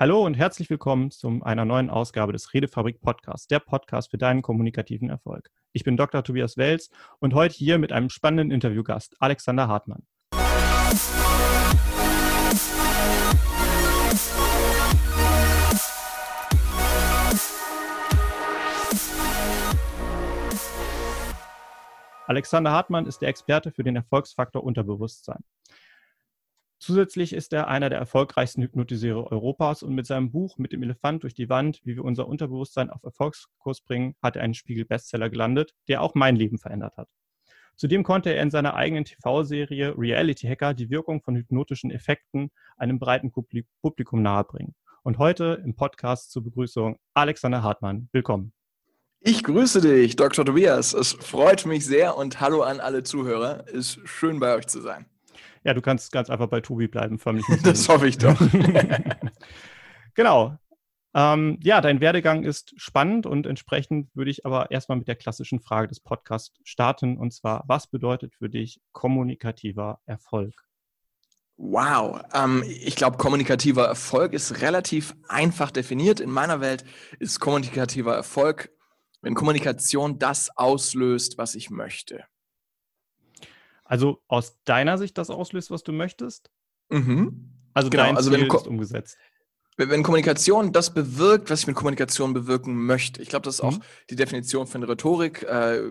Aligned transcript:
Hallo 0.00 0.24
und 0.24 0.32
herzlich 0.32 0.70
willkommen 0.70 1.10
zu 1.10 1.40
einer 1.42 1.66
neuen 1.66 1.90
Ausgabe 1.90 2.32
des 2.32 2.54
Redefabrik 2.54 3.02
Podcasts, 3.02 3.48
der 3.48 3.58
Podcast 3.58 4.10
für 4.10 4.16
deinen 4.16 4.40
kommunikativen 4.40 5.10
Erfolg. 5.10 5.50
Ich 5.74 5.84
bin 5.84 5.98
Dr. 5.98 6.24
Tobias 6.24 6.56
Wels 6.56 6.88
und 7.18 7.34
heute 7.34 7.54
hier 7.54 7.76
mit 7.76 7.92
einem 7.92 8.08
spannenden 8.08 8.50
Interviewgast, 8.50 9.14
Alexander 9.18 9.68
Hartmann. 9.68 10.06
Alexander 22.26 22.70
Hartmann 22.70 23.04
ist 23.04 23.20
der 23.20 23.28
Experte 23.28 23.70
für 23.70 23.84
den 23.84 23.96
Erfolgsfaktor 23.96 24.64
Unterbewusstsein. 24.64 25.44
Zusätzlich 26.82 27.34
ist 27.34 27.52
er 27.52 27.68
einer 27.68 27.90
der 27.90 27.98
erfolgreichsten 27.98 28.62
Hypnotisierer 28.62 29.30
Europas 29.30 29.82
und 29.82 29.94
mit 29.94 30.06
seinem 30.06 30.30
Buch 30.30 30.56
Mit 30.56 30.72
dem 30.72 30.82
Elefant 30.82 31.22
durch 31.22 31.34
die 31.34 31.50
Wand, 31.50 31.82
wie 31.84 31.94
wir 31.94 32.04
unser 32.04 32.26
Unterbewusstsein 32.26 32.88
auf 32.88 33.04
Erfolgskurs 33.04 33.82
bringen, 33.82 34.14
hat 34.22 34.36
er 34.36 34.42
einen 34.42 34.54
Spiegel-Bestseller 34.54 35.28
gelandet, 35.28 35.74
der 35.88 36.00
auch 36.00 36.14
mein 36.14 36.36
Leben 36.36 36.56
verändert 36.56 36.96
hat. 36.96 37.10
Zudem 37.76 38.02
konnte 38.02 38.32
er 38.32 38.42
in 38.42 38.50
seiner 38.50 38.76
eigenen 38.76 39.04
TV-Serie 39.04 39.94
Reality 39.98 40.46
Hacker 40.46 40.72
die 40.72 40.88
Wirkung 40.88 41.20
von 41.20 41.36
hypnotischen 41.36 41.90
Effekten 41.90 42.50
einem 42.78 42.98
breiten 42.98 43.30
Publikum 43.30 44.22
nahebringen. 44.22 44.74
Und 45.02 45.18
heute 45.18 45.60
im 45.62 45.76
Podcast 45.76 46.30
zur 46.30 46.44
Begrüßung 46.44 46.96
Alexander 47.12 47.62
Hartmann. 47.62 48.08
Willkommen. 48.12 48.54
Ich 49.20 49.44
grüße 49.44 49.82
dich, 49.82 50.16
Dr. 50.16 50.46
Tobias. 50.46 50.94
Es 50.94 51.12
freut 51.12 51.66
mich 51.66 51.84
sehr 51.84 52.16
und 52.16 52.40
hallo 52.40 52.62
an 52.62 52.80
alle 52.80 53.02
Zuhörer. 53.02 53.66
Es 53.66 53.96
Ist 53.96 54.08
schön 54.08 54.40
bei 54.40 54.54
euch 54.54 54.66
zu 54.66 54.80
sein. 54.80 55.09
Ja, 55.64 55.74
du 55.74 55.82
kannst 55.82 56.10
ganz 56.12 56.30
einfach 56.30 56.48
bei 56.48 56.60
Tobi 56.60 56.88
bleiben, 56.88 57.18
förmlich. 57.18 57.44
das 57.64 57.88
hoffe 57.88 58.08
ich 58.08 58.18
doch. 58.18 58.40
genau. 60.14 60.56
Ähm, 61.12 61.58
ja, 61.60 61.80
dein 61.80 62.00
Werdegang 62.00 62.44
ist 62.44 62.72
spannend 62.76 63.26
und 63.26 63.46
entsprechend 63.46 64.14
würde 64.14 64.30
ich 64.30 64.46
aber 64.46 64.70
erstmal 64.70 64.96
mit 64.96 65.08
der 65.08 65.16
klassischen 65.16 65.60
Frage 65.60 65.88
des 65.88 65.98
Podcasts 65.98 66.56
starten 66.62 67.16
und 67.16 67.32
zwar, 67.32 67.64
was 67.66 67.88
bedeutet 67.88 68.34
für 68.36 68.48
dich 68.48 68.80
kommunikativer 68.92 70.00
Erfolg? 70.06 70.54
Wow, 71.56 72.22
ähm, 72.32 72.64
ich 72.66 72.96
glaube, 72.96 73.18
kommunikativer 73.18 73.84
Erfolg 73.84 74.32
ist 74.32 74.62
relativ 74.62 75.14
einfach 75.28 75.70
definiert. 75.70 76.20
In 76.20 76.30
meiner 76.30 76.60
Welt 76.60 76.84
ist 77.18 77.40
kommunikativer 77.40 78.14
Erfolg, 78.14 78.70
wenn 79.20 79.34
Kommunikation 79.34 80.18
das 80.18 80.56
auslöst, 80.56 81.36
was 81.36 81.54
ich 81.54 81.68
möchte. 81.68 82.24
Also 83.90 84.22
aus 84.28 84.56
deiner 84.62 84.98
Sicht 84.98 85.18
das 85.18 85.30
auslöst, 85.30 85.72
was 85.72 85.82
du 85.82 85.90
möchtest? 85.90 86.48
Mhm. 86.90 87.50
Also 87.74 87.90
genau, 87.90 88.04
dein 88.04 88.16
also 88.16 88.30
Ziel 88.30 88.42
wenn, 88.42 88.56
ist 88.56 88.66
umgesetzt. 88.68 89.18
Wenn 89.76 90.04
Kommunikation 90.04 90.72
das 90.72 90.94
bewirkt, 90.94 91.50
was 91.50 91.62
ich 91.62 91.66
mit 91.66 91.74
Kommunikation 91.74 92.32
bewirken 92.32 92.86
möchte. 92.86 93.20
Ich 93.20 93.28
glaube, 93.28 93.42
das 93.42 93.56
ist 93.56 93.60
auch 93.62 93.78
mhm. 93.78 93.82
die 94.08 94.14
Definition 94.14 94.68
von 94.68 94.84
Rhetorik. 94.84 95.42
Äh, 95.42 95.90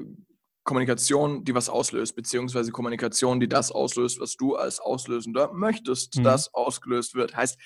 Kommunikation, 0.64 1.44
die 1.44 1.54
was 1.54 1.68
auslöst, 1.68 2.16
beziehungsweise 2.16 2.72
Kommunikation, 2.72 3.42
die 3.42 3.50
das 3.50 3.70
auslöst, 3.70 4.22
was 4.22 4.38
du 4.38 4.56
als 4.56 4.80
Auslösender 4.80 5.52
möchtest, 5.52 6.16
mhm. 6.16 6.24
dass 6.24 6.54
ausgelöst 6.54 7.16
wird. 7.16 7.36
Heißt, 7.36 7.60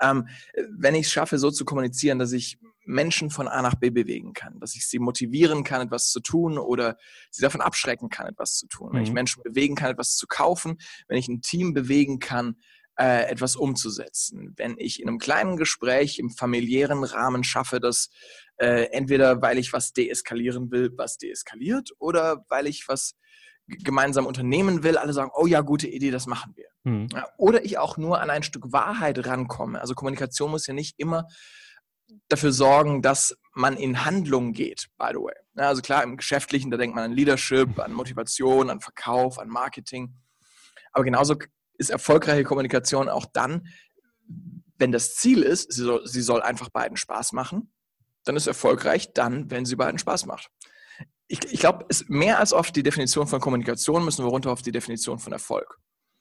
ähm, 0.00 0.26
wenn 0.68 0.96
ich 0.96 1.06
es 1.06 1.12
schaffe, 1.12 1.38
so 1.38 1.52
zu 1.52 1.64
kommunizieren, 1.64 2.18
dass 2.18 2.32
ich 2.32 2.58
Menschen 2.86 3.30
von 3.30 3.48
A 3.48 3.60
nach 3.62 3.74
B 3.74 3.90
bewegen 3.90 4.32
kann, 4.32 4.58
dass 4.60 4.74
ich 4.74 4.86
sie 4.86 4.98
motivieren 4.98 5.64
kann, 5.64 5.86
etwas 5.86 6.10
zu 6.10 6.20
tun 6.20 6.58
oder 6.58 6.96
sie 7.30 7.42
davon 7.42 7.60
abschrecken 7.60 8.08
kann, 8.08 8.26
etwas 8.26 8.56
zu 8.56 8.66
tun. 8.68 8.90
Mhm. 8.90 8.94
Wenn 8.94 9.02
ich 9.02 9.08
mhm. 9.10 9.14
Menschen 9.14 9.42
bewegen 9.42 9.74
kann, 9.74 9.90
etwas 9.90 10.16
zu 10.16 10.26
kaufen, 10.26 10.78
wenn 11.08 11.18
ich 11.18 11.28
ein 11.28 11.42
Team 11.42 11.74
bewegen 11.74 12.18
kann, 12.18 12.56
äh, 12.98 13.28
etwas 13.28 13.56
umzusetzen. 13.56 14.54
Wenn 14.56 14.76
ich 14.78 15.02
in 15.02 15.08
einem 15.08 15.18
kleinen 15.18 15.56
Gespräch 15.56 16.18
im 16.18 16.30
familiären 16.30 17.04
Rahmen 17.04 17.44
schaffe, 17.44 17.78
dass 17.78 18.08
äh, 18.56 18.84
entweder 18.92 19.42
weil 19.42 19.58
ich 19.58 19.72
was 19.72 19.92
deeskalieren 19.92 20.70
will, 20.70 20.90
was 20.96 21.18
deeskaliert, 21.18 21.90
oder 21.98 22.46
weil 22.48 22.66
ich 22.66 22.88
was 22.88 23.14
gemeinsam 23.66 24.26
unternehmen 24.26 24.82
will, 24.82 24.96
alle 24.96 25.12
sagen, 25.12 25.30
oh 25.34 25.46
ja, 25.46 25.60
gute 25.60 25.88
Idee, 25.88 26.10
das 26.10 26.26
machen 26.26 26.54
wir. 26.56 26.68
Mhm. 26.84 27.08
Oder 27.36 27.64
ich 27.64 27.78
auch 27.78 27.96
nur 27.96 28.20
an 28.20 28.30
ein 28.30 28.42
Stück 28.42 28.72
Wahrheit 28.72 29.26
rankomme. 29.26 29.80
Also 29.80 29.94
Kommunikation 29.94 30.50
muss 30.50 30.66
ja 30.66 30.74
nicht 30.74 30.94
immer 30.98 31.26
dafür 32.28 32.52
sorgen, 32.52 33.02
dass 33.02 33.36
man 33.54 33.76
in 33.76 34.04
Handlung 34.04 34.52
geht, 34.52 34.88
by 34.98 35.08
the 35.10 35.18
way. 35.18 35.34
Ja, 35.56 35.68
also 35.68 35.82
klar, 35.82 36.02
im 36.02 36.16
Geschäftlichen, 36.16 36.70
da 36.70 36.76
denkt 36.76 36.94
man 36.94 37.04
an 37.04 37.12
Leadership, 37.12 37.78
an 37.78 37.92
Motivation, 37.92 38.70
an 38.70 38.80
Verkauf, 38.80 39.38
an 39.38 39.48
Marketing. 39.48 40.14
Aber 40.92 41.04
genauso 41.04 41.36
ist 41.78 41.90
erfolgreiche 41.90 42.44
Kommunikation 42.44 43.08
auch 43.08 43.26
dann, 43.32 43.68
wenn 44.78 44.92
das 44.92 45.16
Ziel 45.16 45.42
ist, 45.42 45.72
sie 45.72 45.82
soll, 45.82 46.06
sie 46.06 46.20
soll 46.20 46.42
einfach 46.42 46.68
beiden 46.68 46.96
Spaß 46.96 47.32
machen, 47.32 47.72
dann 48.24 48.36
ist 48.36 48.46
erfolgreich 48.46 49.12
dann, 49.14 49.50
wenn 49.50 49.64
sie 49.64 49.76
beiden 49.76 49.98
Spaß 49.98 50.26
macht. 50.26 50.50
Ich, 51.28 51.40
ich 51.52 51.60
glaube, 51.60 51.86
mehr 52.08 52.38
als 52.38 52.52
oft 52.52 52.76
die 52.76 52.82
Definition 52.82 53.26
von 53.26 53.40
Kommunikation 53.40 54.04
müssen 54.04 54.24
wir 54.24 54.30
runter 54.30 54.52
auf 54.52 54.62
die 54.62 54.72
Definition 54.72 55.18
von 55.18 55.32
Erfolg. 55.32 55.78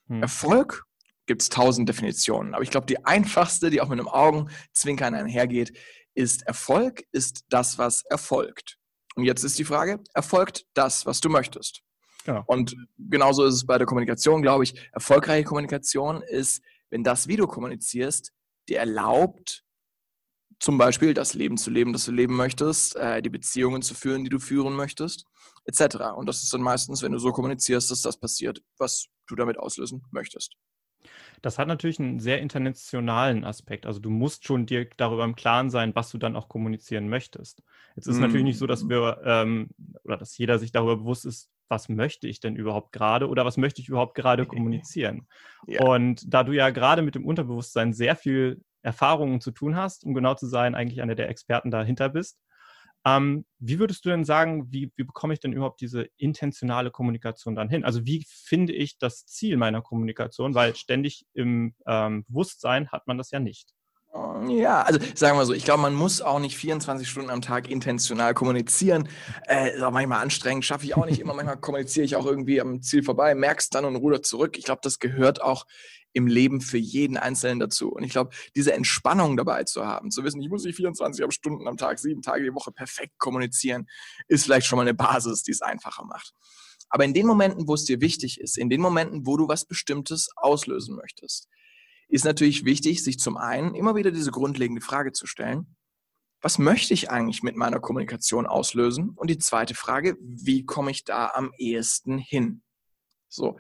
Hm. 0.08 0.22
Erfolg 0.22 0.86
gibt 1.26 1.42
es 1.42 1.50
tausend 1.50 1.90
Definitionen. 1.90 2.54
Aber 2.54 2.64
ich 2.64 2.72
glaube, 2.72 2.88
die 2.88 3.04
einfachste, 3.06 3.70
die 3.70 3.82
auch 3.82 3.90
mit 3.90 4.00
einem 4.00 4.08
Augenzwinkern 4.08 5.16
einhergeht, 5.16 5.78
ist 6.14 6.44
Erfolg 6.44 7.04
ist 7.12 7.46
das, 7.50 7.78
was 7.78 8.04
erfolgt. 8.06 8.78
Und 9.16 9.24
jetzt 9.24 9.44
ist 9.44 9.58
die 9.60 9.66
Frage, 9.66 10.02
erfolgt 10.14 10.66
das, 10.74 11.06
was 11.06 11.20
du 11.20 11.30
möchtest? 11.30 11.82
Genau. 12.26 12.44
Und 12.48 12.76
genauso 12.98 13.46
ist 13.46 13.54
es 13.54 13.66
bei 13.66 13.78
der 13.78 13.88
Kommunikation, 13.88 14.42
glaube 14.42 14.64
ich. 14.64 14.90
Erfolgreiche 14.92 15.46
Kommunikation 15.46 16.22
ist, 16.22 16.62
wenn 16.90 17.04
das, 17.04 17.28
wie 17.28 17.36
du 17.36 17.48
kommunizierst, 17.48 18.32
dir 18.68 18.80
erlaubt, 18.80 19.64
zum 20.60 20.78
Beispiel 20.78 21.14
das 21.14 21.34
Leben 21.34 21.58
zu 21.58 21.70
leben, 21.70 21.94
das 21.94 22.06
du 22.06 22.12
leben 22.12 22.36
möchtest, 22.36 22.96
äh, 22.96 23.22
die 23.22 23.30
Beziehungen 23.30 23.82
zu 23.82 23.94
führen, 23.94 24.24
die 24.24 24.30
du 24.30 24.40
führen 24.40 24.74
möchtest, 24.74 25.26
etc. 25.66 25.98
Und 26.16 26.28
das 26.28 26.44
ist 26.44 26.54
dann 26.54 26.62
meistens, 26.62 27.02
wenn 27.02 27.12
du 27.12 27.20
so 27.20 27.32
kommunizierst, 27.32 27.92
dass 27.92 28.02
das 28.02 28.18
passiert, 28.18 28.62
was 28.78 29.08
du 29.28 29.36
damit 29.36 29.60
auslösen 29.60 30.04
möchtest. 30.12 30.56
Das 31.46 31.60
hat 31.60 31.68
natürlich 31.68 32.00
einen 32.00 32.20
sehr 32.20 32.42
internationalen 32.42 33.44
Aspekt. 33.44 33.86
Also 33.86 34.00
du 34.00 34.10
musst 34.10 34.46
schon 34.46 34.66
dir 34.66 34.88
darüber 34.98 35.24
im 35.24 35.36
Klaren 35.36 35.70
sein, 35.70 35.94
was 35.94 36.10
du 36.10 36.18
dann 36.18 36.36
auch 36.36 36.50
kommunizieren 36.50 37.08
möchtest. 37.08 37.62
Jetzt 37.96 38.08
ist 38.08 38.18
mm. 38.18 38.22
natürlich 38.22 38.44
nicht 38.46 38.58
so, 38.58 38.66
dass 38.66 38.84
mhm. 38.84 38.90
wir 38.90 39.22
ähm, 39.24 39.70
oder 40.04 40.18
dass 40.18 40.36
jeder 40.40 40.58
sich 40.58 40.72
darüber 40.72 40.98
bewusst 40.98 41.24
ist, 41.24 41.52
was 41.68 41.88
möchte 41.88 42.28
ich 42.28 42.40
denn 42.40 42.56
überhaupt 42.56 42.94
gerade 42.94 43.30
oder 43.30 43.46
was 43.46 43.58
möchte 43.58 43.80
ich 43.80 43.90
überhaupt 43.90 44.16
gerade 44.16 44.46
kommunizieren. 44.48 45.28
Ja. 45.68 45.84
Und 45.84 46.34
da 46.34 46.44
du 46.44 46.52
ja 46.52 46.72
gerade 46.72 47.04
mit 47.04 47.14
dem 47.14 47.28
Unterbewusstsein 47.28 47.94
sehr 47.94 48.16
viel 48.16 48.64
Erfahrungen 48.82 49.40
zu 49.40 49.52
tun 49.52 49.76
hast, 49.76 50.04
um 50.04 50.16
genau 50.16 50.34
zu 50.34 50.48
sein, 50.48 50.74
eigentlich 50.74 51.04
einer 51.04 51.14
der 51.14 51.30
Experten 51.30 51.70
dahinter 51.70 52.10
bist, 52.10 52.40
ähm, 53.06 53.46
wie 53.60 53.78
würdest 53.78 54.04
du 54.04 54.10
denn 54.10 54.26
sagen, 54.26 54.72
wie, 54.72 54.92
wie, 54.96 55.04
bekomme 55.04 55.34
ich 55.34 55.40
denn 55.40 55.54
überhaupt 55.54 55.80
diese 55.80 56.08
intentionale 56.18 56.90
Kommunikation 56.90 57.56
dann 57.56 57.70
hin? 57.70 57.86
Also 57.86 58.06
wie 58.06 58.26
finde 58.28 58.74
ich 58.74 58.98
das 58.98 59.28
Ziel 59.28 59.58
meiner 59.58 59.84
Kommunikation? 59.84 60.56
Weil 60.56 60.76
ständig 60.76 61.26
im 61.34 61.76
ähm, 61.86 62.26
Bewusstsein 62.28 62.92
hat 62.92 63.06
man 63.06 63.20
das 63.20 63.30
ja 63.30 63.40
nicht. 63.40 63.75
Ja, 64.48 64.82
also 64.84 65.00
sagen 65.14 65.38
wir 65.38 65.46
so, 65.46 65.52
ich 65.54 65.66
glaube, 65.66 65.82
man 65.82 65.94
muss 65.94 66.22
auch 66.22 66.40
nicht 66.40 66.56
24 66.56 67.10
Stunden 67.10 67.30
am 67.30 67.42
Tag 67.42 67.70
intentional 67.70 68.34
kommunizieren. 68.34 69.10
Äh, 69.46 69.76
ist 69.76 69.82
auch 69.82 69.92
manchmal 69.92 70.22
anstrengend, 70.22 70.64
schaffe 70.64 70.86
ich 70.86 70.96
auch 70.96 71.06
nicht 71.06 71.20
immer. 71.20 71.34
Manchmal 71.34 71.58
kommuniziere 71.58 72.06
ich 72.06 72.16
auch 72.16 72.26
irgendwie 72.26 72.62
am 72.62 72.82
Ziel 72.82 73.04
vorbei, 73.04 73.36
merkst 73.36 73.76
dann 73.76 73.84
und 73.84 73.98
ruder 73.98 74.22
zurück. 74.22 74.58
Ich 74.58 74.64
glaube, 74.64 74.80
das 74.84 75.00
gehört 75.00 75.42
auch 75.42 75.66
im 76.14 76.28
Leben 76.28 76.62
für 76.62 76.78
jeden 76.78 77.18
Einzelnen 77.18 77.60
dazu. 77.60 77.92
Und 77.92 78.04
ich 78.04 78.12
glaube, 78.12 78.30
diese 78.56 78.72
Entspannung 78.72 79.36
dabei 79.36 79.66
zu 79.66 79.86
haben, 79.86 80.12
zu 80.12 80.24
wissen, 80.24 80.42
ich 80.42 80.50
muss 80.50 80.64
nicht 80.64 80.78
24 80.78 81.26
Stunden 81.34 81.68
am 81.68 81.76
Tag, 81.76 82.00
sieben 82.00 82.22
Tage 82.22 82.46
die 82.46 82.54
Woche 82.54 82.72
perfekt 82.72 83.18
kommunizieren, 83.18 83.88
ist 84.30 84.46
vielleicht 84.46 84.66
schon 84.66 84.78
mal 84.78 84.84
eine 84.84 84.94
Basis, 84.94 85.44
die 85.44 85.52
es 85.52 85.62
einfacher 85.62 86.06
macht. 86.06 86.34
Aber 86.88 87.04
in 87.04 87.14
den 87.14 87.28
Momenten, 87.28 87.68
wo 87.68 87.74
es 87.74 87.84
dir 87.84 88.00
wichtig 88.00 88.40
ist, 88.40 88.58
in 88.58 88.70
den 88.70 88.80
Momenten, 88.80 89.26
wo 89.26 89.36
du 89.36 89.50
was 89.50 89.66
Bestimmtes 89.66 90.30
auslösen 90.38 90.96
möchtest, 90.96 91.50
ist 92.08 92.26
natürlich 92.26 92.66
wichtig, 92.66 93.04
sich 93.04 93.20
zum 93.20 93.38
einen 93.38 93.76
immer 93.76 93.96
wieder 93.96 94.12
diese 94.12 94.32
grundlegende 94.32 94.82
Frage 94.82 95.12
zu 95.12 95.28
stellen, 95.28 95.76
was 96.42 96.60
möchte 96.60 96.94
ich 96.94 97.10
eigentlich 97.10 97.42
mit 97.42 97.56
meiner 97.56 97.80
Kommunikation 97.80 98.46
auslösen? 98.46 99.10
Und 99.16 99.30
die 99.30 99.40
zweite 99.40 99.74
Frage, 99.74 100.16
wie 100.22 100.64
komme 100.66 100.92
ich 100.92 101.04
da 101.04 101.32
am 101.34 101.52
ehesten 101.58 102.18
hin? 102.20 102.62
So. 103.28 103.58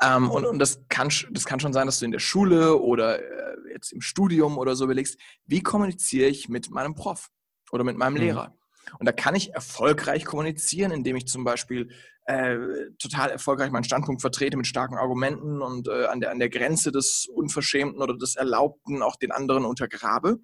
Ähm, 0.00 0.30
und 0.30 0.46
und 0.46 0.58
das, 0.58 0.80
kann, 0.88 1.10
das 1.32 1.44
kann 1.44 1.60
schon 1.60 1.72
sein, 1.72 1.86
dass 1.86 1.98
du 1.98 2.04
in 2.04 2.12
der 2.12 2.20
Schule 2.20 2.76
oder 2.76 3.20
äh, 3.20 3.72
jetzt 3.72 3.92
im 3.92 4.00
Studium 4.00 4.58
oder 4.58 4.76
so 4.76 4.84
überlegst, 4.84 5.18
wie 5.46 5.62
kommuniziere 5.62 6.28
ich 6.28 6.48
mit 6.48 6.70
meinem 6.70 6.94
Prof 6.94 7.28
oder 7.72 7.84
mit 7.84 7.96
meinem 7.96 8.14
mhm. 8.14 8.20
Lehrer? 8.20 8.59
Und 8.98 9.06
da 9.06 9.12
kann 9.12 9.34
ich 9.34 9.54
erfolgreich 9.54 10.24
kommunizieren, 10.24 10.92
indem 10.92 11.16
ich 11.16 11.26
zum 11.26 11.44
Beispiel 11.44 11.90
äh, 12.26 12.56
total 12.98 13.30
erfolgreich 13.30 13.70
meinen 13.70 13.84
Standpunkt 13.84 14.20
vertrete 14.20 14.56
mit 14.56 14.66
starken 14.66 14.96
Argumenten 14.96 15.62
und 15.62 15.88
äh, 15.88 16.06
an, 16.06 16.20
der, 16.20 16.30
an 16.30 16.38
der 16.38 16.48
Grenze 16.48 16.92
des 16.92 17.26
Unverschämten 17.26 18.00
oder 18.00 18.16
des 18.16 18.36
Erlaubten 18.36 19.02
auch 19.02 19.16
den 19.16 19.32
anderen 19.32 19.64
untergrabe. 19.64 20.38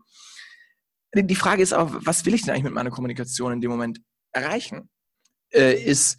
Die 1.15 1.35
Frage 1.35 1.63
ist 1.63 1.73
aber, 1.73 2.05
was 2.05 2.27
will 2.27 2.35
ich 2.35 2.43
denn 2.43 2.51
eigentlich 2.51 2.65
mit 2.65 2.75
meiner 2.75 2.91
Kommunikation 2.91 3.53
in 3.53 3.61
dem 3.61 3.71
Moment 3.71 4.01
erreichen? 4.33 4.91
Äh, 5.53 5.83
ist 5.83 6.19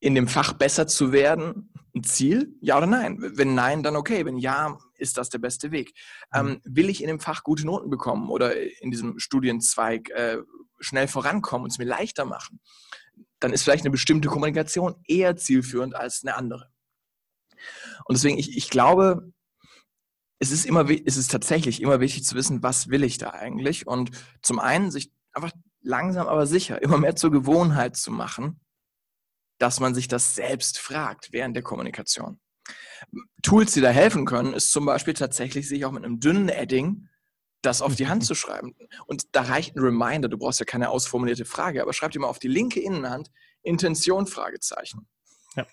in 0.00 0.14
dem 0.14 0.28
Fach 0.28 0.54
besser 0.54 0.86
zu 0.86 1.12
werden 1.12 1.72
ein 1.94 2.02
Ziel? 2.02 2.56
Ja 2.60 2.78
oder 2.78 2.86
nein? 2.86 3.18
Wenn 3.20 3.54
nein, 3.54 3.82
dann 3.82 3.96
okay. 3.96 4.24
Wenn 4.24 4.38
ja, 4.38 4.78
ist 5.04 5.16
das 5.16 5.30
der 5.30 5.38
beste 5.38 5.70
Weg? 5.70 5.94
Ähm, 6.32 6.46
mhm. 6.46 6.60
will 6.64 6.90
ich 6.90 7.00
in 7.02 7.08
dem 7.08 7.20
Fach 7.20 7.44
gute 7.44 7.64
Noten 7.64 7.90
bekommen 7.90 8.28
oder 8.28 8.56
in 8.82 8.90
diesem 8.90 9.18
Studienzweig 9.18 10.10
äh, 10.10 10.38
schnell 10.80 11.06
vorankommen 11.06 11.64
und 11.64 11.70
es 11.70 11.78
mir 11.78 11.84
leichter 11.84 12.24
machen? 12.24 12.60
Dann 13.38 13.52
ist 13.52 13.62
vielleicht 13.62 13.84
eine 13.84 13.92
bestimmte 13.92 14.28
Kommunikation 14.28 14.96
eher 15.06 15.36
zielführend 15.36 15.94
als 15.94 16.22
eine 16.24 16.36
andere. 16.36 16.72
Und 18.06 18.16
deswegen, 18.16 18.38
ich, 18.38 18.56
ich 18.56 18.70
glaube, 18.70 19.32
es 20.38 20.50
ist 20.50 20.66
immer, 20.66 20.88
es 20.90 21.16
ist 21.16 21.30
tatsächlich 21.30 21.80
immer 21.80 22.00
wichtig 22.00 22.24
zu 22.24 22.34
wissen, 22.34 22.62
was 22.62 22.88
will 22.88 23.04
ich 23.04 23.18
da 23.18 23.30
eigentlich? 23.30 23.86
Und 23.86 24.10
zum 24.42 24.58
einen 24.58 24.90
sich 24.90 25.12
einfach 25.32 25.52
langsam 25.80 26.26
aber 26.26 26.46
sicher 26.46 26.82
immer 26.82 26.98
mehr 26.98 27.16
zur 27.16 27.30
Gewohnheit 27.30 27.96
zu 27.96 28.10
machen, 28.10 28.60
dass 29.58 29.80
man 29.80 29.94
sich 29.94 30.08
das 30.08 30.34
selbst 30.34 30.78
fragt 30.78 31.32
während 31.32 31.54
der 31.54 31.62
Kommunikation. 31.62 32.40
Tools, 33.42 33.72
die 33.72 33.80
da 33.80 33.90
helfen 33.90 34.24
können, 34.24 34.54
ist 34.54 34.72
zum 34.72 34.86
Beispiel 34.86 35.14
tatsächlich 35.14 35.68
sich 35.68 35.84
auch 35.84 35.92
mit 35.92 36.04
einem 36.04 36.20
dünnen 36.20 36.48
Edding 36.48 37.08
das 37.62 37.82
auf 37.82 37.94
die 37.94 38.08
Hand 38.08 38.24
zu 38.24 38.34
schreiben. 38.34 38.74
Und 39.06 39.34
da 39.34 39.42
reicht 39.42 39.76
ein 39.76 39.80
Reminder, 39.80 40.28
du 40.28 40.38
brauchst 40.38 40.60
ja 40.60 40.66
keine 40.66 40.90
ausformulierte 40.90 41.44
Frage, 41.44 41.82
aber 41.82 41.92
schreib 41.92 42.10
dir 42.10 42.20
mal 42.20 42.28
auf 42.28 42.38
die 42.38 42.48
linke 42.48 42.80
Innenhand 42.80 43.30
Intention, 43.62 44.26
Fragezeichen. 44.26 45.08
Ja. 45.56 45.66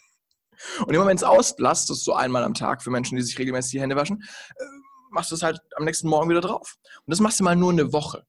Und 0.86 0.94
immer 0.94 1.06
wenn 1.06 1.18
es 1.18 1.24
auslasst, 1.24 1.90
das 1.90 1.98
ist 1.98 2.06
so 2.06 2.14
einmal 2.14 2.44
am 2.44 2.54
Tag 2.54 2.82
für 2.82 2.92
Menschen, 2.92 3.18
die 3.18 3.22
sich 3.22 3.38
regelmäßig 3.38 3.72
die 3.72 3.82
Hände 3.82 3.96
waschen, 3.96 4.24
äh, 4.56 4.64
machst 5.12 5.32
du 5.32 5.36
es 5.36 5.44
halt 5.44 5.60
am 5.76 5.84
nächsten 5.84 6.08
Morgen 6.08 6.30
wieder 6.30 6.42
drauf. 6.42 6.78
Und 7.06 7.12
das 7.12 7.20
machst 7.20 7.40
du 7.40 7.44
mal 7.44 7.56
nur 7.56 7.72
eine 7.72 7.92
Woche. 7.92 8.26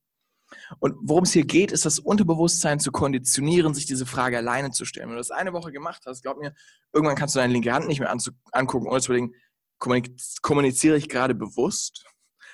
Und 0.79 0.97
worum 1.03 1.25
es 1.25 1.33
hier 1.33 1.45
geht, 1.45 1.73
ist 1.73 1.85
das 1.85 1.99
Unterbewusstsein 1.99 2.81
zu 2.81 2.93
konditionieren, 2.93 3.75
sich 3.75 3.87
diese 3.87 4.07
Frage 4.07 4.37
alleine 4.37 4.71
zu 4.71 4.85
stellen. 4.85 5.09
Wenn 5.09 5.17
du 5.17 5.21
das 5.21 5.31
eine 5.31 5.53
Woche 5.53 5.73
gemacht 5.73 6.03
hast, 6.07 6.23
glaub 6.23 6.39
mir, 6.39 6.55
irgendwann 6.93 7.17
kannst 7.17 7.35
du 7.35 7.39
deine 7.39 7.53
linke 7.53 7.73
Hand 7.73 7.89
nicht 7.89 8.01
mehr 8.01 8.15
angucken 8.53 8.89
oder 8.89 9.01
zu 9.01 9.13
überlegen, 9.13 9.35
kommuniziere 9.79 10.97
ich 10.97 11.09
gerade 11.09 11.35
bewusst? 11.35 12.05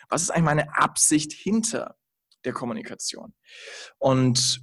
Was 0.08 0.22
ist 0.22 0.30
eigentlich 0.30 0.44
meine 0.44 0.76
Absicht 0.76 1.32
hinter 1.32 1.96
der 2.44 2.52
Kommunikation? 2.52 3.34
Und 3.98 4.62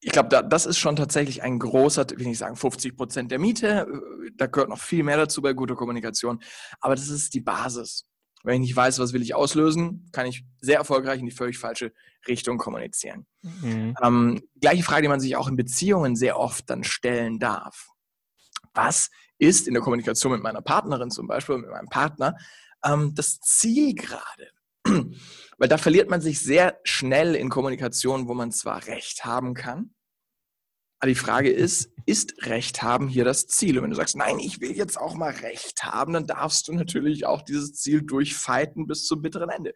ich 0.00 0.12
glaube, 0.12 0.28
da, 0.28 0.42
das 0.42 0.66
ist 0.66 0.78
schon 0.78 0.96
tatsächlich 0.96 1.42
ein 1.42 1.58
großer, 1.58 2.06
will 2.10 2.28
ich 2.28 2.38
sagen, 2.38 2.56
50 2.56 2.94
Prozent 2.94 3.30
der 3.32 3.38
Miete. 3.38 3.86
Da 4.36 4.46
gehört 4.46 4.68
noch 4.68 4.78
viel 4.78 5.02
mehr 5.02 5.16
dazu 5.16 5.40
bei 5.40 5.54
guter 5.54 5.76
Kommunikation. 5.76 6.42
Aber 6.80 6.94
das 6.94 7.08
ist 7.08 7.32
die 7.32 7.40
Basis. 7.40 8.06
Wenn 8.44 8.62
ich 8.62 8.68
nicht 8.68 8.76
weiß, 8.76 8.98
was 8.98 9.14
will 9.14 9.22
ich 9.22 9.34
auslösen, 9.34 10.08
kann 10.12 10.26
ich 10.26 10.44
sehr 10.60 10.76
erfolgreich 10.76 11.18
in 11.18 11.26
die 11.26 11.32
völlig 11.32 11.58
falsche 11.58 11.92
Richtung 12.28 12.58
kommunizieren. 12.58 13.26
Mhm. 13.42 13.96
Ähm, 14.02 14.42
gleiche 14.60 14.82
Frage, 14.82 15.02
die 15.02 15.08
man 15.08 15.20
sich 15.20 15.34
auch 15.36 15.48
in 15.48 15.56
Beziehungen 15.56 16.14
sehr 16.14 16.38
oft 16.38 16.68
dann 16.68 16.84
stellen 16.84 17.38
darf. 17.38 17.88
Was 18.74 19.10
ist 19.38 19.66
in 19.66 19.72
der 19.72 19.82
Kommunikation 19.82 20.32
mit 20.32 20.42
meiner 20.42 20.60
Partnerin 20.60 21.10
zum 21.10 21.26
Beispiel, 21.26 21.56
mit 21.56 21.70
meinem 21.70 21.88
Partner, 21.88 22.36
ähm, 22.84 23.14
das 23.14 23.40
Ziel 23.40 23.94
gerade? 23.94 24.50
Weil 25.58 25.68
da 25.68 25.78
verliert 25.78 26.10
man 26.10 26.20
sich 26.20 26.40
sehr 26.40 26.78
schnell 26.84 27.34
in 27.34 27.48
Kommunikation, 27.48 28.28
wo 28.28 28.34
man 28.34 28.52
zwar 28.52 28.86
Recht 28.86 29.24
haben 29.24 29.54
kann, 29.54 29.94
aber 31.04 31.10
die 31.10 31.16
Frage 31.16 31.50
ist, 31.50 31.90
ist 32.06 32.46
Recht 32.46 32.82
haben 32.82 33.08
hier 33.08 33.26
das 33.26 33.46
Ziel? 33.46 33.76
Und 33.76 33.84
wenn 33.84 33.90
du 33.90 33.96
sagst, 33.96 34.16
nein, 34.16 34.38
ich 34.38 34.62
will 34.62 34.72
jetzt 34.72 34.98
auch 34.98 35.14
mal 35.16 35.32
Recht 35.32 35.84
haben, 35.84 36.14
dann 36.14 36.26
darfst 36.26 36.66
du 36.66 36.72
natürlich 36.72 37.26
auch 37.26 37.42
dieses 37.42 37.74
Ziel 37.74 38.00
durchfeiten 38.00 38.86
bis 38.86 39.04
zum 39.04 39.20
bitteren 39.20 39.50
Ende. 39.50 39.74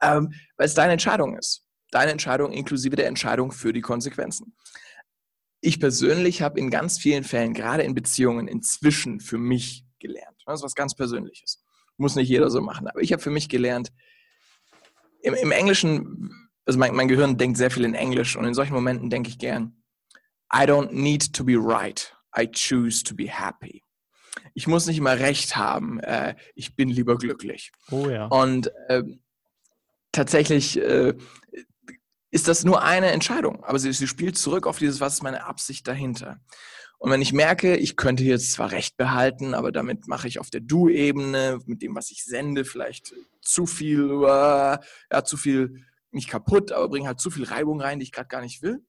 Ähm, 0.00 0.32
weil 0.56 0.66
es 0.66 0.74
deine 0.74 0.92
Entscheidung 0.92 1.36
ist. 1.36 1.66
Deine 1.90 2.12
Entscheidung 2.12 2.52
inklusive 2.52 2.94
der 2.94 3.08
Entscheidung 3.08 3.50
für 3.50 3.72
die 3.72 3.80
Konsequenzen. 3.80 4.54
Ich 5.60 5.80
persönlich 5.80 6.40
habe 6.40 6.60
in 6.60 6.70
ganz 6.70 7.00
vielen 7.00 7.24
Fällen, 7.24 7.52
gerade 7.52 7.82
in 7.82 7.96
Beziehungen, 7.96 8.46
inzwischen 8.46 9.18
für 9.18 9.38
mich 9.38 9.84
gelernt. 9.98 10.40
Das 10.46 10.60
ist 10.60 10.64
was 10.64 10.76
ganz 10.76 10.94
Persönliches. 10.94 11.64
Muss 11.96 12.14
nicht 12.14 12.28
jeder 12.28 12.48
so 12.48 12.60
machen. 12.60 12.86
Aber 12.86 13.00
ich 13.00 13.12
habe 13.12 13.20
für 13.20 13.30
mich 13.30 13.48
gelernt, 13.48 13.90
im, 15.22 15.34
im 15.34 15.50
Englischen, 15.50 16.30
also 16.64 16.78
mein, 16.78 16.94
mein 16.94 17.08
Gehirn 17.08 17.38
denkt 17.38 17.56
sehr 17.58 17.72
viel 17.72 17.84
in 17.84 17.94
Englisch 17.94 18.36
und 18.36 18.44
in 18.44 18.54
solchen 18.54 18.74
Momenten 18.74 19.10
denke 19.10 19.30
ich 19.30 19.38
gern, 19.40 19.74
I 20.52 20.66
don't 20.66 20.92
need 20.92 21.32
to 21.34 21.44
be 21.44 21.56
right. 21.56 22.12
I 22.36 22.46
choose 22.46 23.02
to 23.04 23.14
be 23.14 23.26
happy. 23.28 23.84
Ich 24.54 24.66
muss 24.66 24.86
nicht 24.86 24.98
immer 24.98 25.18
recht 25.18 25.56
haben. 25.56 26.00
Äh, 26.00 26.34
ich 26.54 26.76
bin 26.76 26.88
lieber 26.88 27.18
glücklich. 27.18 27.72
Oh 27.90 28.08
ja. 28.08 28.26
Und 28.26 28.70
äh, 28.88 29.02
tatsächlich 30.12 30.78
äh, 30.78 31.14
ist 32.30 32.48
das 32.48 32.64
nur 32.64 32.82
eine 32.82 33.10
Entscheidung. 33.10 33.64
Aber 33.64 33.78
sie, 33.78 33.92
sie 33.92 34.06
spielt 34.06 34.38
zurück 34.38 34.66
auf 34.66 34.78
dieses, 34.78 35.00
was 35.00 35.14
ist 35.14 35.22
meine 35.22 35.44
Absicht 35.44 35.86
dahinter. 35.86 36.40
Und 36.98 37.10
wenn 37.10 37.22
ich 37.22 37.32
merke, 37.32 37.76
ich 37.76 37.96
könnte 37.96 38.24
jetzt 38.24 38.52
zwar 38.52 38.72
Recht 38.72 38.96
behalten, 38.96 39.54
aber 39.54 39.72
damit 39.72 40.06
mache 40.06 40.28
ich 40.28 40.38
auf 40.38 40.50
der 40.50 40.60
Du-Ebene, 40.60 41.60
mit 41.64 41.80
dem, 41.80 41.94
was 41.94 42.10
ich 42.10 42.24
sende, 42.24 42.64
vielleicht 42.64 43.14
zu 43.40 43.66
viel, 43.66 44.22
äh, 44.22 44.78
ja, 45.12 45.24
zu 45.24 45.36
viel, 45.36 45.86
nicht 46.10 46.28
kaputt, 46.28 46.72
aber 46.72 46.88
bringe 46.88 47.06
halt 47.06 47.20
zu 47.20 47.30
viel 47.30 47.44
Reibung 47.44 47.80
rein, 47.80 48.00
die 48.00 48.04
ich 48.04 48.12
gerade 48.12 48.28
gar 48.28 48.42
nicht 48.42 48.62
will 48.62 48.84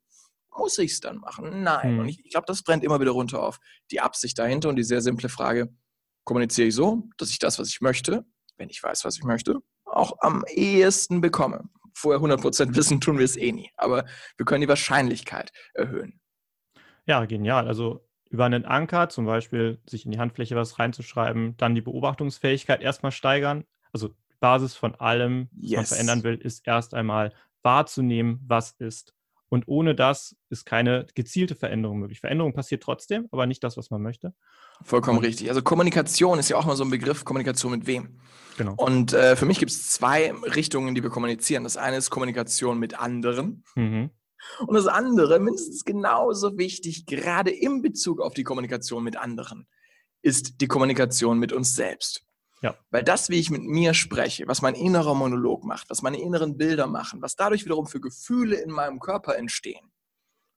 muss 0.57 0.77
ich 0.77 0.93
es 0.93 0.99
dann 0.99 1.17
machen? 1.17 1.63
Nein. 1.63 1.93
Mhm. 1.93 1.99
Und 1.99 2.09
ich, 2.09 2.25
ich 2.25 2.31
glaube, 2.31 2.45
das 2.47 2.63
brennt 2.63 2.83
immer 2.83 2.99
wieder 2.99 3.11
runter 3.11 3.41
auf 3.41 3.59
die 3.89 4.01
Absicht 4.01 4.37
dahinter 4.37 4.69
und 4.69 4.75
die 4.75 4.83
sehr 4.83 5.01
simple 5.01 5.29
Frage, 5.29 5.73
kommuniziere 6.23 6.67
ich 6.67 6.75
so, 6.75 7.03
dass 7.17 7.29
ich 7.29 7.39
das, 7.39 7.59
was 7.59 7.69
ich 7.69 7.81
möchte, 7.81 8.25
wenn 8.57 8.69
ich 8.69 8.81
weiß, 8.81 9.05
was 9.05 9.17
ich 9.17 9.23
möchte, 9.23 9.59
auch 9.85 10.17
am 10.19 10.43
ehesten 10.47 11.21
bekomme. 11.21 11.69
Vorher 11.93 12.21
100% 12.21 12.75
wissen 12.75 13.01
tun 13.01 13.17
wir 13.17 13.25
es 13.25 13.35
eh 13.35 13.51
nie, 13.51 13.69
aber 13.75 14.05
wir 14.37 14.45
können 14.45 14.61
die 14.61 14.67
Wahrscheinlichkeit 14.67 15.51
erhöhen. 15.73 16.21
Ja, 17.05 17.25
genial. 17.25 17.67
Also 17.67 18.07
über 18.29 18.45
einen 18.45 18.65
Anker, 18.65 19.09
zum 19.09 19.25
Beispiel 19.25 19.81
sich 19.85 20.05
in 20.05 20.11
die 20.11 20.19
Handfläche 20.19 20.55
was 20.55 20.79
reinzuschreiben, 20.79 21.57
dann 21.57 21.75
die 21.75 21.81
Beobachtungsfähigkeit 21.81 22.81
erstmal 22.81 23.11
steigern. 23.11 23.65
Also 23.91 24.07
die 24.07 24.37
Basis 24.39 24.75
von 24.75 24.95
allem, 24.95 25.49
was 25.51 25.69
yes. 25.69 25.75
man 25.75 25.85
verändern 25.85 26.23
will, 26.23 26.35
ist 26.35 26.65
erst 26.65 26.93
einmal 26.93 27.33
wahrzunehmen, 27.61 28.39
was 28.47 28.71
ist. 28.71 29.13
Und 29.51 29.67
ohne 29.67 29.95
das 29.95 30.37
ist 30.49 30.65
keine 30.65 31.05
gezielte 31.13 31.55
Veränderung 31.55 31.99
möglich. 31.99 32.21
Veränderung 32.21 32.53
passiert 32.53 32.81
trotzdem, 32.81 33.27
aber 33.31 33.45
nicht 33.45 33.61
das, 33.65 33.75
was 33.75 33.89
man 33.89 34.01
möchte. 34.01 34.33
Vollkommen 34.81 35.17
und, 35.17 35.25
richtig. 35.25 35.49
Also 35.49 35.61
Kommunikation 35.61 36.39
ist 36.39 36.47
ja 36.47 36.55
auch 36.55 36.63
mal 36.63 36.77
so 36.77 36.85
ein 36.85 36.89
Begriff, 36.89 37.25
Kommunikation 37.25 37.73
mit 37.73 37.85
wem. 37.85 38.21
Genau. 38.55 38.75
Und 38.77 39.11
äh, 39.11 39.35
für 39.35 39.45
mich 39.45 39.59
gibt 39.59 39.71
es 39.71 39.89
zwei 39.89 40.31
Richtungen, 40.55 40.95
die 40.95 41.03
wir 41.03 41.09
kommunizieren. 41.09 41.65
Das 41.65 41.75
eine 41.75 41.97
ist 41.97 42.09
Kommunikation 42.09 42.79
mit 42.79 42.97
anderen. 42.97 43.65
Mhm. 43.75 44.11
Und 44.65 44.73
das 44.73 44.87
andere, 44.87 45.37
mindestens 45.39 45.83
genauso 45.83 46.57
wichtig, 46.57 47.05
gerade 47.05 47.51
im 47.51 47.81
Bezug 47.81 48.21
auf 48.21 48.33
die 48.33 48.43
Kommunikation 48.43 49.03
mit 49.03 49.17
anderen, 49.17 49.67
ist 50.21 50.61
die 50.61 50.67
Kommunikation 50.67 51.39
mit 51.39 51.51
uns 51.51 51.75
selbst. 51.75 52.23
Ja. 52.61 52.77
Weil 52.91 53.03
das, 53.03 53.29
wie 53.29 53.39
ich 53.39 53.49
mit 53.49 53.63
mir 53.63 53.93
spreche, 53.93 54.47
was 54.47 54.61
mein 54.61 54.75
innerer 54.75 55.15
Monolog 55.15 55.63
macht, 55.63 55.89
was 55.89 56.03
meine 56.03 56.21
inneren 56.21 56.57
Bilder 56.57 56.87
machen, 56.87 57.21
was 57.21 57.35
dadurch 57.35 57.65
wiederum 57.65 57.87
für 57.87 57.99
Gefühle 57.99 58.55
in 58.55 58.69
meinem 58.69 58.99
Körper 58.99 59.35
entstehen, 59.35 59.91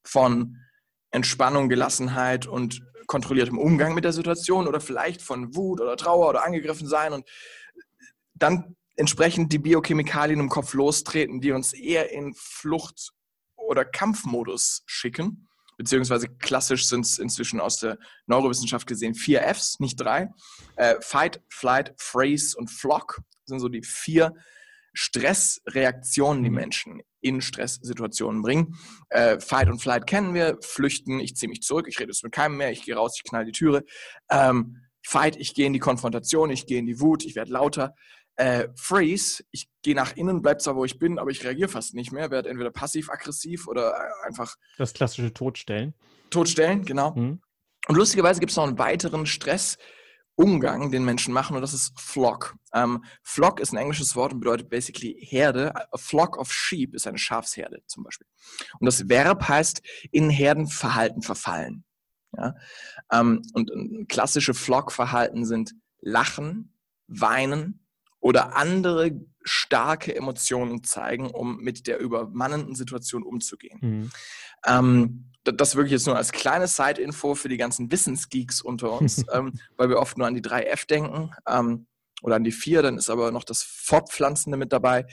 von 0.07 0.59
Entspannung, 1.11 1.69
Gelassenheit 1.69 2.47
und 2.47 2.83
kontrolliertem 3.07 3.59
Umgang 3.59 3.95
mit 3.95 4.05
der 4.05 4.13
Situation 4.13 4.69
oder 4.69 4.81
vielleicht 4.81 5.23
von 5.23 5.55
Wut 5.55 5.81
oder 5.81 5.97
Trauer 5.97 6.29
oder 6.29 6.45
angegriffen 6.45 6.87
sein 6.87 7.13
und 7.13 7.27
dann 8.35 8.77
entsprechend 8.97 9.53
die 9.53 9.59
Biochemikalien 9.59 10.41
im 10.41 10.49
Kopf 10.49 10.75
lostreten, 10.75 11.41
die 11.41 11.53
uns 11.53 11.73
eher 11.73 12.13
in 12.13 12.35
Flucht- 12.35 13.13
oder 13.57 13.85
Kampfmodus 13.85 14.83
schicken 14.87 15.44
beziehungsweise 15.77 16.29
klassisch 16.29 16.87
sind 16.87 17.05
es 17.05 17.19
inzwischen 17.19 17.61
aus 17.61 17.79
der 17.79 17.99
Neurowissenschaft 18.27 18.87
gesehen 18.87 19.15
vier 19.15 19.43
Fs, 19.43 19.81
nicht 19.81 20.01
drei. 20.01 20.29
Äh, 20.77 20.97
Fight, 21.01 21.43
Flight, 21.49 21.95
Phrase 21.99 22.57
und 22.57 22.71
Flock 22.71 23.21
sind 23.47 23.61
so 23.61 23.69
die 23.69 23.83
vier 23.83 24.35
Stressreaktionen, 24.95 26.43
die 26.43 26.51
mhm. 26.51 26.57
Menschen 26.57 27.03
in 27.21 27.41
Stresssituationen 27.41 28.43
bringen. 28.43 28.77
Äh, 29.09 29.41
Fight 29.41 29.69
und 29.69 29.81
Flight 29.81 30.07
kennen 30.07 30.35
wir, 30.35 30.59
flüchten, 30.61 31.21
ich 31.21 31.35
ziehe 31.37 31.49
mich 31.49 31.63
zurück, 31.63 31.87
ich 31.89 31.99
rede 31.99 32.11
jetzt 32.11 32.23
mit 32.23 32.33
keinem 32.33 32.57
mehr, 32.57 32.71
ich 32.71 32.85
gehe 32.85 32.95
raus, 32.95 33.15
ich 33.17 33.29
knall 33.29 33.45
die 33.45 33.53
Türe. 33.53 33.85
Ähm, 34.31 34.77
Fight, 35.07 35.37
ich 35.37 35.55
gehe 35.55 35.67
in 35.67 35.73
die 35.73 35.81
Konfrontation, 35.81 36.51
ich 36.51 36.67
gehe 36.67 36.79
in 36.79 36.87
die 36.87 37.01
Wut, 37.01 37.25
ich 37.25 37.35
werde 37.35 37.53
lauter. 37.53 37.95
Äh, 38.37 38.69
Freeze, 38.75 39.45
ich 39.53 39.69
gehe 39.83 39.95
nach 39.95 40.17
innen, 40.17 40.43
bleib 40.43 40.61
zwar, 40.61 40.75
wo 40.75 40.85
ich 40.85 40.99
bin, 40.99 41.19
aber 41.19 41.31
ich 41.31 41.45
reagiere 41.45 41.69
fast 41.69 41.95
nicht 41.95 42.11
mehr, 42.11 42.31
werde 42.31 42.49
entweder 42.49 42.71
passiv-aggressiv 42.71 43.69
oder 43.69 43.93
äh, 43.93 44.27
einfach. 44.27 44.57
Das 44.77 44.93
klassische 44.93 45.33
Todstellen. 45.33 45.95
Todstellen, 46.31 46.85
genau. 46.85 47.15
Mhm. 47.15 47.41
Und 47.87 47.97
lustigerweise 47.97 48.41
gibt 48.41 48.51
es 48.51 48.57
noch 48.57 48.67
einen 48.67 48.79
weiteren 48.79 49.27
Stressumgang, 49.27 50.91
den 50.91 51.05
Menschen 51.05 51.33
machen, 51.33 51.55
und 51.55 51.63
das 51.63 51.75
ist 51.75 51.99
Flock. 52.01 52.57
Ähm, 52.73 53.05
Flock 53.23 53.61
ist 53.61 53.73
ein 53.73 53.77
englisches 53.77 54.17
Wort 54.17 54.33
und 54.33 54.41
bedeutet 54.41 54.69
basically 54.69 55.17
Herde. 55.21 55.73
A 55.93 55.97
flock 55.97 56.37
of 56.37 56.53
sheep 56.53 56.95
ist 56.95 57.07
eine 57.07 57.19
Schafsherde 57.19 57.83
zum 57.87 58.03
Beispiel. 58.03 58.27
Und 58.81 58.87
das 58.87 59.09
Verb 59.09 59.47
heißt 59.47 59.81
in 60.11 60.29
Herdenverhalten 60.31 61.23
verfallen. 61.23 61.85
Ja? 62.37 62.55
Ähm, 63.13 63.43
und 63.53 64.09
klassische 64.09 64.55
Flock-Verhalten 64.55 65.45
sind 65.45 65.75
Lachen, 66.01 66.75
Weinen, 67.07 67.84
oder 68.25 68.57
andere 68.57 69.13
starke 69.43 70.17
Emotionen 70.17 70.83
zeigen, 70.83 71.31
um 71.31 71.59
mit 71.59 71.87
der 71.87 71.99
übermannenden 71.99 72.75
Situation 72.75 73.23
umzugehen. 73.23 73.79
Mhm. 73.83 74.11
Ähm, 74.65 75.31
das 75.45 75.77
wirklich 75.77 75.93
jetzt 75.93 76.07
nur 76.07 76.17
als 76.17 76.33
kleine 76.33 76.67
Side-Info 76.67 77.35
für 77.35 77.51
die 77.51 77.59
ganzen 77.59 77.93
Wissensgeeks 77.93 78.63
unter 78.63 78.99
uns, 78.99 79.23
ähm, 79.33 79.53
weil 79.77 79.91
wir 79.91 79.99
oft 79.99 80.17
nur 80.17 80.27
an 80.27 80.35
die 80.35 80.41
drei 80.41 80.63
F 80.63 80.87
denken. 80.87 81.33
Ähm, 81.47 81.87
oder 82.23 82.37
an 82.37 82.45
die 82.45 82.53
vier, 82.53 82.81
dann 82.81 82.97
ist 82.97 83.11
aber 83.11 83.31
noch 83.31 83.45
das 83.45 83.63
Fortpflanzende 83.63 84.57
mit 84.57 84.73
dabei, 84.73 85.05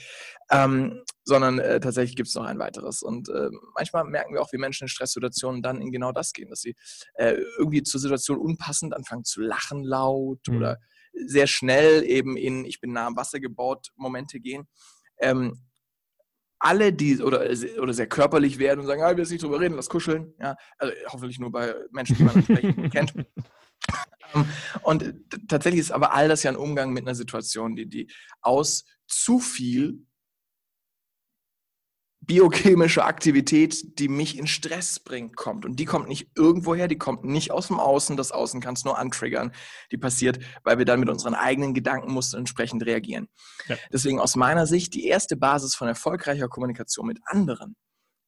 ähm, 0.50 1.02
sondern 1.24 1.58
äh, 1.58 1.78
tatsächlich 1.78 2.16
gibt 2.16 2.30
es 2.30 2.34
noch 2.34 2.44
ein 2.44 2.58
weiteres. 2.58 3.02
Und 3.02 3.28
äh, 3.28 3.50
manchmal 3.74 4.04
merken 4.04 4.32
wir 4.32 4.40
auch, 4.40 4.54
wie 4.54 4.56
Menschen 4.56 4.84
in 4.84 4.88
Stresssituationen 4.88 5.60
dann 5.60 5.82
in 5.82 5.92
genau 5.92 6.12
das 6.12 6.32
gehen, 6.32 6.48
dass 6.48 6.62
sie 6.62 6.74
äh, 7.16 7.34
irgendwie 7.58 7.82
zur 7.82 8.00
Situation 8.00 8.38
unpassend 8.38 8.94
anfangen 8.94 9.24
zu 9.24 9.42
lachen 9.42 9.84
laut 9.84 10.48
mhm. 10.48 10.56
oder 10.56 10.78
sehr 11.12 11.46
schnell 11.46 12.04
eben 12.04 12.36
in 12.36 12.64
Ich 12.64 12.80
bin 12.80 12.92
nah 12.92 13.06
am 13.06 13.16
Wasser 13.16 13.40
gebaut 13.40 13.88
Momente 13.96 14.40
gehen. 14.40 14.66
Ähm, 15.18 15.58
alle, 16.58 16.92
die 16.92 17.20
oder, 17.20 17.40
oder 17.80 17.92
sehr 17.92 18.06
körperlich 18.06 18.58
werden 18.58 18.80
und 18.80 18.86
sagen, 18.86 19.02
ah, 19.02 19.10
will 19.10 19.18
jetzt 19.18 19.30
nicht 19.30 19.42
drüber 19.42 19.60
reden, 19.60 19.74
lass 19.74 19.88
kuscheln. 19.88 20.32
Ja, 20.38 20.56
also 20.78 20.94
hoffentlich 21.08 21.40
nur 21.40 21.50
bei 21.50 21.74
Menschen, 21.90 22.16
die 22.16 22.22
man 22.22 22.36
entsprechend 22.36 22.92
kennt. 22.92 23.14
Ähm, 24.34 24.46
und 24.82 25.14
tatsächlich 25.48 25.80
ist 25.80 25.90
aber 25.90 26.14
all 26.14 26.28
das 26.28 26.44
ja 26.44 26.50
ein 26.52 26.56
Umgang 26.56 26.92
mit 26.92 27.04
einer 27.04 27.16
Situation, 27.16 27.74
die, 27.74 27.86
die 27.86 28.10
aus 28.40 28.84
zu 29.06 29.40
viel 29.40 30.06
biochemische 32.24 33.04
Aktivität, 33.04 33.98
die 33.98 34.08
mich 34.08 34.38
in 34.38 34.46
Stress 34.46 35.00
bringt, 35.00 35.36
kommt. 35.36 35.64
Und 35.64 35.76
die 35.76 35.84
kommt 35.84 36.08
nicht 36.08 36.30
irgendwoher, 36.36 36.88
die 36.88 36.98
kommt 36.98 37.24
nicht 37.24 37.50
aus 37.50 37.66
dem 37.66 37.80
Außen. 37.80 38.16
Das 38.16 38.32
Außen 38.32 38.60
kann 38.60 38.74
es 38.74 38.84
nur 38.84 38.98
antriggern. 38.98 39.52
Die 39.90 39.98
passiert, 39.98 40.38
weil 40.62 40.78
wir 40.78 40.84
dann 40.84 41.00
mit 41.00 41.08
unseren 41.08 41.34
eigenen 41.34 41.74
Gedankenmustern 41.74 42.40
entsprechend 42.40 42.86
reagieren. 42.86 43.28
Ja. 43.66 43.76
Deswegen 43.92 44.20
aus 44.20 44.36
meiner 44.36 44.66
Sicht 44.66 44.94
die 44.94 45.06
erste 45.06 45.36
Basis 45.36 45.74
von 45.74 45.88
erfolgreicher 45.88 46.48
Kommunikation 46.48 47.06
mit 47.06 47.18
anderen 47.24 47.76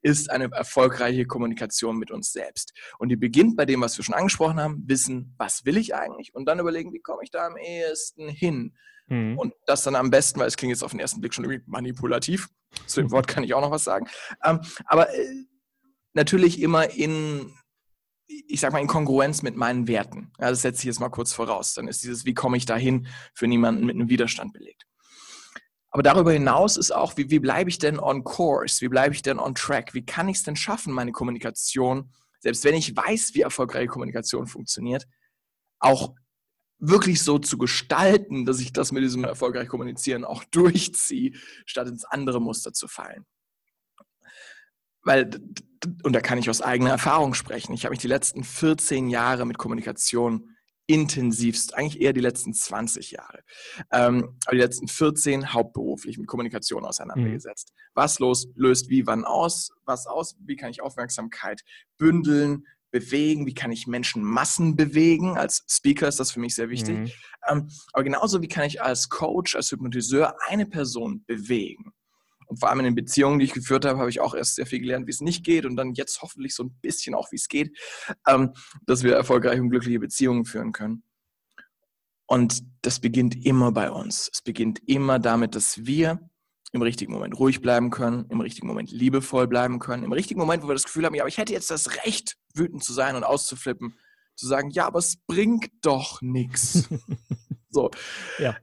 ist 0.02 0.30
eine 0.30 0.50
erfolgreiche 0.52 1.24
Kommunikation 1.24 1.96
mit 1.96 2.10
uns 2.10 2.30
selbst. 2.30 2.74
Und 2.98 3.08
die 3.08 3.16
beginnt 3.16 3.56
bei 3.56 3.64
dem, 3.64 3.80
was 3.80 3.96
wir 3.96 4.04
schon 4.04 4.14
angesprochen 4.14 4.60
haben, 4.60 4.84
wissen, 4.86 5.34
was 5.38 5.64
will 5.64 5.78
ich 5.78 5.94
eigentlich? 5.94 6.34
Und 6.34 6.44
dann 6.44 6.58
überlegen, 6.60 6.92
wie 6.92 7.00
komme 7.00 7.22
ich 7.22 7.30
da 7.30 7.46
am 7.46 7.56
ehesten 7.56 8.28
hin? 8.28 8.76
Mhm. 9.08 9.38
Und 9.38 9.54
das 9.66 9.82
dann 9.82 9.94
am 9.94 10.10
besten, 10.10 10.40
weil 10.40 10.48
es 10.48 10.56
klingt 10.56 10.70
jetzt 10.70 10.82
auf 10.82 10.92
den 10.92 11.00
ersten 11.00 11.20
Blick 11.20 11.34
schon 11.34 11.44
irgendwie 11.44 11.62
manipulativ. 11.66 12.48
Zu 12.86 13.00
dem 13.00 13.10
Wort 13.10 13.28
kann 13.28 13.44
ich 13.44 13.54
auch 13.54 13.60
noch 13.60 13.70
was 13.70 13.84
sagen. 13.84 14.06
Ähm, 14.44 14.60
aber 14.86 15.12
äh, 15.14 15.44
natürlich 16.14 16.60
immer 16.60 16.90
in, 16.90 17.52
ich 18.26 18.60
sag 18.60 18.72
mal, 18.72 18.80
in 18.80 18.86
Kongruenz 18.86 19.42
mit 19.42 19.56
meinen 19.56 19.86
Werten. 19.86 20.32
Ja, 20.38 20.50
das 20.50 20.62
setze 20.62 20.80
ich 20.80 20.86
jetzt 20.86 21.00
mal 21.00 21.10
kurz 21.10 21.32
voraus. 21.32 21.74
Dann 21.74 21.88
ist 21.88 22.02
dieses, 22.02 22.24
wie 22.24 22.34
komme 22.34 22.56
ich 22.56 22.66
dahin, 22.66 23.06
für 23.34 23.46
niemanden 23.46 23.86
mit 23.86 23.96
einem 23.96 24.08
Widerstand 24.08 24.52
belegt. 24.52 24.86
Aber 25.90 26.02
darüber 26.02 26.32
hinaus 26.32 26.76
ist 26.76 26.90
auch, 26.90 27.16
wie, 27.16 27.30
wie 27.30 27.38
bleibe 27.38 27.70
ich 27.70 27.78
denn 27.78 28.00
on 28.00 28.24
course? 28.24 28.80
Wie 28.80 28.88
bleibe 28.88 29.14
ich 29.14 29.22
denn 29.22 29.38
on 29.38 29.54
track? 29.54 29.94
Wie 29.94 30.04
kann 30.04 30.28
ich 30.28 30.38
es 30.38 30.42
denn 30.42 30.56
schaffen, 30.56 30.92
meine 30.92 31.12
Kommunikation, 31.12 32.10
selbst 32.40 32.64
wenn 32.64 32.74
ich 32.74 32.96
weiß, 32.96 33.34
wie 33.34 33.42
erfolgreiche 33.42 33.86
Kommunikation 33.86 34.48
funktioniert, 34.48 35.06
auch 35.78 36.14
wirklich 36.78 37.22
so 37.22 37.38
zu 37.38 37.58
gestalten, 37.58 38.44
dass 38.44 38.60
ich 38.60 38.72
das 38.72 38.92
mit 38.92 39.02
diesem 39.02 39.24
erfolgreich 39.24 39.68
kommunizieren 39.68 40.24
auch 40.24 40.44
durchziehe, 40.50 41.32
statt 41.66 41.88
ins 41.88 42.04
andere 42.04 42.40
Muster 42.40 42.72
zu 42.72 42.88
fallen. 42.88 43.24
Weil, 45.02 45.30
und 46.02 46.14
da 46.14 46.20
kann 46.20 46.38
ich 46.38 46.48
aus 46.48 46.62
eigener 46.62 46.90
Erfahrung 46.90 47.34
sprechen, 47.34 47.74
ich 47.74 47.84
habe 47.84 47.92
mich 47.92 48.00
die 48.00 48.08
letzten 48.08 48.42
14 48.42 49.08
Jahre 49.08 49.44
mit 49.44 49.58
Kommunikation 49.58 50.54
intensivst, 50.86 51.74
eigentlich 51.74 52.00
eher 52.00 52.12
die 52.12 52.20
letzten 52.20 52.52
20 52.52 53.10
Jahre, 53.10 53.42
ähm, 53.90 54.38
aber 54.44 54.56
die 54.56 54.62
letzten 54.62 54.88
14 54.88 55.52
hauptberuflich 55.52 56.18
mit 56.18 56.26
Kommunikation 56.26 56.84
auseinandergesetzt. 56.84 57.72
Mhm. 57.72 57.90
Was 57.94 58.18
los, 58.18 58.48
löst 58.54 58.90
wie, 58.90 59.06
wann 59.06 59.24
aus, 59.24 59.70
was 59.84 60.06
aus, 60.06 60.36
wie 60.40 60.56
kann 60.56 60.70
ich 60.70 60.82
Aufmerksamkeit 60.82 61.62
bündeln, 61.96 62.66
bewegen, 62.94 63.44
wie 63.44 63.54
kann 63.54 63.72
ich 63.72 63.88
Menschenmassen 63.88 64.76
bewegen. 64.76 65.36
Als 65.36 65.64
Speaker 65.68 66.06
ist 66.06 66.20
das 66.20 66.30
für 66.30 66.38
mich 66.38 66.54
sehr 66.54 66.70
wichtig. 66.70 66.96
Mhm. 66.96 67.10
Ähm, 67.48 67.68
aber 67.92 68.04
genauso 68.04 68.40
wie 68.40 68.46
kann 68.46 68.64
ich 68.64 68.80
als 68.80 69.08
Coach, 69.08 69.56
als 69.56 69.72
Hypnotiseur 69.72 70.36
eine 70.46 70.64
Person 70.64 71.24
bewegen. 71.26 71.92
Und 72.46 72.60
vor 72.60 72.68
allem 72.68 72.78
in 72.78 72.84
den 72.84 72.94
Beziehungen, 72.94 73.40
die 73.40 73.46
ich 73.46 73.52
geführt 73.52 73.84
habe, 73.84 73.98
habe 73.98 74.10
ich 74.10 74.20
auch 74.20 74.32
erst 74.32 74.54
sehr 74.54 74.66
viel 74.66 74.78
gelernt, 74.78 75.08
wie 75.08 75.10
es 75.10 75.20
nicht 75.20 75.44
geht 75.44 75.66
und 75.66 75.74
dann 75.74 75.94
jetzt 75.94 76.22
hoffentlich 76.22 76.54
so 76.54 76.62
ein 76.62 76.78
bisschen 76.82 77.16
auch, 77.16 77.32
wie 77.32 77.36
es 77.36 77.48
geht, 77.48 77.76
ähm, 78.28 78.52
dass 78.86 79.02
wir 79.02 79.16
erfolgreiche 79.16 79.60
und 79.60 79.70
glückliche 79.70 79.98
Beziehungen 79.98 80.44
führen 80.44 80.70
können. 80.70 81.02
Und 82.26 82.62
das 82.82 83.00
beginnt 83.00 83.44
immer 83.44 83.72
bei 83.72 83.90
uns. 83.90 84.30
Es 84.32 84.40
beginnt 84.40 84.80
immer 84.86 85.18
damit, 85.18 85.56
dass 85.56 85.84
wir 85.84 86.20
im 86.74 86.82
richtigen 86.82 87.12
Moment 87.12 87.38
ruhig 87.38 87.62
bleiben 87.62 87.90
können, 87.90 88.26
im 88.30 88.40
richtigen 88.40 88.66
Moment 88.66 88.90
liebevoll 88.90 89.46
bleiben 89.46 89.78
können, 89.78 90.02
im 90.02 90.12
richtigen 90.12 90.40
Moment, 90.40 90.64
wo 90.64 90.68
wir 90.68 90.74
das 90.74 90.84
Gefühl 90.84 91.06
haben, 91.06 91.14
ja, 91.14 91.22
aber 91.22 91.28
ich 91.28 91.38
hätte 91.38 91.52
jetzt 91.52 91.70
das 91.70 92.04
Recht, 92.04 92.36
wütend 92.52 92.82
zu 92.82 92.92
sein 92.92 93.14
und 93.14 93.22
auszuflippen, 93.22 93.96
zu 94.34 94.48
sagen, 94.48 94.70
ja, 94.70 94.86
aber 94.86 94.98
es 94.98 95.16
bringt 95.26 95.70
doch 95.82 96.20
nichts. 96.20 96.88
So. 97.70 97.90
Ja 98.38 98.54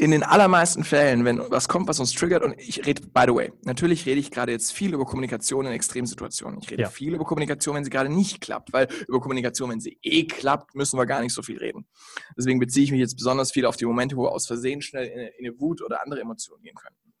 in 0.00 0.12
den 0.12 0.22
allermeisten 0.22 0.82
Fällen, 0.82 1.26
wenn 1.26 1.38
was 1.50 1.68
kommt, 1.68 1.86
was 1.86 2.00
uns 2.00 2.14
triggert, 2.14 2.42
und 2.42 2.58
ich 2.58 2.86
rede, 2.86 3.02
by 3.02 3.24
the 3.26 3.34
way, 3.34 3.52
natürlich 3.64 4.06
rede 4.06 4.18
ich 4.18 4.30
gerade 4.30 4.50
jetzt 4.50 4.72
viel 4.72 4.94
über 4.94 5.04
Kommunikation 5.04 5.66
in 5.66 5.72
Extremsituationen. 5.72 6.58
Ich 6.62 6.70
rede 6.70 6.82
ja. 6.82 6.88
viel 6.88 7.14
über 7.14 7.24
Kommunikation, 7.24 7.76
wenn 7.76 7.84
sie 7.84 7.90
gerade 7.90 8.08
nicht 8.08 8.40
klappt, 8.40 8.72
weil 8.72 8.88
über 9.06 9.20
Kommunikation, 9.20 9.68
wenn 9.68 9.80
sie 9.80 9.98
eh 10.02 10.24
klappt, 10.24 10.74
müssen 10.74 10.98
wir 10.98 11.04
gar 11.04 11.20
nicht 11.20 11.34
so 11.34 11.42
viel 11.42 11.58
reden. 11.58 11.86
Deswegen 12.34 12.58
beziehe 12.58 12.84
ich 12.84 12.92
mich 12.92 13.00
jetzt 13.00 13.16
besonders 13.16 13.52
viel 13.52 13.66
auf 13.66 13.76
die 13.76 13.84
Momente, 13.84 14.16
wo 14.16 14.24
wir 14.24 14.32
aus 14.32 14.46
Versehen 14.46 14.80
schnell 14.80 15.06
in 15.06 15.20
in 15.38 15.46
eine 15.46 15.60
Wut 15.60 15.82
oder 15.82 16.02
andere 16.02 16.22
Emotionen 16.22 16.62
gehen 16.62 16.74
könnten. 16.74 17.12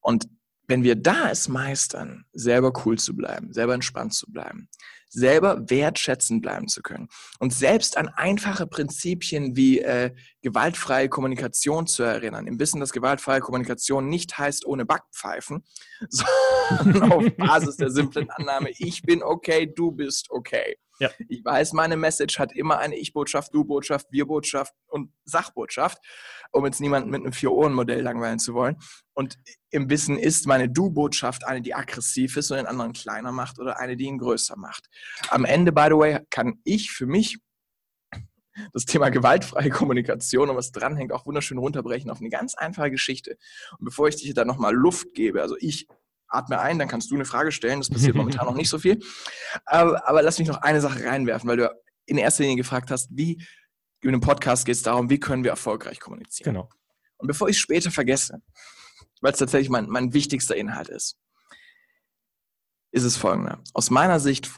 Und 0.00 0.28
wenn 0.68 0.84
wir 0.84 0.94
da 0.94 1.30
es 1.30 1.48
meistern, 1.48 2.24
selber 2.32 2.72
cool 2.84 2.98
zu 2.98 3.16
bleiben, 3.16 3.52
selber 3.52 3.74
entspannt 3.74 4.14
zu 4.14 4.30
bleiben, 4.30 4.68
selber 5.16 5.68
wertschätzend 5.70 6.42
bleiben 6.42 6.68
zu 6.68 6.82
können 6.82 7.08
und 7.38 7.52
selbst 7.52 7.96
an 7.96 8.08
einfache 8.08 8.66
Prinzipien 8.66 9.56
wie 9.56 9.80
äh, 9.80 10.14
gewaltfreie 10.42 11.08
Kommunikation 11.08 11.86
zu 11.86 12.02
erinnern, 12.02 12.46
im 12.46 12.60
Wissen, 12.60 12.80
dass 12.80 12.92
gewaltfreie 12.92 13.40
Kommunikation 13.40 14.08
nicht 14.08 14.36
heißt 14.36 14.66
ohne 14.66 14.84
Backpfeifen, 14.84 15.64
sondern 16.10 17.12
auf 17.12 17.24
Basis 17.36 17.76
der 17.76 17.90
simplen 17.90 18.28
Annahme, 18.30 18.70
ich 18.78 19.02
bin 19.02 19.22
okay, 19.22 19.72
du 19.74 19.90
bist 19.90 20.26
okay. 20.30 20.76
Ja. 20.98 21.10
Ich 21.28 21.44
weiß, 21.44 21.72
meine 21.72 21.96
Message 21.96 22.38
hat 22.38 22.52
immer 22.52 22.78
eine 22.78 22.96
Ich-Botschaft, 22.96 23.52
Du-Botschaft, 23.54 24.06
Wir-Botschaft 24.10 24.74
und 24.86 25.12
Sachbotschaft, 25.24 25.98
um 26.52 26.64
jetzt 26.64 26.80
niemanden 26.80 27.10
mit 27.10 27.22
einem 27.22 27.32
Vier-Ohren-Modell 27.32 28.00
langweilen 28.00 28.38
zu 28.38 28.54
wollen. 28.54 28.76
Und 29.12 29.38
im 29.70 29.90
Wissen 29.90 30.18
ist 30.18 30.46
meine 30.46 30.68
Du-Botschaft 30.68 31.46
eine, 31.46 31.60
die 31.60 31.74
aggressiv 31.74 32.36
ist 32.36 32.50
und 32.50 32.56
den 32.56 32.66
anderen 32.66 32.92
kleiner 32.92 33.32
macht 33.32 33.58
oder 33.58 33.78
eine, 33.78 33.96
die 33.96 34.04
ihn 34.04 34.18
größer 34.18 34.56
macht. 34.56 34.88
Am 35.28 35.44
Ende, 35.44 35.72
by 35.72 35.86
the 35.88 35.96
way, 35.96 36.20
kann 36.30 36.60
ich 36.64 36.90
für 36.90 37.06
mich 37.06 37.38
das 38.72 38.86
Thema 38.86 39.10
gewaltfreie 39.10 39.70
Kommunikation 39.70 40.50
und 40.50 40.56
was 40.56 40.72
dranhängt, 40.72 41.12
auch 41.12 41.26
wunderschön 41.26 41.58
runterbrechen 41.58 42.10
auf 42.10 42.20
eine 42.20 42.30
ganz 42.30 42.54
einfache 42.54 42.90
Geschichte. 42.90 43.36
Und 43.78 43.84
bevor 43.84 44.08
ich 44.08 44.16
dir 44.16 44.34
da 44.34 44.44
nochmal 44.44 44.74
Luft 44.74 45.12
gebe, 45.14 45.42
also 45.42 45.56
ich 45.58 45.86
atme 46.28 46.58
ein, 46.60 46.78
dann 46.78 46.88
kannst 46.88 47.10
du 47.10 47.14
eine 47.14 47.24
Frage 47.24 47.52
stellen. 47.52 47.80
Das 47.80 47.90
passiert 47.90 48.14
momentan 48.16 48.46
noch 48.46 48.54
nicht 48.54 48.68
so 48.68 48.78
viel. 48.78 49.02
Aber, 49.64 50.08
aber, 50.08 50.22
lass 50.22 50.38
mich 50.38 50.48
noch 50.48 50.62
eine 50.62 50.80
Sache 50.80 51.04
reinwerfen, 51.04 51.48
weil 51.48 51.56
du 51.56 51.74
in 52.06 52.18
erster 52.18 52.42
Linie 52.42 52.56
gefragt 52.56 52.90
hast, 52.90 53.08
wie 53.12 53.42
in 54.02 54.08
einem 54.10 54.20
Podcast 54.20 54.66
geht 54.66 54.76
es 54.76 54.82
darum, 54.82 55.10
wie 55.10 55.18
können 55.18 55.42
wir 55.42 55.50
erfolgreich 55.50 56.00
kommunizieren. 56.00 56.54
Genau. 56.54 56.68
Und 57.16 57.26
bevor 57.26 57.48
ich 57.48 57.56
es 57.56 57.60
später 57.60 57.90
vergesse, 57.90 58.40
weil 59.20 59.32
es 59.32 59.38
tatsächlich 59.38 59.70
mein, 59.70 59.88
mein 59.88 60.12
wichtigster 60.12 60.54
Inhalt 60.54 60.88
ist, 60.88 61.18
ist 62.92 63.04
es 63.04 63.16
folgender. 63.16 63.62
Aus 63.74 63.90
meiner 63.90 64.20
Sicht 64.20 64.50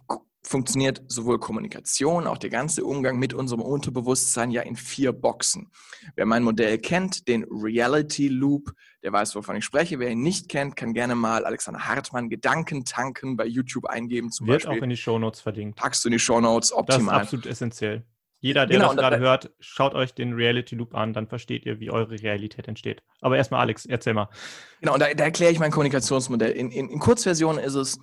funktioniert 0.49 1.03
sowohl 1.09 1.39
Kommunikation, 1.39 2.27
auch 2.27 2.39
der 2.39 2.51
ganze 2.51 2.85
Umgang 2.85 3.19
mit 3.19 3.35
unserem 3.35 3.61
Unterbewusstsein 3.61 4.51
ja 4.51 4.63
in 4.63 4.77
vier 4.77 5.13
Boxen. 5.13 5.71
Wer 6.17 6.27
mein 6.27 6.43
Modell 6.43 6.79
kennt, 6.79 7.29
den 7.29 7.45
Reality 7.51 8.29
Loop, 8.29 8.73
der 9.03 9.13
weiß, 9.13 9.35
wovon 9.37 9.57
ich 9.57 9.65
spreche. 9.65 9.99
Wer 9.99 10.11
ihn 10.11 10.23
nicht 10.23 10.49
kennt, 10.49 10.75
kann 10.75 10.95
gerne 10.95 11.15
mal 11.15 11.45
Alexander 11.45 11.87
Hartmann 11.87 12.31
Gedankentanken 12.31 13.37
bei 13.37 13.45
YouTube 13.45 13.85
eingeben. 13.87 14.33
Zum 14.33 14.47
Wird 14.47 14.65
Beispiel. 14.65 14.79
auch 14.79 14.83
in 14.83 14.91
die 14.91 14.97
Shownotes 14.97 15.41
verlinkt. 15.41 15.79
Packst 15.79 16.05
du 16.05 16.09
in 16.09 16.13
die 16.13 16.19
Shownotes, 16.19 16.73
optimal. 16.73 17.19
Das 17.19 17.29
ist 17.29 17.35
absolut 17.35 17.47
essentiell. 17.47 18.05
Jeder, 18.41 18.67
der 18.67 18.79
genau, 18.79 18.95
das 18.95 18.97
gerade 18.97 19.19
hört, 19.19 19.51
schaut 19.59 19.95
euch 19.95 20.15
den 20.15 20.33
Reality 20.33 20.77
Loop 20.77 20.95
an, 20.95 21.13
dann 21.13 21.27
versteht 21.27 21.67
ihr, 21.67 21.81
wie 21.81 21.91
eure 21.91 22.23
Realität 22.23 22.69
entsteht. 22.69 23.03
Aber 23.21 23.37
erstmal, 23.37 23.61
Alex, 23.61 23.85
erzähl 23.85 24.15
mal. 24.15 24.29
Genau, 24.81 24.95
und 24.95 25.01
da, 25.01 25.13
da 25.13 25.25
erkläre 25.25 25.53
ich 25.53 25.59
mein 25.59 25.73
Kommunikationsmodell. 25.73 26.53
In, 26.53 26.71
in, 26.71 26.89
in 26.89 26.99
Kurzversion 27.01 27.59
ist 27.59 27.75
es, 27.75 27.99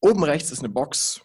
oben 0.00 0.22
rechts 0.22 0.52
ist 0.52 0.60
eine 0.60 0.68
Box, 0.68 1.22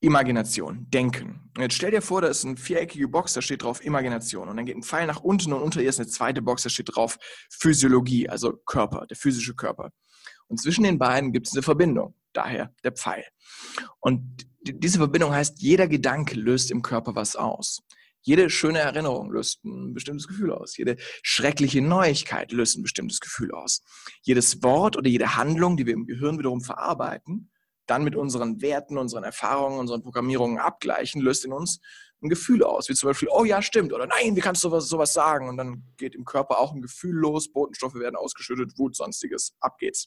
Imagination, 0.00 0.86
Denken. 0.90 1.50
Jetzt 1.58 1.74
stell 1.74 1.90
dir 1.90 2.02
vor, 2.02 2.22
da 2.22 2.28
ist 2.28 2.44
eine 2.44 2.56
viereckige 2.56 3.08
Box, 3.08 3.32
da 3.32 3.42
steht 3.42 3.62
drauf 3.64 3.84
Imagination. 3.84 4.48
Und 4.48 4.56
dann 4.56 4.66
geht 4.66 4.76
ein 4.76 4.84
Pfeil 4.84 5.06
nach 5.06 5.20
unten 5.20 5.52
und 5.52 5.60
unter 5.62 5.82
ihr 5.82 5.88
ist 5.88 5.98
eine 5.98 6.08
zweite 6.08 6.40
Box, 6.40 6.62
da 6.62 6.68
steht 6.68 6.94
drauf 6.94 7.18
Physiologie, 7.50 8.28
also 8.28 8.52
Körper, 8.64 9.06
der 9.06 9.16
physische 9.16 9.54
Körper. 9.54 9.90
Und 10.46 10.60
zwischen 10.60 10.84
den 10.84 10.98
beiden 10.98 11.32
gibt 11.32 11.48
es 11.48 11.52
eine 11.52 11.62
Verbindung, 11.62 12.14
daher 12.32 12.72
der 12.84 12.92
Pfeil. 12.92 13.24
Und 13.98 14.46
diese 14.62 14.98
Verbindung 14.98 15.32
heißt, 15.32 15.60
jeder 15.60 15.88
Gedanke 15.88 16.36
löst 16.36 16.70
im 16.70 16.82
Körper 16.82 17.16
was 17.16 17.34
aus. 17.34 17.82
Jede 18.22 18.50
schöne 18.50 18.80
Erinnerung 18.80 19.30
löst 19.32 19.64
ein 19.64 19.94
bestimmtes 19.94 20.28
Gefühl 20.28 20.52
aus. 20.52 20.76
Jede 20.76 20.96
schreckliche 21.22 21.80
Neuigkeit 21.80 22.52
löst 22.52 22.76
ein 22.76 22.82
bestimmtes 22.82 23.20
Gefühl 23.20 23.52
aus. 23.52 23.82
Jedes 24.22 24.62
Wort 24.62 24.96
oder 24.96 25.08
jede 25.08 25.36
Handlung, 25.36 25.76
die 25.76 25.86
wir 25.86 25.94
im 25.94 26.06
Gehirn 26.06 26.38
wiederum 26.38 26.60
verarbeiten, 26.60 27.50
dann 27.88 28.04
mit 28.04 28.14
unseren 28.14 28.60
Werten, 28.60 28.98
unseren 28.98 29.24
Erfahrungen, 29.24 29.78
unseren 29.78 30.02
Programmierungen 30.02 30.58
abgleichen, 30.58 31.20
löst 31.20 31.44
in 31.44 31.52
uns 31.52 31.80
ein 32.22 32.28
Gefühl 32.28 32.64
aus, 32.64 32.88
wie 32.88 32.94
zum 32.94 33.08
Beispiel, 33.08 33.28
oh 33.30 33.44
ja, 33.44 33.62
stimmt, 33.62 33.92
oder 33.92 34.06
nein, 34.06 34.34
wie 34.34 34.40
kannst 34.40 34.62
du 34.64 34.68
sowas, 34.68 34.88
sowas 34.88 35.12
sagen? 35.12 35.48
Und 35.48 35.56
dann 35.56 35.84
geht 35.96 36.14
im 36.14 36.24
Körper 36.24 36.58
auch 36.58 36.72
ein 36.72 36.82
Gefühl 36.82 37.14
los, 37.14 37.52
Botenstoffe 37.52 37.94
werden 37.94 38.16
ausgeschüttet, 38.16 38.76
Wut, 38.76 38.96
sonstiges, 38.96 39.54
ab 39.60 39.78
geht's. 39.78 40.06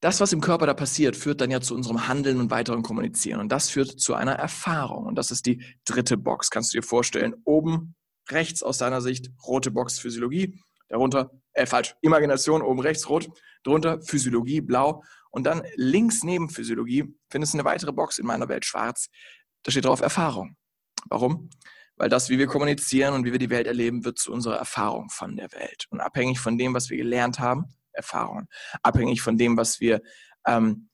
Das, 0.00 0.20
was 0.20 0.32
im 0.32 0.40
Körper 0.40 0.66
da 0.66 0.74
passiert, 0.74 1.14
führt 1.14 1.40
dann 1.40 1.50
ja 1.50 1.60
zu 1.60 1.74
unserem 1.74 2.08
Handeln 2.08 2.40
und 2.40 2.50
weiteren 2.50 2.82
Kommunizieren. 2.82 3.38
Und 3.38 3.52
das 3.52 3.68
führt 3.68 4.00
zu 4.00 4.14
einer 4.14 4.32
Erfahrung. 4.32 5.04
Und 5.04 5.16
das 5.16 5.30
ist 5.30 5.44
die 5.44 5.62
dritte 5.84 6.16
Box, 6.16 6.48
kannst 6.48 6.72
du 6.72 6.78
dir 6.78 6.82
vorstellen. 6.82 7.34
Oben 7.44 7.94
rechts 8.30 8.62
aus 8.62 8.78
deiner 8.78 9.02
Sicht 9.02 9.30
rote 9.46 9.70
Box 9.70 9.98
Physiologie, 9.98 10.58
darunter, 10.88 11.30
äh, 11.52 11.66
falsch, 11.66 11.94
Imagination, 12.00 12.62
oben 12.62 12.80
rechts 12.80 13.08
rot, 13.10 13.28
drunter 13.62 14.00
Physiologie 14.00 14.62
blau 14.62 15.02
und 15.30 15.44
dann 15.44 15.62
links 15.76 16.22
neben 16.22 16.50
Physiologie 16.50 17.14
findest 17.30 17.54
du 17.54 17.58
eine 17.58 17.64
weitere 17.64 17.92
Box 17.92 18.18
in 18.18 18.26
meiner 18.26 18.48
Welt 18.48 18.64
schwarz. 18.64 19.08
Da 19.62 19.70
steht 19.70 19.84
drauf 19.84 20.00
Erfahrung. 20.00 20.56
Warum? 21.08 21.50
Weil 21.96 22.08
das, 22.08 22.30
wie 22.30 22.38
wir 22.38 22.46
kommunizieren 22.46 23.14
und 23.14 23.24
wie 23.24 23.32
wir 23.32 23.38
die 23.38 23.50
Welt 23.50 23.66
erleben, 23.66 24.04
wird 24.04 24.18
zu 24.18 24.32
unserer 24.32 24.56
Erfahrung 24.56 25.10
von 25.10 25.36
der 25.36 25.52
Welt. 25.52 25.86
Und 25.90 26.00
abhängig 26.00 26.40
von 26.40 26.58
dem, 26.58 26.74
was 26.74 26.90
wir 26.90 26.96
gelernt 26.96 27.38
haben, 27.38 27.66
Erfahrungen. 27.92 28.48
Abhängig 28.82 29.22
von 29.22 29.36
dem, 29.36 29.56
was 29.56 29.80
wir 29.80 30.00
ähm, 30.46 30.88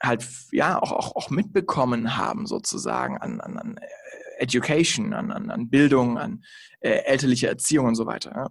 halt 0.00 0.26
ja 0.52 0.80
auch, 0.80 0.92
auch, 0.92 1.16
auch 1.16 1.30
mitbekommen 1.30 2.16
haben, 2.16 2.46
sozusagen 2.46 3.18
an, 3.18 3.40
an, 3.40 3.58
an 3.58 3.76
äh, 3.76 3.86
Education, 4.38 5.12
an, 5.12 5.30
an, 5.32 5.50
an 5.50 5.68
Bildung, 5.68 6.18
an 6.18 6.44
äh, 6.80 6.90
elterliche 7.04 7.48
Erziehung 7.48 7.86
und 7.86 7.94
so 7.94 8.06
weiter. 8.06 8.32
Ja 8.34 8.50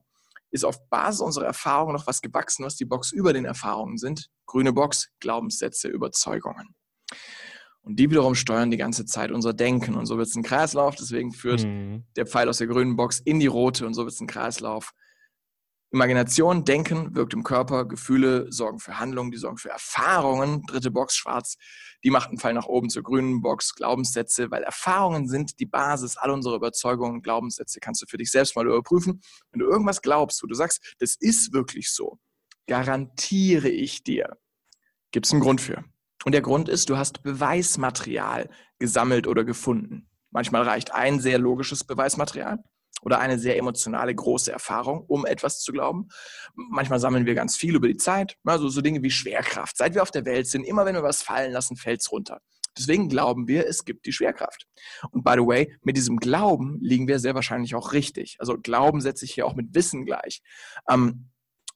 ist 0.51 0.65
auf 0.65 0.87
Basis 0.89 1.21
unserer 1.21 1.45
Erfahrungen 1.45 1.95
noch 1.95 2.07
was 2.07 2.21
gewachsen, 2.21 2.65
was 2.65 2.75
die 2.75 2.85
Box 2.85 3.11
über 3.11 3.33
den 3.33 3.45
Erfahrungen 3.45 3.97
sind. 3.97 4.29
Grüne 4.45 4.73
Box, 4.73 5.09
Glaubenssätze, 5.19 5.87
Überzeugungen. 5.87 6.75
Und 7.83 7.97
die 7.97 8.09
wiederum 8.09 8.35
steuern 8.35 8.69
die 8.69 8.77
ganze 8.77 9.05
Zeit 9.05 9.31
unser 9.31 9.53
Denken. 9.53 9.95
Und 9.95 10.05
so 10.05 10.17
wird 10.17 10.27
es 10.27 10.35
ein 10.35 10.43
Kreislauf. 10.43 10.95
Deswegen 10.95 11.31
führt 11.31 11.63
mhm. 11.63 12.05
der 12.15 12.27
Pfeil 12.27 12.47
aus 12.47 12.59
der 12.59 12.67
grünen 12.67 12.95
Box 12.95 13.19
in 13.19 13.39
die 13.39 13.47
rote 13.47 13.87
und 13.87 13.93
so 13.93 14.03
wird 14.03 14.13
es 14.13 14.21
ein 14.21 14.27
Kreislauf. 14.27 14.91
Imagination, 15.93 16.63
Denken 16.63 17.15
wirkt 17.15 17.33
im 17.33 17.43
Körper, 17.43 17.85
Gefühle 17.85 18.49
sorgen 18.49 18.79
für 18.79 18.97
Handlungen, 18.97 19.31
die 19.31 19.37
sorgen 19.37 19.57
für 19.57 19.69
Erfahrungen. 19.69 20.63
Dritte 20.65 20.89
Box, 20.89 21.17
schwarz, 21.17 21.57
die 22.03 22.09
macht 22.09 22.29
einen 22.29 22.37
Fall 22.37 22.53
nach 22.53 22.65
oben 22.65 22.89
zur 22.89 23.03
grünen 23.03 23.41
Box, 23.41 23.75
Glaubenssätze, 23.75 24.49
weil 24.51 24.63
Erfahrungen 24.63 25.27
sind 25.27 25.59
die 25.59 25.65
Basis 25.65 26.15
all 26.15 26.31
unserer 26.31 26.55
Überzeugungen. 26.55 27.21
Glaubenssätze 27.21 27.81
kannst 27.81 28.01
du 28.01 28.05
für 28.07 28.17
dich 28.17 28.31
selbst 28.31 28.55
mal 28.55 28.65
überprüfen. 28.65 29.21
Wenn 29.51 29.59
du 29.59 29.65
irgendwas 29.65 30.01
glaubst, 30.01 30.41
wo 30.41 30.47
du 30.47 30.55
sagst, 30.55 30.95
das 30.99 31.17
ist 31.19 31.51
wirklich 31.51 31.91
so, 31.91 32.19
garantiere 32.67 33.67
ich 33.67 34.03
dir, 34.03 34.37
gibt 35.11 35.25
es 35.25 35.33
einen 35.33 35.41
Grund 35.41 35.59
für. 35.59 35.83
Und 36.23 36.31
der 36.31 36.41
Grund 36.41 36.69
ist, 36.69 36.89
du 36.89 36.97
hast 36.97 37.21
Beweismaterial 37.23 38.49
gesammelt 38.79 39.27
oder 39.27 39.43
gefunden. 39.43 40.07
Manchmal 40.29 40.61
reicht 40.61 40.93
ein 40.93 41.19
sehr 41.19 41.37
logisches 41.37 41.83
Beweismaterial 41.83 42.63
oder 43.01 43.19
eine 43.19 43.39
sehr 43.39 43.57
emotionale, 43.57 44.13
große 44.13 44.51
Erfahrung, 44.51 45.03
um 45.07 45.25
etwas 45.25 45.61
zu 45.61 45.71
glauben. 45.71 46.09
Manchmal 46.53 46.99
sammeln 46.99 47.25
wir 47.25 47.35
ganz 47.35 47.57
viel 47.57 47.75
über 47.75 47.87
die 47.87 47.97
Zeit, 47.97 48.37
also 48.43 48.69
so 48.69 48.81
Dinge 48.81 49.01
wie 49.01 49.11
Schwerkraft. 49.11 49.77
Seit 49.77 49.95
wir 49.95 50.01
auf 50.01 50.11
der 50.11 50.25
Welt 50.25 50.47
sind, 50.47 50.63
immer 50.63 50.85
wenn 50.85 50.95
wir 50.95 51.03
was 51.03 51.21
fallen 51.21 51.51
lassen, 51.51 51.75
fällt 51.75 52.01
es 52.01 52.11
runter. 52.11 52.41
Deswegen 52.77 53.09
glauben 53.09 53.47
wir, 53.47 53.67
es 53.67 53.83
gibt 53.83 54.05
die 54.05 54.13
Schwerkraft. 54.13 54.65
Und 55.11 55.23
by 55.23 55.33
the 55.33 55.45
way, 55.45 55.75
mit 55.81 55.97
diesem 55.97 56.17
Glauben 56.17 56.79
liegen 56.81 57.07
wir 57.07 57.19
sehr 57.19 57.35
wahrscheinlich 57.35 57.75
auch 57.75 57.91
richtig. 57.93 58.37
Also 58.39 58.57
Glauben 58.57 59.01
setze 59.01 59.25
ich 59.25 59.33
hier 59.33 59.45
auch 59.45 59.55
mit 59.55 59.75
Wissen 59.75 60.05
gleich. 60.05 60.41
Ähm, 60.89 61.31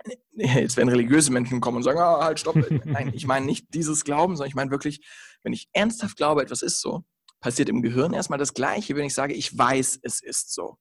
jetzt 0.31 0.77
werden 0.77 0.89
religiöse 0.89 1.31
Menschen 1.31 1.59
kommen 1.59 1.77
und 1.77 1.83
sagen, 1.83 1.99
ah, 1.99 2.23
halt, 2.23 2.39
stopp. 2.39 2.55
Nein, 2.85 3.11
ich 3.13 3.27
meine 3.27 3.45
nicht 3.45 3.73
dieses 3.73 4.03
Glauben, 4.03 4.35
sondern 4.35 4.49
ich 4.49 4.55
meine 4.55 4.71
wirklich, 4.71 5.05
wenn 5.43 5.53
ich 5.53 5.67
ernsthaft 5.73 6.17
glaube, 6.17 6.41
etwas 6.41 6.61
ist 6.61 6.79
so, 6.79 7.03
passiert 7.41 7.69
im 7.69 7.81
Gehirn 7.81 8.13
erstmal 8.13 8.39
das 8.39 8.53
Gleiche, 8.53 8.95
wenn 8.95 9.05
ich 9.05 9.13
sage, 9.13 9.33
ich 9.33 9.57
weiß, 9.57 9.99
es 10.01 10.21
ist 10.21 10.53
so. 10.53 10.77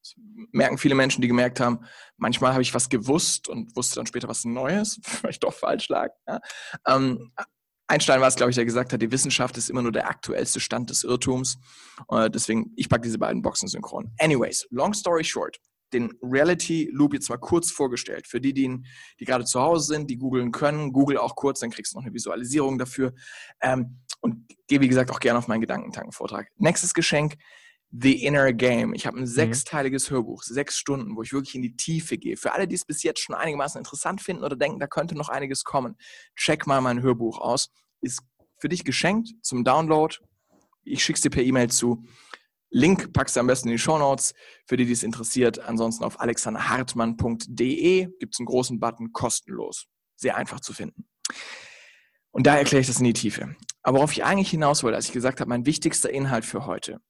Das 0.00 0.14
merken 0.52 0.78
viele 0.78 0.94
Menschen, 0.94 1.22
die 1.22 1.28
gemerkt 1.28 1.60
haben, 1.60 1.80
manchmal 2.16 2.52
habe 2.52 2.62
ich 2.62 2.74
was 2.74 2.88
gewusst 2.88 3.48
und 3.48 3.74
wusste 3.76 3.96
dann 3.96 4.06
später 4.06 4.28
was 4.28 4.44
Neues, 4.44 5.00
weil 5.22 5.30
ich 5.30 5.40
doch 5.40 5.52
falsch 5.52 5.88
lag. 5.88 6.08
Ja. 6.26 6.40
Ähm, 6.86 7.32
Einstein 7.88 8.20
war 8.20 8.28
es, 8.28 8.36
glaube 8.36 8.50
ich, 8.50 8.56
der 8.56 8.66
gesagt 8.66 8.92
hat, 8.92 9.00
die 9.00 9.10
Wissenschaft 9.10 9.56
ist 9.56 9.70
immer 9.70 9.82
nur 9.82 9.92
der 9.92 10.08
aktuellste 10.08 10.60
Stand 10.60 10.90
des 10.90 11.04
Irrtums. 11.04 11.58
Äh, 12.10 12.28
deswegen, 12.28 12.72
ich 12.76 12.88
packe 12.88 13.02
diese 13.02 13.18
beiden 13.18 13.40
Boxen 13.40 13.66
synchron. 13.66 14.12
Anyways, 14.18 14.66
long 14.70 14.92
story 14.92 15.24
short, 15.24 15.58
den 15.94 16.12
Reality 16.22 16.90
Loop 16.92 17.14
jetzt 17.14 17.30
mal 17.30 17.38
kurz 17.38 17.70
vorgestellt. 17.70 18.26
Für 18.26 18.42
die, 18.42 18.52
die, 18.52 18.82
die 19.18 19.24
gerade 19.24 19.46
zu 19.46 19.60
Hause 19.60 19.94
sind, 19.94 20.10
die 20.10 20.18
googeln 20.18 20.52
können, 20.52 20.92
google 20.92 21.16
auch 21.16 21.34
kurz, 21.34 21.60
dann 21.60 21.70
kriegst 21.70 21.94
du 21.94 21.98
noch 21.98 22.04
eine 22.04 22.12
Visualisierung 22.12 22.78
dafür. 22.78 23.14
Ähm, 23.62 24.00
und 24.20 24.46
gehe, 24.66 24.80
wie 24.80 24.88
gesagt, 24.88 25.10
auch 25.10 25.20
gerne 25.20 25.38
auf 25.38 25.48
meinen 25.48 25.62
Gedankentanken-Vortrag. 25.62 26.48
Nächstes 26.56 26.92
Geschenk, 26.92 27.36
The 27.90 28.24
Inner 28.24 28.52
Game. 28.52 28.92
Ich 28.92 29.06
habe 29.06 29.16
ein 29.16 29.22
mhm. 29.22 29.26
sechsteiliges 29.26 30.10
Hörbuch, 30.10 30.42
sechs 30.42 30.76
Stunden, 30.76 31.16
wo 31.16 31.22
ich 31.22 31.32
wirklich 31.32 31.54
in 31.54 31.62
die 31.62 31.76
Tiefe 31.76 32.18
gehe. 32.18 32.36
Für 32.36 32.52
alle, 32.52 32.68
die 32.68 32.74
es 32.74 32.84
bis 32.84 33.02
jetzt 33.02 33.20
schon 33.20 33.34
einigermaßen 33.34 33.78
interessant 33.78 34.20
finden 34.20 34.44
oder 34.44 34.56
denken, 34.56 34.78
da 34.78 34.86
könnte 34.86 35.14
noch 35.14 35.28
einiges 35.28 35.64
kommen, 35.64 35.96
check 36.36 36.66
mal 36.66 36.80
mein 36.80 37.02
Hörbuch 37.02 37.38
aus. 37.38 37.70
Ist 38.00 38.22
für 38.58 38.68
dich 38.68 38.84
geschenkt 38.84 39.30
zum 39.42 39.64
Download. 39.64 40.14
Ich 40.84 41.02
schicke 41.02 41.16
es 41.16 41.22
dir 41.22 41.30
per 41.30 41.42
E-Mail 41.42 41.70
zu. 41.70 42.04
Link 42.70 43.12
packst 43.14 43.36
du 43.36 43.40
am 43.40 43.46
besten 43.46 43.68
in 43.68 43.72
die 43.72 43.78
Show 43.78 43.98
Notes, 43.98 44.34
für 44.66 44.76
die, 44.76 44.84
die 44.84 44.92
es 44.92 45.02
interessiert. 45.02 45.58
Ansonsten 45.60 46.04
auf 46.04 46.20
alexanderhartmann.de 46.20 48.08
gibt 48.18 48.34
es 48.34 48.40
einen 48.40 48.46
großen 48.46 48.78
Button 48.78 49.12
kostenlos. 49.12 49.86
Sehr 50.16 50.36
einfach 50.36 50.60
zu 50.60 50.74
finden. 50.74 51.08
Und 52.30 52.46
da 52.46 52.56
erkläre 52.56 52.82
ich 52.82 52.86
das 52.86 52.98
in 52.98 53.04
die 53.04 53.14
Tiefe. 53.14 53.56
Aber 53.82 53.98
worauf 53.98 54.12
ich 54.12 54.24
eigentlich 54.24 54.50
hinaus 54.50 54.82
wollte, 54.82 54.96
als 54.96 55.06
ich 55.06 55.12
gesagt 55.12 55.40
habe, 55.40 55.48
mein 55.48 55.64
wichtigster 55.64 56.10
Inhalt 56.10 56.44
für 56.44 56.66
heute, 56.66 57.00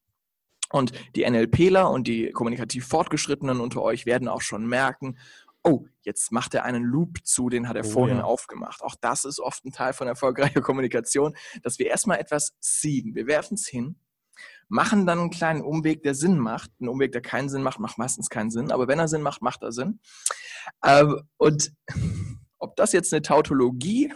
und 0.71 0.91
die 1.15 1.29
NLPler 1.29 1.89
und 1.89 2.07
die 2.07 2.31
kommunikativ 2.31 2.87
Fortgeschrittenen 2.87 3.59
unter 3.59 3.81
euch 3.81 4.05
werden 4.05 4.27
auch 4.27 4.41
schon 4.41 4.67
merken, 4.67 5.17
oh, 5.63 5.85
jetzt 6.01 6.31
macht 6.31 6.53
er 6.53 6.63
einen 6.63 6.83
Loop 6.83 7.17
zu, 7.23 7.49
den 7.49 7.67
hat 7.67 7.75
er 7.75 7.85
oh, 7.85 7.89
vorhin 7.89 8.17
ja. 8.17 8.23
aufgemacht. 8.23 8.81
Auch 8.81 8.95
das 8.99 9.25
ist 9.25 9.39
oft 9.39 9.65
ein 9.65 9.71
Teil 9.71 9.93
von 9.93 10.07
erfolgreicher 10.07 10.61
Kommunikation, 10.61 11.35
dass 11.63 11.79
wir 11.79 11.87
erstmal 11.87 12.19
etwas 12.19 12.55
sieben. 12.59 13.15
Wir 13.15 13.27
werfen 13.27 13.55
es 13.55 13.67
hin, 13.67 13.99
machen 14.67 15.05
dann 15.05 15.19
einen 15.19 15.29
kleinen 15.31 15.61
Umweg, 15.61 16.03
der 16.03 16.15
Sinn 16.15 16.39
macht. 16.39 16.71
Ein 16.79 16.87
Umweg, 16.87 17.11
der 17.11 17.21
keinen 17.21 17.49
Sinn 17.49 17.63
macht, 17.63 17.79
macht 17.79 17.97
meistens 17.97 18.29
keinen 18.29 18.51
Sinn. 18.51 18.71
Aber 18.71 18.87
wenn 18.87 18.99
er 18.99 19.07
Sinn 19.07 19.21
macht, 19.21 19.41
macht 19.41 19.63
er 19.63 19.71
Sinn. 19.71 19.99
Ähm, 20.85 21.21
und 21.37 21.73
ob 22.59 22.75
das 22.75 22.91
jetzt 22.93 23.13
eine 23.13 23.21
Tautologie 23.21 24.13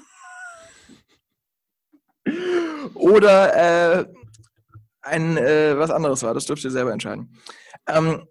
oder 2.93 3.99
äh, 3.99 4.05
ein 5.03 5.37
äh, 5.37 5.77
was 5.77 5.91
anderes 5.91 6.23
war. 6.23 6.33
Das 6.33 6.45
dürft 6.45 6.63
ihr 6.63 6.71
selber 6.71 6.91
entscheiden. 6.91 7.37
Ähm, 7.87 8.25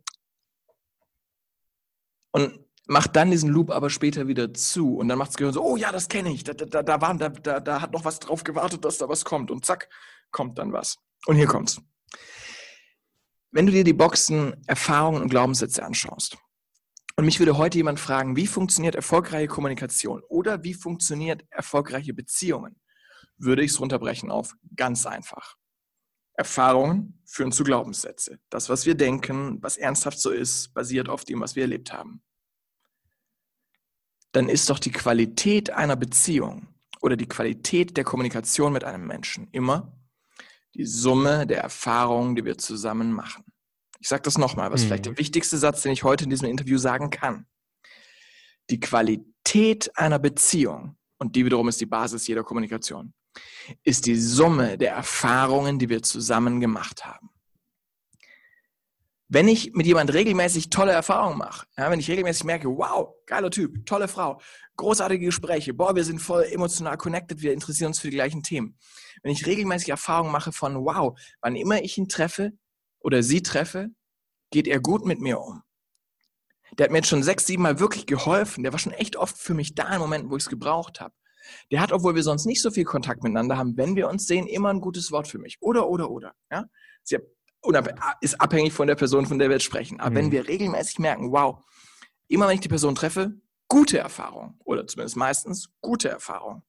und 2.32 2.58
macht 2.87 3.14
dann 3.14 3.30
diesen 3.30 3.50
Loop 3.50 3.70
aber 3.70 3.90
später 3.90 4.26
wieder 4.26 4.52
zu 4.52 4.96
und 4.96 5.08
dann 5.08 5.18
macht 5.18 5.30
das 5.30 5.37
Gehirn 5.37 5.54
so, 5.54 5.62
oh 5.62 5.76
ja, 5.76 5.92
das 5.92 6.08
kenne 6.08 6.32
ich, 6.32 6.44
da, 6.44 6.52
da, 6.54 6.82
da, 6.82 7.00
war, 7.00 7.14
da, 7.14 7.28
da, 7.28 7.61
da 7.61 7.80
hat 7.80 7.92
noch 7.92 8.04
was 8.04 8.18
drauf 8.18 8.42
gewartet, 8.42 8.85
dass 8.85 8.98
da 8.98 9.08
was 9.08 9.24
kommt 9.24 9.50
und 9.50 9.64
zack, 9.64 9.88
kommt 10.30 10.58
dann 10.58 10.72
was. 10.72 10.98
Und 11.26 11.37
hier 11.37 11.46
kommt's. 11.46 11.80
Wenn 13.50 13.66
du 13.66 13.72
dir 13.72 13.85
die 13.85 13.92
Boxen 13.92 14.56
Erfahrungen 14.66 15.22
und 15.22 15.28
Glaubenssätze 15.28 15.85
anschaust 15.85 16.38
und 17.16 17.26
mich 17.26 17.38
würde 17.38 17.58
heute 17.58 17.78
jemand 17.78 18.00
fragen, 18.00 18.35
wie 18.35 18.46
funktioniert 18.46 18.94
erfolgreiche 18.94 19.46
Kommunikation 19.46 20.22
oder 20.28 20.64
wie 20.64 20.74
funktioniert 20.74 21.44
erfolgreiche 21.50 22.14
Beziehungen, 22.14 22.80
würde 23.37 23.62
ich 23.62 23.72
es 23.72 23.80
runterbrechen 23.80 24.30
auf 24.30 24.54
ganz 24.74 25.06
einfach. 25.06 25.56
Erfahrungen 26.35 27.21
führen 27.25 27.53
zu 27.53 27.64
Glaubenssätze. 27.64 28.38
Das, 28.51 28.68
was 28.68 28.87
wir 28.87 28.95
denken, 28.95 29.62
was 29.62 29.77
ernsthaft 29.77 30.18
so 30.18 30.31
ist, 30.31 30.73
basiert 30.75 31.09
auf 31.09 31.25
dem, 31.25 31.40
was 31.40 31.57
wir 31.57 31.62
erlebt 31.62 31.92
haben. 31.92 32.23
Dann 34.33 34.49
ist 34.49 34.71
doch 34.71 34.79
die 34.79 34.92
Qualität 34.92 35.71
einer 35.71 35.97
Beziehung 35.97 36.68
oder 37.01 37.16
die 37.16 37.29
Qualität 37.29 37.97
der 37.97 38.05
Kommunikation 38.05 38.73
mit 38.73 38.85
einem 38.85 39.07
Menschen 39.07 39.49
immer 39.53 39.92
die 40.75 40.87
Summe 40.87 41.47
der 41.47 41.62
Erfahrungen, 41.62 42.35
die 42.35 42.45
wir 42.45 42.57
zusammen 42.57 43.12
machen. 43.12 43.45
Ich 44.01 44.09
sage 44.09 44.23
das 44.23 44.38
nochmal, 44.38 44.73
was 44.73 44.83
mhm. 44.83 44.87
vielleicht 44.87 45.07
der 45.07 45.18
wichtigste 45.18 45.59
Satz, 45.59 45.83
den 45.83 45.92
ich 45.92 46.03
heute 46.03 46.25
in 46.25 46.31
diesem 46.31 46.49
Interview 46.49 46.79
sagen 46.79 47.11
kann. 47.11 47.47
Die 48.71 48.81
Qualität 48.81 49.97
einer 49.97 50.18
Beziehung, 50.18 50.97
und 51.18 51.37
die 51.37 51.45
wiederum 51.45 51.68
ist 51.68 51.81
die 51.81 51.87
Basis 51.87 52.27
jeder 52.27 52.42
Kommunikation, 52.42 53.12
ist 53.83 54.07
die 54.07 54.16
Summe 54.16 54.79
der 54.79 54.92
Erfahrungen, 54.92 55.79
die 55.79 55.88
wir 55.88 56.03
zusammen 56.03 56.61
gemacht 56.61 57.05
haben. 57.05 57.31
Wenn 59.29 59.49
ich 59.49 59.73
mit 59.73 59.87
jemand 59.87 60.12
regelmäßig 60.12 60.68
tolle 60.68 60.92
Erfahrungen 60.92 61.38
mache, 61.38 61.66
ja, 61.79 61.90
wenn 61.90 61.99
ich 61.99 62.11
regelmäßig 62.11 62.45
merke, 62.45 62.68
wow, 62.68 63.14
geiler 63.25 63.51
Typ, 63.51 63.87
tolle 63.87 64.07
Frau, 64.07 64.38
großartige 64.77 65.25
Gespräche, 65.25 65.73
boah, 65.73 65.97
wir 65.97 66.05
sind 66.05 66.18
voll 66.18 66.42
emotional 66.45 66.99
connected, 66.99 67.40
wir 67.40 67.55
interessieren 67.55 67.88
uns 67.88 68.01
für 68.01 68.11
die 68.11 68.16
gleichen 68.16 68.42
Themen. 68.42 68.77
Wenn 69.23 69.33
ich 69.33 69.47
regelmäßig 69.47 69.88
Erfahrungen 69.88 70.33
mache 70.33 70.53
von, 70.53 70.85
wow, 70.85 71.18
wann 71.40 71.57
immer 71.57 71.83
ich 71.83 71.97
ihn 71.97 72.09
treffe 72.09 72.53
oder 73.01 73.23
sie 73.23 73.42
treffe, 73.42 73.88
geht 74.51 74.68
er 74.68 74.81
gut 74.81 75.07
mit 75.07 75.21
mir 75.21 75.40
um. 75.40 75.62
Der 76.79 76.85
hat 76.85 76.90
mir 76.90 76.99
jetzt 76.99 77.09
schon 77.09 77.23
sechs, 77.23 77.47
sieben 77.47 77.62
Mal 77.62 77.81
wirklich 77.81 78.07
geholfen. 78.07 78.62
Der 78.62 78.73
war 78.73 78.79
schon 78.79 78.92
echt 78.92 79.16
oft 79.16 79.37
für 79.37 79.55
mich 79.55 79.75
da 79.75 79.92
in 79.95 80.01
Momenten, 80.01 80.31
wo 80.31 80.37
ich 80.37 80.45
es 80.45 80.49
gebraucht 80.49 81.01
habe. 81.01 81.14
Der 81.70 81.81
hat, 81.81 81.92
obwohl 81.92 82.14
wir 82.14 82.22
sonst 82.22 82.46
nicht 82.46 82.62
so 82.62 82.70
viel 82.70 82.85
Kontakt 82.85 83.22
miteinander 83.22 83.57
haben, 83.57 83.76
wenn 83.76 83.96
wir 83.96 84.09
uns 84.09 84.26
sehen, 84.26 84.46
immer 84.46 84.70
ein 84.70 84.81
gutes 84.81 85.11
Wort 85.12 85.28
für 85.28 85.38
mich. 85.38 85.59
Oder, 85.61 85.88
oder, 85.88 86.11
oder. 86.11 86.35
Ja? 86.50 86.66
Sie 87.02 87.18
ist 88.20 88.40
abhängig 88.40 88.72
von 88.72 88.87
der 88.87 88.96
Person, 88.96 89.26
von 89.26 89.38
der 89.38 89.48
wir 89.48 89.57
jetzt 89.57 89.64
sprechen. 89.64 90.00
Aber 90.00 90.11
mhm. 90.11 90.14
wenn 90.16 90.33
wir 90.33 90.48
regelmäßig 90.48 90.98
merken, 90.98 91.33
wow, 91.33 91.62
immer 92.28 92.48
wenn 92.48 92.55
ich 92.55 92.61
die 92.61 92.68
Person 92.68 92.94
treffe, 92.94 93.40
gute 93.68 93.98
Erfahrung 93.98 94.59
oder 94.64 94.87
zumindest 94.87 95.16
meistens 95.16 95.70
gute 95.81 96.09
Erfahrung, 96.09 96.62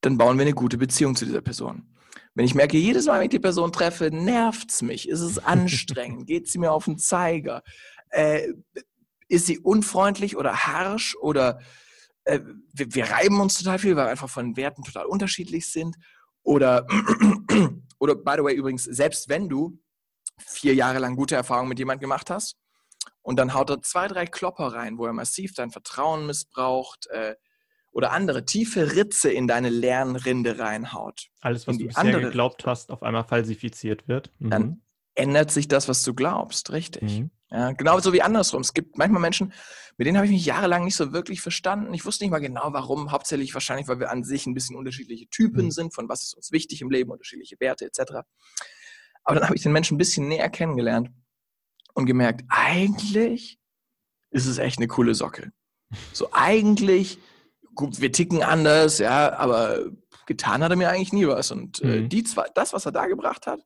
dann 0.00 0.18
bauen 0.18 0.38
wir 0.38 0.42
eine 0.42 0.54
gute 0.54 0.78
Beziehung 0.78 1.14
zu 1.16 1.24
dieser 1.24 1.40
Person. 1.40 1.94
Wenn 2.34 2.44
ich 2.44 2.54
merke, 2.54 2.76
jedes 2.76 3.06
Mal, 3.06 3.18
wenn 3.18 3.24
ich 3.24 3.30
die 3.30 3.38
Person 3.38 3.72
treffe, 3.72 4.10
nervt 4.10 4.70
es 4.70 4.82
mich, 4.82 5.08
ist 5.08 5.20
es 5.20 5.38
anstrengend, 5.38 6.26
geht 6.26 6.48
sie 6.48 6.58
mir 6.58 6.72
auf 6.72 6.84
den 6.84 6.98
Zeiger, 6.98 7.62
äh, 8.10 8.52
ist 9.28 9.46
sie 9.46 9.58
unfreundlich 9.58 10.36
oder 10.36 10.66
harsch 10.66 11.16
oder 11.16 11.60
äh, 12.26 12.40
wir, 12.72 12.94
wir, 12.94 13.10
reiben 13.10 13.40
uns 13.40 13.58
total 13.58 13.78
viel, 13.78 13.96
weil 13.96 14.06
wir 14.06 14.10
einfach 14.10 14.28
von 14.28 14.56
Werten 14.56 14.82
total 14.82 15.06
unterschiedlich 15.06 15.70
sind. 15.70 15.96
Oder, 16.42 16.86
oder 17.98 18.14
by 18.14 18.34
the 18.36 18.44
way, 18.44 18.54
übrigens, 18.54 18.84
selbst 18.84 19.28
wenn 19.28 19.48
du 19.48 19.78
vier 20.38 20.74
Jahre 20.74 20.98
lang 20.98 21.16
gute 21.16 21.34
Erfahrungen 21.34 21.68
mit 21.68 21.78
jemandem 21.78 22.02
gemacht 22.02 22.30
hast 22.30 22.56
und 23.22 23.38
dann 23.38 23.54
haut 23.54 23.70
er 23.70 23.80
zwei, 23.82 24.08
drei 24.08 24.26
Klopper 24.26 24.68
rein, 24.68 24.98
wo 24.98 25.06
er 25.06 25.12
massiv 25.12 25.54
dein 25.54 25.70
Vertrauen 25.70 26.26
missbraucht 26.26 27.06
äh, 27.08 27.36
oder 27.92 28.12
andere 28.12 28.44
tiefe 28.44 28.94
Ritze 28.94 29.30
in 29.30 29.48
deine 29.48 29.70
Lernrinde 29.70 30.58
reinhaut. 30.58 31.28
Alles, 31.40 31.66
was 31.66 31.78
du 31.78 31.86
bisher 31.86 32.00
andere 32.00 32.22
geglaubt 32.22 32.66
hast, 32.66 32.90
auf 32.90 33.02
einmal 33.02 33.24
falsifiziert 33.24 34.06
wird. 34.06 34.30
Mhm. 34.38 34.50
Dann 34.50 34.82
ändert 35.14 35.50
sich 35.50 35.68
das, 35.68 35.88
was 35.88 36.02
du 36.02 36.12
glaubst, 36.12 36.72
richtig. 36.72 37.20
Mhm. 37.20 37.30
Ja, 37.50 37.72
genauso 37.72 38.12
wie 38.12 38.22
andersrum. 38.22 38.60
Es 38.60 38.74
gibt 38.74 38.98
manchmal 38.98 39.20
Menschen, 39.20 39.52
mit 39.96 40.06
denen 40.06 40.16
habe 40.16 40.26
ich 40.26 40.32
mich 40.32 40.44
jahrelang 40.44 40.84
nicht 40.84 40.96
so 40.96 41.12
wirklich 41.12 41.40
verstanden. 41.40 41.94
Ich 41.94 42.04
wusste 42.04 42.24
nicht 42.24 42.32
mal 42.32 42.40
genau, 42.40 42.72
warum. 42.72 43.12
Hauptsächlich 43.12 43.54
wahrscheinlich, 43.54 43.86
weil 43.88 44.00
wir 44.00 44.10
an 44.10 44.24
sich 44.24 44.46
ein 44.46 44.54
bisschen 44.54 44.76
unterschiedliche 44.76 45.28
Typen 45.28 45.66
mhm. 45.66 45.70
sind, 45.70 45.94
von 45.94 46.08
was 46.08 46.24
ist 46.24 46.34
uns 46.34 46.50
wichtig 46.50 46.82
im 46.82 46.90
Leben, 46.90 47.10
unterschiedliche 47.10 47.56
Werte 47.60 47.86
etc. 47.86 48.00
Aber 49.22 49.36
dann 49.36 49.44
habe 49.44 49.56
ich 49.56 49.62
den 49.62 49.72
Menschen 49.72 49.94
ein 49.94 49.98
bisschen 49.98 50.28
näher 50.28 50.50
kennengelernt 50.50 51.10
und 51.94 52.06
gemerkt, 52.06 52.44
eigentlich 52.48 53.58
ist 54.30 54.46
es 54.46 54.58
echt 54.58 54.78
eine 54.78 54.88
coole 54.88 55.14
Socke. 55.14 55.52
So 56.12 56.28
eigentlich, 56.32 57.18
gut, 57.74 58.00
wir 58.00 58.12
ticken 58.12 58.42
anders, 58.42 58.98
ja, 58.98 59.34
aber 59.36 59.86
getan 60.26 60.62
hat 60.62 60.70
er 60.70 60.76
mir 60.76 60.90
eigentlich 60.90 61.12
nie 61.12 61.26
was. 61.26 61.50
Und 61.50 61.80
äh, 61.82 62.02
mhm. 62.02 62.08
die 62.08 62.24
zwei, 62.24 62.46
das, 62.54 62.72
was 62.72 62.86
er 62.86 62.92
da 62.92 63.06
gebracht 63.06 63.46
hat, 63.46 63.60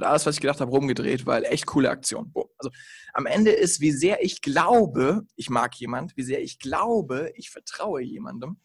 hat 0.00 0.10
alles, 0.10 0.26
was 0.26 0.36
ich 0.36 0.40
gedacht 0.40 0.60
habe, 0.60 0.70
rumgedreht, 0.70 1.26
weil 1.26 1.44
echt 1.44 1.66
coole 1.66 1.90
Aktion. 1.90 2.32
Also 2.58 2.70
am 3.12 3.26
Ende 3.26 3.50
ist, 3.50 3.80
wie 3.80 3.92
sehr 3.92 4.22
ich 4.24 4.42
glaube, 4.42 5.22
ich 5.36 5.50
mag 5.50 5.74
jemand, 5.76 6.16
wie 6.16 6.22
sehr 6.22 6.42
ich 6.42 6.58
glaube, 6.58 7.32
ich 7.34 7.50
vertraue 7.50 8.02
jemandem, 8.02 8.58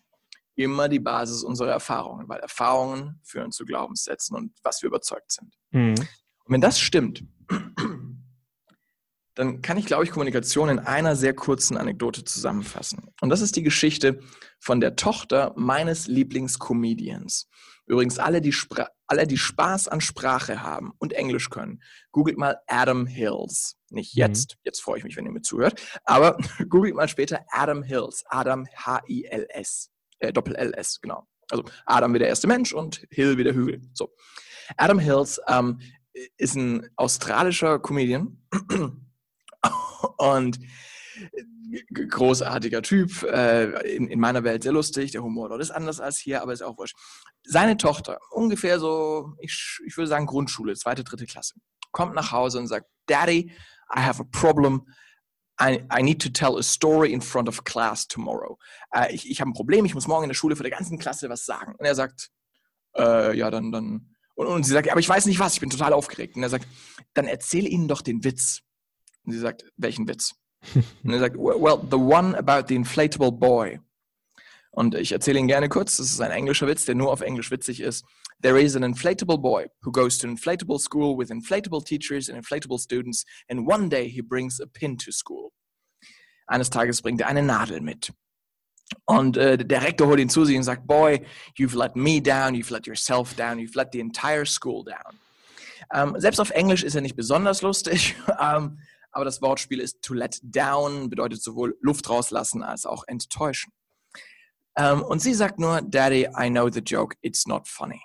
immer 0.56 0.88
die 0.88 1.00
Basis 1.00 1.44
unserer 1.44 1.72
Erfahrungen, 1.72 2.30
weil 2.30 2.40
Erfahrungen 2.40 3.20
führen 3.24 3.52
zu 3.52 3.66
Glaubenssätzen 3.66 4.36
und 4.36 4.54
was 4.64 4.82
wir 4.82 4.88
überzeugt 4.88 5.32
sind. 5.32 5.54
Mhm. 5.72 5.96
Und 5.96 6.54
wenn 6.54 6.62
das 6.62 6.80
stimmt, 6.80 7.24
dann 9.36 9.62
kann 9.62 9.78
ich, 9.78 9.86
glaube 9.86 10.06
ich, 10.06 10.12
Kommunikation 10.12 10.70
in 10.70 10.80
einer 10.80 11.16
sehr 11.16 11.34
kurzen 11.34 11.76
Anekdote 11.76 12.24
zusammenfassen. 12.24 13.10
Und 13.20 13.30
das 13.30 13.42
ist 13.42 13.58
die 13.58 13.64
Geschichte 13.64 14.20
von 14.60 14.80
der 14.80 14.96
Tochter 14.96 15.54
meines 15.58 16.08
Lieblingscomedians. 16.08 17.50
Übrigens, 17.86 18.18
alle 18.18 18.42
die, 18.42 18.54
Spra 18.54 18.90
alle, 19.08 19.28
die 19.28 19.38
Spaß 19.38 19.88
an 19.88 20.02
Sprache 20.02 20.62
haben 20.62 20.94
und 20.98 21.14
Englisch 21.14 21.50
können, 21.50 21.82
googelt 22.12 22.38
mal 22.38 22.58
Adam 22.68 23.06
Hills. 23.06 23.78
Nicht 23.90 24.16
mhm. 24.16 24.22
jetzt, 24.22 24.56
mhm. 24.56 24.62
jetzt 24.64 24.82
freue 24.82 24.98
ich 24.98 25.04
mich, 25.04 25.16
wenn 25.16 25.26
ihr 25.26 25.32
mir 25.32 25.42
zuhört, 25.42 25.82
aber 26.04 26.38
googelt 26.70 26.96
mal 26.96 27.08
später 27.08 27.46
Adam 27.50 27.84
Hills. 27.84 28.24
Adam 28.28 28.68
H-I-L-S. 28.76 29.92
Äh, 30.20 30.34
Doppel-L-S, 30.34 31.02
genau. 31.02 31.28
Also 31.50 31.64
Adam 31.86 32.14
wie 32.14 32.20
der 32.20 32.30
erste 32.30 32.48
Mensch 32.48 32.74
und 32.74 33.06
Hill 33.12 33.38
wie 33.38 33.44
der 33.44 33.54
Hügel. 33.54 33.82
So. 33.94 34.10
Adam 34.78 35.00
Hills 35.00 35.40
ähm, 35.48 35.80
ist 36.38 36.56
ein 36.56 36.90
australischer 36.96 37.80
Comedian 37.80 38.42
und 40.18 40.60
großartiger 42.10 42.82
Typ, 42.82 43.24
äh, 43.24 43.96
in, 43.96 44.08
in, 44.08 44.20
meiner 44.20 44.44
Welt 44.44 44.64
sehr 44.64 44.72
lustig, 44.72 45.12
der 45.12 45.24
Humor 45.24 45.50
dort 45.50 45.62
ist 45.62 45.72
anders 45.72 46.00
als 46.00 46.18
hier, 46.18 46.42
aber 46.42 46.54
ist 46.54 46.62
auch 46.62 46.78
wurscht. 46.78 46.96
Seine 47.44 47.78
Tochter, 47.78 48.20
ungefähr 48.32 48.80
so, 48.80 49.34
ich, 49.40 49.80
ich 49.86 49.98
würde 49.98 50.08
sagen 50.08 50.26
Grundschule, 50.26 50.76
zweite, 50.76 51.04
dritte 51.04 51.26
Klasse, 51.26 51.56
kommt 51.92 52.16
nach 52.16 52.32
Hause 52.32 52.60
und 52.60 52.68
sagt, 52.68 52.88
Daddy, 53.08 53.52
I 53.96 54.00
have 54.00 54.22
a 54.22 54.26
problem. 54.32 54.86
I, 55.60 55.84
I 55.90 56.04
need 56.04 56.22
to 56.22 56.30
tell 56.30 56.58
a 56.58 56.64
story 56.64 57.14
in 57.14 57.22
front 57.22 57.48
of 57.48 57.64
class 57.64 58.08
tomorrow. 58.08 58.58
Äh, 58.94 59.14
ich 59.14 59.30
ich 59.30 59.40
habe 59.40 59.52
ein 59.52 59.54
Problem, 59.54 59.86
ich 59.86 59.94
muss 59.94 60.08
morgen 60.08 60.24
in 60.24 60.30
der 60.30 60.36
Schule 60.36 60.56
vor 60.56 60.64
der 60.64 60.72
ganzen 60.72 60.98
Klasse 61.00 61.30
was 61.30 61.46
sagen. 61.46 61.76
Und 61.78 61.86
er 61.86 61.96
sagt, 61.96 62.30
äh, 62.98 63.38
ja, 63.38 63.50
dann, 63.52 63.72
dann. 63.72 64.16
Und, 64.36 64.48
und 64.48 64.64
sie 64.64 64.74
sagt, 64.74 64.90
aber 64.90 65.00
ich 65.00 65.08
weiß 65.08 65.26
nicht 65.28 65.40
was, 65.40 65.54
ich 65.54 65.62
bin 65.62 65.70
total 65.70 65.94
aufgeregt. 65.94 66.36
Und 66.36 66.44
er 66.44 66.50
sagt, 66.50 66.68
dann 67.14 67.26
erzähle 67.26 67.70
ihnen 67.70 67.88
doch 67.88 68.02
den 68.02 68.24
Witz. 68.24 68.62
Und 69.24 69.32
sie 69.32 69.40
sagt, 69.40 69.66
welchen 69.78 70.08
Witz? 70.08 70.34
Und 71.04 71.14
er 71.14 71.20
sagt, 71.20 71.38
well, 71.38 71.80
the 71.90 71.98
one 71.98 72.38
about 72.38 72.68
the 72.68 72.76
inflatable 72.76 73.32
boy. 73.32 73.80
Und 74.72 74.96
ich 74.96 75.12
erzähle 75.12 75.40
ihn 75.40 75.48
gerne 75.48 75.70
kurz. 75.70 75.98
Das 75.98 76.12
ist 76.12 76.20
ein 76.20 76.32
englischer 76.32 76.68
Witz, 76.68 76.86
der 76.86 76.96
nur 76.96 77.12
auf 77.12 77.22
Englisch 77.22 77.50
witzig 77.50 77.80
ist. 77.80 78.06
There 78.42 78.60
is 78.60 78.76
an 78.76 78.84
inflatable 78.84 79.38
boy 79.38 79.68
who 79.82 79.92
goes 79.92 80.18
to 80.18 80.28
an 80.28 80.36
inflatable 80.36 80.80
school 80.80 81.18
with 81.18 81.32
inflatable 81.32 81.84
teachers 81.84 82.30
and 82.30 82.38
inflatable 82.38 82.78
students, 82.78 83.24
and 83.50 83.66
one 83.66 83.90
day 83.90 84.10
he 84.10 84.22
brings 84.22 84.60
a 84.60 84.66
pin 84.66 84.98
to 84.98 85.12
school. 85.12 85.52
Eines 86.46 86.70
Tages 86.70 87.02
bringt 87.02 87.22
er 87.22 87.28
eine 87.28 87.42
Nadel 87.42 87.82
mit. 87.82 88.12
Und 89.06 89.38
äh, 89.38 89.58
der 89.58 89.82
Rektor 89.82 90.08
holt 90.08 90.20
ihn 90.20 90.30
zu 90.30 90.46
sich 90.46 90.56
und 90.58 90.64
sagt, 90.64 90.86
Boy, 90.86 91.26
you've 91.58 91.78
let 91.78 91.96
me 91.96 92.22
down, 92.22 92.54
you've 92.54 92.72
let 92.72 92.86
yourself 92.86 93.34
down, 93.36 93.58
you've 93.58 93.76
let 93.76 93.90
the 93.94 94.00
entire 94.00 94.46
school 94.46 94.84
down. 94.84 95.20
Ähm, 95.94 96.16
selbst 96.20 96.40
auf 96.40 96.50
Englisch 96.52 96.84
ist 96.84 96.96
er 96.96 97.02
nicht 97.02 97.16
besonders 97.16 97.62
lustig. 97.62 98.16
ähm, 98.40 98.80
aber 99.16 99.24
das 99.24 99.42
Wortspiel 99.42 99.80
ist 99.80 100.02
to 100.02 100.14
let 100.14 100.40
down, 100.44 101.10
bedeutet 101.10 101.42
sowohl 101.42 101.78
Luft 101.80 102.10
rauslassen 102.10 102.64
als 102.64 102.86
auch 102.86 103.06
enttäuschen. 103.08 103.72
Ähm, 104.78 105.02
und 105.04 105.22
sie 105.22 105.34
sagt 105.34 105.58
nur, 105.58 105.82
Daddy, 105.82 106.28
I 106.38 106.50
know 106.50 106.70
the 106.70 106.82
joke, 106.82 107.16
it's 107.22 107.48
not 107.48 107.70
funny. 107.70 108.02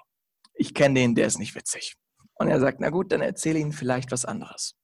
Ich 0.55 0.73
kenne 0.73 0.95
den, 0.95 1.17
der 1.17 1.27
ist 1.27 1.39
nicht 1.39 1.57
witzig. 1.57 1.97
Und 2.35 2.47
er 2.47 2.61
sagt, 2.61 2.81
na 2.81 2.91
gut, 2.91 3.11
dann 3.11 3.23
erzähle 3.23 3.59
ihnen 3.59 3.73
vielleicht 3.73 4.13
was 4.13 4.25
anderes. 4.25 4.77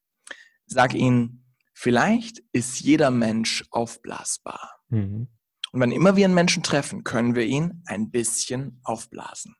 Sag 0.66 0.94
ihnen, 0.94 1.46
vielleicht 1.74 2.42
ist 2.52 2.80
jeder 2.80 3.12
Mensch 3.12 3.64
aufblasbar. 3.70 4.80
Mhm. 4.88 5.28
Und 5.70 5.80
wann 5.80 5.92
immer 5.92 6.16
wir 6.16 6.24
einen 6.24 6.34
Menschen 6.34 6.64
treffen, 6.64 7.04
können 7.04 7.36
wir 7.36 7.44
ihn 7.44 7.84
ein 7.86 8.10
bisschen 8.10 8.80
aufblasen. 8.82 9.54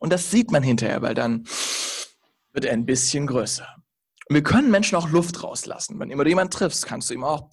Und 0.00 0.12
das 0.12 0.32
sieht 0.32 0.50
man 0.50 0.64
hinterher, 0.64 1.00
weil 1.00 1.14
dann 1.14 1.44
wird 2.52 2.64
er 2.64 2.72
ein 2.72 2.86
bisschen 2.86 3.28
größer. 3.28 3.68
Und 4.28 4.34
wir 4.34 4.42
können 4.42 4.70
Menschen 4.70 4.96
auch 4.96 5.08
Luft 5.08 5.42
rauslassen. 5.42 5.98
Wenn 5.98 6.10
immer 6.10 6.24
du 6.24 6.30
jemanden 6.30 6.50
triffst, 6.50 6.84
kannst 6.86 7.08
du 7.08 7.14
ihm 7.14 7.24
auch 7.24 7.48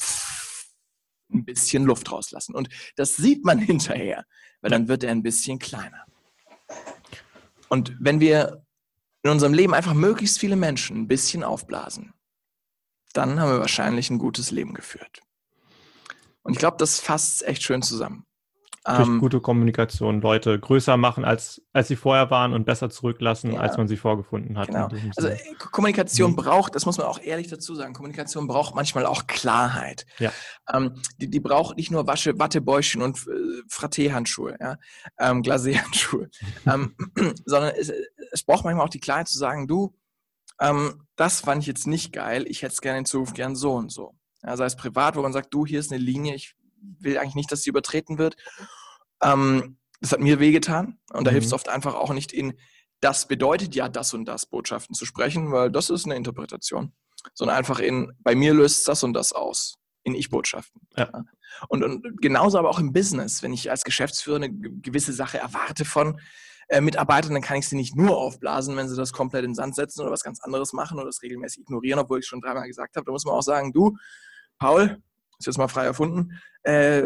ein 1.31 1.45
bisschen 1.45 1.83
Luft 1.83 2.11
rauslassen. 2.11 2.53
Und 2.53 2.69
das 2.95 3.15
sieht 3.15 3.45
man 3.45 3.59
hinterher, 3.59 4.25
weil 4.61 4.71
dann 4.71 4.87
wird 4.87 5.03
er 5.03 5.11
ein 5.11 5.23
bisschen 5.23 5.59
kleiner. 5.59 6.05
Und 7.69 7.95
wenn 7.99 8.19
wir 8.19 8.65
in 9.23 9.31
unserem 9.31 9.53
Leben 9.53 9.73
einfach 9.73 9.93
möglichst 9.93 10.39
viele 10.39 10.55
Menschen 10.55 10.97
ein 10.97 11.07
bisschen 11.07 11.43
aufblasen, 11.43 12.13
dann 13.13 13.39
haben 13.39 13.51
wir 13.51 13.59
wahrscheinlich 13.59 14.09
ein 14.09 14.19
gutes 14.19 14.51
Leben 14.51 14.73
geführt. 14.73 15.21
Und 16.43 16.53
ich 16.53 16.59
glaube, 16.59 16.77
das 16.77 16.99
fasst 16.99 17.43
echt 17.43 17.63
schön 17.63 17.81
zusammen. 17.81 18.25
Durch 18.85 19.07
ähm, 19.07 19.19
gute 19.19 19.41
Kommunikation 19.41 20.21
Leute 20.21 20.59
größer 20.59 20.95
machen, 20.95 21.25
als, 21.25 21.63
als 21.73 21.87
sie 21.87 21.95
vorher 21.95 22.29
waren 22.29 22.53
und 22.53 22.65
besser 22.65 22.91
zurücklassen, 22.91 23.53
ja, 23.53 23.59
als 23.59 23.77
man 23.77 23.87
sie 23.87 23.97
vorgefunden 23.97 24.59
hat. 24.59 24.67
Genau. 24.67 24.89
Also 25.15 25.29
äh, 25.29 25.39
Kommunikation 25.57 26.31
mhm. 26.31 26.35
braucht, 26.35 26.75
das 26.75 26.85
muss 26.85 26.99
man 26.99 27.07
auch 27.07 27.19
ehrlich 27.19 27.47
dazu 27.47 27.73
sagen, 27.73 27.95
Kommunikation 27.95 28.45
braucht 28.45 28.75
manchmal 28.75 29.07
auch 29.07 29.25
Klarheit. 29.25 30.05
Ja. 30.19 30.31
Ähm, 30.71 31.01
die, 31.17 31.31
die 31.31 31.39
braucht 31.39 31.77
nicht 31.77 31.89
nur 31.89 32.05
Wasche, 32.05 32.37
Wattebäuschen 32.37 33.01
und 33.01 33.17
äh, 33.17 33.63
Fraté-Handschuhe, 33.71 34.55
ja? 34.59 34.77
ähm, 35.17 35.41
Glacé-Handschuhe, 35.41 36.29
ähm, 36.67 36.95
sondern 37.45 37.73
es, 37.75 37.91
es 38.31 38.43
braucht 38.43 38.65
manchmal 38.65 38.85
auch 38.85 38.89
die 38.89 38.99
Klarheit 38.99 39.27
zu 39.27 39.39
sagen, 39.39 39.67
du, 39.67 39.95
ähm, 40.61 41.07
das 41.15 41.41
fand 41.41 41.63
ich 41.63 41.67
jetzt 41.67 41.87
nicht 41.87 42.13
geil, 42.13 42.45
ich 42.47 42.61
hätte 42.61 42.73
es 42.73 42.81
gerne 42.81 42.99
in 42.99 43.05
Zukunft 43.05 43.33
gern 43.33 43.55
so 43.55 43.73
und 43.73 43.91
so. 43.91 44.13
Ja, 44.43 44.55
sei 44.57 44.65
es 44.65 44.75
privat, 44.75 45.15
wo 45.15 45.23
man 45.23 45.33
sagt, 45.33 45.51
du, 45.55 45.65
hier 45.65 45.79
ist 45.79 45.91
eine 45.91 45.99
Linie, 45.99 46.35
ich 46.35 46.55
will 46.99 47.17
eigentlich 47.17 47.35
nicht, 47.35 47.51
dass 47.51 47.63
sie 47.63 47.69
übertreten 47.69 48.17
wird. 48.17 48.35
Ähm, 49.21 49.77
das 50.01 50.11
hat 50.11 50.19
mir 50.19 50.39
wehgetan 50.39 50.99
und 51.13 51.25
da 51.25 51.31
mhm. 51.31 51.35
hilft 51.35 51.47
es 51.47 51.53
oft 51.53 51.69
einfach 51.69 51.95
auch 51.95 52.13
nicht 52.13 52.31
in, 52.31 52.57
das 53.01 53.27
bedeutet 53.27 53.75
ja 53.75 53.89
das 53.89 54.13
und 54.13 54.25
das 54.25 54.45
Botschaften 54.45 54.95
zu 54.95 55.05
sprechen, 55.05 55.51
weil 55.51 55.71
das 55.71 55.89
ist 55.89 56.05
eine 56.05 56.15
Interpretation, 56.15 56.93
sondern 57.33 57.57
einfach 57.57 57.79
in, 57.79 58.11
bei 58.19 58.35
mir 58.35 58.53
löst 58.53 58.87
das 58.87 59.03
und 59.03 59.13
das 59.13 59.33
aus, 59.33 59.75
in 60.03 60.15
Ich-Botschaften. 60.15 60.81
Ja. 60.97 61.09
Und, 61.69 61.83
und 61.83 62.21
genauso 62.21 62.57
aber 62.57 62.69
auch 62.69 62.79
im 62.79 62.93
Business, 62.93 63.41
wenn 63.43 63.53
ich 63.53 63.69
als 63.71 63.83
Geschäftsführer 63.83 64.37
eine 64.37 64.51
gewisse 64.51 65.13
Sache 65.13 65.37
erwarte 65.37 65.85
von 65.85 66.19
äh, 66.67 66.81
Mitarbeitern, 66.81 67.33
dann 67.33 67.41
kann 67.41 67.57
ich 67.57 67.67
sie 67.67 67.75
nicht 67.75 67.95
nur 67.95 68.17
aufblasen, 68.17 68.75
wenn 68.75 68.89
sie 68.89 68.95
das 68.95 69.13
komplett 69.13 69.43
in 69.43 69.51
den 69.51 69.55
Sand 69.55 69.75
setzen 69.75 70.01
oder 70.01 70.11
was 70.11 70.23
ganz 70.23 70.41
anderes 70.41 70.73
machen 70.73 70.97
oder 70.97 71.05
das 71.05 71.21
regelmäßig 71.21 71.61
ignorieren, 71.61 71.99
obwohl 71.99 72.19
ich 72.19 72.25
schon 72.25 72.41
dreimal 72.41 72.67
gesagt 72.67 72.95
habe. 72.95 73.05
Da 73.05 73.11
muss 73.11 73.25
man 73.25 73.35
auch 73.35 73.43
sagen, 73.43 73.71
du, 73.71 73.97
Paul, 74.57 75.01
ist 75.39 75.45
jetzt 75.45 75.57
mal 75.57 75.67
frei 75.67 75.85
erfunden, 75.85 76.39
äh, 76.63 77.03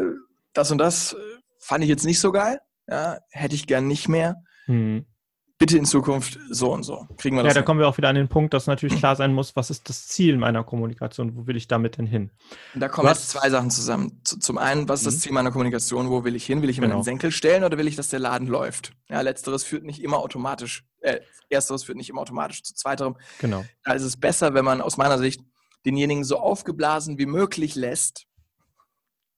das 0.54 0.72
und 0.72 0.78
das 0.78 1.14
äh, 1.14 1.18
fand 1.60 1.84
ich 1.84 1.90
jetzt 1.90 2.06
nicht 2.06 2.20
so 2.20 2.32
geil, 2.32 2.60
ja, 2.88 3.18
hätte 3.30 3.56
ich 3.56 3.68
gern 3.68 3.88
nicht 3.88 4.08
mehr. 4.08 4.44
Mhm. 4.68 5.06
bitte 5.58 5.78
in 5.78 5.86
Zukunft 5.86 6.40
so 6.50 6.72
und 6.72 6.84
so. 6.84 7.08
Kriegen 7.18 7.36
wir 7.36 7.44
das? 7.44 7.50
Ja, 7.50 7.54
da 7.56 7.60
hin? 7.60 7.66
kommen 7.66 7.80
wir 7.80 7.88
auch 7.88 7.98
wieder 7.98 8.08
an 8.08 8.16
den 8.16 8.30
Punkt, 8.30 8.54
dass 8.54 8.68
natürlich 8.68 8.98
klar 9.00 9.16
sein 9.16 9.34
muss, 9.34 9.56
was 9.56 9.70
ist 9.70 9.90
das 9.90 10.08
Ziel 10.08 10.38
meiner 10.38 10.64
Kommunikation? 10.64 11.36
Wo 11.36 11.48
will 11.48 11.58
ich 11.58 11.68
damit 11.68 11.98
denn 11.98 12.06
hin? 12.06 12.32
Und 12.74 12.80
da 12.80 12.88
kommen 12.88 13.10
jetzt 13.10 13.30
zwei 13.30 13.50
Sachen 13.50 13.70
zusammen. 13.70 14.22
Zum 14.24 14.58
einen, 14.58 14.88
was 14.88 15.02
ist 15.02 15.08
das 15.08 15.16
mhm. 15.16 15.20
Ziel 15.20 15.32
meiner 15.34 15.52
Kommunikation? 15.52 16.10
Wo 16.10 16.24
will 16.24 16.36
ich 16.36 16.46
hin? 16.46 16.62
Will 16.62 16.70
ich 16.70 16.78
mir 16.78 16.86
genau. 16.86 16.98
einen 16.98 17.04
Senkel 17.04 17.32
stellen 17.32 17.64
oder 17.64 17.78
will 17.78 17.88
ich, 17.88 17.96
dass 17.96 18.08
der 18.10 18.20
Laden 18.20 18.48
läuft? 18.48 18.94
Ja, 19.10 19.22
letzteres 19.22 19.64
führt 19.64 19.84
nicht 19.84 20.02
immer 20.02 20.20
automatisch, 20.20 20.86
äh, 21.02 21.20
ersteres 21.50 21.84
führt 21.84 21.98
nicht 21.98 22.10
immer 22.10 22.22
automatisch 22.22 22.64
zu 22.64 22.74
zweiterem. 22.74 23.18
Genau. 23.40 23.66
Da 23.84 23.94
ist 23.94 24.04
es 24.04 24.18
besser, 24.18 24.54
wenn 24.54 24.64
man 24.64 24.82
aus 24.82 24.98
meiner 24.98 25.18
Sicht 25.18 25.42
denjenigen 25.86 26.24
so 26.24 26.38
aufgeblasen 26.40 27.18
wie 27.18 27.26
möglich 27.26 27.76
lässt, 27.76 28.26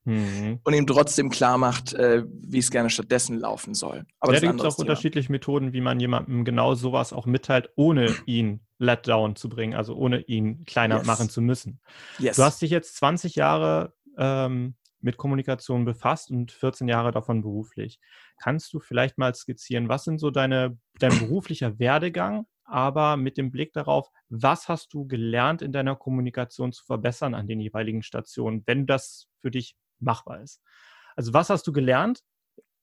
Mhm. 0.03 0.59
und 0.63 0.73
ihm 0.73 0.87
trotzdem 0.87 1.29
klar 1.29 1.59
macht, 1.59 1.93
äh, 1.93 2.23
wie 2.27 2.57
es 2.57 2.71
gerne 2.71 2.89
stattdessen 2.89 3.37
laufen 3.37 3.75
soll. 3.75 4.05
Aber 4.19 4.33
ja, 4.33 4.39
da 4.39 4.47
gibt 4.47 4.59
es 4.59 4.65
auch 4.65 4.75
Thema. 4.75 4.89
unterschiedliche 4.89 5.31
Methoden, 5.31 5.73
wie 5.73 5.81
man 5.81 5.99
jemandem 5.99 6.43
genau 6.43 6.73
sowas 6.73 7.13
auch 7.13 7.27
mitteilt, 7.27 7.69
ohne 7.75 8.11
ihn 8.25 8.61
let 8.79 9.07
down 9.07 9.35
zu 9.35 9.47
bringen, 9.47 9.75
also 9.75 9.95
ohne 9.95 10.21
ihn 10.21 10.65
kleiner 10.65 10.97
yes. 10.97 11.05
machen 11.05 11.29
zu 11.29 11.39
müssen. 11.41 11.79
Yes. 12.17 12.37
Du 12.37 12.43
hast 12.43 12.63
dich 12.63 12.71
jetzt 12.71 12.95
20 12.95 13.35
Jahre 13.35 13.93
ähm, 14.17 14.73
mit 15.01 15.17
Kommunikation 15.17 15.85
befasst 15.85 16.31
und 16.31 16.51
14 16.51 16.87
Jahre 16.87 17.11
davon 17.11 17.43
beruflich. 17.43 17.99
Kannst 18.41 18.73
du 18.73 18.79
vielleicht 18.79 19.19
mal 19.19 19.35
skizzieren, 19.35 19.87
was 19.87 20.03
sind 20.03 20.17
so 20.17 20.31
deine, 20.31 20.79
dein 20.97 21.17
beruflicher 21.19 21.77
Werdegang, 21.77 22.47
aber 22.63 23.17
mit 23.17 23.37
dem 23.37 23.51
Blick 23.51 23.73
darauf, 23.73 24.09
was 24.29 24.69
hast 24.69 24.93
du 24.93 25.07
gelernt 25.07 25.61
in 25.61 25.71
deiner 25.71 25.95
Kommunikation 25.95 26.71
zu 26.71 26.83
verbessern 26.85 27.33
an 27.33 27.47
den 27.47 27.59
jeweiligen 27.59 28.03
Stationen, 28.03 28.63
wenn 28.65 28.85
das 28.85 29.27
für 29.39 29.51
dich 29.51 29.75
machbar 29.99 30.41
ist. 30.41 30.61
Also 31.15 31.33
was 31.33 31.49
hast 31.49 31.67
du 31.67 31.73
gelernt? 31.73 32.23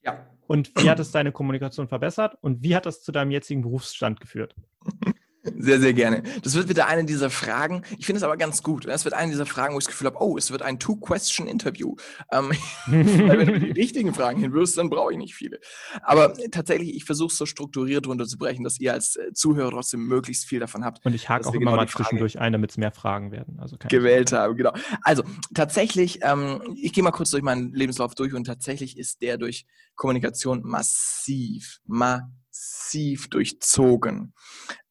Ja. 0.02 0.26
Und 0.46 0.72
wie 0.76 0.88
hat 0.88 1.00
es 1.00 1.10
deine 1.10 1.32
Kommunikation 1.32 1.88
verbessert? 1.88 2.36
Und 2.40 2.62
wie 2.62 2.76
hat 2.76 2.86
das 2.86 3.02
zu 3.02 3.12
deinem 3.12 3.30
jetzigen 3.30 3.62
Berufsstand 3.62 4.20
geführt? 4.20 4.54
Sehr, 5.58 5.80
sehr 5.80 5.92
gerne. 5.92 6.22
Das 6.42 6.54
wird 6.54 6.68
wieder 6.68 6.86
eine 6.86 7.04
dieser 7.04 7.30
Fragen. 7.30 7.82
Ich 7.98 8.06
finde 8.06 8.18
es 8.18 8.22
aber 8.22 8.36
ganz 8.36 8.62
gut. 8.62 8.86
Das 8.86 9.04
wird 9.04 9.14
eine 9.14 9.30
dieser 9.30 9.46
Fragen, 9.46 9.74
wo 9.74 9.78
ich 9.78 9.84
das 9.84 9.92
Gefühl 9.92 10.06
habe, 10.08 10.18
oh, 10.20 10.36
es 10.36 10.50
wird 10.50 10.62
ein 10.62 10.78
Two-Question-Interview. 10.78 11.96
Ähm, 12.32 12.50
weil 12.86 13.38
wenn 13.38 13.46
du 13.46 13.60
die 13.60 13.70
richtigen 13.80 14.14
Fragen 14.14 14.40
hinwirfst, 14.40 14.78
dann 14.78 14.90
brauche 14.90 15.12
ich 15.12 15.18
nicht 15.18 15.34
viele. 15.34 15.60
Aber 16.02 16.34
tatsächlich, 16.50 16.94
ich 16.94 17.04
versuche 17.04 17.32
es 17.32 17.38
so 17.38 17.46
strukturiert 17.46 18.06
runterzubrechen, 18.06 18.64
dass 18.64 18.78
ihr 18.80 18.92
als 18.92 19.16
äh, 19.16 19.32
Zuhörer 19.32 19.70
trotzdem 19.70 20.06
möglichst 20.06 20.46
viel 20.46 20.60
davon 20.60 20.84
habt. 20.84 21.04
Und 21.04 21.14
ich 21.14 21.28
hake 21.28 21.46
auch 21.46 21.54
immer 21.54 21.72
genau 21.72 21.76
mal 21.76 21.88
zwischendurch 21.88 22.38
ein, 22.38 22.52
damit 22.52 22.70
es 22.70 22.76
mehr 22.76 22.92
Fragen 22.92 23.32
werden. 23.32 23.58
Also 23.60 23.76
gewählt 23.88 24.32
habe, 24.32 24.54
genau. 24.54 24.72
Also 25.02 25.22
tatsächlich, 25.54 26.20
ähm, 26.22 26.60
ich 26.76 26.92
gehe 26.92 27.04
mal 27.04 27.10
kurz 27.10 27.30
durch 27.30 27.42
meinen 27.42 27.72
Lebenslauf 27.72 28.14
durch 28.14 28.34
und 28.34 28.44
tatsächlich 28.44 28.98
ist 28.98 29.22
der 29.22 29.38
durch 29.38 29.66
Kommunikation 29.94 30.62
massiv, 30.62 31.80
massiv 31.86 32.28
massiv 32.58 33.28
durchzogen. 33.28 34.34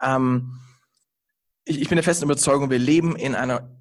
Ähm, 0.02 0.60
ich, 1.66 1.82
ich 1.82 1.90
bin 1.90 1.98
der 1.98 2.04
festen 2.04 2.24
Überzeugung, 2.26 2.70
wir 2.70 2.80
leben 2.80 3.16
in 3.16 3.36
einer 3.36 3.74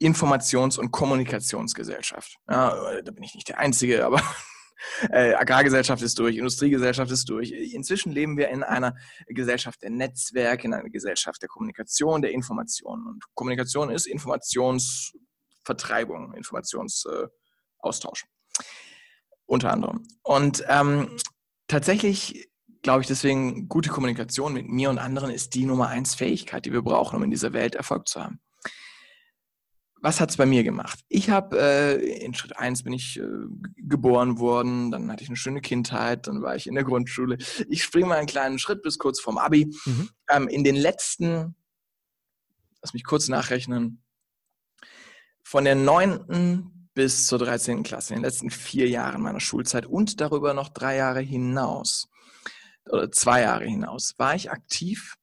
Informations- 0.00 0.78
und 0.78 0.90
Kommunikationsgesellschaft. 0.90 2.36
Ja, 2.48 3.02
da 3.02 3.12
bin 3.12 3.22
ich 3.22 3.34
nicht 3.34 3.48
der 3.48 3.58
Einzige, 3.58 4.06
aber 4.06 4.22
äh, 5.10 5.34
Agrargesellschaft 5.34 6.00
ist 6.02 6.18
durch, 6.18 6.36
Industriegesellschaft 6.36 7.12
ist 7.12 7.28
durch. 7.28 7.50
Inzwischen 7.50 8.12
leben 8.12 8.38
wir 8.38 8.48
in 8.48 8.62
einer 8.62 8.96
Gesellschaft 9.26 9.82
der 9.82 9.90
Netzwerke, 9.90 10.66
in 10.66 10.72
einer 10.72 10.88
Gesellschaft 10.88 11.42
der 11.42 11.50
Kommunikation, 11.50 12.22
der 12.22 12.32
Information. 12.32 13.06
Und 13.06 13.22
Kommunikation 13.34 13.90
ist 13.90 14.06
Informationsvertreibung, 14.06 16.32
Informationsaustausch. 16.32 18.24
Äh, 18.24 18.62
unter 19.44 19.70
anderem. 19.72 20.06
Und 20.22 20.64
ähm, 20.68 21.16
tatsächlich 21.66 22.49
glaube 22.82 23.02
ich, 23.02 23.06
deswegen 23.06 23.68
gute 23.68 23.90
Kommunikation 23.90 24.52
mit 24.52 24.68
mir 24.68 24.90
und 24.90 24.98
anderen 24.98 25.30
ist 25.30 25.54
die 25.54 25.66
Nummer 25.66 25.88
eins 25.88 26.14
Fähigkeit, 26.14 26.64
die 26.64 26.72
wir 26.72 26.82
brauchen, 26.82 27.16
um 27.16 27.22
in 27.22 27.30
dieser 27.30 27.52
Welt 27.52 27.74
Erfolg 27.74 28.08
zu 28.08 28.22
haben. 28.22 28.40
Was 30.02 30.18
hat 30.18 30.30
es 30.30 30.38
bei 30.38 30.46
mir 30.46 30.64
gemacht? 30.64 31.00
Ich 31.08 31.28
habe 31.28 31.60
äh, 31.60 32.24
in 32.24 32.32
Schritt 32.32 32.56
eins 32.56 32.82
bin 32.82 32.94
ich 32.94 33.20
äh, 33.20 33.22
geboren 33.76 34.38
worden, 34.38 34.90
dann 34.90 35.12
hatte 35.12 35.22
ich 35.22 35.28
eine 35.28 35.36
schöne 35.36 35.60
Kindheit, 35.60 36.26
dann 36.26 36.40
war 36.40 36.56
ich 36.56 36.66
in 36.66 36.74
der 36.74 36.84
Grundschule. 36.84 37.36
Ich 37.68 37.84
springe 37.84 38.06
mal 38.06 38.16
einen 38.16 38.26
kleinen 38.26 38.58
Schritt 38.58 38.82
bis 38.82 38.98
kurz 38.98 39.20
vorm 39.20 39.36
Abi. 39.36 39.70
Mhm. 39.84 40.08
Ähm, 40.30 40.48
in 40.48 40.64
den 40.64 40.76
letzten, 40.76 41.54
lass 42.80 42.94
mich 42.94 43.04
kurz 43.04 43.28
nachrechnen, 43.28 44.02
von 45.42 45.64
der 45.64 45.74
neunten 45.74 46.88
bis 46.94 47.26
zur 47.26 47.38
13. 47.38 47.82
Klasse, 47.82 48.14
in 48.14 48.20
den 48.20 48.24
letzten 48.24 48.50
vier 48.50 48.88
Jahren 48.88 49.20
meiner 49.20 49.40
Schulzeit 49.40 49.84
und 49.84 50.20
darüber 50.20 50.54
noch 50.54 50.70
drei 50.70 50.96
Jahre 50.96 51.20
hinaus, 51.20 52.09
oder 52.88 53.10
zwei 53.10 53.42
Jahre 53.42 53.64
hinaus, 53.64 54.14
war 54.18 54.34
ich 54.34 54.50
aktiv 54.50 55.16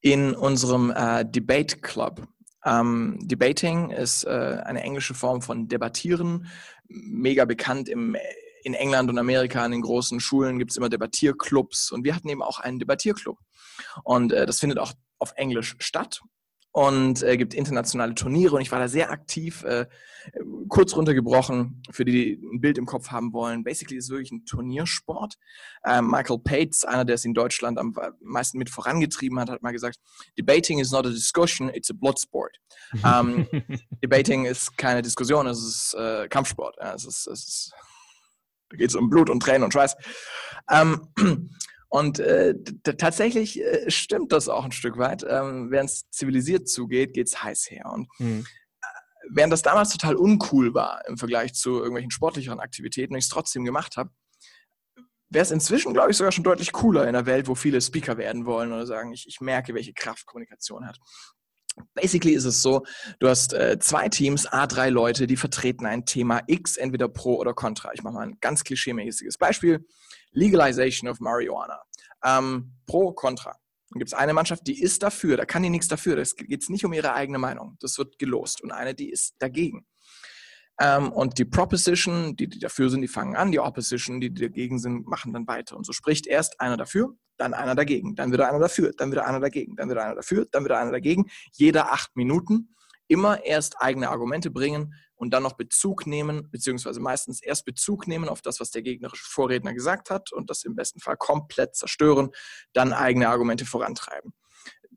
in 0.00 0.34
unserem 0.34 0.90
äh, 0.90 1.24
Debate 1.24 1.78
Club. 1.80 2.26
Ähm, 2.64 3.18
Debating 3.22 3.90
ist 3.90 4.24
äh, 4.24 4.62
eine 4.64 4.82
englische 4.82 5.14
Form 5.14 5.42
von 5.42 5.68
Debattieren, 5.68 6.48
mega 6.88 7.44
bekannt 7.44 7.88
im, 7.88 8.16
in 8.62 8.74
England 8.74 9.10
und 9.10 9.18
Amerika 9.18 9.64
an 9.64 9.70
den 9.70 9.82
großen 9.82 10.20
Schulen 10.20 10.58
gibt 10.58 10.70
es 10.70 10.76
immer 10.76 10.88
Debattierclubs 10.88 11.92
und 11.92 12.04
wir 12.04 12.14
hatten 12.14 12.28
eben 12.28 12.42
auch 12.42 12.58
einen 12.58 12.78
Debattierclub. 12.78 13.38
Und 14.04 14.32
äh, 14.32 14.46
das 14.46 14.60
findet 14.60 14.78
auch 14.78 14.92
auf 15.18 15.32
Englisch 15.36 15.76
statt 15.78 16.20
und 16.78 17.24
äh, 17.24 17.36
gibt 17.36 17.54
internationale 17.54 18.14
Turniere 18.14 18.54
und 18.54 18.62
ich 18.62 18.70
war 18.70 18.78
da 18.78 18.86
sehr 18.86 19.10
aktiv. 19.10 19.64
Äh, 19.64 19.86
kurz 20.68 20.94
runtergebrochen, 20.94 21.82
für 21.90 22.04
die, 22.04 22.12
die 22.12 22.46
ein 22.52 22.60
Bild 22.60 22.78
im 22.78 22.86
Kopf 22.86 23.08
haben 23.10 23.32
wollen. 23.32 23.64
Basically 23.64 23.98
ist 23.98 24.04
es 24.04 24.10
wirklich 24.10 24.30
ein 24.30 24.44
Turniersport. 24.44 25.34
Ähm, 25.84 26.08
Michael 26.08 26.38
Pates, 26.38 26.84
einer, 26.84 27.04
der 27.04 27.16
es 27.16 27.24
in 27.24 27.34
Deutschland 27.34 27.78
am 27.78 27.96
meisten 28.20 28.58
mit 28.58 28.70
vorangetrieben 28.70 29.40
hat, 29.40 29.50
hat 29.50 29.62
mal 29.62 29.72
gesagt, 29.72 29.98
Debating 30.38 30.78
is 30.78 30.92
not 30.92 31.04
a 31.04 31.10
discussion, 31.10 31.68
it's 31.74 31.90
a 31.90 31.94
blood 31.94 32.20
sport. 32.20 32.56
Ähm, 33.04 33.46
Debating 34.02 34.46
ist 34.46 34.78
keine 34.78 35.02
Diskussion, 35.02 35.46
es 35.46 35.58
ist 35.58 35.94
äh, 35.94 36.28
Kampfsport. 36.28 36.76
Ja, 36.80 36.94
es 36.94 37.04
ist, 37.04 37.26
es 37.26 37.48
ist, 37.48 37.72
da 38.70 38.76
geht 38.76 38.90
es 38.90 38.96
um 38.96 39.10
Blut 39.10 39.28
und 39.30 39.40
Tränen 39.40 39.64
und 39.64 39.72
Schweiß. 39.72 39.94
Ähm, 40.70 41.08
und 41.88 42.18
äh, 42.18 42.54
tatsächlich 42.82 43.60
äh, 43.60 43.90
stimmt 43.90 44.32
das 44.32 44.48
auch 44.48 44.64
ein 44.64 44.72
Stück 44.72 44.98
weit. 44.98 45.24
Ähm, 45.28 45.70
Während 45.70 45.90
es 45.90 46.10
zivilisiert 46.10 46.68
zugeht, 46.68 47.14
geht 47.14 47.28
es 47.28 47.42
heiß 47.42 47.70
her. 47.70 47.86
Und 47.92 48.08
mhm. 48.18 48.46
während 49.30 49.52
das 49.52 49.62
damals 49.62 49.90
total 49.90 50.16
uncool 50.16 50.74
war 50.74 51.02
im 51.08 51.16
Vergleich 51.16 51.54
zu 51.54 51.78
irgendwelchen 51.78 52.10
sportlicheren 52.10 52.60
Aktivitäten 52.60 53.14
und 53.14 53.18
ich 53.18 53.24
es 53.24 53.30
trotzdem 53.30 53.64
gemacht 53.64 53.96
habe, 53.96 54.10
wäre 55.30 55.42
es 55.42 55.50
inzwischen, 55.50 55.94
glaube 55.94 56.10
ich, 56.10 56.16
sogar 56.16 56.32
schon 56.32 56.44
deutlich 56.44 56.72
cooler 56.72 57.02
in 57.02 57.08
einer 57.10 57.26
Welt, 57.26 57.48
wo 57.48 57.54
viele 57.54 57.80
Speaker 57.80 58.18
werden 58.18 58.44
wollen 58.44 58.72
oder 58.72 58.86
sagen, 58.86 59.12
ich, 59.12 59.26
ich 59.26 59.40
merke, 59.40 59.74
welche 59.74 59.92
Kraft 59.92 60.26
Kommunikation 60.26 60.86
hat. 60.86 60.98
Basically 61.94 62.34
ist 62.34 62.44
es 62.44 62.60
so, 62.60 62.84
du 63.20 63.28
hast 63.28 63.52
äh, 63.52 63.78
zwei 63.78 64.08
Teams, 64.08 64.48
A3 64.48 64.90
Leute, 64.90 65.26
die 65.26 65.36
vertreten 65.36 65.86
ein 65.86 66.04
Thema 66.06 66.42
X, 66.46 66.76
entweder 66.76 67.08
pro 67.08 67.36
oder 67.36 67.54
contra. 67.54 67.92
Ich 67.94 68.02
mache 68.02 68.14
mal 68.14 68.26
ein 68.26 68.38
ganz 68.40 68.64
klischeemäßiges 68.64 69.38
Beispiel. 69.38 69.86
Legalization 70.32 71.08
of 71.08 71.20
Marijuana. 71.20 71.80
Ähm, 72.24 72.74
pro, 72.86 73.12
contra. 73.12 73.56
Dann 73.90 74.00
gibt 74.00 74.08
es 74.10 74.14
eine 74.14 74.34
Mannschaft, 74.34 74.66
die 74.66 74.82
ist 74.82 75.02
dafür, 75.02 75.36
da 75.36 75.46
kann 75.46 75.62
die 75.62 75.70
nichts 75.70 75.88
dafür. 75.88 76.16
Das 76.16 76.36
geht 76.36 76.68
nicht 76.68 76.84
um 76.84 76.92
ihre 76.92 77.14
eigene 77.14 77.38
Meinung. 77.38 77.76
Das 77.80 77.96
wird 77.96 78.18
gelost. 78.18 78.62
Und 78.62 78.70
eine, 78.70 78.94
die 78.94 79.10
ist 79.10 79.36
dagegen. 79.38 79.86
Ähm, 80.80 81.10
und 81.10 81.38
die 81.38 81.44
Proposition, 81.44 82.36
die, 82.36 82.48
die 82.48 82.58
dafür 82.58 82.90
sind, 82.90 83.00
die 83.00 83.08
fangen 83.08 83.34
an. 83.34 83.50
Die 83.50 83.60
Opposition, 83.60 84.20
die, 84.20 84.32
die 84.32 84.42
dagegen 84.42 84.78
sind, 84.78 85.06
machen 85.06 85.32
dann 85.32 85.46
weiter. 85.46 85.76
Und 85.76 85.84
so 85.84 85.92
spricht 85.92 86.26
erst 86.26 86.60
einer 86.60 86.76
dafür, 86.76 87.16
dann 87.36 87.54
einer 87.54 87.74
dagegen, 87.74 88.14
dann 88.14 88.32
wieder 88.32 88.48
einer 88.48 88.58
dafür, 88.58 88.92
dann 88.96 89.10
wieder 89.10 89.26
einer 89.26 89.40
dagegen, 89.40 89.74
dann 89.76 89.90
wieder 89.90 90.04
einer 90.04 90.16
dafür, 90.16 90.46
dann 90.50 90.64
wieder 90.64 90.78
einer 90.78 90.92
dagegen. 90.92 91.30
Jeder 91.52 91.92
acht 91.92 92.14
Minuten. 92.16 92.74
Immer 93.08 93.44
erst 93.44 93.80
eigene 93.80 94.08
Argumente 94.08 94.50
bringen 94.50 94.94
und 95.16 95.30
dann 95.34 95.42
noch 95.42 95.54
Bezug 95.54 96.06
nehmen, 96.06 96.48
beziehungsweise 96.50 97.00
meistens 97.00 97.42
erst 97.42 97.64
Bezug 97.64 98.06
nehmen 98.06 98.28
auf 98.28 98.42
das, 98.42 98.60
was 98.60 98.70
der 98.70 98.82
gegnerische 98.82 99.24
Vorredner 99.24 99.74
gesagt 99.74 100.10
hat 100.10 100.32
und 100.32 100.48
das 100.50 100.64
im 100.64 100.76
besten 100.76 101.00
Fall 101.00 101.16
komplett 101.16 101.74
zerstören, 101.74 102.30
dann 102.72 102.92
eigene 102.92 103.28
Argumente 103.28 103.64
vorantreiben 103.64 104.32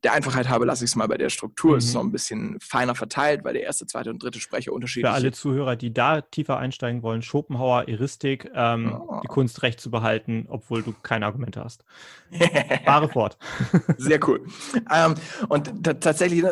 der 0.03 0.13
Einfachheit 0.13 0.49
habe, 0.49 0.65
lasse 0.65 0.83
ich 0.83 0.91
es 0.91 0.95
mal 0.95 1.07
bei 1.07 1.17
der 1.17 1.29
Struktur. 1.29 1.71
Mhm. 1.71 1.77
Es 1.77 1.85
ist 1.85 1.93
noch 1.93 2.01
ein 2.01 2.11
bisschen 2.11 2.57
feiner 2.59 2.95
verteilt, 2.95 3.43
weil 3.43 3.53
der 3.53 3.63
erste, 3.63 3.85
zweite 3.85 4.09
und 4.09 4.21
dritte 4.21 4.39
Sprecher 4.39 4.73
unterschiedlich 4.73 5.11
sind. 5.11 5.19
Für 5.19 5.25
alle 5.25 5.31
Zuhörer, 5.31 5.75
die 5.75 5.93
da 5.93 6.21
tiefer 6.21 6.57
einsteigen 6.57 7.03
wollen, 7.03 7.21
Schopenhauer, 7.21 7.87
Eristik, 7.87 8.49
ähm, 8.53 8.93
oh. 8.93 9.19
die 9.23 9.27
Kunst 9.27 9.61
recht 9.61 9.79
zu 9.79 9.91
behalten, 9.91 10.47
obwohl 10.49 10.81
du 10.81 10.93
keine 11.03 11.25
Argumente 11.25 11.63
hast. 11.63 11.85
Wahre 12.85 13.09
fort. 13.09 13.37
Sehr 13.97 14.19
cool. 14.27 14.45
Ähm, 14.91 15.15
und 15.49 15.83
tatsächlich, 15.83 16.43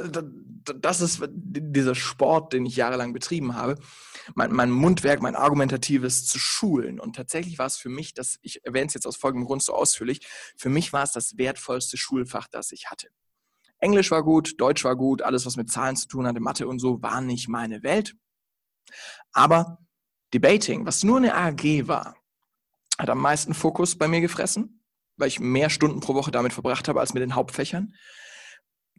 das 0.73 1.01
ist 1.01 1.21
dieser 1.31 1.95
Sport, 1.95 2.53
den 2.53 2.65
ich 2.65 2.75
jahrelang 2.75 3.13
betrieben 3.13 3.55
habe, 3.55 3.75
mein, 4.35 4.51
mein 4.51 4.71
Mundwerk, 4.71 5.21
mein 5.21 5.35
Argumentatives 5.35 6.25
zu 6.25 6.39
schulen. 6.39 6.99
Und 6.99 7.15
tatsächlich 7.15 7.57
war 7.59 7.65
es 7.65 7.77
für 7.77 7.89
mich, 7.89 8.13
das, 8.13 8.37
ich 8.41 8.65
erwähne 8.65 8.87
es 8.87 8.93
jetzt 8.93 9.07
aus 9.07 9.15
folgendem 9.15 9.47
Grund 9.47 9.63
so 9.63 9.73
ausführlich, 9.73 10.25
für 10.57 10.69
mich 10.69 10.93
war 10.93 11.03
es 11.03 11.11
das 11.11 11.37
wertvollste 11.37 11.97
Schulfach, 11.97 12.47
das 12.47 12.71
ich 12.71 12.89
hatte. 12.89 13.09
Englisch 13.79 14.11
war 14.11 14.23
gut, 14.23 14.59
Deutsch 14.59 14.83
war 14.83 14.95
gut, 14.95 15.21
alles, 15.21 15.45
was 15.45 15.55
mit 15.55 15.71
Zahlen 15.71 15.95
zu 15.95 16.07
tun 16.07 16.27
hatte, 16.27 16.39
Mathe 16.39 16.67
und 16.67 16.79
so, 16.79 17.01
war 17.01 17.21
nicht 17.21 17.47
meine 17.47 17.81
Welt. 17.83 18.15
Aber 19.31 19.79
Debating, 20.33 20.85
was 20.85 21.03
nur 21.03 21.17
eine 21.17 21.35
AG 21.35 21.87
war, 21.87 22.15
hat 22.97 23.09
am 23.09 23.19
meisten 23.19 23.53
Fokus 23.53 23.97
bei 23.97 24.07
mir 24.07 24.21
gefressen. 24.21 24.83
weil 25.17 25.27
ich 25.27 25.39
mehr 25.39 25.69
Stunden 25.69 25.99
pro 25.99 26.13
Woche 26.13 26.31
damit 26.31 26.53
verbracht 26.53 26.87
habe 26.87 27.01
als 27.01 27.13
mit 27.13 27.21
den 27.21 27.35
Hauptfächern 27.35 27.93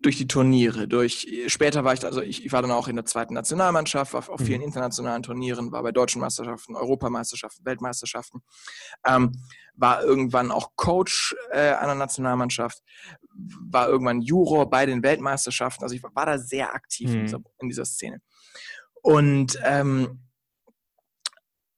durch 0.02 0.16
die 0.16 0.26
Turniere, 0.26 0.88
durch 0.88 1.44
später 1.48 1.84
war 1.84 1.92
ich, 1.92 2.04
also 2.04 2.22
ich, 2.22 2.44
ich 2.44 2.52
war 2.52 2.62
dann 2.62 2.70
auch 2.70 2.88
in 2.88 2.96
der 2.96 3.04
zweiten 3.04 3.34
Nationalmannschaft, 3.34 4.14
war 4.14 4.28
auf 4.28 4.40
vielen 4.40 4.60
mhm. 4.60 4.68
internationalen 4.68 5.22
Turnieren, 5.22 5.72
war 5.72 5.82
bei 5.82 5.92
deutschen 5.92 6.20
Meisterschaften, 6.20 6.74
Europameisterschaften, 6.74 7.64
Weltmeisterschaften, 7.66 8.42
ähm, 9.06 9.32
war 9.74 10.02
irgendwann 10.02 10.50
auch 10.50 10.70
Coach 10.76 11.34
äh, 11.50 11.74
einer 11.74 11.94
Nationalmannschaft, 11.94 12.82
war 13.70 13.88
irgendwann 13.88 14.22
Juror 14.22 14.70
bei 14.70 14.86
den 14.86 15.02
Weltmeisterschaften, 15.02 15.82
also 15.84 15.94
ich 15.94 16.02
war, 16.02 16.14
war 16.14 16.26
da 16.26 16.38
sehr 16.38 16.74
aktiv 16.74 17.10
mhm. 17.10 17.16
in, 17.16 17.22
dieser, 17.24 17.38
in, 17.58 17.68
dieser, 17.68 17.84
Szene. 17.84 18.20
Und 19.02 19.58
ähm, 19.64 20.29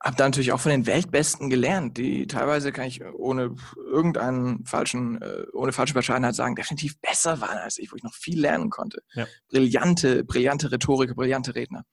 habe 0.03 0.17
da 0.17 0.25
natürlich 0.25 0.53
auch 0.53 0.61
von 0.61 0.71
den 0.71 0.87
Weltbesten 0.87 1.49
gelernt, 1.49 1.97
die 1.97 2.27
teilweise 2.27 2.73
kann 2.73 2.87
ich 2.87 3.05
ohne 3.05 3.55
irgendeinen 3.77 4.65
falschen, 4.67 5.23
äh, 5.23 5.45
ohne 5.53 5.73
falsche 5.73 5.95
Bescheidenheit 5.95 6.35
sagen, 6.35 6.57
definitiv 6.57 7.01
besser 7.01 7.41
waren 7.41 7.59
als 7.59 7.79
ich, 7.79 7.93
wo 7.93 7.97
ich 7.97 8.03
noch 8.03 8.15
viel 8.15 8.41
lernen 8.41 8.69
konnte. 8.69 9.03
Ja. 9.15 9.27
Brillante, 9.49 10.25
brillante 10.25 10.73
Rhetorik, 10.73 11.15
brillante 11.15 11.55
Redner. 11.55 11.85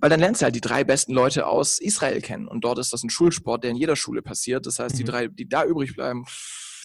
Weil 0.00 0.08
dann 0.08 0.20
lernst 0.20 0.40
du 0.40 0.44
halt 0.44 0.54
die 0.54 0.62
drei 0.62 0.82
besten 0.82 1.12
Leute 1.12 1.46
aus 1.46 1.78
Israel 1.78 2.22
kennen. 2.22 2.48
Und 2.48 2.64
dort 2.64 2.78
ist 2.78 2.94
das 2.94 3.02
ein 3.02 3.10
Schulsport, 3.10 3.64
der 3.64 3.72
in 3.72 3.76
jeder 3.76 3.96
Schule 3.96 4.22
passiert. 4.22 4.64
Das 4.64 4.78
heißt, 4.78 4.94
mhm. 4.94 4.98
die 4.98 5.04
drei, 5.04 5.28
die 5.28 5.46
da 5.46 5.64
übrig 5.66 5.94
bleiben, 5.94 6.24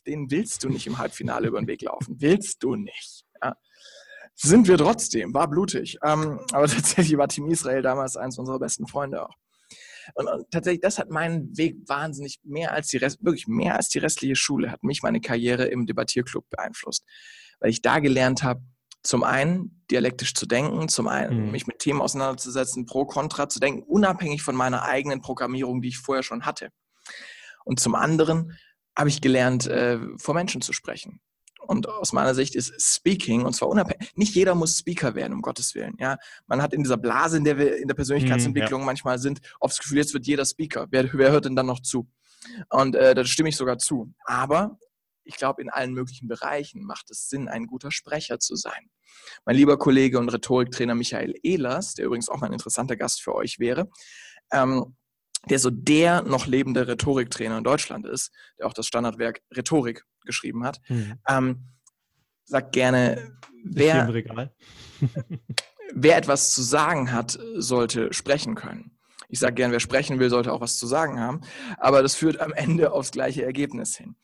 denen 0.06 0.30
willst 0.32 0.66
du 0.66 0.70
nicht 0.70 0.86
im 0.86 0.98
Halbfinale 0.98 1.48
über 1.48 1.62
den 1.62 1.68
Weg 1.68 1.82
laufen. 1.82 2.18
Willst 2.20 2.62
du 2.64 2.76
nicht. 2.76 3.24
Ja. 3.42 3.56
Sind 4.36 4.68
wir 4.68 4.78
trotzdem, 4.78 5.34
war 5.34 5.50
blutig. 5.50 5.98
Ähm, 6.04 6.42
aber 6.52 6.68
tatsächlich 6.68 7.18
war 7.18 7.30
Team 7.30 7.50
Israel 7.50 7.82
damals 7.82 8.18
eins 8.18 8.38
unserer 8.38 8.60
besten 8.60 8.86
Freunde 8.86 9.24
auch. 9.24 9.36
Und, 10.14 10.28
und, 10.28 10.52
tatsächlich, 10.52 10.82
das 10.82 11.00
hat 11.00 11.10
meinen 11.10 11.56
Weg 11.58 11.78
wahnsinnig 11.88 12.40
mehr 12.44 12.74
als 12.74 12.88
die 12.88 12.98
Rest, 12.98 13.24
wirklich 13.24 13.48
mehr 13.48 13.76
als 13.76 13.90
die 13.90 14.00
restliche 14.00 14.36
Schule, 14.36 14.72
hat 14.72 14.84
mich 14.84 15.02
meine 15.04 15.22
Karriere 15.22 15.66
im 15.66 15.86
Debattierclub 15.86 16.50
beeinflusst. 16.50 17.06
Weil 17.60 17.70
ich 17.72 17.82
da 17.82 18.00
gelernt 18.00 18.44
habe, 18.44 18.62
zum 19.04 19.24
einen 19.24 19.86
dialektisch 19.90 20.34
zu 20.34 20.46
denken, 20.46 20.90
zum 20.90 21.08
einen 21.08 21.46
mhm. 21.46 21.52
mich 21.52 21.68
mit 21.68 21.80
Themen 21.80 22.02
auseinanderzusetzen, 22.02 22.86
pro, 22.86 23.06
contra 23.06 23.48
zu 23.48 23.60
denken, 23.60 23.84
unabhängig 23.84 24.42
von 24.42 24.56
meiner 24.56 24.84
eigenen 24.84 25.22
Programmierung, 25.22 25.82
die 25.82 25.90
ich 25.90 25.98
vorher 25.98 26.24
schon 26.24 26.46
hatte. 26.46 26.70
Und 27.64 27.80
zum 27.80 27.96
anderen 27.96 28.58
habe 28.98 29.10
ich 29.10 29.22
gelernt, 29.22 29.68
äh, 29.68 30.00
vor 30.18 30.34
Menschen 30.34 30.62
zu 30.62 30.74
sprechen. 30.74 31.22
Und 31.70 31.88
aus 31.88 32.14
meiner 32.14 32.34
Sicht 32.34 32.56
ist 32.56 32.74
Speaking, 32.82 33.46
und 33.46 33.54
zwar 33.54 33.70
unabhängig, 33.70 34.12
nicht 34.16 34.34
jeder 34.34 34.56
muss 34.56 34.80
Speaker 34.80 35.14
werden, 35.14 35.34
um 35.34 35.44
Gottes 35.44 35.76
Willen. 35.76 35.96
Ja? 36.00 36.18
Man 36.48 36.64
hat 36.64 36.74
in 36.74 36.82
dieser 36.82 36.98
Blase, 36.98 37.38
in 37.38 37.44
der 37.44 37.60
wir 37.60 37.78
in 37.78 37.88
der 37.88 37.94
Persönlichkeitsentwicklung 37.94 38.82
mm, 38.82 38.82
ja. 38.82 38.86
manchmal 38.88 39.20
sind, 39.20 39.40
oft 39.60 39.74
das 39.74 39.80
Gefühl, 39.80 40.00
jetzt 40.00 40.12
wird 40.16 40.26
jeder 40.26 40.46
Speaker. 40.46 40.88
Wer, 40.90 41.14
wer 41.14 41.32
hört 41.32 41.46
denn 41.46 41.56
dann 41.56 41.68
noch 41.68 41.80
zu? 41.80 42.10
Und 42.72 42.96
äh, 42.96 43.14
da 43.14 43.24
stimme 43.24 43.50
ich 43.50 43.56
sogar 43.56 43.78
zu. 43.78 44.12
Aber 44.24 44.80
ich 45.24 45.36
glaube, 45.36 45.62
in 45.62 45.70
allen 45.70 45.94
möglichen 45.94 46.28
Bereichen 46.28 46.84
macht 46.84 47.12
es 47.12 47.30
Sinn, 47.30 47.48
ein 47.48 47.68
guter 47.68 47.92
Sprecher 47.92 48.40
zu 48.40 48.56
sein. 48.56 48.90
Mein 49.46 49.56
lieber 49.56 49.78
Kollege 49.78 50.18
und 50.18 50.30
Rhetoriktrainer 50.30 50.96
Michael 50.96 51.36
Ehlers, 51.44 51.94
der 51.94 52.08
übrigens 52.08 52.30
auch 52.30 52.40
mal 52.40 52.48
ein 52.48 52.54
interessanter 52.54 52.96
Gast 52.96 53.22
für 53.22 53.36
euch 53.36 53.60
wäre, 53.60 53.92
ähm, 54.52 54.96
der 55.48 55.60
so 55.60 55.70
der 55.70 56.24
noch 56.24 56.48
lebende 56.48 56.88
Rhetoriktrainer 56.88 57.60
in 57.60 57.64
Deutschland 57.64 58.08
ist, 58.08 58.32
der 58.58 58.66
auch 58.66 58.74
das 58.74 58.88
Standardwerk 58.88 59.44
Rhetorik 59.56 60.04
geschrieben 60.26 60.64
hat, 60.64 60.80
mhm. 60.90 61.20
ähm, 61.28 61.64
sagt 62.46 62.74
gerne, 62.74 63.38
wer, 63.64 64.08
wer 65.94 66.18
etwas 66.18 66.54
zu 66.54 66.62
sagen 66.62 67.12
hat, 67.12 67.38
sollte 67.56 68.14
sprechen 68.14 68.56
können. 68.56 68.98
Ich 69.28 69.40
sage 69.40 69.54
gerne, 69.54 69.74
wer 69.74 69.80
sprechen 69.80 70.20
will, 70.20 70.30
sollte 70.30 70.52
auch 70.52 70.62
was 70.62 70.78
zu 70.78 70.88
sagen 70.88 71.20
haben, 71.20 71.42
aber 71.78 72.02
das 72.02 72.16
führt 72.16 72.40
am 72.40 72.52
Ende 72.52 72.92
aufs 72.92 73.12
gleiche 73.12 73.44
Ergebnis 73.44 73.96
hin. 73.96 74.16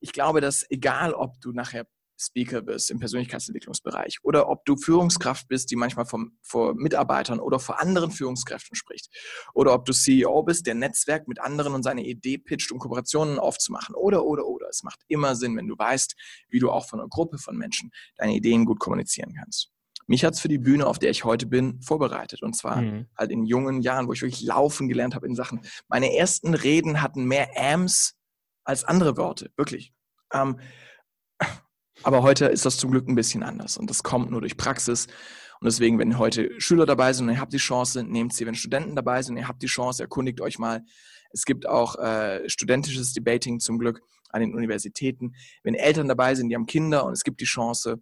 Ich 0.00 0.12
glaube, 0.12 0.40
dass 0.40 0.68
egal, 0.70 1.12
ob 1.12 1.40
du 1.40 1.52
nachher 1.52 1.86
Speaker 2.18 2.62
bist 2.62 2.90
im 2.90 2.98
Persönlichkeitsentwicklungsbereich 2.98 4.18
oder 4.22 4.48
ob 4.48 4.64
du 4.64 4.76
Führungskraft 4.76 5.48
bist, 5.48 5.70
die 5.70 5.76
manchmal 5.76 6.06
vom, 6.06 6.38
vor 6.42 6.74
Mitarbeitern 6.74 7.40
oder 7.40 7.58
vor 7.58 7.80
anderen 7.80 8.10
Führungskräften 8.10 8.74
spricht 8.74 9.08
oder 9.54 9.74
ob 9.74 9.84
du 9.84 9.92
CEO 9.92 10.42
bist, 10.42 10.66
der 10.66 10.74
Netzwerk 10.74 11.28
mit 11.28 11.40
anderen 11.40 11.74
und 11.74 11.82
seine 11.82 12.04
Idee 12.04 12.38
pitcht, 12.38 12.72
um 12.72 12.78
Kooperationen 12.78 13.38
aufzumachen 13.38 13.94
oder, 13.94 14.24
oder, 14.24 14.46
oder. 14.46 14.68
Es 14.68 14.82
macht 14.82 15.00
immer 15.08 15.36
Sinn, 15.36 15.56
wenn 15.56 15.68
du 15.68 15.76
weißt, 15.76 16.16
wie 16.48 16.58
du 16.58 16.70
auch 16.70 16.88
von 16.88 17.00
einer 17.00 17.08
Gruppe 17.08 17.38
von 17.38 17.56
Menschen 17.56 17.90
deine 18.16 18.34
Ideen 18.34 18.64
gut 18.64 18.78
kommunizieren 18.78 19.34
kannst. 19.38 19.70
Mich 20.06 20.24
hat 20.24 20.34
es 20.34 20.40
für 20.40 20.48
die 20.48 20.58
Bühne, 20.58 20.86
auf 20.86 20.98
der 20.98 21.10
ich 21.10 21.24
heute 21.24 21.46
bin, 21.46 21.80
vorbereitet. 21.82 22.42
Und 22.42 22.54
zwar 22.54 22.80
mhm. 22.80 23.06
halt 23.16 23.32
in 23.32 23.44
jungen 23.44 23.80
Jahren, 23.80 24.06
wo 24.06 24.12
ich 24.12 24.22
wirklich 24.22 24.42
laufen 24.42 24.88
gelernt 24.88 25.14
habe 25.14 25.26
in 25.26 25.34
Sachen. 25.34 25.60
Meine 25.88 26.16
ersten 26.16 26.54
Reden 26.54 27.02
hatten 27.02 27.24
mehr 27.24 27.48
Ams 27.56 28.14
als 28.64 28.84
andere 28.84 29.16
Worte, 29.16 29.50
wirklich. 29.56 29.92
Ähm, 30.32 30.60
aber 32.02 32.22
heute 32.22 32.46
ist 32.46 32.64
das 32.64 32.76
zum 32.76 32.90
Glück 32.90 33.08
ein 33.08 33.14
bisschen 33.14 33.42
anders 33.42 33.76
und 33.76 33.90
das 33.90 34.02
kommt 34.02 34.30
nur 34.30 34.40
durch 34.40 34.56
Praxis. 34.56 35.06
Und 35.60 35.64
deswegen, 35.64 35.98
wenn 35.98 36.18
heute 36.18 36.60
Schüler 36.60 36.84
dabei 36.84 37.12
sind 37.12 37.28
und 37.28 37.34
ihr 37.34 37.40
habt 37.40 37.52
die 37.52 37.58
Chance, 37.58 38.04
nehmt 38.04 38.34
sie. 38.34 38.46
Wenn 38.46 38.54
Studenten 38.54 38.94
dabei 38.94 39.22
sind 39.22 39.36
und 39.36 39.40
ihr 39.40 39.48
habt 39.48 39.62
die 39.62 39.68
Chance, 39.68 40.02
erkundigt 40.02 40.40
euch 40.40 40.58
mal. 40.58 40.84
Es 41.30 41.44
gibt 41.44 41.66
auch 41.66 41.96
äh, 41.96 42.48
studentisches 42.48 43.14
Debating 43.14 43.58
zum 43.60 43.78
Glück 43.78 44.02
an 44.30 44.40
den 44.40 44.54
Universitäten. 44.54 45.34
Wenn 45.62 45.74
Eltern 45.74 46.08
dabei 46.08 46.34
sind, 46.34 46.50
die 46.50 46.54
haben 46.54 46.66
Kinder 46.66 47.04
und 47.04 47.12
es 47.12 47.24
gibt 47.24 47.40
die 47.40 47.46
Chance, 47.46 48.00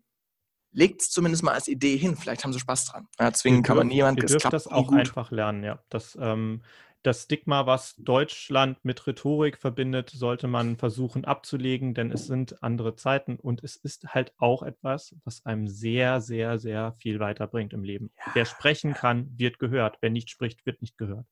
legt 0.73 1.03
es 1.03 1.11
zumindest 1.11 1.43
mal 1.43 1.53
als 1.53 1.69
Idee 1.69 1.97
hin. 1.97 2.17
Vielleicht 2.17 2.45
haben 2.45 2.53
sie 2.53 2.59
Spaß 2.59 2.87
dran. 2.87 3.07
Ja, 3.19 3.33
zwingen 3.33 3.63
kann 3.63 3.77
man 3.77 3.87
niemand. 3.87 4.19
Ihr 4.19 4.27
dürft 4.27 4.53
das 4.53 4.67
auch 4.67 4.89
gut. 4.89 4.99
einfach 4.99 5.31
lernen, 5.31 5.63
ja. 5.63 5.79
Das 5.89 6.19
ähm, 6.21 6.63
das 7.05 7.25
Stigma, 7.25 7.67
was 7.67 7.95
Deutschland 7.99 8.83
mit 8.83 9.07
Rhetorik 9.07 9.59
verbindet, 9.59 10.11
sollte 10.11 10.49
man 10.49 10.77
versuchen 10.77 11.25
abzulegen, 11.27 11.93
denn 11.93 12.11
es 12.11 12.27
sind 12.27 12.63
andere 12.63 12.97
Zeiten 12.97 13.37
und 13.37 13.63
es 13.63 13.77
ist 13.77 14.07
halt 14.15 14.33
auch 14.39 14.63
etwas, 14.63 15.15
was 15.25 15.45
einem 15.45 15.69
sehr, 15.69 16.23
sehr, 16.23 16.59
sehr 16.59 16.95
viel 16.95 17.21
weiterbringt 17.21 17.75
im 17.75 17.85
Leben. 17.85 18.11
Ja. 18.17 18.33
Wer 18.35 18.45
sprechen 18.47 18.95
kann, 18.95 19.29
wird 19.37 19.59
gehört. 19.59 19.99
Wer 20.01 20.11
nicht 20.11 20.31
spricht, 20.31 20.65
wird 20.65 20.81
nicht 20.81 20.97
gehört. 20.97 21.27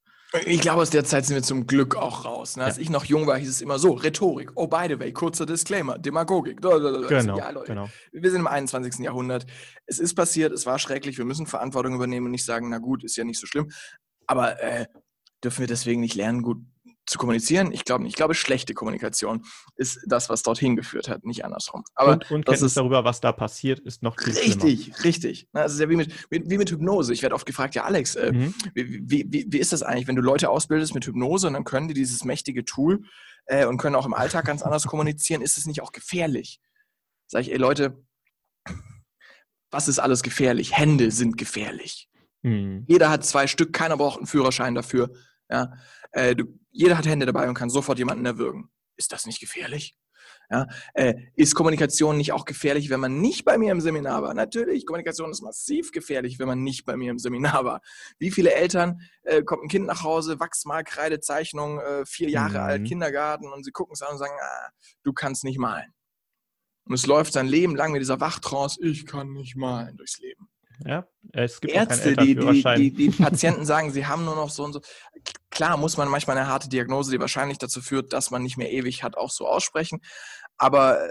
Ich 0.47 0.61
glaube, 0.61 0.83
aus 0.83 0.91
der 0.91 1.05
Zeit 1.05 1.27
sind 1.27 1.37
wir 1.37 1.43
zum 1.43 1.67
Glück 1.67 1.97
auch 1.97 2.25
raus. 2.25 2.57
Ne? 2.57 2.65
Als 2.65 2.77
ja. 2.77 2.83
ich 2.83 2.91
noch 2.91 3.05
jung 3.05 3.27
war, 3.27 3.37
hieß 3.37 3.49
es 3.49 3.61
immer 3.61 3.79
so: 3.79 3.93
Rhetorik. 3.93 4.53
Oh, 4.55 4.67
by 4.67 4.87
the 4.89 4.99
way, 4.99 5.13
kurzer 5.13 5.45
Disclaimer: 5.45 5.99
Demagogik. 5.99 6.61
Genau, 6.63 6.79
ja, 7.37 7.51
Leute, 7.51 7.67
genau. 7.67 7.89
Wir 8.13 8.31
sind 8.31 8.41
im 8.41 8.47
21. 8.47 9.05
Jahrhundert. 9.05 9.47
Es 9.87 9.99
ist 9.99 10.15
passiert, 10.15 10.53
es 10.53 10.65
war 10.65 10.79
schrecklich. 10.79 11.19
Wir 11.19 11.27
müssen 11.27 11.47
Verantwortung 11.47 11.95
übernehmen 11.95 12.27
und 12.27 12.33
nicht 12.33 12.47
sagen: 12.47 12.71
Na 12.71 12.79
gut, 12.79 13.05
ist 13.05 13.17
ja 13.17 13.25
nicht 13.25 13.41
so 13.41 13.47
schlimm. 13.47 13.71
Aber 14.27 14.63
äh, 14.63 14.87
dürfen 15.43 15.61
wir 15.61 15.67
deswegen 15.67 16.01
nicht 16.01 16.15
lernen, 16.15 16.43
gut 16.43 16.59
zu 17.07 17.19
kommunizieren? 17.19 17.73
Ich 17.73 17.85
glaube 17.85 18.03
nicht. 18.03 18.13
Ich 18.13 18.17
glaube, 18.17 18.35
schlechte 18.35 18.75
Kommunikation 18.75 19.45
ist 19.77 20.01
das, 20.07 20.29
was 20.29 20.43
dorthin 20.43 20.77
geführt 20.77 21.09
hat, 21.09 21.25
nicht 21.25 21.45
andersrum. 21.45 21.83
Aber 21.95 22.13
und, 22.13 22.31
und 22.31 22.45
Kenntnis 22.47 22.63
ist, 22.63 22.77
darüber, 22.77 23.05
was 23.05 23.21
da 23.21 23.33
passiert, 23.33 23.81
ist 23.81 24.03
noch 24.03 24.19
viel 24.19 24.33
Richtig, 24.33 24.85
schlimmer. 24.85 25.05
richtig. 25.05 25.49
Das 25.53 25.73
ist 25.73 25.81
ja 25.81 25.89
wie 25.89 25.97
mit, 25.97 26.13
wie 26.31 26.59
mit 26.59 26.71
Hypnose. 26.71 27.13
Ich 27.13 27.23
werde 27.23 27.35
oft 27.35 27.47
gefragt, 27.47 27.75
ja 27.75 27.85
Alex, 27.85 28.15
äh, 28.15 28.33
mhm. 28.33 28.55
wie, 28.75 29.11
wie, 29.11 29.27
wie, 29.29 29.47
wie, 29.49 29.59
ist 29.59 29.73
das 29.73 29.83
eigentlich, 29.83 30.07
wenn 30.07 30.17
du 30.17 30.23
Leute 30.23 30.51
ausbildest 30.51 30.95
mit 30.95 31.07
Hypnose 31.07 31.47
und 31.47 31.55
dann 31.55 31.65
können 31.65 31.89
die 31.89 31.95
dieses 31.95 32.25
mächtige 32.25 32.65
Tool 32.65 33.05
äh, 33.47 33.67
und 33.67 33.79
können 33.79 33.97
auch 33.97 34.07
im 34.07 34.15
Alltag 34.15 34.45
ganz 34.45 34.63
anders 34.63 34.87
kommunizieren, 34.87 35.43
ist 35.43 35.59
es 35.59 35.67
nicht 35.67 35.83
auch 35.83 35.93
gefährlich? 35.93 36.61
Sag 37.27 37.43
ich, 37.43 37.53
ey 37.53 37.59
Leute, 37.59 38.05
was 39.71 39.89
ist 39.89 39.99
alles 39.99 40.23
gefährlich? 40.23 40.77
Hände 40.77 41.11
sind 41.11 41.37
gefährlich. 41.37 42.09
Mhm. 42.43 42.85
Jeder 42.87 43.11
hat 43.11 43.25
zwei 43.25 43.47
Stück, 43.47 43.73
keiner 43.73 43.97
braucht 43.97 44.19
einen 44.19 44.27
Führerschein 44.27 44.75
dafür. 44.75 45.11
Ja, 45.51 45.73
äh, 46.13 46.35
du, 46.35 46.59
jeder 46.71 46.97
hat 46.97 47.07
Hände 47.07 47.27
dabei 47.27 47.49
und 47.49 47.55
kann 47.55 47.71
sofort 47.71 47.99
jemanden 47.99 48.25
erwürgen. 48.27 48.71
Ist 48.97 49.13
das 49.13 49.27
nicht 49.27 49.41
gefährlich? 49.41 49.97
Ja, 50.51 50.67
äh, 50.95 51.15
ist 51.35 51.55
Kommunikation 51.55 52.17
nicht 52.17 52.33
auch 52.33 52.45
gefährlich, 52.45 52.91
wenn 52.91 53.01
man 53.01 53.21
nicht 53.21 53.45
bei 53.45 53.57
mir 53.57 53.73
im 53.73 53.81
Seminar 53.81 54.23
war? 54.23 54.35
Natürlich, 54.35 54.85
Kommunikation 54.85 55.31
ist 55.31 55.41
massiv 55.41 55.93
gefährlich, 55.93 56.39
wenn 56.39 56.47
man 56.47 56.63
nicht 56.63 56.85
bei 56.85 56.97
mir 56.97 57.11
im 57.11 57.19
Seminar 57.19 57.65
war. 57.65 57.81
Wie 58.19 58.31
viele 58.31 58.53
Eltern 58.53 59.01
äh, 59.23 59.43
kommt 59.43 59.65
ein 59.65 59.69
Kind 59.69 59.87
nach 59.87 60.03
Hause, 60.03 60.41
Wachsmalkreide, 60.41 61.21
Zeichnung, 61.21 61.81
äh, 61.81 62.05
vier 62.05 62.29
Jahre 62.29 62.59
mhm. 62.59 62.65
alt, 62.65 62.85
Kindergarten 62.87 63.51
und 63.51 63.65
sie 63.65 63.73
gucken 63.73 63.95
es 63.95 64.03
an 64.03 64.13
und 64.13 64.19
sagen, 64.19 64.35
ah, 64.41 64.69
du 65.05 65.13
kannst 65.13 65.45
nicht 65.45 65.59
malen. 65.59 65.95
Und 66.85 66.95
es 66.95 67.07
läuft 67.07 67.33
sein 67.33 67.47
Leben 67.47 67.77
lang 67.77 67.93
mit 67.93 68.03
dieser 68.03 68.21
Wachtrance, 68.21 68.79
ich 68.83 69.07
kann 69.07 69.33
nicht 69.33 69.57
malen 69.57 69.97
durchs 69.97 70.19
Leben. 70.19 70.52
Ja, 70.85 71.07
es 71.33 71.61
gibt 71.61 71.75
Ärzte, 71.75 72.17
die, 72.17 72.35
die, 72.35 72.93
die, 72.93 73.11
Patienten 73.23 73.65
sagen, 73.65 73.91
sie 73.93 74.07
haben 74.07 74.25
nur 74.25 74.37
noch 74.37 74.51
so 74.51 74.65
und 74.65 74.73
so. 74.73 74.81
Klar 75.51 75.77
muss 75.77 75.97
man 75.97 76.09
manchmal 76.09 76.37
eine 76.37 76.49
harte 76.49 76.69
Diagnose, 76.69 77.11
die 77.11 77.21
wahrscheinlich 77.21 77.59
dazu 77.59 77.81
führt, 77.81 78.13
dass 78.13 78.31
man 78.31 78.43
nicht 78.43 78.57
mehr 78.57 78.73
ewig 78.73 79.03
hat, 79.03 79.17
auch 79.17 79.31
so 79.31 79.47
aussprechen. 79.47 80.01
Aber 80.57 81.05
äh, 81.05 81.09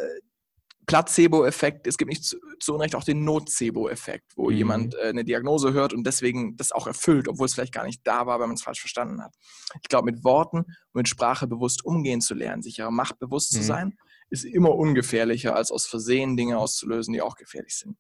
Placebo-Effekt, 0.88 1.88
es 1.88 1.98
gibt 1.98 2.10
nicht 2.10 2.26
zu, 2.26 2.38
zu, 2.60 2.74
Unrecht 2.74 2.96
auch 2.96 3.04
den 3.04 3.24
Nocebo-Effekt, 3.24 4.34
wo 4.36 4.50
mhm. 4.50 4.58
jemand 4.58 4.96
äh, 4.96 5.10
eine 5.10 5.24
Diagnose 5.24 5.74
hört 5.74 5.94
und 5.94 6.06
deswegen 6.06 6.58
das 6.58 6.72
auch 6.72 6.88
erfüllt, 6.88 7.28
obwohl 7.28 7.46
es 7.46 7.54
vielleicht 7.54 7.74
gar 7.74 7.86
nicht 7.86 8.02
da 8.04 8.26
war, 8.26 8.40
weil 8.40 8.48
man 8.48 8.56
es 8.56 8.64
falsch 8.64 8.82
verstanden 8.82 9.24
hat. 9.24 9.34
Ich 9.82 9.90
glaube, 9.90 10.12
mit 10.12 10.24
Worten 10.24 10.58
und 10.58 10.94
mit 10.94 11.08
Sprache 11.08 11.48
bewusst 11.48 11.86
umgehen 11.86 12.22
zu 12.22 12.34
lernen, 12.34 12.62
sich 12.62 12.80
ihrer 12.80 12.92
Macht 12.92 13.20
bewusst 13.20 13.54
mhm. 13.54 13.58
zu 13.58 13.64
sein, 13.64 13.98
ist 14.32 14.46
immer 14.46 14.74
ungefährlicher, 14.74 15.56
als 15.56 15.72
aus 15.72 15.86
Versehen 15.86 16.38
Dinge 16.38 16.58
auszulösen, 16.58 17.14
die 17.14 17.22
auch 17.22 17.36
gefährlich 17.36 17.76
sind. 17.76 17.98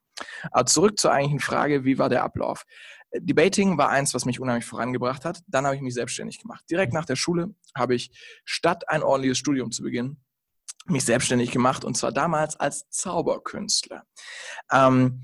Aber 0.51 0.65
zurück 0.65 0.97
zur 0.97 1.11
eigentlichen 1.11 1.41
Frage, 1.41 1.83
wie 1.83 1.97
war 1.97 2.09
der 2.09 2.23
Ablauf? 2.23 2.63
Debating 3.13 3.77
war 3.77 3.89
eins, 3.89 4.13
was 4.13 4.23
mich 4.23 4.39
unheimlich 4.39 4.65
vorangebracht 4.65 5.25
hat. 5.25 5.41
Dann 5.47 5.65
habe 5.65 5.75
ich 5.75 5.81
mich 5.81 5.93
selbstständig 5.93 6.39
gemacht. 6.39 6.63
Direkt 6.71 6.93
nach 6.93 7.05
der 7.05 7.17
Schule 7.17 7.53
habe 7.75 7.95
ich, 7.95 8.11
statt 8.45 8.87
ein 8.87 9.03
ordentliches 9.03 9.37
Studium 9.37 9.71
zu 9.71 9.83
beginnen, 9.83 10.23
mich 10.85 11.03
selbstständig 11.03 11.51
gemacht 11.51 11.83
und 11.83 11.97
zwar 11.97 12.13
damals 12.13 12.55
als 12.55 12.89
Zauberkünstler. 12.89 14.03
Ähm, 14.71 15.23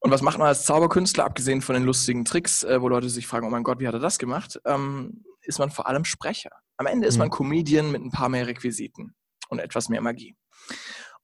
und 0.00 0.10
was 0.10 0.20
macht 0.20 0.38
man 0.38 0.48
als 0.48 0.64
Zauberkünstler, 0.64 1.24
abgesehen 1.24 1.62
von 1.62 1.74
den 1.74 1.84
lustigen 1.84 2.24
Tricks, 2.24 2.64
äh, 2.64 2.82
wo 2.82 2.88
Leute 2.88 3.08
sich 3.08 3.28
fragen, 3.28 3.46
oh 3.46 3.50
mein 3.50 3.62
Gott, 3.62 3.78
wie 3.78 3.86
hat 3.86 3.94
er 3.94 4.00
das 4.00 4.18
gemacht? 4.18 4.60
Ähm, 4.66 5.24
ist 5.42 5.60
man 5.60 5.70
vor 5.70 5.86
allem 5.86 6.04
Sprecher. 6.04 6.50
Am 6.76 6.86
Ende 6.86 7.06
ist 7.06 7.18
man 7.18 7.28
mhm. 7.28 7.32
Comedian 7.32 7.92
mit 7.92 8.02
ein 8.02 8.10
paar 8.10 8.28
mehr 8.28 8.48
Requisiten 8.48 9.14
und 9.54 9.60
etwas 9.60 9.88
mehr 9.88 10.00
Magie. 10.00 10.36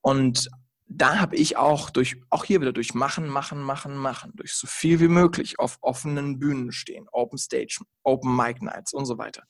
Und 0.00 0.48
da 0.86 1.20
habe 1.20 1.36
ich 1.36 1.56
auch 1.56 1.90
durch, 1.90 2.16
auch 2.30 2.44
hier 2.44 2.60
wieder 2.60 2.72
durch 2.72 2.94
Machen, 2.94 3.28
Machen, 3.28 3.62
Machen, 3.62 3.96
Machen, 3.96 4.32
durch 4.34 4.54
so 4.54 4.66
viel 4.66 4.98
wie 4.98 5.08
möglich 5.08 5.58
auf 5.58 5.78
offenen 5.82 6.40
Bühnen 6.40 6.72
stehen, 6.72 7.06
Open 7.12 7.38
Stage, 7.38 7.80
Open 8.02 8.34
Mic 8.34 8.64
Nights 8.64 8.92
und 8.92 9.06
so 9.06 9.16
weiter. 9.16 9.44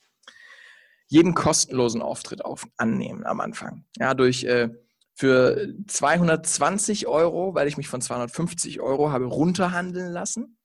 Jeden 1.09 1.35
kostenlosen 1.35 2.03
Auftritt 2.03 2.45
auf, 2.45 2.67
annehmen 2.77 3.25
am 3.25 3.41
Anfang. 3.41 3.85
Ja, 3.97 4.13
durch 4.15 4.45
äh, 4.45 4.69
für 5.15 5.75
220 5.87 7.07
Euro, 7.07 7.55
weil 7.55 7.69
ich 7.69 7.77
mich 7.77 7.89
von 7.89 8.01
250 8.01 8.81
Euro 8.81 9.11
habe 9.11 9.25
runterhandeln 9.25 10.13
lassen, 10.13 10.59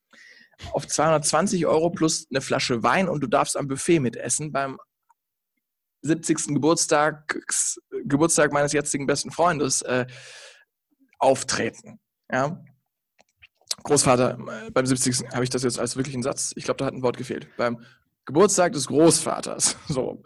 auf 0.72 0.88
220 0.88 1.66
Euro 1.66 1.90
plus 1.90 2.28
eine 2.30 2.42
Flasche 2.42 2.84
Wein 2.84 3.10
und 3.10 3.22
du 3.22 3.28
darfst 3.28 3.58
am 3.58 3.68
Buffet 3.68 4.00
mitessen 4.00 4.52
beim 4.52 4.78
70. 6.06 6.54
Geburtstag, 6.54 7.40
Geburtstag 8.06 8.54
meines 8.54 8.74
jetzigen 8.74 9.08
besten 9.08 9.32
Freundes 9.32 9.82
äh, 9.82 10.06
auftreten. 11.20 12.00
Ja? 12.32 12.64
Großvater, 13.84 14.38
äh, 14.68 14.72
beim 14.72 14.86
70. 14.86 15.30
habe 15.34 15.44
ich 15.44 15.50
das 15.50 15.64
jetzt 15.64 15.80
als 15.80 15.96
wirklichen 15.96 16.24
Satz, 16.24 16.54
ich 16.56 16.64
glaube, 16.64 16.78
da 16.78 16.86
hat 16.86 16.94
ein 16.94 17.02
Wort 17.02 17.18
gefehlt. 17.18 17.48
Beim 17.58 17.84
Geburtstag 18.26 18.74
des 18.74 18.88
Großvaters, 18.88 19.78
so, 19.88 20.24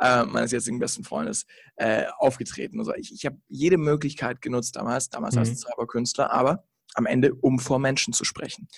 äh, 0.00 0.24
meines 0.24 0.52
jetzigen 0.52 0.78
besten 0.78 1.04
Freundes, 1.04 1.46
äh, 1.76 2.04
aufgetreten. 2.18 2.78
Also 2.78 2.94
ich, 2.94 3.12
ich 3.12 3.26
habe 3.26 3.38
jede 3.48 3.78
Möglichkeit 3.78 4.40
genutzt 4.42 4.76
damals, 4.76 5.10
damals 5.10 5.34
mhm. 5.34 5.40
als 5.40 5.60
Zauberkünstler, 5.60 6.32
aber 6.32 6.64
am 6.94 7.06
Ende, 7.06 7.34
um 7.34 7.58
vor 7.58 7.78
Menschen 7.78 8.12
zu 8.12 8.24
sprechen. 8.24 8.68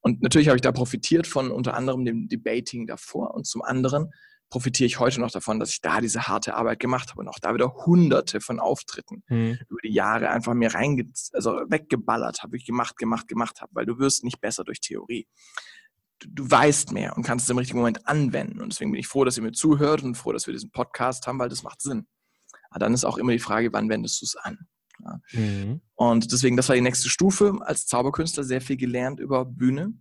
Und 0.00 0.22
natürlich 0.22 0.48
habe 0.48 0.56
ich 0.56 0.62
da 0.62 0.70
profitiert 0.70 1.26
von 1.26 1.50
unter 1.50 1.74
anderem 1.74 2.04
dem 2.04 2.28
Debating 2.28 2.86
davor 2.86 3.34
und 3.34 3.46
zum 3.46 3.62
anderen 3.62 4.12
profitiere 4.54 4.86
ich 4.86 5.00
heute 5.00 5.20
noch 5.20 5.32
davon, 5.32 5.58
dass 5.58 5.70
ich 5.70 5.80
da 5.80 6.00
diese 6.00 6.28
harte 6.28 6.54
Arbeit 6.54 6.78
gemacht 6.78 7.10
habe 7.10 7.22
und 7.22 7.28
auch 7.28 7.40
da 7.40 7.54
wieder 7.54 7.74
hunderte 7.74 8.40
von 8.40 8.60
Auftritten 8.60 9.24
mhm. 9.26 9.58
über 9.68 9.80
die 9.82 9.92
Jahre 9.92 10.30
einfach 10.30 10.54
mir 10.54 10.72
reinge 10.72 11.10
also 11.32 11.60
weggeballert 11.66 12.44
habe, 12.44 12.56
ich 12.56 12.64
gemacht, 12.64 12.96
gemacht, 12.96 13.26
gemacht 13.26 13.60
habe, 13.60 13.72
weil 13.74 13.84
du 13.84 13.98
wirst 13.98 14.22
nicht 14.22 14.40
besser 14.40 14.62
durch 14.62 14.80
Theorie 14.80 15.26
du 16.24 16.48
weißt 16.48 16.92
mehr 16.92 17.16
und 17.16 17.24
kannst 17.24 17.46
es 17.46 17.50
im 17.50 17.58
richtigen 17.58 17.80
Moment 17.80 18.06
anwenden. 18.06 18.60
Und 18.60 18.72
deswegen 18.72 18.92
bin 18.92 19.00
ich 19.00 19.08
froh, 19.08 19.24
dass 19.24 19.36
ihr 19.36 19.42
mir 19.42 19.50
zuhört 19.50 20.04
und 20.04 20.14
froh, 20.14 20.32
dass 20.32 20.46
wir 20.46 20.54
diesen 20.54 20.70
Podcast 20.70 21.26
haben, 21.26 21.40
weil 21.40 21.48
das 21.48 21.64
macht 21.64 21.82
Sinn. 21.82 22.06
Aber 22.70 22.78
dann 22.78 22.94
ist 22.94 23.04
auch 23.04 23.18
immer 23.18 23.32
die 23.32 23.40
Frage, 23.40 23.72
wann 23.72 23.88
wendest 23.88 24.22
du 24.22 24.26
es 24.26 24.36
an? 24.36 24.68
Ja. 25.02 25.20
Mhm. 25.32 25.80
Und 25.96 26.30
deswegen, 26.30 26.56
das 26.56 26.68
war 26.68 26.76
die 26.76 26.80
nächste 26.80 27.08
Stufe. 27.08 27.58
Als 27.60 27.86
Zauberkünstler 27.86 28.44
sehr 28.44 28.60
viel 28.60 28.76
gelernt 28.76 29.18
über 29.18 29.44
Bühne. 29.44 29.94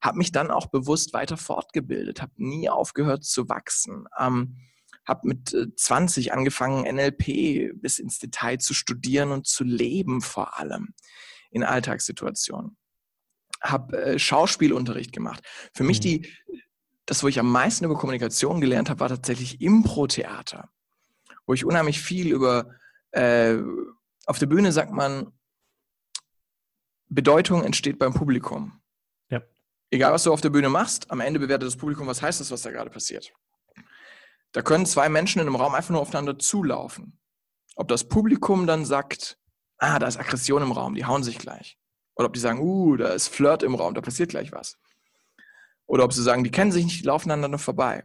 Habe 0.00 0.18
mich 0.18 0.32
dann 0.32 0.50
auch 0.50 0.66
bewusst 0.66 1.12
weiter 1.12 1.36
fortgebildet, 1.36 2.22
habe 2.22 2.32
nie 2.36 2.68
aufgehört 2.68 3.24
zu 3.24 3.48
wachsen. 3.48 4.06
Ähm, 4.18 4.56
habe 5.06 5.28
mit 5.28 5.56
20 5.76 6.26
äh, 6.26 6.30
angefangen, 6.30 6.84
NLP 6.84 7.80
bis 7.80 7.98
ins 7.98 8.18
Detail 8.18 8.58
zu 8.58 8.74
studieren 8.74 9.32
und 9.32 9.46
zu 9.46 9.64
leben 9.64 10.20
vor 10.20 10.58
allem 10.58 10.94
in 11.50 11.64
Alltagssituationen 11.64 12.76
habe 13.62 13.96
äh, 14.02 14.18
Schauspielunterricht 14.18 15.12
gemacht. 15.12 15.42
Für 15.74 15.84
mich 15.84 15.98
mhm. 15.98 16.02
die, 16.02 16.32
das, 17.06 17.22
wo 17.22 17.28
ich 17.28 17.38
am 17.38 17.50
meisten 17.50 17.84
über 17.84 17.96
Kommunikation 17.96 18.60
gelernt 18.60 18.90
habe, 18.90 19.00
war 19.00 19.08
tatsächlich 19.08 19.60
Impro-Theater, 19.60 20.70
wo 21.46 21.54
ich 21.54 21.64
unheimlich 21.64 22.00
viel 22.00 22.32
über, 22.32 22.74
äh, 23.12 23.56
auf 24.26 24.38
der 24.38 24.46
Bühne 24.46 24.72
sagt 24.72 24.92
man, 24.92 25.32
Bedeutung 27.08 27.64
entsteht 27.64 27.98
beim 27.98 28.14
Publikum. 28.14 28.79
Egal, 29.90 30.12
was 30.12 30.22
du 30.22 30.32
auf 30.32 30.40
der 30.40 30.50
Bühne 30.50 30.68
machst, 30.68 31.10
am 31.10 31.20
Ende 31.20 31.40
bewertet 31.40 31.66
das 31.66 31.76
Publikum, 31.76 32.06
was 32.06 32.22
heißt 32.22 32.40
das, 32.40 32.50
was 32.50 32.62
da 32.62 32.70
gerade 32.70 32.90
passiert. 32.90 33.32
Da 34.52 34.62
können 34.62 34.86
zwei 34.86 35.08
Menschen 35.08 35.40
in 35.40 35.46
einem 35.46 35.56
Raum 35.56 35.74
einfach 35.74 35.90
nur 35.90 36.00
aufeinander 36.00 36.38
zulaufen. 36.38 37.18
Ob 37.76 37.88
das 37.88 38.08
Publikum 38.08 38.66
dann 38.66 38.84
sagt, 38.84 39.38
ah, 39.78 39.98
da 39.98 40.06
ist 40.06 40.18
Aggression 40.18 40.62
im 40.62 40.72
Raum, 40.72 40.94
die 40.94 41.06
hauen 41.06 41.22
sich 41.22 41.38
gleich. 41.38 41.78
Oder 42.14 42.26
ob 42.26 42.34
die 42.34 42.40
sagen, 42.40 42.60
uh, 42.60 42.96
da 42.96 43.08
ist 43.08 43.28
Flirt 43.28 43.62
im 43.62 43.74
Raum, 43.74 43.94
da 43.94 44.00
passiert 44.00 44.30
gleich 44.30 44.52
was. 44.52 44.78
Oder 45.86 46.04
ob 46.04 46.12
sie 46.12 46.22
sagen, 46.22 46.44
die 46.44 46.50
kennen 46.50 46.70
sich 46.70 46.84
nicht, 46.84 47.00
die 47.00 47.06
laufen 47.06 47.30
aneinander 47.30 47.58
vorbei. 47.58 48.04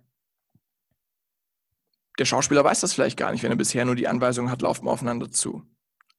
Der 2.18 2.26
Schauspieler 2.26 2.64
weiß 2.64 2.80
das 2.80 2.94
vielleicht 2.94 3.18
gar 3.18 3.32
nicht, 3.32 3.44
wenn 3.44 3.52
er 3.52 3.58
bisher 3.58 3.86
nur 3.86 3.96
die 3.96 4.08
Anweisung 4.08 4.50
hat, 4.50 4.62
laufen 4.62 4.86
wir 4.86 4.92
aufeinander 4.92 5.30
zu. 5.30 5.64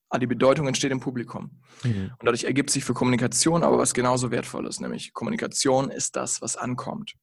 Aber 0.08 0.20
die 0.20 0.26
Bedeutung 0.26 0.68
entsteht 0.68 0.92
im 0.92 1.00
Publikum. 1.00 1.62
Mhm. 1.82 2.12
Und 2.18 2.24
dadurch 2.24 2.44
ergibt 2.44 2.70
sich 2.70 2.84
für 2.84 2.94
Kommunikation 2.94 3.64
aber 3.64 3.78
was 3.78 3.94
genauso 3.94 4.30
Wertvolles, 4.30 4.80
nämlich 4.80 5.12
Kommunikation 5.12 5.90
ist 5.90 6.16
das, 6.16 6.40
was 6.42 6.56
ankommt. 6.56 7.14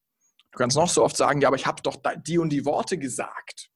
Du 0.52 0.58
kannst 0.58 0.78
noch 0.78 0.90
so 0.90 1.04
oft 1.04 1.18
sagen, 1.18 1.42
ja, 1.42 1.48
aber 1.48 1.58
ich 1.58 1.66
habe 1.66 1.82
doch 1.82 1.98
die 2.28 2.38
und 2.38 2.50
die 2.50 2.66
Worte 2.66 2.98
gesagt. 2.98 3.72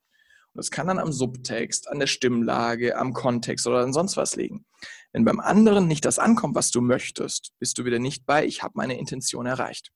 Und 0.53 0.59
das 0.59 0.71
kann 0.71 0.87
dann 0.87 0.99
am 0.99 1.11
Subtext, 1.11 1.87
an 1.89 1.99
der 1.99 2.07
Stimmlage, 2.07 2.97
am 2.97 3.13
Kontext 3.13 3.65
oder 3.65 3.79
an 3.79 3.93
sonst 3.93 4.17
was 4.17 4.35
liegen. 4.35 4.65
Wenn 5.11 5.25
beim 5.25 5.39
anderen 5.39 5.87
nicht 5.87 6.05
das 6.05 6.19
ankommt, 6.19 6.55
was 6.55 6.69
du 6.69 6.81
möchtest, 6.81 7.53
bist 7.59 7.77
du 7.77 7.85
wieder 7.85 7.99
nicht 7.99 8.25
bei, 8.25 8.45
ich 8.45 8.61
habe 8.61 8.73
meine 8.75 8.97
Intention 8.99 9.45
erreicht. 9.45 9.91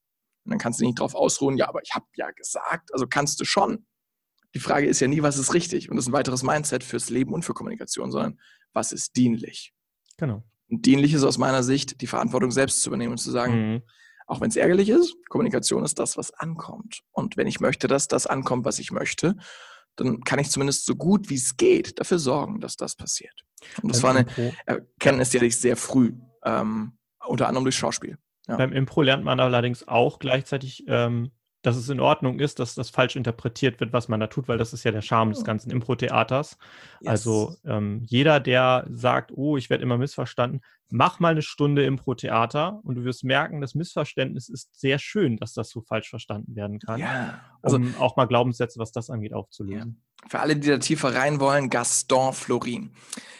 Und 0.46 0.52
dann 0.52 0.60
kannst 0.60 0.80
du 0.80 0.86
nicht 0.86 1.00
darauf 1.00 1.14
ausruhen, 1.14 1.58
ja, 1.58 1.68
aber 1.68 1.82
ich 1.84 1.94
habe 1.94 2.06
ja 2.16 2.32
gesagt, 2.32 2.92
also 2.94 3.06
kannst 3.08 3.40
du 3.40 3.46
schon. 3.46 3.86
Die 4.54 4.60
Frage 4.60 4.88
ist 4.88 5.00
ja 5.00 5.08
nie, 5.08 5.22
was 5.22 5.38
ist 5.38 5.54
richtig? 5.54 5.90
Und 5.90 5.96
das 5.96 6.06
ist 6.06 6.10
ein 6.10 6.14
weiteres 6.14 6.44
Mindset 6.44 6.84
fürs 6.84 7.10
Leben 7.10 7.34
und 7.34 7.44
für 7.44 7.54
Kommunikation, 7.54 8.12
sondern 8.12 8.40
was 8.74 8.92
ist 8.92 9.16
dienlich? 9.16 9.74
Genau. 10.18 10.44
Und 10.70 10.86
dienlich 10.86 11.14
ist 11.14 11.24
aus 11.24 11.38
meiner 11.38 11.64
Sicht, 11.64 12.02
die 12.02 12.08
Verantwortung 12.08 12.52
selbst 12.52 12.82
zu 12.82 12.90
übernehmen 12.90 13.12
und 13.12 13.18
zu 13.18 13.32
sagen, 13.32 13.74
mhm. 13.74 13.82
auch 14.28 14.42
wenn 14.42 14.50
es 14.50 14.56
ärgerlich 14.56 14.90
ist, 14.90 15.16
Kommunikation 15.30 15.84
ist 15.84 16.00
das, 16.00 16.18
was 16.18 16.32
ankommt. 16.32 17.02
Und 17.12 17.38
wenn 17.38 17.48
ich 17.48 17.60
möchte, 17.60 17.88
dass 17.88 18.08
das 18.08 18.28
ankommt, 18.28 18.66
was 18.66 18.80
ich 18.80 18.92
möchte, 18.92 19.36
dann 19.96 20.22
kann 20.24 20.40
ich 20.40 20.50
zumindest 20.50 20.86
so 20.86 20.96
gut 20.96 21.30
wie 21.30 21.36
es 21.36 21.58
geht 21.58 22.00
dafür 22.00 22.20
sorgen, 22.20 22.62
dass 22.62 22.76
das 22.76 22.96
passiert. 22.96 23.44
Und 23.82 23.94
das 23.94 24.02
Beim 24.02 24.16
war 24.16 24.26
eine 24.38 24.54
Erkenntnis, 24.66 25.30
die 25.30 25.38
hatte 25.38 25.46
ich 25.46 25.58
sehr 25.58 25.76
früh, 25.76 26.14
ähm, 26.46 26.98
unter 27.26 27.48
anderem 27.48 27.66
durch 27.66 27.76
Schauspiel. 27.76 28.18
Ja. 28.48 28.58
Beim 28.58 28.74
Impro 28.74 29.02
lernt 29.02 29.24
man 29.24 29.40
allerdings 29.40 29.88
auch 29.88 30.20
gleichzeitig 30.20 30.86
ähm, 30.88 31.32
dass 31.62 31.76
es 31.76 31.90
in 31.90 32.00
Ordnung 32.00 32.40
ist, 32.40 32.60
dass 32.60 32.76
das 32.76 32.90
falsch 32.90 33.16
interpretiert 33.16 33.80
wird, 33.80 33.94
was 33.94 34.08
man 34.08 34.20
da 34.20 34.28
tut, 34.28 34.48
weil 34.48 34.58
das 34.58 34.74
ist 34.74 34.84
ja 34.84 34.92
der 34.92 35.02
Charme 35.02 35.32
des 35.32 35.44
ganzen 35.44 35.72
Impro-Theaters. 35.72 36.58
Yes. 37.02 37.10
Also 37.10 37.56
ähm, 37.66 38.02
jeder, 38.08 38.40
der 38.40 38.88
sagt, 38.90 39.32
oh, 39.36 39.58
ich 39.58 39.70
werde 39.70 39.84
immer 39.84 39.98
missverstanden, 39.98 40.62
mach 40.92 41.20
mal 41.20 41.30
eine 41.30 41.42
Stunde 41.42 41.86
Impro-Theater 41.86 42.82
und 42.84 42.96
du 42.96 43.04
wirst 43.04 43.24
merken, 43.24 43.62
das 43.62 43.76
Missverständnis 43.76 44.50
ist 44.50 44.80
sehr 44.80 45.00
schön, 45.00 45.38
dass 45.38 45.54
das 45.54 45.70
so 45.70 45.82
falsch 45.82 46.10
verstanden 46.10 46.56
werden 46.56 46.80
kann. 46.80 47.00
Ja. 47.00 47.42
Also, 47.62 47.78
um 47.78 47.96
auch 47.98 48.18
mal 48.18 48.26
Glaubenssätze, 48.26 48.78
was 48.80 48.92
das 48.92 49.10
angeht, 49.10 49.34
aufzulösen. 49.34 49.98
Ja. 49.98 50.30
Für 50.30 50.40
alle, 50.40 50.56
die 50.56 50.68
da 50.68 50.78
tiefer 50.78 51.16
rein 51.16 51.40
wollen, 51.40 51.70
Gaston 51.70 52.34
Florin 52.34 52.92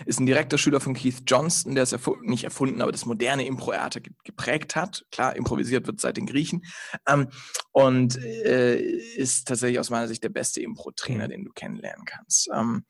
ist 0.06 0.20
ein 0.20 0.26
direkter 0.26 0.58
Schüler 0.58 0.80
von 0.80 0.96
Keith 0.96 1.24
Johnston, 1.28 1.76
der 1.76 1.84
es 1.84 1.92
erfu 1.92 2.16
nicht 2.24 2.44
erfunden, 2.44 2.82
aber 2.82 2.92
das 2.92 3.06
moderne 3.06 3.46
Impro-Theater 3.46 4.02
geprägt 4.24 4.76
hat. 4.76 5.06
Klar, 5.12 5.36
improvisiert 5.36 5.86
wird 5.86 6.00
seit 6.00 6.18
den 6.18 6.26
Griechen. 6.26 6.64
Ähm, 7.08 7.28
und 7.72 8.18
äh, 8.18 8.80
ist 8.82 9.48
tatsächlich 9.48 9.80
aus 9.80 9.92
meiner 9.92 10.08
Sicht 10.08 10.24
der 10.24 10.30
beste 10.30 10.62
Impro-Trainer, 10.62 11.26
mhm. 11.26 11.32
den 11.32 11.46
du 11.46 11.52
kennenlernen 11.52 12.06
kannst. 12.06 12.50
Ähm, 12.54 12.86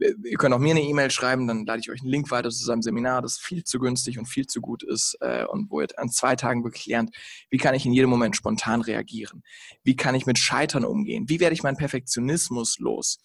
Ihr 0.00 0.36
könnt 0.38 0.52
auch 0.54 0.58
mir 0.58 0.72
eine 0.72 0.82
E-Mail 0.82 1.10
schreiben, 1.10 1.46
dann 1.46 1.66
lade 1.66 1.78
ich 1.78 1.90
euch 1.90 2.00
einen 2.00 2.10
Link 2.10 2.30
weiter 2.32 2.50
zu 2.50 2.64
seinem 2.64 2.82
Seminar, 2.82 3.22
das 3.22 3.38
viel 3.38 3.62
zu 3.62 3.78
günstig 3.78 4.18
und 4.18 4.26
viel 4.26 4.46
zu 4.46 4.60
gut 4.60 4.82
ist 4.82 5.16
äh, 5.20 5.44
und 5.44 5.70
wo 5.70 5.80
ihr 5.80 5.88
an 5.96 6.08
zwei 6.08 6.34
Tagen 6.34 6.64
wirklich 6.64 6.86
lernt, 6.86 7.14
wie 7.48 7.58
kann 7.58 7.74
ich 7.74 7.86
in 7.86 7.92
jedem 7.92 8.10
Moment 8.10 8.34
spontan 8.34 8.80
reagieren? 8.80 9.44
Wie 9.84 9.94
kann 9.94 10.16
ich 10.16 10.26
mit 10.26 10.38
Scheitern 10.38 10.84
umgehen? 10.84 11.28
Wie 11.28 11.38
werde 11.38 11.54
ich 11.54 11.62
meinen 11.62 11.76
Perfektionismus 11.76 12.80
los? 12.80 13.18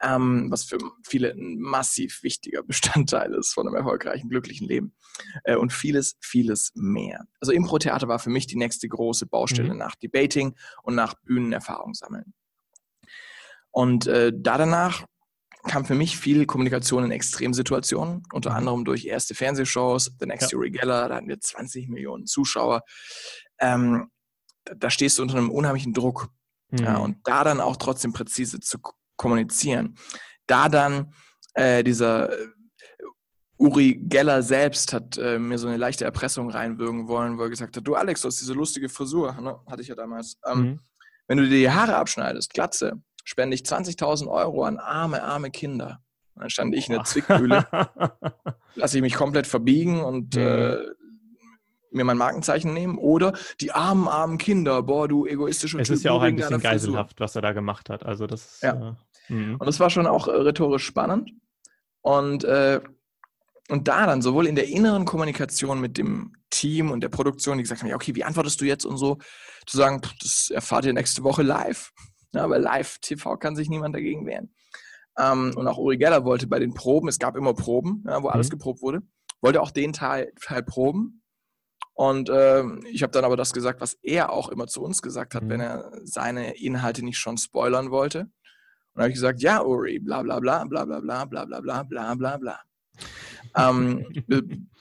Ähm, 0.00 0.50
was 0.50 0.64
für 0.64 0.78
viele 1.06 1.32
ein 1.32 1.58
massiv 1.58 2.22
wichtiger 2.22 2.62
Bestandteil 2.66 3.34
ist 3.34 3.52
von 3.52 3.66
einem 3.66 3.76
erfolgreichen, 3.76 4.30
glücklichen 4.30 4.66
Leben. 4.66 4.94
Äh, 5.44 5.56
und 5.56 5.72
vieles, 5.72 6.16
vieles 6.20 6.72
mehr. 6.74 7.26
Also 7.40 7.52
Impro-Theater 7.52 8.08
war 8.08 8.18
für 8.18 8.30
mich 8.30 8.46
die 8.46 8.56
nächste 8.56 8.88
große 8.88 9.26
Baustelle 9.26 9.74
mhm. 9.74 9.78
nach 9.78 9.96
Debating 9.96 10.54
und 10.82 10.94
nach 10.94 11.14
Bühnenerfahrung 11.24 11.92
sammeln. 11.92 12.32
Und 13.70 14.06
äh, 14.06 14.32
da 14.34 14.56
danach 14.56 15.04
kam 15.66 15.84
für 15.84 15.94
mich 15.94 16.16
viel 16.16 16.46
Kommunikation 16.46 17.04
in 17.04 17.10
Extremsituationen, 17.10 18.22
unter 18.32 18.50
mhm. 18.50 18.56
anderem 18.56 18.84
durch 18.84 19.04
erste 19.04 19.34
Fernsehshows, 19.34 20.12
The 20.18 20.26
Next 20.26 20.52
ja. 20.52 20.58
Uri 20.58 20.70
Geller, 20.70 21.08
da 21.08 21.16
hatten 21.16 21.28
wir 21.28 21.40
20 21.40 21.88
Millionen 21.88 22.26
Zuschauer. 22.26 22.82
Ähm, 23.58 24.10
da, 24.64 24.74
da, 24.74 24.90
stehst 24.90 25.18
du 25.18 25.22
unter 25.22 25.36
einem 25.36 25.50
unheimlichen 25.50 25.92
Druck. 25.92 26.28
Mhm. 26.70 26.78
Ja, 26.78 26.96
und 26.98 27.18
da 27.24 27.44
dann 27.44 27.60
auch 27.60 27.76
trotzdem 27.76 28.12
präzise 28.12 28.60
zu 28.60 28.78
kommunizieren. 29.16 29.96
Da 30.46 30.68
dann 30.68 31.12
äh, 31.54 31.82
dieser 31.82 32.32
äh, 32.32 32.46
Uri 33.58 33.98
Geller 34.02 34.42
selbst 34.42 34.92
hat 34.92 35.16
äh, 35.16 35.38
mir 35.38 35.58
so 35.58 35.66
eine 35.66 35.78
leichte 35.78 36.04
Erpressung 36.04 36.50
reinwirken 36.50 37.08
wollen, 37.08 37.38
wo 37.38 37.42
er 37.42 37.50
gesagt 37.50 37.76
hat, 37.76 37.86
du 37.86 37.94
Alex, 37.94 38.20
du 38.20 38.28
hast 38.28 38.40
diese 38.40 38.52
lustige 38.52 38.88
Frisur, 38.88 39.32
ne? 39.40 39.58
hatte 39.66 39.82
ich 39.82 39.88
ja 39.88 39.94
damals. 39.94 40.38
Ähm, 40.46 40.60
mhm. 40.60 40.80
Wenn 41.26 41.38
du 41.38 41.44
dir 41.44 41.58
die 41.58 41.70
Haare 41.70 41.96
abschneidest, 41.96 42.52
Glatze, 42.52 43.00
spende 43.26 43.54
ich 43.54 43.62
20.000 43.62 44.28
Euro 44.28 44.64
an 44.64 44.78
arme, 44.78 45.22
arme 45.22 45.50
Kinder. 45.50 46.00
Und 46.34 46.42
dann 46.42 46.50
stand 46.50 46.74
ich 46.74 46.88
in 46.88 46.94
der 46.94 47.04
Zwickmühle, 47.04 47.66
lasse 48.74 48.96
ich 48.96 49.02
mich 49.02 49.14
komplett 49.14 49.46
verbiegen 49.46 50.02
und 50.02 50.36
mhm. 50.36 50.42
äh, 50.42 50.76
mir 51.90 52.04
mein 52.04 52.18
Markenzeichen 52.18 52.72
nehmen 52.72 52.98
oder 52.98 53.32
die 53.60 53.72
armen, 53.72 54.06
armen 54.06 54.38
Kinder, 54.38 54.82
boah, 54.82 55.08
du 55.08 55.26
egoistische 55.26 55.80
Es 55.80 55.88
typ, 55.88 55.96
ist 55.96 56.04
ja 56.04 56.12
auch 56.12 56.22
ein 56.22 56.36
bisschen 56.36 56.60
geiselhaft, 56.60 57.20
was 57.20 57.34
er 57.34 57.42
da 57.42 57.52
gemacht 57.52 57.90
hat. 57.90 58.06
Also 58.06 58.26
das 58.26 58.54
ist, 58.54 58.62
ja. 58.62 58.96
Äh, 59.28 59.32
mhm. 59.32 59.56
und 59.56 59.66
das 59.66 59.80
war 59.80 59.90
schon 59.90 60.06
auch 60.06 60.28
äh, 60.28 60.32
rhetorisch 60.32 60.84
spannend. 60.84 61.32
Und, 62.02 62.44
äh, 62.44 62.80
und 63.68 63.88
da 63.88 64.06
dann 64.06 64.22
sowohl 64.22 64.46
in 64.46 64.54
der 64.54 64.68
inneren 64.68 65.04
Kommunikation 65.04 65.80
mit 65.80 65.98
dem 65.98 66.36
Team 66.50 66.92
und 66.92 67.00
der 67.00 67.08
Produktion, 67.08 67.56
die 67.56 67.64
gesagt 67.64 67.80
haben, 67.82 67.88
ja, 67.88 67.96
okay, 67.96 68.14
wie 68.14 68.22
antwortest 68.22 68.60
du 68.60 68.64
jetzt 68.66 68.84
und 68.84 68.98
so, 68.98 69.18
zu 69.66 69.76
sagen, 69.76 70.00
das 70.22 70.50
erfahrt 70.54 70.84
ihr 70.84 70.92
nächste 70.92 71.24
Woche 71.24 71.42
live. 71.42 71.90
Ja, 72.34 72.48
weil 72.50 72.60
live-TV 72.60 73.36
kann 73.38 73.56
sich 73.56 73.68
niemand 73.68 73.94
dagegen 73.94 74.26
wehren. 74.26 74.54
Ähm, 75.18 75.52
und 75.56 75.66
auch 75.66 75.78
Uri 75.78 75.96
Geller 75.96 76.24
wollte 76.24 76.46
bei 76.46 76.58
den 76.58 76.74
Proben, 76.74 77.08
es 77.08 77.18
gab 77.18 77.36
immer 77.36 77.54
Proben, 77.54 78.04
ja, 78.06 78.22
wo 78.22 78.28
mhm. 78.28 78.32
alles 78.34 78.50
geprobt 78.50 78.82
wurde, 78.82 79.02
wollte 79.40 79.62
auch 79.62 79.70
den 79.70 79.92
Teil, 79.92 80.32
Teil 80.40 80.62
proben. 80.62 81.22
Und 81.94 82.28
äh, 82.28 82.62
ich 82.90 83.02
habe 83.02 83.12
dann 83.12 83.24
aber 83.24 83.38
das 83.38 83.54
gesagt, 83.54 83.80
was 83.80 83.94
er 84.02 84.30
auch 84.30 84.50
immer 84.50 84.66
zu 84.66 84.82
uns 84.82 85.00
gesagt 85.00 85.34
hat, 85.34 85.44
mhm. 85.44 85.48
wenn 85.48 85.60
er 85.60 85.90
seine 86.04 86.58
Inhalte 86.58 87.02
nicht 87.02 87.18
schon 87.18 87.38
spoilern 87.38 87.90
wollte. 87.90 88.20
Und 88.20 88.30
dann 88.94 89.04
habe 89.04 89.10
ich 89.10 89.16
gesagt, 89.16 89.40
ja, 89.40 89.62
Uri, 89.62 89.98
bla 89.98 90.22
bla 90.22 90.38
bla, 90.40 90.64
bla 90.64 90.84
bla 90.84 91.00
bla, 91.00 91.24
bla 91.24 91.44
bla 91.44 91.60
bla, 91.60 91.82
bla 91.82 92.14
bla 92.14 92.36
bla. 92.36 92.60
ähm, 93.56 94.06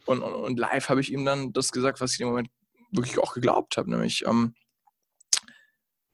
und, 0.05 0.21
und, 0.21 0.33
und, 0.33 0.59
live 0.59 0.89
habe 0.89 1.01
ich 1.01 1.11
ihm 1.11 1.25
dann 1.25 1.53
das 1.53 1.71
gesagt, 1.71 2.01
was 2.01 2.13
ich 2.13 2.19
im 2.19 2.27
Moment 2.27 2.49
wirklich 2.91 3.17
auch 3.19 3.33
geglaubt 3.33 3.77
habe, 3.77 3.89
nämlich, 3.89 4.25
ähm, 4.27 4.53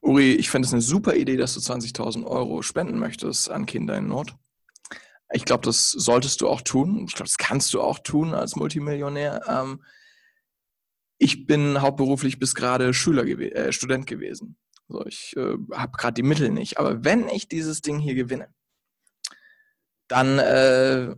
Uri, 0.01 0.33
ich 0.33 0.49
fände 0.49 0.65
es 0.65 0.73
eine 0.73 0.81
super 0.81 1.15
Idee, 1.15 1.37
dass 1.37 1.53
du 1.53 1.59
20.000 1.59 2.25
Euro 2.25 2.61
spenden 2.63 2.97
möchtest 2.97 3.49
an 3.49 3.65
Kinder 3.65 3.97
in 3.97 4.07
Not. 4.07 4.35
Ich 5.31 5.45
glaube, 5.45 5.63
das 5.63 5.91
solltest 5.91 6.41
du 6.41 6.49
auch 6.49 6.61
tun. 6.61 7.05
Ich 7.07 7.13
glaube, 7.13 7.29
das 7.29 7.37
kannst 7.37 7.73
du 7.73 7.81
auch 7.81 7.99
tun 7.99 8.33
als 8.33 8.55
Multimillionär. 8.55 9.41
Ähm, 9.47 9.83
ich 11.17 11.45
bin 11.45 11.81
hauptberuflich 11.81 12.39
bis 12.39 12.55
gerade 12.55 12.93
Schüler 12.93 13.23
gew 13.23 13.39
äh, 13.41 13.71
Student 13.71 14.07
gewesen. 14.07 14.57
Also 14.89 15.05
ich 15.05 15.37
äh, 15.37 15.55
habe 15.71 15.97
gerade 15.97 16.15
die 16.15 16.23
Mittel 16.23 16.49
nicht. 16.49 16.79
Aber 16.79 17.05
wenn 17.05 17.29
ich 17.29 17.47
dieses 17.47 17.81
Ding 17.81 17.99
hier 17.99 18.15
gewinne, 18.15 18.53
dann 20.07 20.39
äh, 20.39 21.15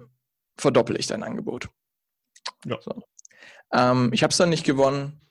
verdoppel 0.58 1.00
ich 1.00 1.08
dein 1.08 1.24
Angebot. 1.24 1.70
Ja. 2.66 2.80
So. 2.82 3.02
Ähm, 3.72 4.12
ich 4.14 4.24
habe 4.24 4.32
es 4.32 4.38
dann 4.38 4.50
nicht 4.50 4.66
gewonnen. 4.66 5.22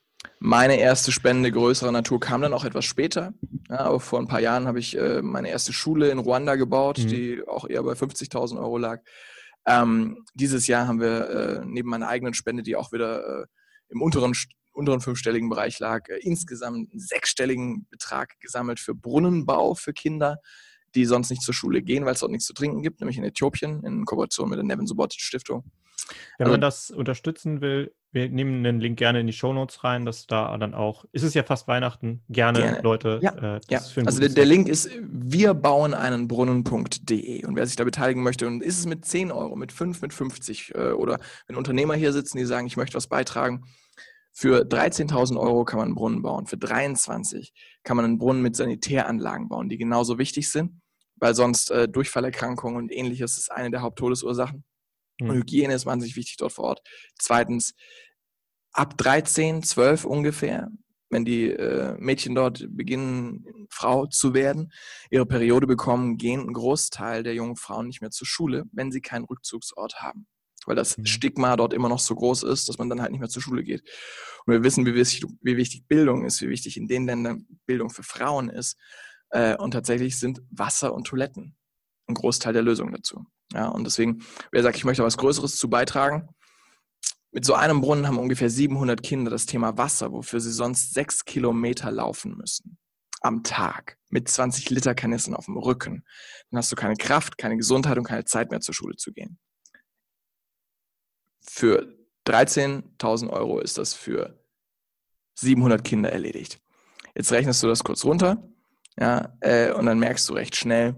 Meine 0.45 0.77
erste 0.77 1.13
Spende 1.13 1.53
größerer 1.53 1.93
Natur 1.93 2.19
kam 2.19 2.41
dann 2.41 2.53
auch 2.53 2.65
etwas 2.65 2.83
später. 2.83 3.33
Ja, 3.69 3.79
aber 3.79 4.01
vor 4.01 4.19
ein 4.19 4.27
paar 4.27 4.41
Jahren 4.41 4.67
habe 4.67 4.77
ich 4.77 4.97
äh, 4.97 5.21
meine 5.21 5.49
erste 5.49 5.71
Schule 5.71 6.09
in 6.09 6.19
Ruanda 6.19 6.55
gebaut, 6.55 6.97
mhm. 6.97 7.07
die 7.07 7.47
auch 7.47 7.65
eher 7.65 7.81
bei 7.81 7.93
50.000 7.93 8.59
Euro 8.59 8.77
lag. 8.77 8.99
Ähm, 9.65 10.25
dieses 10.33 10.67
Jahr 10.67 10.85
haben 10.85 10.99
wir 10.99 11.29
äh, 11.29 11.61
neben 11.65 11.87
meiner 11.87 12.09
eigenen 12.09 12.33
Spende, 12.33 12.61
die 12.61 12.75
auch 12.75 12.91
wieder 12.91 13.43
äh, 13.43 13.45
im 13.87 14.01
unteren 14.01 14.33
unteren 14.73 14.99
fünfstelligen 14.99 15.47
Bereich 15.47 15.79
lag, 15.79 16.09
äh, 16.09 16.17
insgesamt 16.19 16.91
einen 16.91 16.99
sechsstelligen 16.99 17.87
Betrag 17.89 18.37
gesammelt 18.41 18.81
für 18.81 18.95
Brunnenbau 18.95 19.75
für 19.75 19.93
Kinder, 19.93 20.39
die 20.95 21.05
sonst 21.05 21.29
nicht 21.29 21.41
zur 21.41 21.53
Schule 21.53 21.81
gehen, 21.81 22.05
weil 22.05 22.13
es 22.13 22.19
dort 22.19 22.31
nichts 22.31 22.45
zu 22.45 22.53
trinken 22.53 22.81
gibt, 22.81 22.99
nämlich 23.01 23.17
in 23.17 23.23
Äthiopien 23.23 23.83
in 23.83 24.05
Kooperation 24.05 24.49
mit 24.49 24.57
der 24.57 24.65
Nevin 24.65 24.87
Subotic 24.87 25.21
Stiftung. 25.21 25.63
Wenn 26.37 26.45
also, 26.45 26.51
man 26.51 26.61
das 26.61 26.91
unterstützen 26.91 27.61
will, 27.61 27.93
wir 28.11 28.29
nehmen 28.29 28.63
den 28.63 28.79
Link 28.79 28.97
gerne 28.97 29.19
in 29.21 29.27
die 29.27 29.33
Shownotes 29.33 29.83
rein, 29.83 30.05
dass 30.05 30.27
da 30.27 30.55
dann 30.57 30.73
auch, 30.73 31.05
ist 31.11 31.23
es 31.23 31.33
ja 31.33 31.43
fast 31.43 31.67
Weihnachten, 31.67 32.23
gerne, 32.29 32.59
gerne. 32.59 32.81
Leute. 32.81 33.19
Ja, 33.23 33.55
äh, 33.55 33.59
ja. 33.69 33.79
also 33.79 34.19
der, 34.19 34.29
der, 34.29 34.45
Link 34.45 34.67
ist 34.67 34.89
wir 35.01 35.53
bauen 35.55 35.93
einen 35.93 36.27
Brunnen.de 36.27 37.45
und 37.45 37.55
wer 37.55 37.65
sich 37.65 37.75
da 37.75 37.83
beteiligen 37.83 38.21
möchte 38.21 38.45
und 38.45 38.61
ist 38.61 38.79
es 38.79 38.85
mit 38.85 39.05
10 39.05 39.31
Euro, 39.31 39.55
mit 39.55 39.71
5, 39.71 40.01
mit 40.01 40.13
50 40.13 40.75
äh, 40.75 40.91
oder 40.91 41.19
wenn 41.47 41.55
Unternehmer 41.55 41.95
hier 41.95 42.13
sitzen, 42.13 42.37
die 42.37 42.45
sagen, 42.45 42.67
ich 42.67 42.77
möchte 42.77 42.95
was 42.95 43.07
beitragen, 43.07 43.63
für 44.31 44.61
13.000 44.61 45.39
Euro 45.39 45.63
kann 45.63 45.77
man 45.77 45.89
einen 45.89 45.95
Brunnen 45.95 46.21
bauen. 46.23 46.47
Für 46.47 46.57
23 46.57 47.53
kann 47.83 47.95
man 47.95 48.05
einen 48.05 48.17
Brunnen 48.17 48.41
mit 48.41 48.55
Sanitäranlagen 48.55 49.47
bauen, 49.47 49.69
die 49.69 49.77
genauso 49.77 50.17
wichtig 50.17 50.51
sind, 50.51 50.81
weil 51.17 51.35
sonst 51.35 51.71
äh, 51.71 51.87
Durchfallerkrankungen 51.87 52.77
und 52.77 52.91
ähnliches 52.91 53.37
ist 53.37 53.51
eine 53.51 53.71
der 53.71 53.81
Haupttodesursachen. 53.81 54.63
Mhm. 55.19 55.29
Und 55.29 55.35
Hygiene 55.37 55.73
ist 55.73 55.85
wahnsinnig 55.85 56.15
wichtig 56.15 56.37
dort 56.37 56.53
vor 56.53 56.65
Ort. 56.65 56.81
Zweitens, 57.19 57.73
ab 58.71 58.97
13, 58.97 59.63
12 59.63 60.05
ungefähr, 60.05 60.69
wenn 61.09 61.25
die 61.25 61.49
äh, 61.51 61.95
Mädchen 61.99 62.33
dort 62.33 62.65
beginnen, 62.69 63.67
Frau 63.69 64.07
zu 64.07 64.33
werden, 64.33 64.73
ihre 65.11 65.27
Periode 65.27 65.67
bekommen, 65.67 66.17
gehen 66.17 66.41
ein 66.41 66.53
Großteil 66.53 67.23
der 67.23 67.35
jungen 67.35 67.55
Frauen 67.55 67.87
nicht 67.87 68.01
mehr 68.01 68.11
zur 68.11 68.25
Schule, 68.25 68.63
wenn 68.71 68.91
sie 68.91 69.01
keinen 69.01 69.25
Rückzugsort 69.25 70.01
haben 70.01 70.27
weil 70.65 70.75
das 70.75 70.97
mhm. 70.97 71.05
Stigma 71.05 71.55
dort 71.55 71.73
immer 71.73 71.89
noch 71.89 71.99
so 71.99 72.15
groß 72.15 72.43
ist, 72.43 72.69
dass 72.69 72.77
man 72.77 72.89
dann 72.89 73.01
halt 73.01 73.11
nicht 73.11 73.19
mehr 73.19 73.29
zur 73.29 73.41
Schule 73.41 73.63
geht. 73.63 73.81
Und 74.45 74.53
wir 74.53 74.63
wissen, 74.63 74.85
wie 74.85 74.95
wichtig, 74.95 75.25
wie 75.41 75.57
wichtig 75.57 75.87
Bildung 75.87 76.25
ist, 76.25 76.41
wie 76.41 76.49
wichtig 76.49 76.77
in 76.77 76.87
den 76.87 77.05
Ländern 77.05 77.45
Bildung 77.65 77.89
für 77.89 78.03
Frauen 78.03 78.49
ist. 78.49 78.77
Äh, 79.33 79.57
und 79.57 79.71
tatsächlich 79.71 80.19
sind 80.19 80.41
Wasser 80.51 80.93
und 80.93 81.07
Toiletten 81.07 81.55
ein 82.07 82.13
Großteil 82.13 82.53
der 82.53 82.61
Lösung 82.61 82.91
dazu. 82.91 83.25
Ja, 83.51 83.67
und 83.67 83.83
deswegen, 83.83 84.23
wer 84.51 84.63
sagt, 84.63 84.77
ich 84.77 84.85
möchte 84.85 85.03
was 85.03 85.17
Größeres 85.17 85.55
zu 85.55 85.69
beitragen, 85.69 86.29
mit 87.31 87.45
so 87.45 87.55
einem 87.55 87.81
Brunnen 87.81 88.07
haben 88.07 88.19
ungefähr 88.19 88.49
700 88.49 89.01
Kinder 89.01 89.31
das 89.31 89.47
Thema 89.47 89.75
Wasser, 89.77 90.11
wofür 90.11 90.39
sie 90.39 90.51
sonst 90.51 90.93
sechs 90.93 91.25
Kilometer 91.25 91.91
laufen 91.91 92.37
müssen. 92.37 92.77
Am 93.21 93.41
Tag. 93.43 93.97
Mit 94.09 94.29
20 94.29 94.69
Liter 94.69 94.93
Kanistern 94.93 95.33
auf 95.33 95.45
dem 95.45 95.57
Rücken. 95.57 96.05
Dann 96.51 96.59
hast 96.59 96.71
du 96.71 96.75
keine 96.75 96.95
Kraft, 96.95 97.39
keine 97.39 97.57
Gesundheit 97.57 97.97
und 97.97 98.03
keine 98.03 98.25
Zeit 98.25 98.51
mehr 98.51 98.59
zur 98.59 98.75
Schule 98.75 98.97
zu 98.97 99.11
gehen. 99.11 99.39
Für 101.41 101.91
13.000 102.27 103.29
Euro 103.31 103.59
ist 103.59 103.79
das 103.79 103.95
für 103.95 104.39
700 105.35 105.83
Kinder 105.83 106.11
erledigt. 106.11 106.61
Jetzt 107.15 107.31
rechnest 107.31 107.63
du 107.63 107.67
das 107.67 107.83
kurz 107.83 108.05
runter, 108.05 108.47
ja, 108.99 109.35
äh, 109.41 109.71
und 109.71 109.85
dann 109.85 109.99
merkst 109.99 110.27
du 110.29 110.33
recht 110.33 110.55
schnell, 110.55 110.95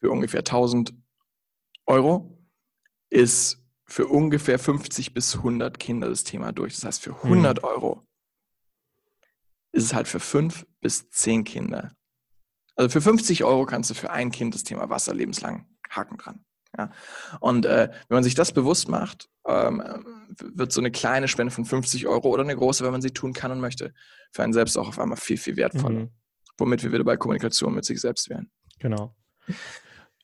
für 0.00 0.10
ungefähr 0.10 0.40
1000 0.40 0.94
Euro 1.86 2.38
ist 3.10 3.62
für 3.86 4.06
ungefähr 4.06 4.58
50 4.58 5.14
bis 5.14 5.36
100 5.36 5.78
Kinder 5.78 6.08
das 6.08 6.24
Thema 6.24 6.52
durch. 6.52 6.74
Das 6.74 6.84
heißt, 6.84 7.02
für 7.02 7.14
100 7.14 7.58
hm. 7.58 7.64
Euro 7.64 8.06
ist 9.72 9.84
es 9.84 9.94
halt 9.94 10.08
für 10.08 10.20
5 10.20 10.66
bis 10.80 11.10
10 11.10 11.44
Kinder. 11.44 11.92
Also 12.74 12.88
für 12.88 13.00
50 13.00 13.44
Euro 13.44 13.66
kannst 13.66 13.90
du 13.90 13.94
für 13.94 14.10
ein 14.10 14.30
Kind 14.30 14.54
das 14.54 14.64
Thema 14.64 14.88
Wasser 14.88 15.14
lebenslang 15.14 15.66
haken 15.90 16.16
dran. 16.16 16.44
Ja. 16.76 16.90
Und 17.40 17.66
äh, 17.66 17.90
wenn 18.08 18.16
man 18.16 18.24
sich 18.24 18.34
das 18.34 18.52
bewusst 18.52 18.88
macht, 18.88 19.28
ähm, 19.46 19.82
wird 20.40 20.72
so 20.72 20.80
eine 20.80 20.90
kleine 20.90 21.28
Spende 21.28 21.52
von 21.52 21.66
50 21.66 22.06
Euro 22.06 22.30
oder 22.30 22.42
eine 22.42 22.56
große, 22.56 22.82
wenn 22.82 22.92
man 22.92 23.02
sie 23.02 23.10
tun 23.10 23.34
kann 23.34 23.52
und 23.52 23.60
möchte, 23.60 23.92
für 24.32 24.42
einen 24.42 24.54
selbst 24.54 24.78
auch 24.78 24.88
auf 24.88 24.98
einmal 24.98 25.18
viel, 25.18 25.36
viel 25.36 25.56
wertvoller. 25.56 26.00
Mhm. 26.00 26.10
Womit 26.62 26.84
wir 26.84 26.92
wieder 26.92 27.02
bei 27.02 27.16
Kommunikation 27.16 27.74
mit 27.74 27.84
sich 27.84 28.00
selbst 28.00 28.30
wären. 28.30 28.48
Genau. 28.78 29.16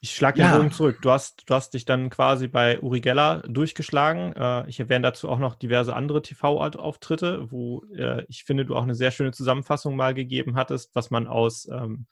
Ich 0.00 0.14
schlage 0.14 0.36
den 0.36 0.46
ja. 0.46 0.56
Bogen 0.56 0.70
zurück. 0.70 0.98
Du 1.02 1.10
hast, 1.10 1.50
du 1.50 1.54
hast 1.54 1.74
dich 1.74 1.84
dann 1.84 2.10
quasi 2.10 2.46
bei 2.46 2.80
Uri 2.80 3.00
Geller 3.00 3.42
durchgeschlagen. 3.48 4.34
Äh, 4.36 4.68
ich 4.68 4.78
erwähne 4.78 5.02
dazu 5.02 5.28
auch 5.28 5.40
noch 5.40 5.56
diverse 5.56 5.96
andere 5.96 6.22
TV-Auftritte, 6.22 7.50
wo 7.50 7.82
äh, 7.92 8.24
ich 8.28 8.44
finde, 8.44 8.64
du 8.64 8.76
auch 8.76 8.84
eine 8.84 8.94
sehr 8.94 9.10
schöne 9.10 9.32
Zusammenfassung 9.32 9.96
mal 9.96 10.14
gegeben 10.14 10.54
hattest, 10.54 10.94
was 10.94 11.10
man 11.10 11.26
aus 11.26 11.66
ähm, 11.72 12.06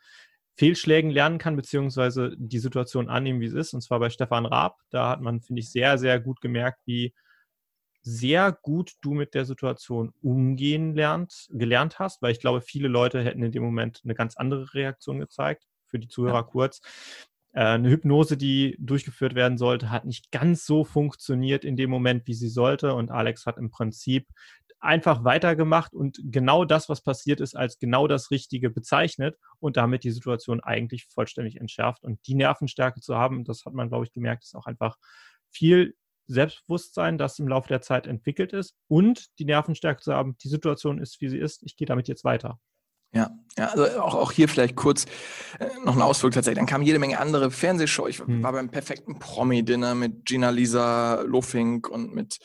Fehlschlägen 0.57 1.12
lernen 1.12 1.39
kann, 1.39 1.55
beziehungsweise 1.55 2.35
die 2.37 2.59
Situation 2.59 3.09
annehmen, 3.09 3.39
wie 3.39 3.47
es 3.47 3.55
ist. 3.55 3.74
Und 3.74 3.83
zwar 3.83 4.01
bei 4.01 4.11
Stefan 4.11 4.45
Raab. 4.45 4.81
Da 4.91 5.11
hat 5.11 5.20
man, 5.20 5.41
finde 5.41 5.61
ich, 5.61 5.70
sehr, 5.70 5.99
sehr 5.99 6.18
gut 6.18 6.41
gemerkt, 6.41 6.81
wie 6.85 7.14
sehr 8.07 8.57
gut 8.63 8.93
du 9.01 9.15
mit 9.15 9.35
der 9.35 9.45
Situation 9.45 10.13
umgehen 10.23 10.95
lernt, 10.95 11.49
gelernt 11.51 11.99
hast, 11.99 12.23
weil 12.23 12.31
ich 12.31 12.39
glaube, 12.39 12.61
viele 12.61 12.87
Leute 12.87 13.21
hätten 13.25 13.43
in 13.43 13.51
dem 13.51 13.65
Moment 13.65 14.01
eine 14.05 14.15
ganz 14.15 14.37
andere 14.37 14.73
Reaktion 14.75 15.19
gezeigt. 15.19 15.67
Für 15.87 15.99
die 15.99 16.07
Zuhörer 16.07 16.37
ja. 16.37 16.43
kurz. 16.43 16.81
Äh, 17.53 17.65
eine 17.65 17.91
Hypnose, 17.91 18.37
die 18.37 18.77
durchgeführt 18.79 19.35
werden 19.35 19.59
sollte, 19.59 19.91
hat 19.91 20.05
nicht 20.05 20.31
ganz 20.31 20.67
so 20.67 20.85
funktioniert 20.85 21.65
in 21.65 21.77
dem 21.77 21.91
Moment, 21.91 22.29
wie 22.29 22.35
sie 22.35 22.49
sollte. 22.49 22.95
Und 22.95 23.11
Alex 23.11 23.45
hat 23.45 23.59
im 23.59 23.71
Prinzip 23.71 24.29
einfach 24.79 25.25
weitergemacht 25.25 25.93
und 25.93 26.21
genau 26.23 26.65
das, 26.65 26.89
was 26.89 27.03
passiert 27.03 27.41
ist, 27.41 27.57
als 27.57 27.81
genau 27.81 28.07
das 28.07 28.31
Richtige 28.31 28.71
bezeichnet 28.71 29.37
und 29.59 29.77
damit 29.77 30.05
die 30.05 30.13
Situation 30.13 30.61
eigentlich 30.61 31.07
vollständig 31.07 31.57
entschärft. 31.57 32.05
Und 32.05 32.25
die 32.29 32.37
Nervenstärke 32.37 33.01
zu 33.01 33.17
haben, 33.17 33.43
das 33.43 33.65
hat 33.65 33.75
man, 33.75 33.89
glaube 33.89 34.05
ich, 34.05 34.13
gemerkt, 34.13 34.45
ist 34.45 34.55
auch 34.55 34.67
einfach 34.67 34.97
viel 35.51 35.97
Selbstbewusstsein, 36.27 37.18
das 37.18 37.39
im 37.39 37.49
Laufe 37.49 37.68
der 37.68 37.81
Zeit 37.81 38.07
entwickelt 38.07 38.53
ist 38.53 38.74
und 38.89 39.27
die 39.39 39.45
Nervenstärke 39.45 40.03
zu 40.03 40.12
haben, 40.12 40.37
die 40.43 40.49
Situation 40.49 40.99
ist, 40.99 41.20
wie 41.20 41.29
sie 41.29 41.39
ist, 41.39 41.62
ich 41.62 41.77
gehe 41.77 41.87
damit 41.87 42.09
jetzt 42.09 42.24
weiter. 42.24 42.59
Ja, 43.12 43.31
ja 43.57 43.68
also 43.68 44.01
auch, 44.01 44.14
auch 44.14 44.33
hier 44.33 44.49
vielleicht 44.49 44.77
kurz 44.77 45.07
äh, 45.59 45.68
noch 45.85 45.97
ein 45.97 46.03
Ausflug 46.03 46.33
tatsächlich. 46.33 46.59
Dann 46.59 46.66
kamen 46.66 46.85
jede 46.85 46.99
Menge 46.99 47.18
andere 47.18 47.51
Fernsehshows. 47.51 48.09
Ich 48.09 48.18
hm. 48.18 48.43
war 48.43 48.53
beim 48.53 48.70
perfekten 48.70 49.18
Promi-Dinner 49.18 49.95
mit 49.95 50.27
Gina 50.27 50.51
Lisa 50.51 51.22
Lofink 51.22 51.89
und 51.89 52.14
mit 52.14 52.39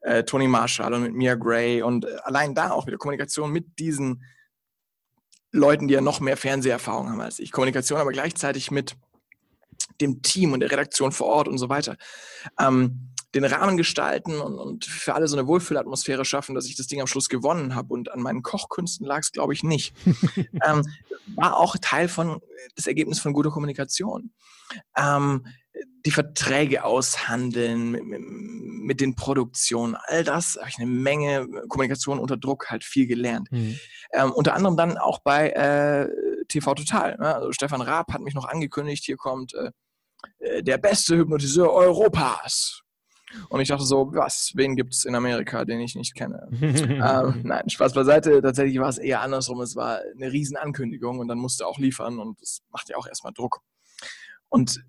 äh, 0.00 0.24
Tony 0.24 0.48
Marshall 0.48 0.94
und 0.94 1.02
mit 1.02 1.14
Mia 1.14 1.34
Gray 1.34 1.82
und 1.82 2.04
äh, 2.04 2.16
allein 2.24 2.54
da 2.54 2.70
auch 2.70 2.86
wieder 2.86 2.96
Kommunikation 2.96 3.52
mit 3.52 3.78
diesen 3.78 4.24
Leuten, 5.52 5.88
die 5.88 5.94
ja 5.94 6.00
noch 6.00 6.20
mehr 6.20 6.36
Fernseherfahrung 6.36 7.10
haben 7.10 7.20
als 7.20 7.38
ich. 7.38 7.52
Kommunikation 7.52 8.00
aber 8.00 8.12
gleichzeitig 8.12 8.70
mit 8.70 8.96
dem 10.00 10.22
Team 10.22 10.52
und 10.52 10.60
der 10.60 10.70
Redaktion 10.70 11.12
vor 11.12 11.28
Ort 11.28 11.48
und 11.48 11.58
so 11.58 11.68
weiter. 11.68 11.96
Ähm, 12.58 13.10
den 13.34 13.44
Rahmen 13.44 13.76
gestalten 13.76 14.40
und, 14.40 14.58
und, 14.58 14.84
für 14.84 15.14
alle 15.14 15.28
so 15.28 15.36
eine 15.36 15.46
Wohlfühlatmosphäre 15.46 16.24
schaffen, 16.24 16.54
dass 16.54 16.66
ich 16.66 16.76
das 16.76 16.86
Ding 16.86 17.00
am 17.00 17.06
Schluss 17.06 17.28
gewonnen 17.28 17.74
habe. 17.74 17.92
Und 17.92 18.10
an 18.10 18.20
meinen 18.20 18.42
Kochkünsten 18.42 19.06
lag 19.06 19.20
es, 19.20 19.32
glaube 19.32 19.52
ich, 19.52 19.62
nicht. 19.62 19.94
ähm, 20.64 20.82
war 21.34 21.56
auch 21.56 21.76
Teil 21.80 22.08
von 22.08 22.40
das 22.76 22.86
Ergebnis 22.86 23.18
von 23.18 23.32
guter 23.32 23.50
Kommunikation. 23.50 24.32
Ähm, 24.96 25.46
die 26.06 26.10
Verträge 26.10 26.84
aushandeln 26.84 27.90
mit, 27.90 28.04
mit, 28.04 29.00
den 29.00 29.14
Produktionen, 29.14 29.96
all 30.06 30.24
das 30.24 30.56
habe 30.56 30.68
ich 30.68 30.78
eine 30.78 30.86
Menge 30.86 31.46
Kommunikation 31.68 32.18
unter 32.18 32.36
Druck 32.36 32.70
halt 32.70 32.84
viel 32.84 33.06
gelernt. 33.06 33.50
Mhm. 33.50 33.78
Ähm, 34.12 34.32
unter 34.32 34.54
anderem 34.54 34.76
dann 34.76 34.98
auch 34.98 35.18
bei 35.18 35.50
äh, 35.50 36.08
TV 36.48 36.74
Total. 36.74 37.16
Ne? 37.18 37.34
Also 37.34 37.52
Stefan 37.52 37.82
Raab 37.82 38.12
hat 38.12 38.22
mich 38.22 38.34
noch 38.34 38.46
angekündigt, 38.46 39.04
hier 39.04 39.16
kommt 39.16 39.52
äh, 39.54 39.70
äh 40.38 40.62
der 40.62 40.78
beste 40.78 41.16
Hypnotiseur 41.16 41.72
Europas. 41.72 42.82
Und 43.48 43.60
ich 43.60 43.68
dachte 43.68 43.84
so, 43.84 44.10
was, 44.12 44.52
wen 44.54 44.76
gibt 44.76 44.94
es 44.94 45.04
in 45.04 45.14
Amerika, 45.14 45.64
den 45.64 45.80
ich 45.80 45.94
nicht 45.94 46.14
kenne? 46.14 46.48
ähm, 46.60 47.42
nein, 47.44 47.68
Spaß 47.68 47.94
beiseite. 47.94 48.42
Tatsächlich 48.42 48.78
war 48.78 48.88
es 48.88 48.98
eher 48.98 49.20
andersrum. 49.20 49.60
Es 49.60 49.76
war 49.76 50.00
eine 50.14 50.32
Riesenankündigung 50.32 51.18
und 51.18 51.28
dann 51.28 51.38
musste 51.38 51.64
er 51.64 51.68
auch 51.68 51.78
liefern 51.78 52.18
und 52.18 52.40
das 52.40 52.60
macht 52.70 52.88
ja 52.88 52.96
auch 52.96 53.06
erstmal 53.06 53.32
Druck. 53.32 53.60
Und 54.48 54.84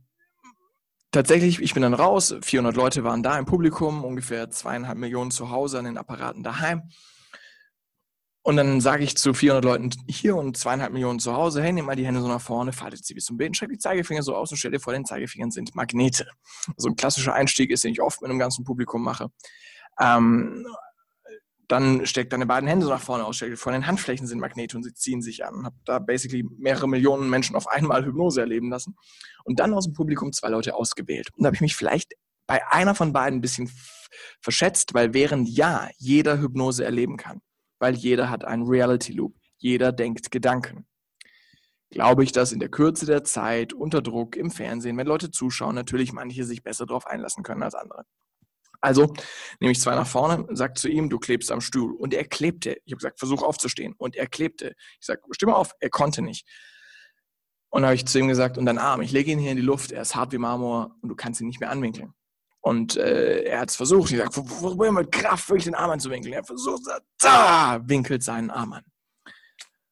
tatsächlich, 1.11 1.61
ich 1.61 1.73
bin 1.73 1.83
dann 1.83 1.93
raus, 1.93 2.35
400 2.41 2.75
Leute 2.75 3.03
waren 3.03 3.23
da 3.23 3.37
im 3.37 3.45
Publikum, 3.45 4.03
ungefähr 4.03 4.49
zweieinhalb 4.49 4.97
Millionen 4.97 5.31
zu 5.31 5.49
Hause 5.49 5.79
an 5.79 5.85
den 5.85 5.97
Apparaten 5.97 6.43
daheim. 6.43 6.83
Und 8.47 8.55
dann 8.55 8.79
sage 8.79 9.03
ich 9.03 9.17
zu 9.17 9.33
400 9.33 9.65
Leuten 9.65 9.89
hier 10.07 10.37
und 10.37 10.55
zweieinhalb 10.55 10.93
Millionen 10.93 11.19
zu 11.19 11.33
Hause, 11.33 11.61
hey, 11.61 11.73
nehmt 11.73 11.85
mal 11.85 11.97
die 11.97 12.05
Hände 12.05 12.21
so 12.21 12.29
nach 12.29 12.39
vorne, 12.39 12.71
faltet 12.71 13.03
sie 13.03 13.13
bis 13.13 13.25
zum 13.25 13.35
Beten, 13.35 13.53
streckt 13.53 13.73
die 13.73 13.77
Zeigefinger 13.77 14.23
so 14.23 14.33
aus 14.37 14.49
und 14.51 14.55
stellt 14.55 14.73
dir 14.73 14.79
vor, 14.79 14.93
den 14.93 15.03
Zeigefingern 15.03 15.51
sind 15.51 15.75
Magnete. 15.75 16.25
So 16.77 16.87
ein 16.87 16.95
klassischer 16.95 17.33
Einstieg 17.33 17.71
ist, 17.71 17.83
den 17.83 17.91
ich 17.91 18.01
oft 18.01 18.21
mit 18.21 18.29
einem 18.29 18.39
ganzen 18.39 18.63
Publikum 18.63 19.03
mache. 19.03 19.27
Ähm, 19.99 20.65
dann 21.67 22.05
steckt 22.05 22.31
deine 22.31 22.45
beiden 22.45 22.69
Hände 22.69 22.85
so 22.85 22.91
nach 22.93 23.01
vorne 23.01 23.25
aus, 23.25 23.35
stellt 23.35 23.51
dir 23.51 23.57
vor, 23.57 23.73
den 23.73 23.85
Handflächen 23.85 24.27
sind 24.27 24.39
Magnete 24.39 24.77
und 24.77 24.83
sie 24.83 24.93
ziehen 24.93 25.21
sich 25.21 25.43
an. 25.43 25.65
Habe 25.65 25.75
da 25.83 25.99
basically 25.99 26.47
mehrere 26.57 26.87
Millionen 26.87 27.29
Menschen 27.29 27.53
auf 27.57 27.67
einmal 27.67 28.05
Hypnose 28.05 28.39
erleben 28.39 28.69
lassen. 28.69 28.95
Und 29.43 29.59
dann 29.59 29.73
aus 29.73 29.83
dem 29.83 29.93
Publikum 29.93 30.31
zwei 30.31 30.47
Leute 30.47 30.73
ausgewählt. 30.73 31.31
Und 31.35 31.43
da 31.43 31.47
habe 31.47 31.55
ich 31.55 31.61
mich 31.61 31.75
vielleicht 31.75 32.13
bei 32.47 32.65
einer 32.71 32.95
von 32.95 33.11
beiden 33.11 33.39
ein 33.39 33.41
bisschen 33.41 33.69
verschätzt, 34.39 34.93
weil 34.93 35.13
während 35.13 35.49
ja 35.49 35.89
jeder 35.97 36.39
Hypnose 36.39 36.85
erleben 36.85 37.17
kann, 37.17 37.41
weil 37.79 37.95
jeder 37.95 38.29
hat 38.29 38.45
einen 38.45 38.63
Reality 38.63 39.13
Loop. 39.13 39.35
Jeder 39.57 39.91
denkt 39.91 40.31
Gedanken. 40.31 40.85
Glaube 41.89 42.23
ich, 42.23 42.31
dass 42.31 42.51
in 42.51 42.59
der 42.59 42.69
Kürze 42.69 43.05
der 43.05 43.23
Zeit, 43.23 43.73
unter 43.73 44.01
Druck, 44.01 44.35
im 44.35 44.51
Fernsehen, 44.51 44.97
wenn 44.97 45.07
Leute 45.07 45.31
zuschauen, 45.31 45.75
natürlich 45.75 46.11
manche 46.11 46.43
sich 46.43 46.63
besser 46.63 46.85
darauf 46.85 47.07
einlassen 47.07 47.43
können 47.43 47.63
als 47.63 47.75
andere. 47.75 48.03
Also 48.81 49.13
nehme 49.59 49.71
ich 49.71 49.79
zwei 49.79 49.95
nach 49.95 50.07
vorne, 50.07 50.45
sage 50.55 50.73
zu 50.73 50.89
ihm, 50.89 51.09
du 51.09 51.17
klebst 51.17 51.51
am 51.51 51.61
Stuhl. 51.61 51.95
Und 51.95 52.13
er 52.13 52.25
klebte. 52.25 52.77
Ich 52.85 52.93
habe 52.93 52.97
gesagt, 52.97 53.19
versuch 53.19 53.41
aufzustehen. 53.41 53.93
Und 53.97 54.15
er 54.15 54.27
klebte. 54.27 54.75
Ich 54.99 55.05
sage, 55.05 55.21
stimme 55.31 55.55
auf. 55.55 55.71
Er 55.79 55.89
konnte 55.89 56.21
nicht. 56.21 56.45
Und 57.69 57.81
dann 57.81 57.87
habe 57.87 57.95
ich 57.95 58.05
zu 58.05 58.19
ihm 58.19 58.27
gesagt, 58.27 58.57
und 58.57 58.65
dein 58.65 58.77
Arm, 58.77 59.01
ich 59.01 59.11
lege 59.11 59.31
ihn 59.31 59.39
hier 59.39 59.51
in 59.51 59.57
die 59.57 59.63
Luft. 59.63 59.91
Er 59.91 60.01
ist 60.01 60.15
hart 60.15 60.31
wie 60.31 60.37
Marmor 60.37 60.95
und 61.01 61.09
du 61.09 61.15
kannst 61.15 61.41
ihn 61.41 61.47
nicht 61.47 61.59
mehr 61.59 61.71
anwinkeln. 61.71 62.13
Und 62.67 62.97
äh, 62.97 63.43
er 63.43 63.61
hat 63.61 63.69
es 63.69 63.77
versucht. 63.77 64.11
Ich 64.11 64.17
sage, 64.17 64.29
probier 64.29 64.91
mit 64.91 65.09
Kraft 65.09 65.47
wirklich 65.47 65.63
den 65.63 65.73
Arm 65.73 65.89
anzuwinkeln. 65.89 66.33
Er 66.33 66.43
versucht, 66.43 66.81
da 67.21 67.79
winkelt 67.85 68.23
seinen 68.23 68.49
Arm 68.49 68.73
an. 68.73 68.83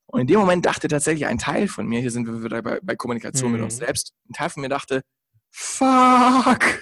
Und 0.08 0.20
in 0.20 0.28
dem 0.28 0.40
Moment 0.42 0.66
dachte 0.66 0.90
tatsächlich 0.90 1.26
ein 1.26 1.38
Teil 1.38 1.70
von 1.70 1.88
mir, 1.88 2.02
hier 2.02 2.12
sind 2.12 2.28
wir 2.28 2.44
wieder 2.44 2.62
bei, 2.62 2.82
bei 2.84 2.98
Kommunikation 2.98 3.52
mhm. 3.52 3.56
mit 3.56 3.64
uns 3.64 3.76
mhm. 3.76 3.86
selbst, 3.86 4.14
ein 4.30 4.34
Teil 4.34 4.50
von 4.50 4.60
mir 4.60 4.68
dachte, 4.68 5.04
fuck, 5.52 6.82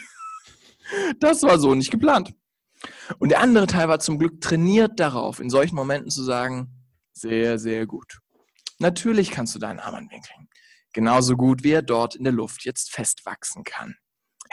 das 1.19 1.43
war 1.43 1.59
so 1.59 1.75
nicht 1.75 1.91
geplant. 1.91 2.33
Und 3.19 3.29
der 3.29 3.41
andere 3.41 3.67
Teil 3.67 3.87
war 3.87 3.99
zum 3.99 4.17
Glück 4.17 4.41
trainiert 4.41 4.99
darauf, 4.99 5.39
in 5.39 5.51
solchen 5.51 5.75
Momenten 5.75 6.09
zu 6.09 6.23
sagen, 6.23 6.71
sehr, 7.13 7.59
sehr 7.59 7.85
gut. 7.85 8.17
Natürlich 8.79 9.29
kannst 9.29 9.53
du 9.53 9.59
deinen 9.59 9.79
Arm 9.79 9.93
anwinkeln. 9.93 10.49
Genauso 10.91 11.35
gut, 11.35 11.63
wie 11.63 11.71
er 11.71 11.83
dort 11.83 12.15
in 12.15 12.23
der 12.23 12.33
Luft 12.33 12.65
jetzt 12.65 12.91
festwachsen 12.91 13.63
kann 13.63 13.95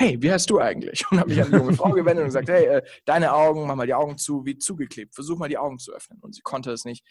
hey, 0.01 0.17
wie 0.21 0.33
heißt 0.33 0.49
du 0.49 0.59
eigentlich? 0.59 1.05
Und 1.11 1.21
habe 1.21 1.29
mich 1.29 1.43
an 1.43 1.51
die 1.51 1.57
junge 1.59 1.75
Frau 1.75 1.91
gewendet 1.91 2.23
und 2.23 2.29
gesagt, 2.29 2.49
hey, 2.49 2.65
äh, 2.65 2.83
deine 3.05 3.33
Augen, 3.35 3.67
mach 3.67 3.77
mal 3.77 3.87
die 3.87 3.95
Augen 3.95 4.17
zu, 4.17 4.45
wie 4.47 4.57
zugeklebt. 4.57 5.15
Versuch 5.15 5.39
mal 5.39 5.49
die 5.49 5.59
Augen 5.59 5.79
zu 5.79 5.93
öffnen. 5.93 6.19
Und 6.21 6.35
sie 6.35 6.41
konnte 6.41 6.73
es 6.73 6.85
nicht. 6.85 7.07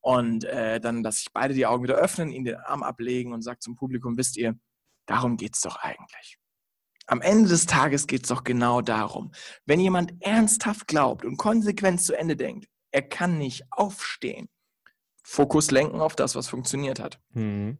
Und 0.00 0.44
äh, 0.44 0.80
dann 0.80 1.02
lasse 1.02 1.22
ich 1.22 1.32
beide 1.32 1.54
die 1.54 1.66
Augen 1.66 1.82
wieder 1.82 1.96
öffnen, 1.96 2.30
ihn 2.30 2.44
den 2.44 2.56
Arm 2.56 2.82
ablegen 2.82 3.32
und 3.32 3.42
sage 3.42 3.58
zum 3.58 3.74
Publikum, 3.74 4.16
wisst 4.16 4.36
ihr, 4.36 4.54
darum 5.06 5.36
geht 5.36 5.54
es 5.54 5.60
doch 5.60 5.76
eigentlich. 5.76 6.38
Am 7.06 7.20
Ende 7.20 7.48
des 7.48 7.66
Tages 7.66 8.06
geht 8.06 8.22
es 8.22 8.28
doch 8.28 8.44
genau 8.44 8.80
darum. 8.80 9.32
Wenn 9.66 9.80
jemand 9.80 10.14
ernsthaft 10.20 10.86
glaubt 10.86 11.24
und 11.24 11.36
konsequent 11.36 12.00
zu 12.00 12.16
Ende 12.16 12.36
denkt, 12.36 12.66
er 12.92 13.02
kann 13.02 13.38
nicht 13.38 13.64
aufstehen, 13.70 14.48
Fokus 15.24 15.70
lenken 15.70 16.00
auf 16.00 16.16
das, 16.16 16.34
was 16.34 16.48
funktioniert 16.48 17.00
hat, 17.00 17.20
mhm. 17.30 17.78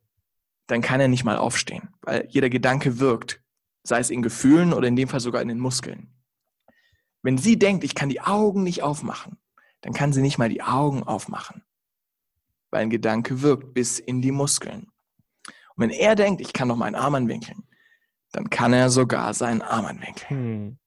dann 0.66 0.80
kann 0.80 1.01
er 1.01 1.09
nicht 1.09 1.24
mal 1.24 1.38
aufstehen, 1.38 1.90
weil 2.03 2.26
jeder 2.28 2.51
Gedanke 2.51 2.99
wirkt 2.99 3.41
sei 3.83 3.99
es 3.99 4.11
in 4.11 4.22
Gefühlen 4.22 4.72
oder 4.72 4.89
in 4.89 4.97
dem 4.97 5.09
Fall 5.09 5.20
sogar 5.20 5.43
in 5.43 5.49
den 5.49 5.59
Muskeln. 5.59 6.14
Wenn 7.22 7.39
sie 7.39 7.59
denkt, 7.59 7.85
ich 7.85 7.95
kann 7.95 8.09
die 8.09 8.20
Augen 8.20 8.62
nicht 8.62 8.83
aufmachen, 8.83 9.39
dann 9.80 9.93
kann 9.93 10.12
sie 10.12 10.22
nicht 10.22 10.39
mal 10.39 10.49
die 10.49 10.62
Augen 10.62 11.03
aufmachen, 11.03 11.62
weil 12.70 12.83
ein 12.83 12.91
Gedanke 12.91 13.43
wirkt 13.43 13.74
bis 13.74 13.99
in 13.99 14.22
die 14.22 14.33
Muskeln. 14.33 14.89
Und 15.74 15.85
wenn 15.85 15.91
er 15.91 16.14
denkt, 16.14 16.41
ich 16.41 16.53
kann 16.53 16.68
doch 16.68 16.76
meinen 16.76 16.95
Arm 16.95 17.14
anwinkeln, 17.14 17.64
dann 18.33 18.51
kann 18.51 18.72
er 18.72 18.91
sogar 18.91 19.35
seinen 19.35 19.62
Arm 19.62 19.85
anwinkeln. 19.85 20.28
Hm. 20.28 20.78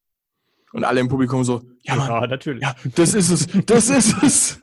Und 0.73 0.83
alle 0.83 0.99
im 0.99 1.07
Publikum 1.07 1.43
so, 1.43 1.61
ja, 1.83 1.95
Mann, 1.95 2.09
ja, 2.09 2.27
natürlich. 2.27 2.61
Ja, 2.61 2.75
das 2.95 3.13
ist 3.13 3.29
es, 3.29 3.47
das 3.65 3.89
ist 3.89 4.23
es. 4.23 4.59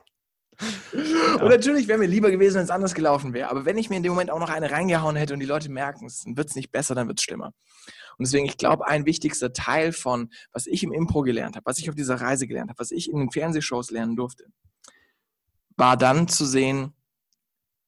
Und 1.40 1.48
natürlich 1.48 1.88
wäre 1.88 1.98
mir 1.98 2.06
lieber 2.06 2.30
gewesen, 2.30 2.56
wenn 2.56 2.64
es 2.64 2.70
anders 2.70 2.94
gelaufen 2.94 3.32
wäre. 3.32 3.50
Aber 3.50 3.64
wenn 3.64 3.78
ich 3.78 3.88
mir 3.88 3.96
in 3.96 4.02
dem 4.02 4.12
Moment 4.12 4.30
auch 4.30 4.38
noch 4.38 4.50
eine 4.50 4.70
reingehauen 4.70 5.16
hätte 5.16 5.34
und 5.34 5.40
die 5.40 5.46
Leute 5.46 5.70
merken 5.70 6.06
es, 6.06 6.22
dann 6.22 6.36
wird 6.36 6.50
es 6.50 6.54
nicht 6.54 6.70
besser, 6.70 6.94
dann 6.94 7.08
wird 7.08 7.18
es 7.18 7.24
schlimmer. 7.24 7.52
Und 8.18 8.26
deswegen, 8.26 8.46
ich 8.46 8.56
glaube, 8.56 8.86
ein 8.86 9.06
wichtigster 9.06 9.52
Teil 9.52 9.92
von, 9.92 10.30
was 10.52 10.66
ich 10.66 10.82
im 10.82 10.92
Impro 10.92 11.22
gelernt 11.22 11.56
habe, 11.56 11.66
was 11.66 11.78
ich 11.78 11.88
auf 11.88 11.94
dieser 11.94 12.20
Reise 12.20 12.46
gelernt 12.46 12.70
habe, 12.70 12.78
was 12.78 12.90
ich 12.90 13.10
in 13.10 13.18
den 13.18 13.30
Fernsehshows 13.30 13.90
lernen 13.90 14.16
durfte, 14.16 14.46
war 15.76 15.96
dann 15.96 16.28
zu 16.28 16.44
sehen, 16.44 16.92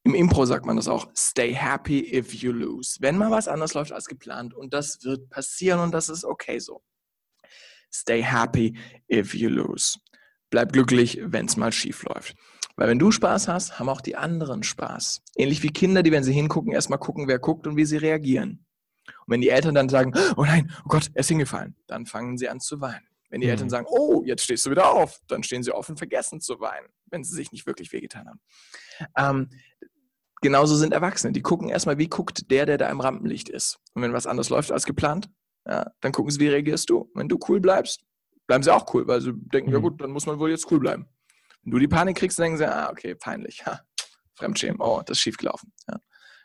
im 0.04 0.14
Impro 0.14 0.44
sagt 0.44 0.66
man 0.66 0.76
das 0.76 0.86
auch, 0.86 1.08
stay 1.16 1.54
happy 1.54 2.14
if 2.14 2.34
you 2.34 2.52
lose. 2.52 2.98
Wenn 3.00 3.16
mal 3.16 3.30
was 3.30 3.48
anders 3.48 3.72
läuft 3.72 3.92
als 3.92 4.06
geplant 4.06 4.52
und 4.52 4.74
das 4.74 5.02
wird 5.02 5.30
passieren 5.30 5.80
und 5.80 5.92
das 5.92 6.10
ist 6.10 6.24
okay 6.24 6.58
so. 6.58 6.82
Stay 7.92 8.22
happy 8.22 8.76
if 9.10 9.34
you 9.34 9.48
lose. 9.48 9.98
Bleib 10.50 10.72
glücklich, 10.72 11.20
wenn 11.22 11.46
es 11.46 11.56
mal 11.56 11.72
schief 11.72 12.02
läuft. 12.02 12.36
Weil 12.76 12.88
wenn 12.88 12.98
du 12.98 13.12
Spaß 13.12 13.48
hast, 13.48 13.78
haben 13.78 13.88
auch 13.88 14.00
die 14.00 14.16
anderen 14.16 14.62
Spaß. 14.62 15.22
Ähnlich 15.36 15.62
wie 15.62 15.70
Kinder, 15.70 16.02
die, 16.02 16.12
wenn 16.12 16.24
sie 16.24 16.32
hingucken, 16.32 16.72
erstmal 16.72 16.98
gucken, 16.98 17.28
wer 17.28 17.38
guckt 17.38 17.66
und 17.66 17.76
wie 17.76 17.84
sie 17.84 17.96
reagieren. 17.96 18.66
Und 19.06 19.32
wenn 19.32 19.40
die 19.40 19.50
Eltern 19.50 19.74
dann 19.74 19.88
sagen, 19.88 20.12
oh 20.36 20.44
nein, 20.44 20.72
oh 20.84 20.88
Gott, 20.88 21.10
er 21.14 21.20
ist 21.20 21.28
hingefallen, 21.28 21.76
dann 21.86 22.06
fangen 22.06 22.38
sie 22.38 22.48
an 22.48 22.60
zu 22.60 22.80
weinen. 22.80 23.06
Wenn 23.30 23.40
die 23.40 23.46
mhm. 23.46 23.52
Eltern 23.52 23.70
sagen, 23.70 23.86
oh, 23.88 24.22
jetzt 24.24 24.44
stehst 24.44 24.64
du 24.66 24.70
wieder 24.70 24.92
auf, 24.92 25.20
dann 25.26 25.42
stehen 25.42 25.62
sie 25.62 25.72
auf 25.72 25.88
und 25.88 25.96
vergessen 25.96 26.40
zu 26.40 26.60
weinen, 26.60 26.86
wenn 27.10 27.24
sie 27.24 27.34
sich 27.34 27.52
nicht 27.52 27.66
wirklich 27.66 27.92
wehgetan 27.92 28.28
haben. 28.28 28.40
Ähm, 29.16 29.50
genauso 30.40 30.76
sind 30.76 30.92
Erwachsene. 30.92 31.32
Die 31.32 31.42
gucken 31.42 31.68
erstmal, 31.68 31.98
wie 31.98 32.08
guckt 32.08 32.50
der, 32.50 32.66
der 32.66 32.78
da 32.78 32.88
im 32.90 33.00
Rampenlicht 33.00 33.48
ist. 33.48 33.80
Und 33.94 34.02
wenn 34.02 34.12
was 34.12 34.26
anders 34.26 34.50
läuft 34.50 34.70
als 34.70 34.84
geplant, 34.84 35.28
ja, 35.66 35.90
dann 36.00 36.12
gucken 36.12 36.30
sie, 36.30 36.38
wie 36.40 36.48
reagierst 36.48 36.90
du. 36.90 37.10
Wenn 37.14 37.28
du 37.28 37.38
cool 37.48 37.60
bleibst, 37.60 38.04
bleiben 38.46 38.62
sie 38.62 38.72
auch 38.72 38.92
cool, 38.94 39.06
weil 39.08 39.20
sie 39.20 39.32
denken, 39.34 39.70
mhm. 39.70 39.76
ja 39.76 39.80
gut, 39.80 40.00
dann 40.00 40.10
muss 40.10 40.26
man 40.26 40.38
wohl 40.38 40.50
jetzt 40.50 40.70
cool 40.70 40.78
bleiben. 40.78 41.08
Wenn 41.62 41.72
du 41.72 41.78
die 41.78 41.88
Panik 41.88 42.18
kriegst, 42.18 42.38
dann 42.38 42.44
denken 42.44 42.58
sie, 42.58 42.70
ah, 42.70 42.90
okay, 42.90 43.14
peinlich, 43.14 43.64
ha, 43.64 43.80
Fremdschämen, 44.36 44.80
oh, 44.80 45.02
das 45.04 45.16
ist 45.16 45.22
schiefgelaufen. 45.22 45.72
Ja. 45.88 45.98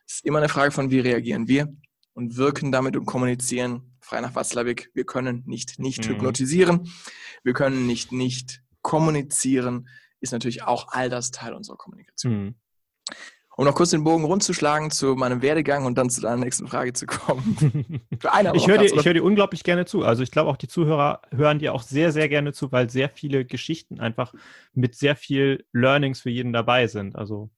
Es 0.08 0.16
ist 0.16 0.26
immer 0.26 0.40
eine 0.40 0.50
Frage 0.50 0.72
von, 0.72 0.90
wie 0.90 1.02
reagieren 1.02 1.48
wir 1.48 1.68
und 2.14 2.38
wirken 2.38 2.72
damit 2.72 2.96
und 2.96 3.06
kommunizieren. 3.06 3.98
Frei 4.02 4.22
nach 4.22 4.36
Watzlawick, 4.36 4.90
wir 4.94 5.06
können 5.06 5.44
nicht 5.46 5.80
nicht 5.80 6.06
mhm. 6.06 6.14
hypnotisieren, 6.14 6.92
wir 7.44 7.54
können 7.54 7.88
nicht 7.88 8.12
nicht 8.12 8.62
kommunizieren, 8.82 9.88
ist 10.20 10.32
natürlich 10.34 10.64
auch 10.64 10.88
all 10.90 11.10
das 11.10 11.32
Teil 11.32 11.54
unserer 11.54 11.78
Kommunikation. 11.78 12.34
Mhm. 12.34 12.56
Um 13.56 13.66
noch 13.66 13.76
kurz 13.76 13.90
den 13.90 14.06
Bogen 14.06 14.24
rundzuschlagen 14.24 14.90
zu 14.90 15.16
meinem 15.16 15.42
Werdegang 15.42 15.86
und 15.86 15.98
dann 15.98 16.10
zu 16.10 16.22
deiner 16.22 16.38
nächsten 16.38 16.66
Frage 16.68 16.94
zu 16.94 17.06
kommen. 17.06 18.00
ich 18.54 18.68
höre 18.68 18.78
dir, 18.78 19.04
hör 19.04 19.14
dir 19.14 19.24
unglaublich 19.24 19.66
gerne 19.66 19.86
zu. 19.86 20.06
Also 20.06 20.24
ich 20.24 20.32
glaube 20.32 20.50
auch 20.50 20.56
die 20.56 20.70
Zuhörer 20.70 21.22
hören 21.32 21.60
dir 21.60 21.74
auch 21.74 21.82
sehr, 21.82 22.14
sehr 22.14 22.30
gerne 22.30 22.54
zu, 22.54 22.72
weil 22.72 22.90
sehr 22.90 23.10
viele 23.10 23.44
Geschichten 23.44 24.00
einfach 24.00 24.34
mit 24.74 24.96
sehr 24.96 25.18
viel 25.18 25.66
Learnings 25.74 26.22
für 26.22 26.30
jeden 26.30 26.54
dabei 26.54 26.88
sind. 26.88 27.18
Also 27.18 27.50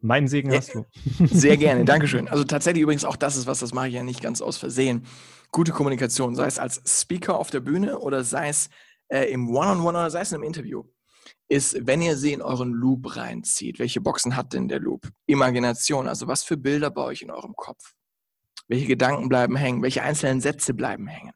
mein 0.00 0.28
Segen 0.28 0.52
hast 0.52 0.74
du. 0.74 0.84
Sehr 1.26 1.56
gerne, 1.56 1.84
Dankeschön. 1.84 2.28
Also 2.28 2.44
tatsächlich 2.44 2.82
übrigens 2.82 3.04
auch 3.04 3.16
das 3.16 3.36
ist 3.36 3.46
was, 3.46 3.60
das 3.60 3.74
mache 3.74 3.88
ich 3.88 3.94
ja 3.94 4.02
nicht 4.02 4.22
ganz 4.22 4.40
aus 4.40 4.56
Versehen. 4.56 5.06
Gute 5.52 5.72
Kommunikation, 5.72 6.34
sei 6.34 6.46
es 6.46 6.58
als 6.58 6.82
Speaker 6.86 7.38
auf 7.38 7.50
der 7.50 7.60
Bühne 7.60 7.98
oder 7.98 8.24
sei 8.24 8.48
es 8.48 8.70
äh, 9.08 9.24
im 9.30 9.48
One-on-One 9.48 9.80
-on 9.80 9.82
-One 9.82 9.88
oder 9.88 10.10
sei 10.10 10.20
es 10.20 10.32
in 10.32 10.36
einem 10.36 10.44
Interview, 10.44 10.84
ist, 11.48 11.86
wenn 11.86 12.00
ihr 12.00 12.16
sie 12.16 12.32
in 12.32 12.42
euren 12.42 12.72
Loop 12.72 13.16
reinzieht. 13.16 13.78
Welche 13.78 14.00
Boxen 14.00 14.36
hat 14.36 14.52
denn 14.52 14.68
der 14.68 14.80
Loop? 14.80 15.08
Imagination, 15.26 16.06
also 16.08 16.28
was 16.28 16.44
für 16.44 16.56
Bilder 16.56 16.90
bei 16.90 17.02
euch 17.02 17.22
in 17.22 17.30
eurem 17.30 17.54
Kopf? 17.54 17.92
Welche 18.68 18.86
Gedanken 18.86 19.28
bleiben 19.28 19.56
hängen? 19.56 19.82
Welche 19.82 20.02
einzelnen 20.02 20.40
Sätze 20.40 20.74
bleiben 20.74 21.08
hängen? 21.08 21.32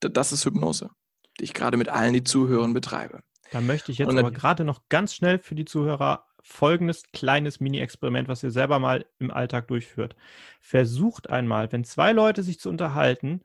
Das 0.00 0.32
ist 0.32 0.44
Hypnose, 0.44 0.90
die 1.38 1.44
ich 1.44 1.54
gerade 1.54 1.76
mit 1.76 1.88
allen, 1.88 2.12
die 2.12 2.24
zuhören, 2.24 2.74
betreibe. 2.74 3.20
Da 3.52 3.60
möchte 3.60 3.92
ich 3.92 3.98
jetzt 3.98 4.08
aber 4.08 4.30
gerade 4.30 4.64
noch 4.64 4.82
ganz 4.88 5.14
schnell 5.14 5.38
für 5.38 5.54
die 5.54 5.64
Zuhörer 5.64 6.27
folgendes 6.48 7.02
kleines 7.12 7.60
Mini-Experiment, 7.60 8.26
was 8.26 8.42
ihr 8.42 8.50
selber 8.50 8.78
mal 8.78 9.04
im 9.18 9.30
Alltag 9.30 9.68
durchführt. 9.68 10.16
Versucht 10.60 11.30
einmal, 11.30 11.70
wenn 11.70 11.84
zwei 11.84 12.12
Leute 12.12 12.42
sich 12.42 12.58
zu 12.58 12.70
unterhalten, 12.70 13.42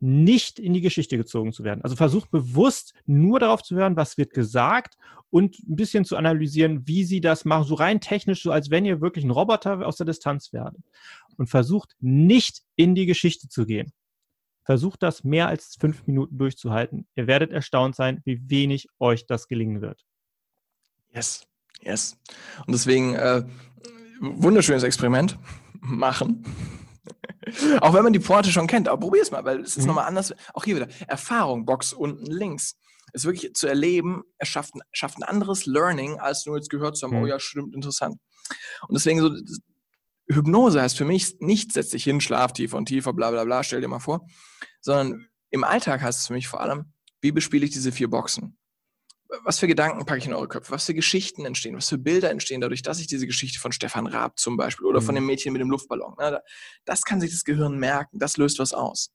nicht 0.00 0.58
in 0.58 0.74
die 0.74 0.80
Geschichte 0.80 1.16
gezogen 1.16 1.52
zu 1.52 1.64
werden. 1.64 1.82
Also 1.82 1.96
versucht 1.96 2.30
bewusst 2.30 2.92
nur 3.06 3.40
darauf 3.40 3.62
zu 3.62 3.74
hören, 3.76 3.96
was 3.96 4.18
wird 4.18 4.34
gesagt 4.34 4.98
und 5.30 5.58
ein 5.60 5.76
bisschen 5.76 6.04
zu 6.04 6.16
analysieren, 6.16 6.86
wie 6.86 7.04
sie 7.04 7.20
das 7.20 7.44
machen, 7.44 7.64
so 7.64 7.74
rein 7.74 8.00
technisch, 8.00 8.42
so 8.42 8.52
als 8.52 8.68
wenn 8.70 8.84
ihr 8.84 9.00
wirklich 9.00 9.24
ein 9.24 9.30
Roboter 9.30 9.86
aus 9.86 9.96
der 9.96 10.06
Distanz 10.06 10.52
werdet. 10.52 10.82
Und 11.36 11.48
versucht 11.48 11.96
nicht 12.00 12.62
in 12.76 12.94
die 12.94 13.06
Geschichte 13.06 13.48
zu 13.48 13.64
gehen. 13.64 13.92
Versucht 14.64 15.02
das 15.02 15.24
mehr 15.24 15.48
als 15.48 15.76
fünf 15.80 16.06
Minuten 16.06 16.36
durchzuhalten. 16.36 17.06
Ihr 17.14 17.26
werdet 17.26 17.52
erstaunt 17.52 17.96
sein, 17.96 18.20
wie 18.24 18.50
wenig 18.50 18.88
euch 18.98 19.26
das 19.26 19.48
gelingen 19.48 19.80
wird. 19.80 20.04
Yes, 21.14 21.46
yes. 21.80 22.16
Und 22.66 22.72
deswegen, 22.72 23.14
äh, 23.14 23.44
wunderschönes 24.20 24.82
Experiment. 24.82 25.38
Machen. 25.80 26.44
auch 27.80 27.94
wenn 27.94 28.04
man 28.04 28.12
die 28.12 28.20
Pforte 28.20 28.50
schon 28.50 28.66
kennt, 28.66 28.88
aber 28.88 29.00
probier 29.00 29.22
es 29.22 29.30
mal, 29.30 29.44
weil 29.44 29.60
es 29.60 29.76
ist 29.76 29.82
mhm. 29.82 29.88
nochmal 29.88 30.06
anders. 30.06 30.34
Auch 30.54 30.64
hier 30.64 30.76
wieder, 30.76 30.88
Erfahrung, 31.08 31.64
Box 31.64 31.92
unten 31.92 32.26
links. 32.26 32.76
Es 33.12 33.24
wirklich 33.24 33.52
zu 33.54 33.66
erleben, 33.66 34.22
es 34.38 34.48
schafft, 34.48 34.72
schafft 34.92 35.18
ein 35.18 35.22
anderes 35.22 35.66
Learning, 35.66 36.18
als 36.18 36.46
nur 36.46 36.56
jetzt 36.56 36.70
gehört 36.70 36.96
zu 36.96 37.06
haben, 37.06 37.16
oh 37.16 37.18
mhm. 37.18 37.24
oh 37.24 37.26
ja, 37.26 37.40
stimmt, 37.40 37.74
interessant. 37.74 38.16
Und 38.88 38.94
deswegen 38.94 39.20
so, 39.20 39.30
Hypnose 40.28 40.80
heißt 40.80 40.96
für 40.96 41.04
mich 41.04 41.36
nicht, 41.40 41.72
setz 41.72 41.90
dich 41.90 42.04
hin, 42.04 42.20
schlaf 42.20 42.52
tiefer 42.52 42.76
und 42.76 42.86
tiefer, 42.86 43.12
bla 43.12 43.30
bla 43.30 43.44
bla, 43.44 43.62
stell 43.62 43.80
dir 43.80 43.88
mal 43.88 43.98
vor, 43.98 44.26
sondern 44.80 45.26
im 45.50 45.64
Alltag 45.64 46.00
heißt 46.00 46.20
es 46.20 46.26
für 46.28 46.32
mich 46.32 46.48
vor 46.48 46.60
allem, 46.60 46.92
wie 47.20 47.32
bespiele 47.32 47.64
ich 47.64 47.72
diese 47.72 47.92
vier 47.92 48.08
Boxen? 48.08 48.56
Was 49.44 49.58
für 49.58 49.66
Gedanken 49.66 50.04
packe 50.04 50.18
ich 50.18 50.26
in 50.26 50.34
eure 50.34 50.48
Köpfe? 50.48 50.72
Was 50.72 50.86
für 50.86 50.94
Geschichten 50.94 51.44
entstehen? 51.44 51.76
Was 51.76 51.88
für 51.88 51.98
Bilder 51.98 52.30
entstehen 52.30 52.60
dadurch, 52.60 52.82
dass 52.82 53.00
ich 53.00 53.06
diese 53.06 53.26
Geschichte 53.26 53.58
von 53.58 53.72
Stefan 53.72 54.06
Raab 54.06 54.38
zum 54.38 54.56
Beispiel 54.56 54.86
oder 54.86 55.00
von 55.00 55.14
mhm. 55.14 55.20
dem 55.20 55.26
Mädchen 55.26 55.52
mit 55.52 55.60
dem 55.60 55.70
Luftballon, 55.70 56.14
ne, 56.18 56.42
das 56.84 57.02
kann 57.02 57.20
sich 57.20 57.30
das 57.30 57.44
Gehirn 57.44 57.78
merken, 57.78 58.18
das 58.18 58.36
löst 58.36 58.58
was 58.58 58.72
aus. 58.72 59.10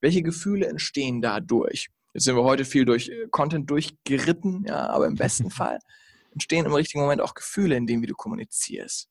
Welche 0.00 0.22
Gefühle 0.22 0.66
entstehen 0.66 1.22
dadurch? 1.22 1.88
Jetzt 2.14 2.24
sind 2.24 2.36
wir 2.36 2.44
heute 2.44 2.64
viel 2.64 2.84
durch 2.84 3.08
äh, 3.08 3.26
Content 3.30 3.70
durchgeritten, 3.70 4.64
ja, 4.66 4.88
aber 4.88 5.06
im 5.06 5.14
besten 5.14 5.50
Fall 5.50 5.78
entstehen 6.32 6.66
im 6.66 6.74
richtigen 6.74 7.00
Moment 7.00 7.20
auch 7.20 7.34
Gefühle, 7.34 7.76
in 7.76 7.86
denen 7.86 8.02
wie 8.02 8.06
du 8.06 8.14
kommunizierst. 8.14 9.08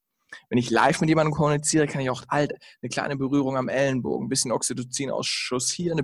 Wenn 0.49 0.57
ich 0.57 0.69
live 0.69 1.01
mit 1.01 1.09
jemandem 1.09 1.33
kommuniziere, 1.33 1.87
kann 1.87 2.01
ich 2.01 2.09
auch 2.09 2.23
alt, 2.27 2.53
eine 2.81 2.89
kleine 2.89 3.17
Berührung 3.17 3.57
am 3.57 3.67
Ellenbogen, 3.67 4.25
ein 4.25 4.29
bisschen 4.29 4.51
Oxytocinausschuss 4.51 5.71
hier, 5.71 5.91
eine 5.91 6.03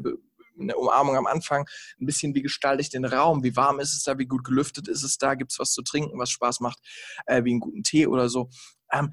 eine 0.59 0.75
Umarmung 0.75 1.15
am 1.15 1.27
Anfang, 1.27 1.67
ein 1.99 2.05
bisschen, 2.05 2.35
wie 2.35 2.41
gestalte 2.41 2.81
ich 2.81 2.89
den 2.89 3.05
Raum, 3.05 3.43
wie 3.43 3.55
warm 3.55 3.79
ist 3.79 3.95
es 3.95 4.03
da, 4.03 4.17
wie 4.17 4.25
gut 4.25 4.43
gelüftet 4.43 4.87
ist 4.87 5.03
es 5.03 5.17
da, 5.17 5.35
gibt 5.35 5.51
es 5.51 5.59
was 5.59 5.71
zu 5.71 5.81
trinken, 5.81 6.19
was 6.19 6.29
Spaß 6.29 6.59
macht, 6.59 6.79
äh, 7.25 7.43
wie 7.43 7.51
einen 7.51 7.59
guten 7.59 7.83
Tee 7.83 8.07
oder 8.07 8.29
so. 8.29 8.49
Ähm, 8.91 9.11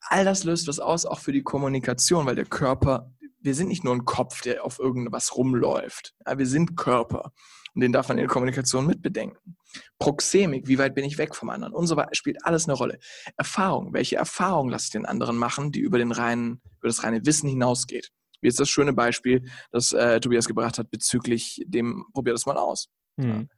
all 0.00 0.24
das 0.24 0.44
löst 0.44 0.68
was 0.68 0.78
aus, 0.78 1.06
auch 1.06 1.18
für 1.18 1.32
die 1.32 1.42
Kommunikation, 1.42 2.26
weil 2.26 2.36
der 2.36 2.46
Körper, 2.46 3.12
wir 3.40 3.54
sind 3.54 3.68
nicht 3.68 3.84
nur 3.84 3.94
ein 3.94 4.04
Kopf, 4.04 4.42
der 4.42 4.64
auf 4.64 4.78
irgendwas 4.78 5.36
rumläuft. 5.36 6.14
Ja, 6.26 6.38
wir 6.38 6.46
sind 6.46 6.76
Körper. 6.76 7.32
Und 7.74 7.82
den 7.82 7.92
darf 7.92 8.08
man 8.08 8.16
in 8.16 8.22
der 8.22 8.32
Kommunikation 8.32 8.86
mitbedenken. 8.86 9.56
Proxemik, 9.98 10.66
wie 10.66 10.78
weit 10.78 10.94
bin 10.94 11.04
ich 11.04 11.18
weg 11.18 11.34
vom 11.34 11.50
anderen 11.50 11.74
und 11.74 11.86
so 11.86 11.96
weiter, 11.96 12.14
spielt 12.14 12.42
alles 12.44 12.66
eine 12.66 12.72
Rolle. 12.72 12.98
Erfahrung, 13.36 13.92
welche 13.92 14.16
Erfahrung 14.16 14.70
lasse 14.70 14.86
ich 14.86 14.92
den 14.92 15.04
anderen 15.04 15.36
machen, 15.36 15.72
die 15.72 15.80
über, 15.80 15.98
den 15.98 16.10
reinen, 16.10 16.62
über 16.78 16.88
das 16.88 17.02
reine 17.02 17.26
Wissen 17.26 17.50
hinausgeht. 17.50 18.12
Wie 18.40 18.48
ist 18.48 18.60
das 18.60 18.68
schöne 18.68 18.92
Beispiel, 18.92 19.48
das 19.70 19.92
äh, 19.92 20.20
Tobias 20.20 20.46
gebracht 20.46 20.78
hat 20.78 20.90
bezüglich 20.90 21.62
dem, 21.66 22.04
probier 22.12 22.32
das 22.32 22.46
mal 22.46 22.56
aus. 22.56 22.88
Mhm. 23.16 23.48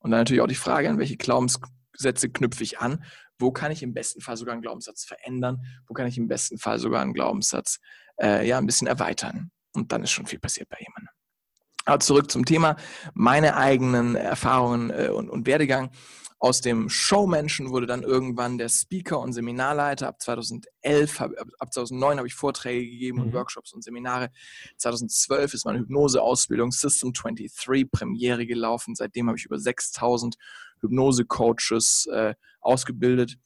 Und 0.00 0.10
dann 0.10 0.20
natürlich 0.20 0.42
auch 0.42 0.48
die 0.48 0.54
Frage, 0.54 0.88
an 0.88 0.98
welche 0.98 1.16
Glaubenssätze 1.16 2.30
knüpfe 2.30 2.62
ich 2.62 2.78
an? 2.78 3.04
Wo 3.38 3.52
kann 3.52 3.70
ich 3.72 3.82
im 3.82 3.94
besten 3.94 4.20
Fall 4.20 4.36
sogar 4.36 4.52
einen 4.52 4.62
Glaubenssatz 4.62 5.04
verändern? 5.04 5.62
Wo 5.86 5.94
kann 5.94 6.06
ich 6.06 6.18
im 6.18 6.28
besten 6.28 6.58
Fall 6.58 6.78
sogar 6.78 7.02
einen 7.02 7.14
Glaubenssatz 7.14 7.78
äh, 8.20 8.46
ja, 8.46 8.58
ein 8.58 8.66
bisschen 8.66 8.86
erweitern? 8.86 9.50
Und 9.74 9.92
dann 9.92 10.02
ist 10.02 10.10
schon 10.10 10.26
viel 10.26 10.40
passiert 10.40 10.68
bei 10.68 10.78
jemandem. 10.80 11.08
Aber 11.84 12.00
zurück 12.00 12.30
zum 12.30 12.44
Thema, 12.44 12.76
meine 13.14 13.56
eigenen 13.56 14.14
Erfahrungen 14.14 14.90
äh, 14.90 15.08
und, 15.08 15.30
und 15.30 15.46
Werdegang. 15.46 15.90
Aus 16.40 16.60
dem 16.60 16.88
Showmenschen 16.88 17.70
wurde 17.70 17.86
dann 17.86 18.04
irgendwann 18.04 18.58
der 18.58 18.68
Speaker 18.68 19.18
und 19.18 19.32
Seminarleiter. 19.32 20.06
Ab 20.06 20.22
2011, 20.22 21.20
ab 21.20 21.72
2009 21.72 22.18
habe 22.18 22.28
ich 22.28 22.34
Vorträge 22.34 22.88
gegeben 22.88 23.20
und 23.20 23.28
mhm. 23.28 23.32
Workshops 23.32 23.72
und 23.72 23.82
Seminare. 23.82 24.30
2012 24.76 25.54
ist 25.54 25.64
meine 25.64 25.80
Hypnose-Ausbildung 25.80 26.70
System 26.70 27.12
23 27.12 27.90
Premiere 27.90 28.46
gelaufen. 28.46 28.94
Seitdem 28.94 29.26
habe 29.26 29.36
ich 29.36 29.46
über 29.46 29.58
6000 29.58 30.36
Hypnose-Coaches 30.80 32.06
äh, 32.12 32.34
ausgebildet. 32.60 33.36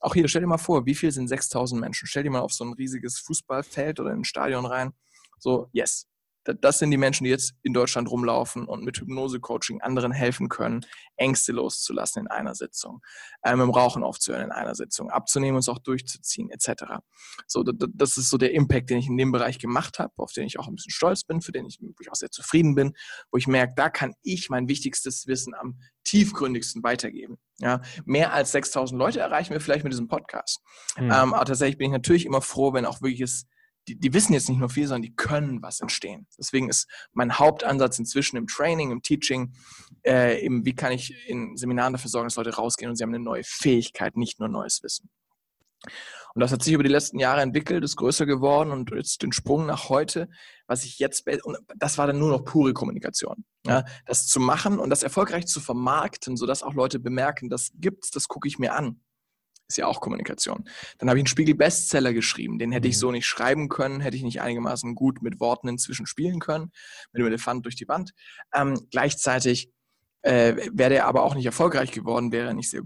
Auch 0.00 0.12
hier, 0.12 0.28
stell 0.28 0.42
dir 0.42 0.48
mal 0.48 0.58
vor, 0.58 0.84
wie 0.84 0.94
viel 0.94 1.10
sind 1.10 1.28
6000 1.28 1.80
Menschen? 1.80 2.06
Stell 2.06 2.24
dir 2.24 2.30
mal 2.30 2.40
auf 2.40 2.52
so 2.52 2.64
ein 2.64 2.74
riesiges 2.74 3.18
Fußballfeld 3.20 3.98
oder 3.98 4.10
in 4.10 4.20
ein 4.20 4.24
Stadion 4.24 4.66
rein. 4.66 4.92
So, 5.38 5.68
yes, 5.72 6.06
das 6.44 6.78
sind 6.78 6.90
die 6.90 6.96
Menschen, 6.96 7.24
die 7.24 7.30
jetzt 7.30 7.54
in 7.62 7.72
Deutschland 7.72 8.10
rumlaufen 8.10 8.66
und 8.66 8.84
mit 8.84 8.98
Hypnose-Coaching 8.98 9.80
anderen 9.80 10.12
helfen 10.12 10.48
können, 10.48 10.84
Ängste 11.16 11.52
loszulassen 11.52 12.22
in 12.22 12.28
einer 12.28 12.54
Sitzung, 12.54 13.00
ähm, 13.44 13.60
im 13.60 13.70
Rauchen 13.70 14.02
aufzuhören 14.02 14.44
in 14.44 14.50
einer 14.50 14.74
Sitzung, 14.74 15.10
abzunehmen 15.10 15.56
und 15.56 15.60
es 15.60 15.68
auch 15.68 15.78
durchzuziehen, 15.78 16.50
etc. 16.50 17.00
So, 17.46 17.62
das 17.62 18.16
ist 18.16 18.30
so 18.30 18.38
der 18.38 18.52
Impact, 18.52 18.90
den 18.90 18.98
ich 18.98 19.06
in 19.06 19.16
dem 19.16 19.32
Bereich 19.32 19.58
gemacht 19.58 19.98
habe, 19.98 20.12
auf 20.16 20.32
den 20.32 20.44
ich 20.44 20.58
auch 20.58 20.66
ein 20.66 20.74
bisschen 20.74 20.92
stolz 20.92 21.24
bin, 21.24 21.40
für 21.40 21.52
den 21.52 21.66
ich, 21.66 21.78
wo 21.80 21.94
ich 22.00 22.10
auch 22.10 22.16
sehr 22.16 22.30
zufrieden 22.30 22.74
bin, 22.74 22.94
wo 23.30 23.38
ich 23.38 23.46
merke, 23.46 23.74
da 23.76 23.88
kann 23.88 24.14
ich 24.22 24.50
mein 24.50 24.68
wichtigstes 24.68 25.26
Wissen 25.26 25.54
am 25.54 25.78
tiefgründigsten 26.04 26.82
weitergeben. 26.82 27.38
Ja, 27.58 27.80
mehr 28.04 28.32
als 28.32 28.52
6000 28.52 28.98
Leute 28.98 29.20
erreichen 29.20 29.52
wir 29.52 29.60
vielleicht 29.60 29.84
mit 29.84 29.92
diesem 29.92 30.08
Podcast. 30.08 30.60
Mhm. 30.96 31.04
Ähm, 31.04 31.34
aber 31.34 31.44
tatsächlich 31.44 31.78
bin 31.78 31.86
ich 31.86 31.92
natürlich 31.92 32.26
immer 32.26 32.40
froh, 32.40 32.72
wenn 32.72 32.86
auch 32.86 33.00
wirkliches 33.02 33.46
die, 33.88 33.98
die 33.98 34.12
wissen 34.12 34.32
jetzt 34.32 34.48
nicht 34.48 34.58
nur 34.58 34.70
viel, 34.70 34.86
sondern 34.86 35.02
die 35.02 35.14
können 35.14 35.62
was 35.62 35.80
entstehen. 35.80 36.26
Deswegen 36.38 36.68
ist 36.68 36.88
mein 37.12 37.38
Hauptansatz 37.38 37.98
inzwischen 37.98 38.36
im 38.36 38.46
Training, 38.46 38.90
im 38.90 39.02
Teaching, 39.02 39.54
äh, 40.04 40.44
eben, 40.44 40.64
wie 40.64 40.74
kann 40.74 40.92
ich 40.92 41.14
in 41.26 41.56
Seminaren 41.56 41.92
dafür 41.92 42.10
sorgen, 42.10 42.26
dass 42.26 42.36
Leute 42.36 42.54
rausgehen 42.54 42.90
und 42.90 42.96
sie 42.96 43.02
haben 43.02 43.14
eine 43.14 43.24
neue 43.24 43.44
Fähigkeit, 43.44 44.16
nicht 44.16 44.40
nur 44.40 44.48
neues 44.48 44.82
Wissen. 44.82 45.10
Und 46.34 46.40
das 46.40 46.52
hat 46.52 46.62
sich 46.62 46.72
über 46.72 46.82
die 46.82 46.88
letzten 46.88 47.18
Jahre 47.18 47.42
entwickelt, 47.42 47.84
ist 47.84 47.96
größer 47.96 48.24
geworden 48.24 48.70
und 48.70 48.90
jetzt 48.90 49.22
den 49.22 49.32
Sprung 49.32 49.66
nach 49.66 49.88
heute, 49.88 50.28
was 50.66 50.84
ich 50.84 50.98
jetzt, 50.98 51.26
und 51.44 51.58
das 51.76 51.98
war 51.98 52.06
dann 52.06 52.18
nur 52.18 52.30
noch 52.30 52.44
pure 52.44 52.72
Kommunikation. 52.72 53.44
Ja, 53.66 53.84
das 54.06 54.26
zu 54.26 54.40
machen 54.40 54.78
und 54.78 54.90
das 54.90 55.02
erfolgreich 55.02 55.46
zu 55.46 55.60
vermarkten, 55.60 56.36
sodass 56.36 56.62
auch 56.62 56.74
Leute 56.74 56.98
bemerken, 56.98 57.50
das 57.50 57.70
gibt's, 57.74 58.10
das 58.10 58.28
gucke 58.28 58.48
ich 58.48 58.58
mir 58.58 58.74
an. 58.74 59.00
Ist 59.72 59.78
ja 59.78 59.86
auch 59.86 60.02
Kommunikation. 60.02 60.68
Dann 60.98 61.08
habe 61.08 61.18
ich 61.18 61.22
einen 61.22 61.28
Spiegel-Bestseller 61.28 62.12
geschrieben. 62.12 62.58
Den 62.58 62.72
hätte 62.72 62.88
ich 62.88 62.98
so 62.98 63.06
mhm. 63.06 63.14
nicht 63.14 63.26
schreiben 63.26 63.70
können, 63.70 64.00
hätte 64.00 64.18
ich 64.18 64.22
nicht 64.22 64.42
einigermaßen 64.42 64.94
gut 64.94 65.22
mit 65.22 65.40
Worten 65.40 65.66
inzwischen 65.66 66.04
spielen 66.04 66.40
können, 66.40 66.72
mit 67.10 67.20
dem 67.20 67.26
Elefant 67.26 67.64
durch 67.64 67.74
die 67.74 67.88
Wand. 67.88 68.12
Ähm, 68.54 68.78
gleichzeitig 68.90 69.70
äh, 70.20 70.56
wäre 70.74 70.94
er 70.94 71.06
aber 71.06 71.22
auch 71.22 71.34
nicht 71.34 71.46
erfolgreich 71.46 71.90
geworden, 71.90 72.32
wäre 72.32 72.48
er 72.48 72.54
nicht 72.54 72.68
sehr 72.68 72.82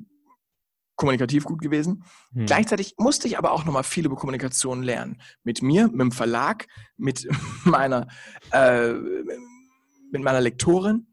kommunikativ 0.95 1.43
gut 1.43 1.61
gewesen. 1.61 2.05
Hm. 2.34 2.47
Gleichzeitig 2.47 2.95
musste 2.99 3.26
ich 3.26 3.37
aber 3.37 3.51
auch 3.51 3.64
nochmal 3.64 3.82
viel 3.82 4.07
über 4.07 4.14
Kommunikation 4.14 4.84
lernen. 4.84 5.20
Mit 5.43 5.62
mir, 5.62 5.89
mit 5.89 6.01
dem 6.01 6.12
Verlag, 6.12 6.68
mit 6.97 7.26
meiner, 7.64 8.07
äh, 8.53 8.93
mit 8.93 10.22
meiner 10.22 10.41
Lektorin 10.41 11.09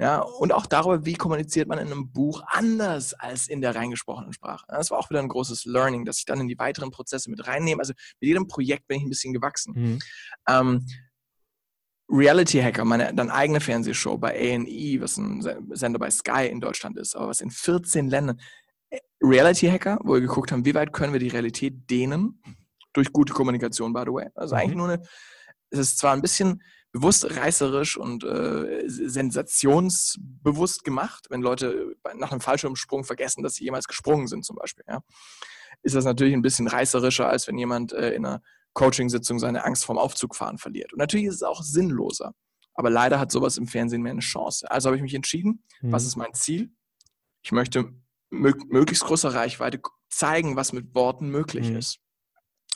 ja, 0.00 0.20
und 0.20 0.52
auch 0.52 0.66
darüber, 0.66 1.04
wie 1.04 1.14
kommuniziert 1.14 1.66
man 1.66 1.78
in 1.78 1.88
einem 1.88 2.12
Buch 2.12 2.42
anders 2.46 3.14
als 3.14 3.48
in 3.48 3.60
der 3.60 3.74
reingesprochenen 3.74 4.32
Sprache. 4.32 4.64
Das 4.68 4.92
war 4.92 4.98
auch 4.98 5.10
wieder 5.10 5.18
ein 5.18 5.28
großes 5.28 5.64
Learning, 5.64 6.04
dass 6.04 6.18
ich 6.18 6.24
dann 6.24 6.40
in 6.40 6.46
die 6.46 6.58
weiteren 6.58 6.92
Prozesse 6.92 7.28
mit 7.30 7.44
reinnehme. 7.48 7.80
Also 7.80 7.94
mit 8.20 8.28
jedem 8.28 8.46
Projekt 8.46 8.86
bin 8.86 8.98
ich 8.98 9.02
ein 9.02 9.08
bisschen 9.08 9.32
gewachsen. 9.32 9.74
Mhm. 9.76 9.98
Ähm, 10.48 10.86
Reality 12.08 12.60
Hacker, 12.60 12.84
meine 12.84 13.12
dann 13.12 13.28
eigene 13.28 13.60
Fernsehshow 13.60 14.16
bei 14.16 14.34
A&E, 14.34 15.00
was 15.00 15.16
ein 15.16 15.42
Sender 15.74 15.98
bei 15.98 16.10
Sky 16.10 16.46
in 16.46 16.60
Deutschland 16.60 16.96
ist, 16.96 17.16
aber 17.16 17.28
was 17.28 17.40
in 17.40 17.50
14 17.50 18.08
Ländern. 18.08 18.40
Äh, 18.90 19.00
Reality 19.20 19.66
Hacker, 19.66 19.98
wo 20.04 20.14
wir 20.14 20.20
geguckt 20.20 20.52
haben, 20.52 20.64
wie 20.64 20.74
weit 20.76 20.92
können 20.92 21.12
wir 21.12 21.20
die 21.20 21.28
Realität 21.28 21.90
dehnen 21.90 22.40
durch 22.92 23.12
gute 23.12 23.32
Kommunikation, 23.32 23.92
by 23.92 24.02
the 24.06 24.12
way. 24.12 24.28
Also 24.36 24.54
mhm. 24.54 24.60
eigentlich 24.60 24.76
nur 24.76 24.88
eine, 24.88 25.02
es 25.70 25.80
ist 25.80 25.98
zwar 25.98 26.12
ein 26.12 26.22
bisschen 26.22 26.62
bewusst 26.92 27.36
reißerisch 27.36 27.96
und 27.96 28.24
äh, 28.24 28.84
sensationsbewusst 28.86 30.84
gemacht, 30.84 31.26
wenn 31.30 31.42
Leute 31.42 31.94
nach 32.16 32.32
einem 32.32 32.40
Fallschirmsprung 32.40 33.04
vergessen, 33.04 33.42
dass 33.42 33.54
sie 33.54 33.64
jemals 33.64 33.86
gesprungen 33.86 34.26
sind 34.26 34.44
zum 34.44 34.56
Beispiel. 34.56 34.84
Ja. 34.88 35.00
Ist 35.82 35.94
das 35.94 36.04
natürlich 36.04 36.34
ein 36.34 36.42
bisschen 36.42 36.66
reißerischer, 36.66 37.28
als 37.28 37.46
wenn 37.46 37.58
jemand 37.58 37.92
äh, 37.92 38.14
in 38.14 38.24
einer 38.24 38.42
Coaching-Sitzung 38.72 39.38
seine 39.38 39.64
Angst 39.64 39.84
vorm 39.84 39.98
Aufzugfahren 39.98 40.58
verliert. 40.58 40.92
Und 40.92 40.98
natürlich 40.98 41.26
ist 41.26 41.36
es 41.36 41.42
auch 41.42 41.62
sinnloser. 41.62 42.34
Aber 42.74 42.90
leider 42.90 43.18
hat 43.18 43.32
sowas 43.32 43.58
im 43.58 43.66
Fernsehen 43.66 44.02
mehr 44.02 44.12
eine 44.12 44.20
Chance. 44.20 44.70
Also 44.70 44.86
habe 44.88 44.96
ich 44.96 45.02
mich 45.02 45.14
entschieden, 45.14 45.64
mhm. 45.80 45.90
was 45.92 46.04
ist 46.04 46.16
mein 46.16 46.32
Ziel? 46.34 46.70
Ich 47.42 47.50
möchte 47.50 47.92
möglichst 48.30 49.04
großer 49.04 49.34
Reichweite 49.34 49.80
zeigen, 50.08 50.54
was 50.56 50.72
mit 50.72 50.94
Worten 50.94 51.28
möglich 51.28 51.70
mhm. 51.70 51.76
ist. 51.76 51.98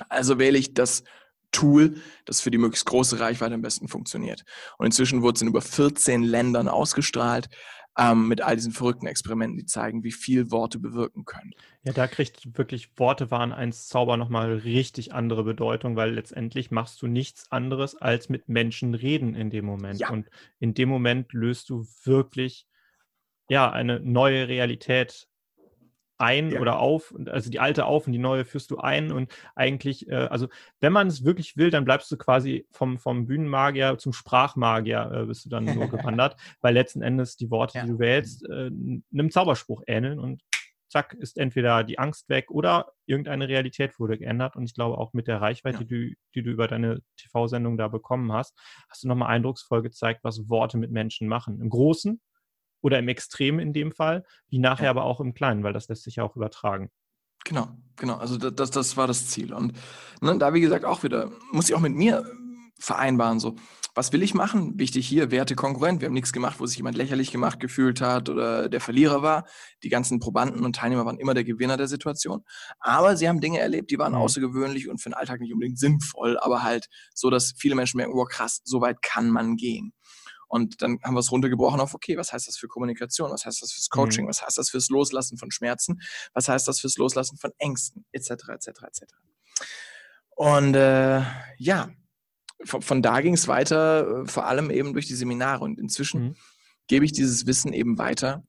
Also 0.08 0.38
wähle 0.38 0.58
ich 0.58 0.74
das 0.74 1.04
Tool, 1.52 1.96
das 2.24 2.40
für 2.40 2.50
die 2.50 2.58
möglichst 2.58 2.86
große 2.86 3.20
Reichweite 3.20 3.54
am 3.54 3.62
besten 3.62 3.88
funktioniert. 3.88 4.44
Und 4.78 4.86
inzwischen 4.86 5.22
wurde 5.22 5.36
es 5.36 5.42
in 5.42 5.48
über 5.48 5.62
14 5.62 6.22
Ländern 6.22 6.68
ausgestrahlt 6.68 7.48
ähm, 7.98 8.28
mit 8.28 8.40
all 8.40 8.56
diesen 8.56 8.72
verrückten 8.72 9.06
Experimenten, 9.06 9.58
die 9.58 9.66
zeigen, 9.66 10.02
wie 10.02 10.12
viel 10.12 10.50
Worte 10.50 10.78
bewirken 10.78 11.24
können. 11.24 11.52
Ja, 11.82 11.92
da 11.92 12.06
kriegt 12.06 12.56
wirklich 12.56 12.90
Worte 12.96 13.30
waren 13.30 13.52
eins 13.52 13.88
Zauber 13.88 14.16
nochmal 14.16 14.54
richtig 14.54 15.12
andere 15.12 15.44
Bedeutung, 15.44 15.96
weil 15.96 16.14
letztendlich 16.14 16.70
machst 16.70 17.02
du 17.02 17.06
nichts 17.06 17.50
anderes 17.50 17.94
als 17.96 18.28
mit 18.28 18.48
Menschen 18.48 18.94
reden 18.94 19.34
in 19.34 19.50
dem 19.50 19.66
Moment. 19.66 20.00
Ja. 20.00 20.10
Und 20.10 20.28
in 20.58 20.74
dem 20.74 20.88
Moment 20.88 21.32
löst 21.32 21.68
du 21.68 21.86
wirklich 22.04 22.66
ja 23.48 23.70
eine 23.70 24.00
neue 24.00 24.48
Realität 24.48 25.28
ein 26.22 26.52
ja. 26.52 26.60
oder 26.60 26.78
auf, 26.78 27.14
also 27.26 27.50
die 27.50 27.60
alte 27.60 27.84
auf 27.84 28.06
und 28.06 28.12
die 28.12 28.18
neue 28.18 28.44
führst 28.44 28.70
du 28.70 28.78
ein 28.78 29.12
und 29.12 29.34
eigentlich, 29.54 30.08
äh, 30.08 30.14
also 30.14 30.48
wenn 30.80 30.92
man 30.92 31.08
es 31.08 31.24
wirklich 31.24 31.56
will, 31.56 31.70
dann 31.70 31.84
bleibst 31.84 32.10
du 32.10 32.16
quasi 32.16 32.66
vom, 32.70 32.98
vom 32.98 33.26
Bühnenmagier 33.26 33.98
zum 33.98 34.12
Sprachmagier 34.12 35.10
äh, 35.12 35.26
bist 35.26 35.44
du 35.44 35.48
dann 35.50 35.64
nur 35.64 35.88
gewandert, 35.90 36.36
weil 36.60 36.74
letzten 36.74 37.02
Endes 37.02 37.36
die 37.36 37.50
Worte, 37.50 37.78
ja. 37.78 37.84
die 37.84 37.90
du 37.90 37.98
wählst, 37.98 38.48
äh, 38.48 38.70
einem 39.12 39.30
Zauberspruch 39.30 39.82
ähneln 39.86 40.18
und 40.18 40.42
zack, 40.92 41.14
ist 41.14 41.38
entweder 41.38 41.82
die 41.82 41.98
Angst 41.98 42.28
weg 42.28 42.50
oder 42.50 42.92
irgendeine 43.06 43.48
Realität 43.48 43.98
wurde 43.98 44.18
geändert. 44.18 44.54
Und 44.54 44.64
ich 44.64 44.74
glaube 44.74 44.98
auch 44.98 45.12
mit 45.14 45.26
der 45.26 45.40
Reichweite, 45.40 45.78
ja. 45.78 45.84
die, 45.84 46.16
die, 46.34 46.42
du 46.42 46.50
über 46.50 46.68
deine 46.68 47.00
TV-Sendung 47.16 47.78
da 47.78 47.88
bekommen 47.88 48.32
hast, 48.32 48.56
hast 48.88 49.02
du 49.02 49.08
nochmal 49.08 49.28
eindrucksvoll 49.28 49.82
gezeigt, 49.82 50.20
was 50.22 50.48
Worte 50.48 50.76
mit 50.76 50.92
Menschen 50.92 51.28
machen. 51.28 51.60
Im 51.60 51.70
Großen 51.70 52.20
oder 52.82 52.98
im 52.98 53.08
Extrem 53.08 53.58
in 53.58 53.72
dem 53.72 53.92
Fall, 53.92 54.24
wie 54.48 54.58
nachher 54.58 54.84
ja. 54.84 54.90
aber 54.90 55.04
auch 55.04 55.20
im 55.20 55.32
Kleinen, 55.32 55.64
weil 55.64 55.72
das 55.72 55.88
lässt 55.88 56.02
sich 56.02 56.16
ja 56.16 56.24
auch 56.24 56.36
übertragen. 56.36 56.90
Genau, 57.44 57.68
genau. 57.96 58.16
Also 58.16 58.36
das, 58.36 58.70
das 58.70 58.96
war 58.96 59.06
das 59.06 59.28
Ziel. 59.28 59.52
Und 59.52 59.72
ne, 60.20 60.36
da, 60.38 60.54
wie 60.54 60.60
gesagt, 60.60 60.84
auch 60.84 61.02
wieder, 61.02 61.32
muss 61.50 61.68
ich 61.68 61.74
auch 61.74 61.80
mit 61.80 61.94
mir 61.94 62.24
vereinbaren, 62.78 63.40
so, 63.40 63.56
was 63.94 64.12
will 64.12 64.22
ich 64.22 64.32
machen? 64.32 64.78
Wichtig 64.78 65.06
hier, 65.06 65.30
Werte 65.30 65.54
Konkurrent. 65.54 66.00
Wir 66.00 66.06
haben 66.06 66.14
nichts 66.14 66.32
gemacht, 66.32 66.60
wo 66.60 66.66
sich 66.66 66.78
jemand 66.78 66.96
lächerlich 66.96 67.30
gemacht 67.30 67.60
gefühlt 67.60 68.00
hat 68.00 68.30
oder 68.30 68.68
der 68.68 68.80
Verlierer 68.80 69.22
war. 69.22 69.44
Die 69.82 69.90
ganzen 69.90 70.18
Probanden 70.18 70.64
und 70.64 70.76
Teilnehmer 70.76 71.04
waren 71.04 71.18
immer 71.18 71.34
der 71.34 71.44
Gewinner 71.44 71.76
der 71.76 71.88
Situation. 71.88 72.42
Aber 72.80 73.16
sie 73.16 73.28
haben 73.28 73.40
Dinge 73.40 73.58
erlebt, 73.58 73.90
die 73.90 73.98
waren 73.98 74.12
mhm. 74.12 74.18
außergewöhnlich 74.18 74.88
und 74.88 75.02
für 75.02 75.10
den 75.10 75.14
Alltag 75.14 75.40
nicht 75.40 75.52
unbedingt 75.52 75.78
sinnvoll, 75.78 76.38
aber 76.38 76.62
halt 76.62 76.86
so, 77.14 77.28
dass 77.28 77.52
viele 77.56 77.74
Menschen 77.74 77.98
merken, 77.98 78.14
oh 78.14 78.24
krass, 78.24 78.62
so 78.64 78.80
weit 78.80 79.02
kann 79.02 79.30
man 79.30 79.56
gehen. 79.56 79.92
Und 80.52 80.82
dann 80.82 80.98
haben 81.02 81.14
wir 81.14 81.20
es 81.20 81.32
runtergebrochen 81.32 81.80
auf, 81.80 81.94
okay, 81.94 82.18
was 82.18 82.34
heißt 82.34 82.46
das 82.46 82.58
für 82.58 82.68
Kommunikation? 82.68 83.30
Was 83.30 83.46
heißt 83.46 83.62
das 83.62 83.72
fürs 83.72 83.88
Coaching? 83.88 84.26
Mhm. 84.26 84.28
Was 84.28 84.42
heißt 84.42 84.58
das 84.58 84.68
fürs 84.68 84.90
Loslassen 84.90 85.38
von 85.38 85.50
Schmerzen? 85.50 86.02
Was 86.34 86.46
heißt 86.46 86.68
das 86.68 86.78
fürs 86.78 86.98
Loslassen 86.98 87.38
von 87.38 87.52
Ängsten? 87.56 88.04
Etc., 88.12 88.32
etc., 88.50 88.68
etc. 88.82 89.02
Und 90.36 90.74
äh, 90.74 91.22
ja, 91.56 91.88
von, 92.64 92.82
von 92.82 93.00
da 93.00 93.22
ging 93.22 93.32
es 93.32 93.48
weiter, 93.48 94.24
äh, 94.24 94.26
vor 94.26 94.44
allem 94.44 94.70
eben 94.70 94.92
durch 94.92 95.06
die 95.06 95.14
Seminare. 95.14 95.64
Und 95.64 95.80
inzwischen 95.80 96.22
mhm. 96.22 96.36
gebe 96.86 97.06
ich 97.06 97.12
dieses 97.12 97.46
Wissen 97.46 97.72
eben 97.72 97.96
weiter, 97.96 98.44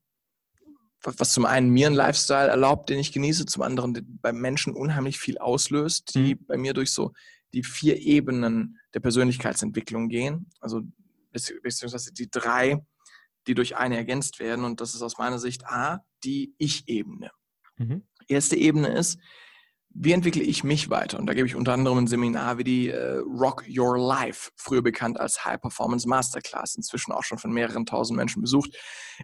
was 1.03 1.31
zum 1.31 1.45
einen 1.45 1.69
mir 1.69 1.87
einen 1.87 1.95
Lifestyle 1.95 2.49
erlaubt, 2.49 2.89
den 2.89 2.99
ich 2.99 3.13
genieße, 3.13 3.45
zum 3.45 3.63
anderen 3.63 4.19
bei 4.21 4.33
Menschen 4.33 4.73
unheimlich 4.73 5.19
viel 5.19 5.37
auslöst, 5.37 6.15
die 6.15 6.35
mhm. 6.35 6.45
bei 6.47 6.57
mir 6.57 6.73
durch 6.73 6.91
so 6.91 7.13
die 7.53 7.63
vier 7.63 8.01
Ebenen 8.01 8.77
der 8.93 8.99
Persönlichkeitsentwicklung 8.99 10.09
gehen. 10.09 10.49
Also 10.59 10.81
beziehungsweise 11.33 12.13
die 12.13 12.29
drei, 12.29 12.79
die 13.47 13.55
durch 13.55 13.75
eine 13.75 13.97
ergänzt 13.97 14.39
werden. 14.39 14.63
Und 14.63 14.81
das 14.81 14.95
ist 14.95 15.01
aus 15.01 15.17
meiner 15.17 15.39
Sicht 15.39 15.65
A, 15.65 16.05
die 16.23 16.53
Ich-Ebene. 16.57 17.31
Mhm. 17.77 18.07
Erste 18.27 18.55
Ebene 18.55 18.87
ist, 18.89 19.19
wie 19.95 20.11
entwickle 20.11 20.41
ich 20.41 20.63
mich 20.63 20.89
weiter? 20.89 21.19
Und 21.19 21.27
da 21.27 21.33
gebe 21.33 21.47
ich 21.47 21.55
unter 21.55 21.73
anderem 21.73 21.99
ein 21.99 22.07
Seminar 22.07 22.57
wie 22.57 22.63
die 22.63 22.89
äh, 22.89 23.17
Rock 23.17 23.65
Your 23.67 23.97
Life, 23.97 24.49
früher 24.55 24.81
bekannt 24.81 25.19
als 25.19 25.45
High 25.45 25.61
Performance 25.61 26.07
Masterclass, 26.07 26.75
inzwischen 26.75 27.11
auch 27.11 27.23
schon 27.23 27.37
von 27.37 27.51
mehreren 27.53 27.85
tausend 27.85 28.17
Menschen 28.17 28.41
besucht. 28.41 28.75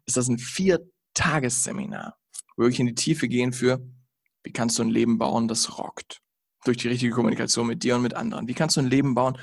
Ist 0.05 0.15
das 0.15 0.27
ein 0.27 0.37
Vier-Tages-Seminar, 0.37 2.17
wirklich 2.55 2.79
in 2.79 2.85
die 2.85 2.95
Tiefe 2.95 3.27
gehen 3.27 3.51
für, 3.51 3.79
wie 4.43 4.51
kannst 4.51 4.77
du 4.77 4.83
ein 4.83 4.89
Leben 4.89 5.17
bauen, 5.17 5.47
das 5.47 5.79
rockt? 5.79 6.19
Durch 6.65 6.77
die 6.77 6.89
richtige 6.89 7.13
Kommunikation 7.13 7.65
mit 7.65 7.83
dir 7.83 7.95
und 7.95 8.03
mit 8.03 8.13
anderen. 8.13 8.47
Wie 8.47 8.53
kannst 8.53 8.75
du 8.75 8.81
ein 8.81 8.89
Leben 8.89 9.15
bauen, 9.15 9.39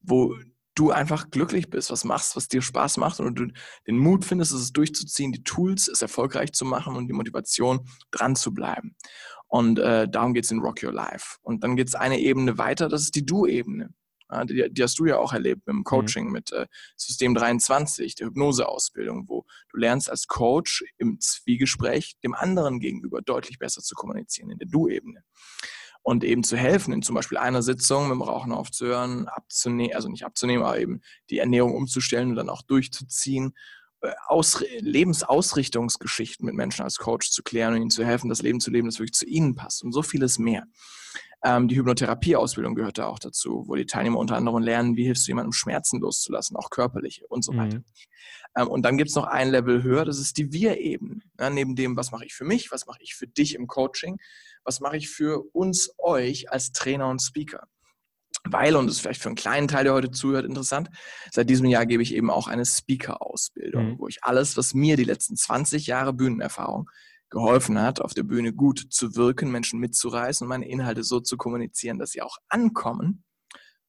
wo 0.00 0.36
du 0.78 0.90
einfach 0.90 1.30
glücklich 1.30 1.70
bist, 1.70 1.90
was 1.90 2.04
machst, 2.04 2.36
was 2.36 2.48
dir 2.48 2.62
Spaß 2.62 2.98
macht 2.98 3.18
und 3.20 3.38
du 3.38 3.46
den 3.86 3.98
Mut 3.98 4.24
findest, 4.24 4.52
es 4.52 4.72
durchzuziehen, 4.72 5.32
die 5.32 5.42
Tools, 5.42 5.88
es 5.88 6.02
erfolgreich 6.02 6.52
zu 6.52 6.64
machen 6.64 6.94
und 6.94 7.08
die 7.08 7.12
Motivation, 7.12 7.88
dran 8.10 8.36
zu 8.36 8.54
bleiben. 8.54 8.94
Und 9.48 9.78
äh, 9.78 10.08
darum 10.08 10.34
geht 10.34 10.44
es 10.44 10.50
in 10.50 10.60
Rock 10.60 10.82
Your 10.82 10.92
Life. 10.92 11.38
Und 11.42 11.64
dann 11.64 11.74
geht 11.74 11.88
es 11.88 11.94
eine 11.94 12.20
Ebene 12.20 12.58
weiter, 12.58 12.88
das 12.88 13.02
ist 13.02 13.14
die 13.14 13.26
Du-Ebene. 13.26 13.90
Ja, 14.30 14.44
die, 14.44 14.68
die, 14.70 14.82
hast 14.82 14.98
du 14.98 15.06
ja 15.06 15.16
auch 15.16 15.32
erlebt 15.32 15.66
mit 15.66 15.74
dem 15.74 15.78
mhm. 15.78 15.84
Coaching, 15.84 16.26
mhm. 16.26 16.32
mit 16.32 16.52
äh, 16.52 16.66
System 16.96 17.34
23, 17.34 18.14
der 18.14 18.26
Hypnoseausbildung, 18.28 19.26
wo 19.26 19.46
du 19.72 19.78
lernst 19.78 20.10
als 20.10 20.26
Coach 20.26 20.84
im 20.98 21.18
Zwiegespräch 21.18 22.18
dem 22.22 22.34
anderen 22.34 22.78
gegenüber 22.78 23.22
deutlich 23.22 23.58
besser 23.58 23.80
zu 23.80 23.94
kommunizieren, 23.94 24.50
in 24.50 24.58
der 24.58 24.68
Du-Ebene 24.68 25.24
und 26.08 26.24
eben 26.24 26.42
zu 26.42 26.56
helfen, 26.56 26.94
in 26.94 27.02
zum 27.02 27.14
Beispiel 27.14 27.36
einer 27.36 27.60
Sitzung 27.60 28.04
mit 28.04 28.12
dem 28.12 28.22
Rauchen 28.22 28.50
aufzuhören, 28.50 29.28
abzunehmen, 29.28 29.94
also 29.94 30.08
nicht 30.08 30.24
abzunehmen, 30.24 30.64
aber 30.64 30.80
eben 30.80 31.02
die 31.28 31.36
Ernährung 31.36 31.74
umzustellen 31.74 32.30
und 32.30 32.36
dann 32.36 32.48
auch 32.48 32.62
durchzuziehen, 32.62 33.52
äh, 34.00 34.12
Aus 34.26 34.64
Lebensausrichtungsgeschichten 34.78 36.46
mit 36.46 36.54
Menschen 36.54 36.82
als 36.82 36.96
Coach 36.96 37.30
zu 37.30 37.42
klären 37.42 37.74
und 37.74 37.82
ihnen 37.82 37.90
zu 37.90 38.06
helfen, 38.06 38.30
das 38.30 38.40
Leben 38.40 38.58
zu 38.58 38.70
leben, 38.70 38.88
das 38.88 39.00
wirklich 39.00 39.12
zu 39.12 39.26
ihnen 39.26 39.54
passt 39.54 39.84
und 39.84 39.92
so 39.92 40.00
vieles 40.00 40.38
mehr. 40.38 40.64
Ähm, 41.44 41.68
die 41.68 41.76
Hypnotherapieausbildung 41.76 42.74
gehört 42.74 42.96
da 42.96 43.06
auch 43.06 43.18
dazu, 43.18 43.64
wo 43.66 43.74
die 43.74 43.84
Teilnehmer 43.84 44.18
unter 44.18 44.36
anderem 44.36 44.62
lernen, 44.62 44.96
wie 44.96 45.04
hilfst 45.04 45.26
du 45.26 45.32
jemandem 45.32 45.52
Schmerzen 45.52 46.00
loszulassen, 46.00 46.56
auch 46.56 46.70
körperliche 46.70 47.26
und 47.26 47.44
so 47.44 47.54
weiter. 47.54 47.80
Mhm. 47.80 47.84
Ähm, 48.56 48.68
und 48.68 48.82
dann 48.82 48.96
gibt 48.96 49.10
es 49.10 49.14
noch 49.14 49.26
ein 49.26 49.50
Level 49.50 49.82
höher, 49.82 50.06
das 50.06 50.18
ist 50.18 50.38
die 50.38 50.54
Wir-Ebene. 50.54 51.20
Ja, 51.38 51.50
neben 51.50 51.76
dem, 51.76 51.98
was 51.98 52.12
mache 52.12 52.24
ich 52.24 52.34
für 52.34 52.44
mich, 52.44 52.72
was 52.72 52.86
mache 52.86 53.00
ich 53.02 53.14
für 53.14 53.26
dich 53.26 53.54
im 53.54 53.66
Coaching, 53.66 54.18
was 54.68 54.80
mache 54.80 54.98
ich 54.98 55.08
für 55.08 55.42
uns, 55.54 55.94
euch 55.96 56.52
als 56.52 56.72
Trainer 56.72 57.08
und 57.08 57.22
Speaker. 57.22 57.66
Weil, 58.44 58.76
und 58.76 58.86
das 58.86 58.96
ist 58.96 59.00
vielleicht 59.00 59.22
für 59.22 59.30
einen 59.30 59.36
kleinen 59.36 59.66
Teil, 59.66 59.84
der 59.84 59.94
heute 59.94 60.10
zuhört, 60.10 60.44
interessant, 60.44 60.90
seit 61.32 61.48
diesem 61.48 61.66
Jahr 61.66 61.86
gebe 61.86 62.02
ich 62.02 62.14
eben 62.14 62.30
auch 62.30 62.48
eine 62.48 62.66
Speaker-Ausbildung, 62.66 63.92
mhm. 63.92 63.98
wo 63.98 64.08
ich 64.08 64.22
alles, 64.22 64.58
was 64.58 64.74
mir 64.74 64.96
die 64.96 65.04
letzten 65.04 65.36
20 65.36 65.86
Jahre 65.86 66.12
Bühnenerfahrung 66.12 66.90
geholfen 67.30 67.80
hat, 67.80 68.02
auf 68.02 68.12
der 68.12 68.24
Bühne 68.24 68.52
gut 68.52 68.86
zu 68.90 69.16
wirken, 69.16 69.50
Menschen 69.50 69.80
mitzureißen 69.80 70.44
und 70.44 70.50
meine 70.50 70.68
Inhalte 70.68 71.02
so 71.02 71.20
zu 71.20 71.38
kommunizieren, 71.38 71.98
dass 71.98 72.10
sie 72.10 72.20
auch 72.20 72.36
ankommen, 72.48 73.24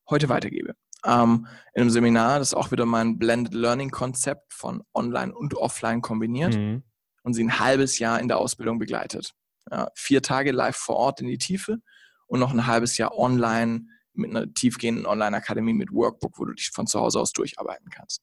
heute 0.09 0.30
weitergebe. 0.30 0.75
Ähm, 1.05 1.45
in 1.73 1.82
einem 1.82 1.89
Seminar, 1.89 2.39
das 2.39 2.53
auch 2.53 2.71
wieder 2.71 2.86
mein 2.86 3.19
Blended 3.19 3.53
Learning 3.53 3.91
Konzept 3.91 4.53
von 4.53 4.82
Online 4.93 5.36
und 5.36 5.55
Offline 5.55 6.01
kombiniert 6.01 6.55
mhm. 6.55 6.84
und 7.23 7.34
sie 7.34 7.43
ein 7.43 7.59
halbes 7.59 7.99
Jahr 7.99 8.21
in 8.21 8.30
der 8.30 8.38
Ausbildung 8.38 8.80
begleitet. 8.80 9.34
Ja, 9.72 9.89
vier 9.95 10.22
Tage 10.22 10.51
live 10.51 10.76
vor 10.76 10.95
Ort 10.95 11.22
in 11.22 11.28
die 11.28 11.38
Tiefe 11.38 11.80
und 12.28 12.39
noch 12.39 12.51
ein 12.51 12.67
halbes 12.67 12.97
Jahr 12.97 13.17
online 13.17 13.86
mit 14.13 14.30
einer 14.32 14.51
tiefgehenden 14.53 15.05
Online-Akademie 15.05 15.74
mit 15.74 15.91
Workbook, 15.91 16.39
wo 16.39 16.45
du 16.45 16.53
dich 16.53 16.70
von 16.74 16.88
zu 16.88 16.99
Hause 16.99 17.20
aus 17.20 17.32
durcharbeiten 17.32 17.89
kannst. 17.89 18.22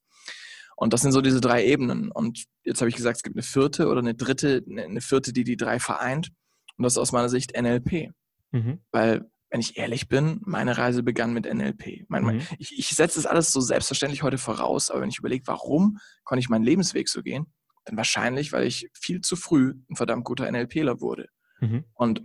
Und 0.76 0.92
das 0.92 1.00
sind 1.00 1.12
so 1.12 1.22
diese 1.22 1.40
drei 1.40 1.64
Ebenen. 1.64 2.10
Und 2.10 2.44
jetzt 2.62 2.80
habe 2.80 2.90
ich 2.90 2.96
gesagt, 2.96 3.16
es 3.16 3.22
gibt 3.22 3.36
eine 3.36 3.42
vierte 3.42 3.88
oder 3.88 4.00
eine 4.00 4.14
dritte, 4.14 4.62
eine 4.68 5.00
vierte, 5.00 5.32
die 5.32 5.44
die 5.44 5.56
drei 5.56 5.80
vereint. 5.80 6.30
Und 6.76 6.84
das 6.84 6.94
ist 6.94 6.98
aus 6.98 7.12
meiner 7.12 7.30
Sicht 7.30 7.58
NLP. 7.58 8.12
Mhm. 8.52 8.80
Weil, 8.92 9.30
wenn 9.50 9.60
ich 9.60 9.78
ehrlich 9.78 10.08
bin, 10.08 10.40
meine 10.44 10.76
Reise 10.76 11.02
begann 11.02 11.32
mit 11.32 11.52
NLP. 11.52 12.04
Mein, 12.08 12.24
mhm. 12.24 12.42
ich, 12.58 12.78
ich 12.78 12.88
setze 12.90 13.18
das 13.18 13.26
alles 13.26 13.52
so 13.52 13.60
selbstverständlich 13.60 14.22
heute 14.22 14.38
voraus, 14.38 14.90
aber 14.90 15.00
wenn 15.00 15.08
ich 15.08 15.18
überlege, 15.18 15.46
warum 15.46 15.98
konnte 16.24 16.40
ich 16.40 16.50
meinen 16.50 16.64
Lebensweg 16.64 17.08
so 17.08 17.22
gehen, 17.22 17.46
dann 17.86 17.96
wahrscheinlich, 17.96 18.52
weil 18.52 18.66
ich 18.66 18.90
viel 18.92 19.22
zu 19.22 19.36
früh 19.36 19.74
ein 19.88 19.96
verdammt 19.96 20.24
guter 20.24 20.50
NLPler 20.50 21.00
wurde. 21.00 21.28
Mhm. 21.60 21.84
Und 21.94 22.22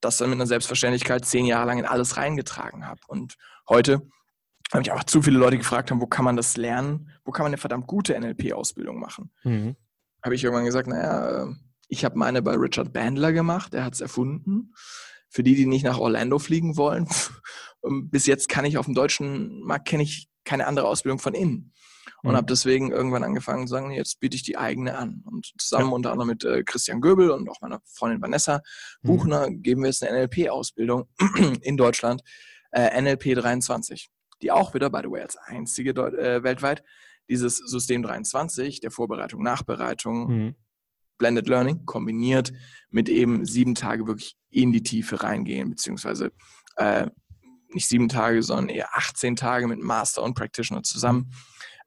das 0.00 0.18
dann 0.18 0.30
mit 0.30 0.36
einer 0.36 0.46
Selbstverständlichkeit 0.46 1.24
zehn 1.24 1.46
Jahre 1.46 1.66
lang 1.66 1.78
in 1.78 1.84
alles 1.84 2.16
reingetragen 2.16 2.86
habe. 2.86 3.00
Und 3.08 3.34
heute 3.68 4.08
habe 4.72 4.82
ich 4.82 4.92
auch 4.92 5.04
zu 5.04 5.22
viele 5.22 5.38
Leute 5.38 5.58
gefragt 5.58 5.90
haben, 5.90 6.00
wo 6.00 6.06
kann 6.06 6.24
man 6.24 6.36
das 6.36 6.56
lernen? 6.56 7.10
Wo 7.24 7.32
kann 7.32 7.44
man 7.44 7.50
eine 7.50 7.58
verdammt 7.58 7.86
gute 7.86 8.18
NLP-Ausbildung 8.18 8.98
machen? 8.98 9.32
Mhm. 9.44 9.76
Habe 10.22 10.34
ich 10.34 10.44
irgendwann 10.44 10.64
gesagt, 10.64 10.88
naja, 10.88 11.44
äh, 11.44 11.46
ich 11.88 12.04
habe 12.04 12.18
meine 12.18 12.40
bei 12.40 12.54
Richard 12.54 12.92
Bandler 12.92 13.32
gemacht, 13.32 13.74
er 13.74 13.84
hat 13.84 13.94
es 13.94 14.00
erfunden. 14.00 14.72
Für 15.28 15.42
die, 15.42 15.54
die 15.54 15.66
nicht 15.66 15.84
nach 15.84 15.98
Orlando 15.98 16.38
fliegen 16.38 16.76
wollen, 16.76 17.08
bis 17.82 18.26
jetzt 18.26 18.48
kann 18.48 18.64
ich 18.64 18.78
auf 18.78 18.86
dem 18.86 18.94
deutschen 18.94 19.62
Markt 19.64 19.88
kenne 19.88 20.02
ich 20.02 20.28
keine 20.44 20.66
andere 20.66 20.86
Ausbildung 20.86 21.18
von 21.18 21.34
innen 21.34 21.72
und 22.22 22.32
mhm. 22.32 22.36
habe 22.36 22.46
deswegen 22.46 22.90
irgendwann 22.90 23.24
angefangen 23.24 23.66
zu 23.66 23.72
sagen, 23.72 23.90
jetzt 23.90 24.20
biete 24.20 24.36
ich 24.36 24.42
die 24.42 24.58
eigene 24.58 24.96
an. 24.96 25.22
Und 25.24 25.52
zusammen 25.58 25.88
ja. 25.88 25.94
unter 25.94 26.12
anderem 26.12 26.28
mit 26.28 26.44
äh, 26.44 26.62
Christian 26.62 27.00
Göbel 27.00 27.30
und 27.30 27.48
auch 27.48 27.60
meiner 27.60 27.80
Freundin 27.84 28.20
Vanessa 28.20 28.60
mhm. 29.02 29.08
Buchner 29.08 29.50
mhm. 29.50 29.62
geben 29.62 29.82
wir 29.82 29.88
jetzt 29.88 30.04
eine 30.04 30.18
NLP-Ausbildung 30.18 31.08
in 31.62 31.76
Deutschland, 31.76 32.22
äh, 32.72 33.00
NLP 33.00 33.34
23, 33.34 34.10
die 34.42 34.52
auch 34.52 34.74
wieder, 34.74 34.90
by 34.90 35.00
the 35.02 35.10
way, 35.10 35.22
als 35.22 35.36
einzige 35.36 35.94
Deut 35.94 36.14
äh, 36.14 36.42
weltweit 36.42 36.82
dieses 37.28 37.58
System 37.58 38.02
23 38.02 38.80
der 38.80 38.90
Vorbereitung, 38.90 39.42
Nachbereitung, 39.42 40.26
mhm. 40.28 40.54
Blended 41.16 41.48
Learning 41.48 41.84
kombiniert 41.84 42.52
mit 42.88 43.08
eben 43.08 43.44
sieben 43.44 43.74
Tage 43.74 44.06
wirklich 44.06 44.36
in 44.48 44.72
die 44.72 44.82
Tiefe 44.82 45.22
reingehen, 45.22 45.68
beziehungsweise 45.68 46.32
äh, 46.76 47.08
nicht 47.68 47.88
sieben 47.88 48.08
Tage, 48.08 48.42
sondern 48.42 48.68
eher 48.68 48.96
18 48.96 49.36
Tage 49.36 49.68
mit 49.68 49.80
Master 49.80 50.22
und 50.22 50.34
Practitioner 50.34 50.82
zusammen 50.82 51.30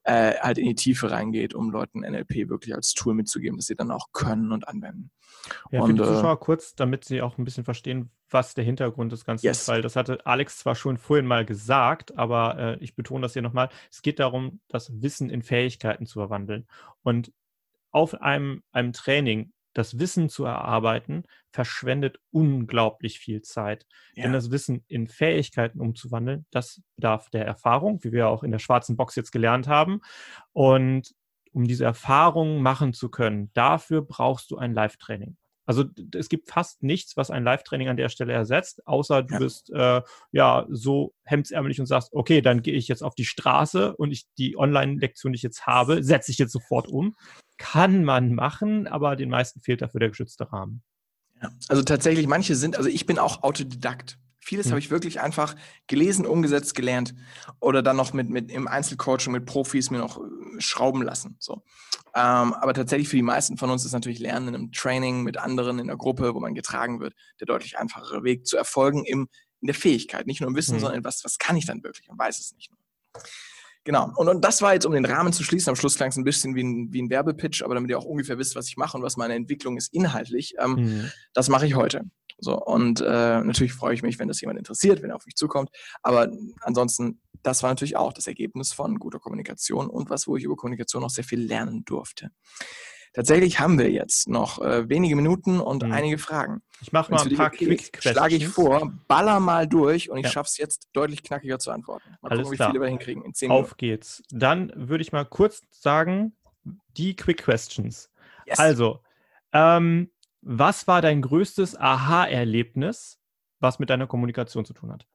äh, 0.04 0.34
halt 0.40 0.58
in 0.58 0.66
die 0.66 0.76
Tiefe 0.76 1.12
reingeht, 1.12 1.54
um 1.54 1.72
Leuten 1.72 2.02
NLP 2.02 2.50
wirklich 2.50 2.76
als 2.76 2.94
Tool 2.94 3.14
mitzugeben, 3.14 3.58
dass 3.58 3.68
sie 3.68 3.76
dann 3.76 3.92
auch 3.92 4.12
können 4.12 4.52
und 4.52 4.68
anwenden. 4.68 5.12
Ja, 5.72 5.82
und, 5.82 5.88
für 5.88 5.94
die 5.94 6.02
Zuschauer 6.04 6.34
äh, 6.34 6.40
kurz, 6.40 6.76
damit 6.76 7.06
sie 7.06 7.22
auch 7.22 7.38
ein 7.38 7.46
bisschen 7.46 7.64
verstehen, 7.64 8.12
was 8.30 8.54
der 8.54 8.64
Hintergrund 8.64 9.12
des 9.12 9.26
Ganzen 9.26 9.46
yes. 9.46 9.62
ist, 9.62 9.68
weil 9.68 9.82
das 9.82 9.96
hatte 9.96 10.26
Alex 10.26 10.60
zwar 10.60 10.76
schon 10.76 10.98
vorhin 10.98 11.26
mal 11.26 11.46
gesagt, 11.46 12.18
aber 12.18 12.58
äh, 12.58 12.78
ich 12.84 12.96
betone 12.96 13.22
das 13.22 13.34
hier 13.34 13.42
nochmal. 13.42 13.70
Es 13.92 14.02
geht 14.02 14.20
darum, 14.20 14.60
das 14.68 15.02
Wissen 15.02 15.30
in 15.30 15.42
Fähigkeiten 15.42 16.06
zu 16.06 16.20
verwandeln. 16.20 16.68
Und 17.04 17.32
auf 17.92 18.22
einem, 18.22 18.64
einem 18.72 18.92
Training 18.92 19.54
das 19.74 20.00
Wissen 20.00 20.30
zu 20.30 20.46
erarbeiten, 20.46 21.24
verschwendet 21.54 22.18
unglaublich 22.32 23.20
viel 23.20 23.42
Zeit. 23.42 23.86
Ja. 24.16 24.24
Denn 24.24 24.34
das 24.34 24.52
Wissen 24.52 24.84
in 24.88 25.08
Fähigkeiten 25.08 25.80
umzuwandeln, 25.80 26.46
das 26.52 26.82
bedarf 26.96 27.30
der 27.30 27.46
Erfahrung, 27.46 28.04
wie 28.04 28.12
wir 28.12 28.28
auch 28.28 28.44
in 28.44 28.52
der 28.52 28.60
schwarzen 28.60 28.98
Box 28.98 29.16
jetzt 29.16 29.32
gelernt 29.32 29.68
haben. 29.68 30.02
Und 30.52 31.14
um 31.52 31.66
diese 31.68 31.86
Erfahrung 31.86 32.62
machen 32.62 32.94
zu 32.94 33.10
können, 33.10 33.52
dafür 33.54 34.02
brauchst 34.02 34.50
du 34.50 34.58
ein 34.58 34.74
Live-Training. 34.74 35.38
Also 35.66 35.86
es 36.14 36.28
gibt 36.28 36.50
fast 36.50 36.84
nichts, 36.84 37.16
was 37.16 37.32
ein 37.32 37.44
Live-Training 37.44 37.88
an 37.88 37.96
der 37.96 38.10
Stelle 38.10 38.34
ersetzt, 38.34 38.86
außer 38.86 39.24
du 39.24 39.34
ja. 39.34 39.40
bist 39.40 39.70
äh, 39.70 40.02
ja 40.32 40.66
so 40.70 41.14
hemdsärmelig 41.24 41.80
und 41.80 41.86
sagst, 41.86 42.12
okay, 42.14 42.42
dann 42.42 42.62
gehe 42.64 42.74
ich 42.74 42.88
jetzt 42.88 43.04
auf 43.04 43.16
die 43.16 43.24
Straße 43.26 43.96
und 43.96 44.12
ich 44.12 44.26
die 44.38 44.58
Online-Lektion, 44.58 45.32
die 45.32 45.38
ich 45.38 45.44
jetzt 45.44 45.66
habe, 45.66 46.04
setze 46.04 46.32
ich 46.32 46.38
jetzt 46.38 46.52
sofort 46.52 46.88
um. 46.88 47.16
Kann 47.58 48.04
man 48.04 48.34
machen, 48.34 48.88
aber 48.88 49.16
den 49.16 49.30
meisten 49.30 49.62
fehlt 49.62 49.82
dafür 49.82 50.00
der 50.00 50.10
geschützte 50.10 50.52
Rahmen. 50.52 50.84
Also 51.68 51.84
tatsächlich, 51.84 52.28
manche 52.28 52.56
sind, 52.56 52.78
also 52.78 52.90
ich 52.90 53.06
bin 53.06 53.20
auch 53.20 53.44
Autodidakt. 53.44 54.18
Vieles 54.40 54.68
mhm. 54.68 54.72
habe 54.72 54.80
ich 54.80 54.92
wirklich 54.92 55.22
einfach 55.22 55.56
gelesen, 55.88 56.26
umgesetzt, 56.26 56.76
gelernt 56.76 57.16
oder 57.60 57.82
dann 57.82 57.96
noch 57.96 58.14
mit, 58.14 58.30
mit 58.30 58.52
im 58.52 58.68
Einzelcoaching 58.68 59.32
mit 59.32 59.46
Profis 59.46 59.90
mir 59.90 60.00
noch 60.00 60.18
äh, 60.18 60.22
schrauben 60.60 61.02
lassen. 61.02 61.38
So. 61.40 61.64
Ähm, 62.14 62.54
aber 62.54 62.74
tatsächlich 62.74 63.08
für 63.08 63.16
die 63.16 63.22
meisten 63.22 63.58
von 63.58 63.70
uns 63.70 63.86
ist 63.86 63.94
natürlich 63.94 64.20
Lernen 64.20 64.50
in 64.50 64.56
einem 64.56 64.72
Training 64.72 65.24
mit 65.24 65.38
anderen 65.38 65.80
in 65.80 65.88
der 65.88 65.98
Gruppe, 65.98 66.36
wo 66.36 66.40
man 66.40 66.54
getragen 66.54 67.00
wird, 67.00 67.14
der 67.40 67.48
deutlich 67.48 67.78
einfachere 67.78 68.24
Weg 68.24 68.46
zu 68.46 68.58
erfolgen 68.58 69.06
im, 69.06 69.30
in 69.62 69.68
der 69.68 69.76
Fähigkeit. 69.76 70.28
Nicht 70.28 70.42
nur 70.42 70.50
im 70.50 70.56
Wissen, 70.56 70.76
mhm. 70.76 70.82
sondern 70.82 71.04
was, 71.04 71.24
was 71.24 71.38
kann 71.38 71.56
ich 71.56 71.66
dann 71.66 71.82
wirklich 71.84 72.10
und 72.10 72.20
weiß 72.20 72.40
es 72.40 72.54
nicht 72.54 72.70
nur. 72.70 72.80
Genau. 73.86 74.12
Und, 74.16 74.30
und 74.30 74.42
das 74.42 74.62
war 74.62 74.74
jetzt, 74.74 74.86
um 74.86 74.94
den 74.94 75.06
Rahmen 75.06 75.34
zu 75.34 75.44
schließen. 75.44 75.70
Am 75.70 75.76
Schluss 75.76 75.96
klang 75.96 76.10
es 76.10 76.16
ein 76.16 76.24
bisschen 76.24 76.56
wie 76.56 76.64
ein, 76.64 76.94
wie 76.94 77.02
ein 77.02 77.10
Werbepitch, 77.10 77.64
aber 77.64 77.76
damit 77.76 77.90
ihr 77.90 77.98
auch 77.98 78.06
ungefähr 78.06 78.38
wisst, 78.38 78.56
was 78.56 78.68
ich 78.68 78.78
mache 78.78 78.98
und 78.98 79.04
was 79.04 79.18
meine 79.18 79.36
Entwicklung 79.36 79.78
ist 79.78 79.94
inhaltlich. 79.94 80.56
Ähm, 80.60 80.76
mhm. 80.76 81.12
Das 81.34 81.50
mache 81.50 81.66
ich 81.66 81.76
heute. 81.76 82.04
So, 82.40 82.58
und 82.60 83.02
äh, 83.02 83.04
natürlich 83.42 83.74
freue 83.74 83.94
ich 83.94 84.02
mich, 84.02 84.20
wenn 84.20 84.28
das 84.28 84.42
jemand 84.42 84.58
interessiert, 84.58 85.02
wenn 85.02 85.10
er 85.10 85.16
auf 85.16 85.26
mich 85.26 85.36
zukommt. 85.36 85.70
Aber 86.02 86.30
ansonsten, 86.62 87.22
das 87.42 87.62
war 87.62 87.70
natürlich 87.70 87.96
auch 87.96 88.14
das 88.14 88.28
Ergebnis 88.28 88.74
von 88.74 89.00
guter 89.00 89.20
Kommunikation 89.20 89.90
und 89.90 90.10
was, 90.10 90.28
wo 90.28 90.38
ich 90.38 90.44
über 90.44 90.56
Kommunikation 90.56 91.02
noch 91.02 91.10
sehr 91.10 91.24
viel 91.24 91.42
lernen 91.42 91.84
durfte. 91.86 92.32
Tatsächlich 93.14 93.60
haben 93.60 93.78
wir 93.78 93.92
jetzt 93.92 94.28
noch 94.28 94.60
äh, 94.60 94.90
wenige 94.90 95.16
Minuten 95.16 95.60
und 95.60 95.84
mhm. 95.84 95.92
einige 95.92 96.18
Fragen. 96.18 96.64
Ich 96.82 96.92
mache 96.92 97.12
mal 97.12 97.22
ein 97.22 97.36
paar 97.36 97.52
Quick 97.52 97.94
Questions. 97.94 98.18
Schlage 98.18 98.36
ich 98.36 98.48
vor, 98.48 98.92
baller 99.08 99.40
mal 99.40 99.68
durch 99.68 100.10
und 100.10 100.18
ich 100.18 100.26
ja. 100.26 100.32
schaffe 100.32 100.48
es 100.48 100.58
jetzt 100.58 100.90
deutlich 100.94 101.22
knackiger 101.22 101.60
zu 101.60 101.72
antworten. 101.72 102.18
Mal 102.22 102.32
Alles 102.32 102.44
gucken, 102.44 102.58
klar. 102.58 102.70
wie 102.70 102.72
viele 102.72 102.84
wir 102.84 102.90
hinkriegen. 102.90 103.24
In 103.24 103.34
zehn 103.36 103.52
Auf 103.52 103.60
Minuten. 103.60 103.78
geht's. 103.78 104.24
Dann 104.32 104.74
würde 104.76 105.04
ich 105.04 105.12
mal 105.12 105.26
kurz 105.26 105.62
sagen, 105.70 106.36
die 106.98 107.16
Quick 107.16 107.44
Questions. 107.44 108.10
Yes. 108.48 108.60
Also, 108.60 109.00
ähm, 109.52 110.10
was 110.42 110.88
war 110.88 111.02
dein 111.02 111.22
größtes 111.22 111.80
Aha-Erlebnis, 111.80 113.20
was 113.60 113.80
mit 113.80 113.90
deiner 113.90 114.08
Kommunikation 114.08 114.66
zu 114.66 114.74
tun 114.74 114.92
hat? 114.92 115.08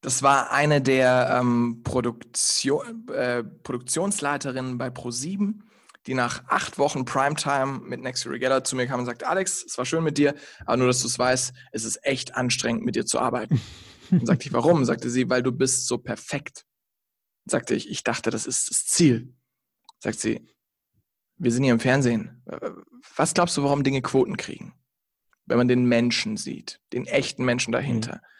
Das 0.00 0.22
war 0.22 0.50
eine 0.50 0.80
der 0.80 1.38
ähm, 1.40 1.82
Produktion, 1.84 3.06
äh, 3.08 3.44
Produktionsleiterinnen 3.44 4.78
bei 4.78 4.88
Pro7, 4.88 5.60
die 6.06 6.14
nach 6.14 6.42
acht 6.48 6.78
Wochen 6.78 7.04
Primetime 7.04 7.80
mit 7.80 8.00
Next 8.00 8.26
Regatta 8.26 8.64
zu 8.64 8.76
mir 8.76 8.86
kam 8.86 9.00
und 9.00 9.06
sagte, 9.06 9.28
Alex, 9.28 9.62
es 9.62 9.76
war 9.76 9.84
schön 9.84 10.02
mit 10.02 10.16
dir, 10.16 10.34
aber 10.64 10.78
nur, 10.78 10.86
dass 10.86 11.02
du 11.02 11.06
es 11.06 11.18
weißt, 11.18 11.52
es 11.72 11.84
ist 11.84 12.02
echt 12.02 12.34
anstrengend, 12.34 12.84
mit 12.84 12.96
dir 12.96 13.04
zu 13.04 13.18
arbeiten. 13.18 13.60
und 14.10 14.26
sagte 14.26 14.46
ich, 14.46 14.52
warum? 14.54 14.86
Sagte 14.86 15.10
sie, 15.10 15.28
weil 15.28 15.42
du 15.42 15.52
bist 15.52 15.86
so 15.86 15.98
perfekt. 15.98 16.64
Sagte 17.44 17.74
ich, 17.74 17.90
ich 17.90 18.02
dachte, 18.02 18.30
das 18.30 18.46
ist 18.46 18.70
das 18.70 18.86
Ziel. 18.86 19.34
Sagt 19.98 20.18
sie, 20.18 20.48
wir 21.36 21.52
sind 21.52 21.64
hier 21.64 21.74
im 21.74 21.80
Fernsehen. 21.80 22.42
Was 23.16 23.34
glaubst 23.34 23.56
du, 23.56 23.62
warum 23.62 23.82
Dinge 23.82 24.00
Quoten 24.00 24.38
kriegen? 24.38 24.74
Wenn 25.44 25.58
man 25.58 25.68
den 25.68 25.84
Menschen 25.84 26.38
sieht, 26.38 26.80
den 26.94 27.06
echten 27.06 27.44
Menschen 27.44 27.72
dahinter. 27.72 28.16
Mhm 28.16 28.30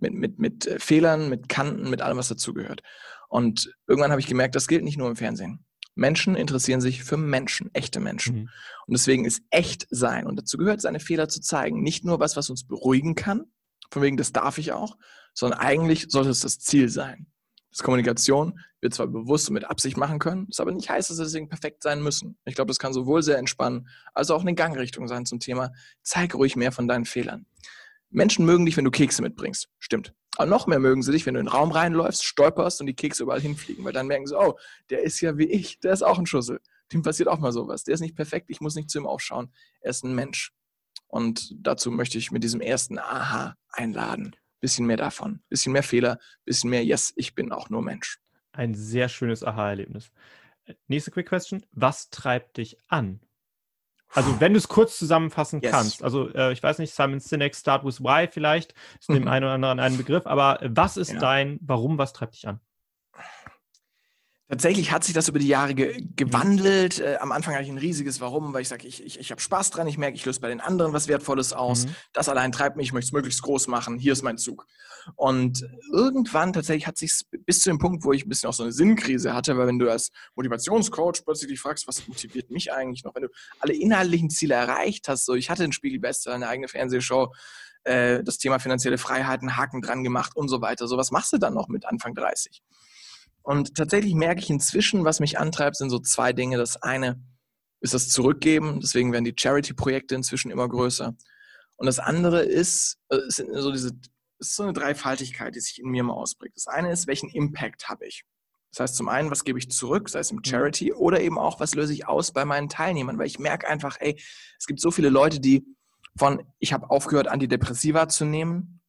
mit, 0.00 0.14
mit, 0.14 0.38
mit 0.38 0.66
äh, 0.66 0.78
Fehlern, 0.78 1.28
mit 1.28 1.48
Kanten, 1.48 1.90
mit 1.90 2.02
allem, 2.02 2.18
was 2.18 2.28
dazugehört. 2.28 2.82
Und 3.28 3.74
irgendwann 3.86 4.10
habe 4.10 4.20
ich 4.20 4.26
gemerkt, 4.26 4.54
das 4.54 4.66
gilt 4.66 4.84
nicht 4.84 4.98
nur 4.98 5.08
im 5.08 5.16
Fernsehen. 5.16 5.64
Menschen 5.94 6.34
interessieren 6.34 6.80
sich 6.80 7.04
für 7.04 7.16
Menschen, 7.16 7.70
echte 7.74 8.00
Menschen. 8.00 8.34
Mhm. 8.34 8.48
Und 8.86 8.96
deswegen 8.96 9.24
ist 9.24 9.42
echt 9.50 9.86
sein, 9.90 10.26
und 10.26 10.36
dazu 10.36 10.56
gehört, 10.56 10.80
seine 10.80 11.00
Fehler 11.00 11.28
zu 11.28 11.40
zeigen, 11.40 11.82
nicht 11.82 12.04
nur 12.04 12.20
was, 12.20 12.36
was 12.36 12.50
uns 12.50 12.66
beruhigen 12.66 13.14
kann, 13.14 13.44
von 13.90 14.02
wegen, 14.02 14.16
das 14.16 14.32
darf 14.32 14.58
ich 14.58 14.72
auch, 14.72 14.96
sondern 15.34 15.60
eigentlich 15.60 16.06
sollte 16.08 16.30
es 16.30 16.40
das 16.40 16.58
Ziel 16.58 16.88
sein. 16.88 17.26
Das 17.70 17.82
Kommunikation 17.82 18.58
wird 18.80 18.94
zwar 18.94 19.06
bewusst 19.06 19.48
und 19.48 19.54
mit 19.54 19.64
Absicht 19.64 19.96
machen 19.96 20.18
können, 20.18 20.46
das 20.48 20.58
aber 20.58 20.72
nicht 20.72 20.90
heißt, 20.90 21.10
dass 21.10 21.18
wir 21.18 21.24
deswegen 21.24 21.48
perfekt 21.48 21.82
sein 21.82 22.02
müssen. 22.02 22.36
Ich 22.44 22.54
glaube, 22.54 22.68
das 22.68 22.78
kann 22.78 22.92
sowohl 22.92 23.22
sehr 23.22 23.38
entspannen, 23.38 23.88
als 24.12 24.30
auch 24.30 24.40
eine 24.40 24.54
Gangrichtung 24.54 25.06
sein 25.06 25.24
zum 25.24 25.38
Thema, 25.38 25.72
zeig 26.02 26.34
ruhig 26.34 26.56
mehr 26.56 26.72
von 26.72 26.88
deinen 26.88 27.04
Fehlern. 27.04 27.46
Menschen 28.10 28.44
mögen 28.44 28.66
dich, 28.66 28.76
wenn 28.76 28.84
du 28.84 28.90
Kekse 28.90 29.22
mitbringst. 29.22 29.68
Stimmt. 29.78 30.14
Aber 30.36 30.46
noch 30.46 30.66
mehr 30.66 30.78
mögen 30.78 31.02
sie 31.02 31.12
dich, 31.12 31.26
wenn 31.26 31.34
du 31.34 31.40
in 31.40 31.46
den 31.46 31.52
Raum 31.52 31.70
reinläufst, 31.70 32.24
stolperst 32.24 32.80
und 32.80 32.86
die 32.86 32.94
Kekse 32.94 33.24
überall 33.24 33.40
hinfliegen, 33.40 33.84
weil 33.84 33.92
dann 33.92 34.06
merken 34.06 34.26
sie, 34.26 34.38
oh, 34.38 34.56
der 34.88 35.02
ist 35.02 35.20
ja 35.20 35.36
wie 35.38 35.50
ich, 35.50 35.80
der 35.80 35.92
ist 35.92 36.02
auch 36.02 36.18
ein 36.18 36.26
Schussel. 36.26 36.60
Dem 36.92 37.02
passiert 37.02 37.28
auch 37.28 37.38
mal 37.38 37.52
sowas. 37.52 37.84
Der 37.84 37.94
ist 37.94 38.00
nicht 38.00 38.16
perfekt, 38.16 38.46
ich 38.48 38.60
muss 38.60 38.74
nicht 38.74 38.90
zu 38.90 38.98
ihm 38.98 39.06
aufschauen. 39.06 39.52
Er 39.80 39.90
ist 39.90 40.04
ein 40.04 40.14
Mensch. 40.14 40.52
Und 41.06 41.54
dazu 41.56 41.90
möchte 41.90 42.18
ich 42.18 42.30
mit 42.30 42.44
diesem 42.44 42.60
ersten 42.60 42.98
Aha 42.98 43.56
einladen. 43.70 44.36
Bisschen 44.60 44.86
mehr 44.86 44.96
davon. 44.96 45.42
Bisschen 45.48 45.72
mehr 45.72 45.82
Fehler, 45.82 46.18
bisschen 46.44 46.70
mehr 46.70 46.84
Yes, 46.84 47.12
ich 47.16 47.34
bin 47.34 47.52
auch 47.52 47.70
nur 47.70 47.82
Mensch. 47.82 48.20
Ein 48.52 48.74
sehr 48.74 49.08
schönes 49.08 49.44
Aha-Erlebnis. 49.44 50.10
Nächste 50.86 51.10
Quick 51.10 51.28
Question. 51.28 51.64
Was 51.72 52.10
treibt 52.10 52.56
dich 52.56 52.78
an? 52.88 53.20
Also 54.12 54.40
wenn 54.40 54.52
du 54.52 54.58
es 54.58 54.68
kurz 54.68 54.98
zusammenfassen 54.98 55.60
yes. 55.62 55.70
kannst. 55.70 56.02
Also 56.02 56.28
äh, 56.34 56.52
ich 56.52 56.62
weiß 56.62 56.78
nicht, 56.78 56.92
Simon 56.94 57.20
Sinek 57.20 57.54
Start 57.54 57.84
with 57.84 58.00
Why 58.00 58.28
vielleicht, 58.30 58.74
ist 58.98 59.08
dem 59.08 59.28
einen 59.28 59.44
oder 59.44 59.54
anderen 59.54 59.80
ein 59.80 59.96
Begriff, 59.96 60.26
aber 60.26 60.62
äh, 60.62 60.70
was 60.72 60.96
ist 60.96 61.12
ja. 61.12 61.18
dein 61.18 61.58
Warum, 61.62 61.98
was 61.98 62.12
treibt 62.12 62.34
dich 62.34 62.48
an? 62.48 62.60
Tatsächlich 64.50 64.90
hat 64.90 65.04
sich 65.04 65.14
das 65.14 65.28
über 65.28 65.38
die 65.38 65.46
Jahre 65.46 65.76
ge 65.76 66.04
gewandelt. 66.16 66.98
Äh, 66.98 67.18
am 67.20 67.30
Anfang 67.30 67.54
hatte 67.54 67.62
ich 67.62 67.70
ein 67.70 67.78
riesiges 67.78 68.20
Warum, 68.20 68.52
weil 68.52 68.62
ich 68.62 68.68
sage, 68.68 68.84
ich, 68.84 69.04
ich, 69.04 69.20
ich 69.20 69.30
habe 69.30 69.40
Spaß 69.40 69.70
dran, 69.70 69.86
ich 69.86 69.96
merke, 69.96 70.16
ich 70.16 70.24
löse 70.24 70.40
bei 70.40 70.48
den 70.48 70.60
anderen 70.60 70.92
was 70.92 71.06
Wertvolles 71.06 71.52
aus. 71.52 71.86
Mhm. 71.86 71.94
Das 72.12 72.28
allein 72.28 72.50
treibt 72.50 72.76
mich, 72.76 72.88
ich 72.88 72.92
möchte 72.92 73.06
es 73.06 73.12
möglichst 73.12 73.42
groß 73.42 73.68
machen, 73.68 74.00
hier 74.00 74.12
ist 74.12 74.22
mein 74.22 74.38
Zug. 74.38 74.66
Und 75.14 75.64
irgendwann 75.92 76.52
tatsächlich 76.52 76.88
hat 76.88 76.98
sich 76.98 77.22
bis 77.46 77.60
zu 77.60 77.70
dem 77.70 77.78
Punkt, 77.78 78.04
wo 78.04 78.12
ich 78.12 78.26
ein 78.26 78.28
bisschen 78.28 78.48
auch 78.48 78.54
so 78.54 78.64
eine 78.64 78.72
Sinnkrise 78.72 79.34
hatte, 79.34 79.56
weil 79.56 79.68
wenn 79.68 79.78
du 79.78 79.88
als 79.88 80.10
Motivationscoach 80.34 81.24
plötzlich 81.24 81.50
dich 81.50 81.60
fragst, 81.60 81.86
was 81.86 82.08
motiviert 82.08 82.50
mich 82.50 82.72
eigentlich 82.72 83.04
noch, 83.04 83.14
wenn 83.14 83.22
du 83.22 83.28
alle 83.60 83.72
inhaltlichen 83.72 84.30
Ziele 84.30 84.54
erreicht 84.54 85.06
hast, 85.06 85.26
so 85.26 85.34
ich 85.34 85.48
hatte 85.48 85.62
den 85.62 85.72
Spiegelbester, 85.72 86.34
eine 86.34 86.48
eigene 86.48 86.66
Fernsehshow, 86.66 87.32
äh, 87.84 88.24
das 88.24 88.38
Thema 88.38 88.58
finanzielle 88.58 88.98
Freiheiten, 88.98 89.56
Haken 89.56 89.80
dran 89.80 90.02
gemacht 90.02 90.34
und 90.34 90.48
so 90.48 90.60
weiter. 90.60 90.88
So 90.88 90.96
was 90.96 91.12
machst 91.12 91.32
du 91.32 91.38
dann 91.38 91.54
noch 91.54 91.68
mit 91.68 91.86
Anfang 91.86 92.16
30? 92.16 92.64
Und 93.42 93.74
tatsächlich 93.74 94.14
merke 94.14 94.40
ich 94.40 94.50
inzwischen, 94.50 95.04
was 95.04 95.20
mich 95.20 95.38
antreibt, 95.38 95.76
sind 95.76 95.90
so 95.90 95.98
zwei 95.98 96.32
Dinge. 96.32 96.58
Das 96.58 96.82
eine 96.82 97.22
ist 97.80 97.94
das 97.94 98.08
Zurückgeben, 98.08 98.80
deswegen 98.80 99.12
werden 99.12 99.24
die 99.24 99.34
Charity-Projekte 99.36 100.14
inzwischen 100.14 100.50
immer 100.50 100.68
größer. 100.68 101.14
Und 101.76 101.86
das 101.86 101.98
andere 101.98 102.42
ist, 102.42 102.98
äh, 103.08 103.18
sind 103.28 103.54
so 103.54 103.72
diese, 103.72 103.92
ist 104.38 104.54
so 104.54 104.64
eine 104.64 104.74
Dreifaltigkeit, 104.74 105.54
die 105.54 105.60
sich 105.60 105.80
in 105.80 105.88
mir 105.88 106.02
mal 106.02 106.12
ausprägt. 106.12 106.56
Das 106.56 106.66
eine 106.66 106.92
ist, 106.92 107.06
welchen 107.06 107.30
Impact 107.30 107.88
habe 107.88 108.06
ich? 108.06 108.24
Das 108.72 108.80
heißt, 108.80 108.96
zum 108.96 109.08
einen, 109.08 109.30
was 109.30 109.44
gebe 109.44 109.58
ich 109.58 109.70
zurück, 109.70 110.08
sei 110.08 110.20
es 110.20 110.30
im 110.30 110.38
mhm. 110.38 110.44
Charity, 110.44 110.92
oder 110.92 111.20
eben 111.20 111.38
auch, 111.38 111.58
was 111.58 111.74
löse 111.74 111.92
ich 111.92 112.06
aus 112.06 112.32
bei 112.32 112.44
meinen 112.44 112.68
Teilnehmern? 112.68 113.18
Weil 113.18 113.26
ich 113.26 113.38
merke 113.38 113.66
einfach, 113.66 113.96
ey, 114.00 114.20
es 114.58 114.66
gibt 114.66 114.80
so 114.80 114.90
viele 114.90 115.08
Leute, 115.08 115.40
die 115.40 115.64
von, 116.16 116.42
ich 116.58 116.72
habe 116.72 116.90
aufgehört, 116.90 117.28
Antidepressiva 117.28 118.08
zu 118.08 118.24
nehmen 118.24 118.80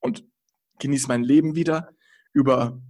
und 0.00 0.24
genieße 0.78 1.06
mein 1.08 1.22
Leben 1.22 1.54
wieder, 1.54 1.90
über 2.32 2.80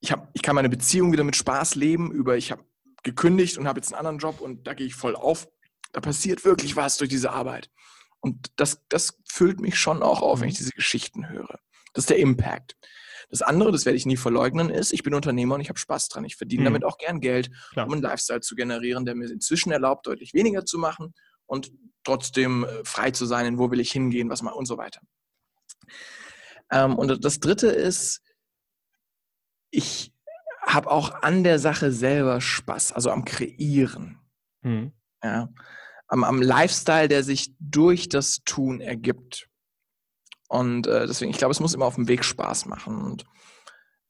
ich, 0.00 0.12
hab, 0.12 0.30
ich 0.34 0.42
kann 0.42 0.54
meine 0.54 0.68
Beziehung 0.68 1.12
wieder 1.12 1.24
mit 1.24 1.36
Spaß 1.36 1.74
leben, 1.74 2.12
über 2.12 2.36
ich 2.36 2.52
habe 2.52 2.64
gekündigt 3.02 3.56
und 3.58 3.68
habe 3.68 3.78
jetzt 3.78 3.92
einen 3.92 3.98
anderen 3.98 4.18
Job 4.18 4.40
und 4.40 4.66
da 4.66 4.74
gehe 4.74 4.86
ich 4.86 4.94
voll 4.94 5.16
auf. 5.16 5.48
Da 5.92 6.00
passiert 6.00 6.44
wirklich 6.44 6.76
was 6.76 6.98
durch 6.98 7.08
diese 7.08 7.32
Arbeit. 7.32 7.70
Und 8.20 8.50
das, 8.56 8.82
das 8.88 9.18
füllt 9.28 9.60
mich 9.60 9.78
schon 9.78 10.02
auch 10.02 10.22
auf, 10.22 10.40
wenn 10.40 10.48
ich 10.48 10.54
mhm. 10.54 10.58
diese 10.58 10.72
Geschichten 10.72 11.28
höre. 11.28 11.60
Das 11.92 12.02
ist 12.02 12.10
der 12.10 12.18
Impact. 12.18 12.76
Das 13.30 13.42
andere, 13.42 13.72
das 13.72 13.86
werde 13.86 13.96
ich 13.96 14.06
nie 14.06 14.16
verleugnen, 14.16 14.70
ist, 14.70 14.92
ich 14.92 15.02
bin 15.02 15.14
Unternehmer 15.14 15.56
und 15.56 15.60
ich 15.60 15.68
habe 15.68 15.78
Spaß 15.78 16.08
dran. 16.08 16.24
Ich 16.24 16.36
verdiene 16.36 16.62
mhm. 16.62 16.66
damit 16.66 16.84
auch 16.84 16.98
gern 16.98 17.20
Geld, 17.20 17.50
Klar. 17.72 17.86
um 17.86 17.92
einen 17.92 18.02
Lifestyle 18.02 18.40
zu 18.40 18.54
generieren, 18.54 19.04
der 19.04 19.14
mir 19.14 19.30
inzwischen 19.30 19.72
erlaubt, 19.72 20.06
deutlich 20.06 20.34
weniger 20.34 20.64
zu 20.64 20.78
machen 20.78 21.14
und 21.46 21.72
trotzdem 22.04 22.64
äh, 22.64 22.84
frei 22.84 23.10
zu 23.10 23.26
sein, 23.26 23.46
in 23.46 23.58
wo 23.58 23.70
will 23.70 23.80
ich 23.80 23.90
hingehen, 23.90 24.30
was 24.30 24.42
mal 24.42 24.52
und 24.52 24.66
so 24.66 24.78
weiter. 24.78 25.00
Ähm, 26.70 26.96
und 26.96 27.24
das 27.24 27.40
dritte 27.40 27.68
ist, 27.68 28.22
ich 29.76 30.12
habe 30.66 30.90
auch 30.90 31.22
an 31.22 31.44
der 31.44 31.58
Sache 31.58 31.92
selber 31.92 32.40
Spaß, 32.40 32.92
also 32.92 33.10
am 33.10 33.24
Kreieren. 33.24 34.18
Mhm. 34.62 34.92
Ja, 35.22 35.48
am, 36.08 36.24
am 36.24 36.42
Lifestyle, 36.42 37.08
der 37.08 37.22
sich 37.22 37.54
durch 37.58 38.08
das 38.08 38.42
Tun 38.44 38.80
ergibt. 38.80 39.48
Und 40.48 40.86
äh, 40.86 41.06
deswegen, 41.06 41.30
ich 41.30 41.38
glaube, 41.38 41.52
es 41.52 41.60
muss 41.60 41.74
immer 41.74 41.86
auf 41.86 41.96
dem 41.96 42.08
Weg 42.08 42.24
Spaß 42.24 42.66
machen. 42.66 43.00
Und 43.02 43.24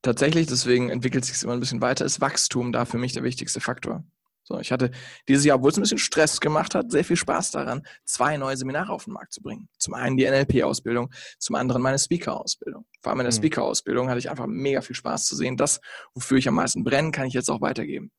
tatsächlich, 0.03 0.47
deswegen 0.47 0.91
entwickelt 0.91 1.25
sich 1.25 1.37
es 1.37 1.43
immer 1.43 1.55
ein 1.55 1.61
bisschen 1.61 1.81
weiter, 1.81 2.05
ist 2.05 2.21
Wachstum 2.21 2.73
da 2.73 2.85
für 2.85 2.99
mich 2.99 3.13
der 3.13 3.23
wichtigste 3.23 3.61
Faktor. 3.61 4.05
So, 4.49 4.61
ich 4.61 4.71
hatte 4.71 4.93
dieses 5.27 5.45
Jahr, 5.45 5.57
obwohl 5.57 5.73
es 5.73 5.77
ein 5.77 5.81
bisschen 5.81 5.99
Stress 5.99 6.41
gemacht 6.41 6.77
hat, 6.77 6.93
sehr 6.93 7.05
viel 7.05 7.17
Spaß 7.17 7.51
daran, 7.51 7.85
zwei 8.05 8.37
neue 8.37 8.57
Seminare 8.57 8.93
auf 8.93 9.03
den 9.03 9.15
Markt 9.15 9.33
zu 9.33 9.43
bringen. 9.43 9.69
Zum 9.77 9.95
einen 9.95 10.17
die 10.17 10.25
NLP-Ausbildung, 10.25 11.13
zum 11.41 11.57
anderen 11.57 11.83
meine 11.83 11.99
Speaker-Ausbildung. 11.99 12.87
Vor 13.03 13.11
allem 13.11 13.21
in 13.21 13.25
der 13.25 13.33
mhm. 13.33 13.39
Speaker-Ausbildung 13.39 14.09
hatte 14.09 14.21
ich 14.21 14.31
einfach 14.31 14.47
mega 14.47 14.83
viel 14.83 14.95
Spaß 14.95 15.25
zu 15.27 15.35
sehen. 15.35 15.57
Das, 15.57 15.81
wofür 16.15 16.39
ich 16.39 16.47
am 16.47 16.55
meisten 16.55 16.85
brenne, 16.85 17.11
kann 17.11 17.27
ich 17.27 17.35
jetzt 17.35 17.51
auch 17.51 17.61
weitergeben. 17.61 18.13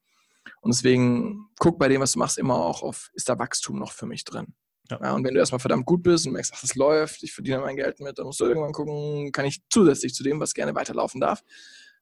Und 0.60 0.74
deswegen 0.74 1.48
guck 1.60 1.80
bei 1.80 1.88
dem, 1.88 2.02
was 2.02 2.12
du 2.12 2.20
machst, 2.20 2.38
immer 2.38 2.56
auch 2.56 2.84
auf, 2.84 3.10
ist 3.14 3.30
da 3.30 3.40
Wachstum 3.40 3.80
noch 3.80 3.94
für 3.94 4.06
mich 4.06 4.26
drin? 4.26 4.54
Ja. 4.92 5.00
ja. 5.02 5.14
und 5.14 5.24
wenn 5.24 5.34
du 5.34 5.40
erstmal 5.40 5.60
verdammt 5.60 5.86
gut 5.86 6.04
bist 6.04 6.28
und 6.28 6.34
merkst, 6.34 6.52
ach, 6.54 6.60
das 6.60 6.76
läuft, 6.76 7.24
ich 7.24 7.34
verdiene 7.34 7.60
mein 7.60 7.78
Geld 7.78 8.02
mit, 8.02 8.20
dann 8.20 8.26
musst 8.26 8.42
du 8.42 8.46
irgendwann 8.46 8.74
gucken, 8.74 9.32
kann 9.32 9.46
ich 9.46 9.62
zusätzlich 9.70 10.14
zu 10.14 10.24
dem, 10.24 10.42
was 10.42 10.54
gerne 10.54 10.76
weiterlaufen 10.76 11.22
darf, 11.22 11.42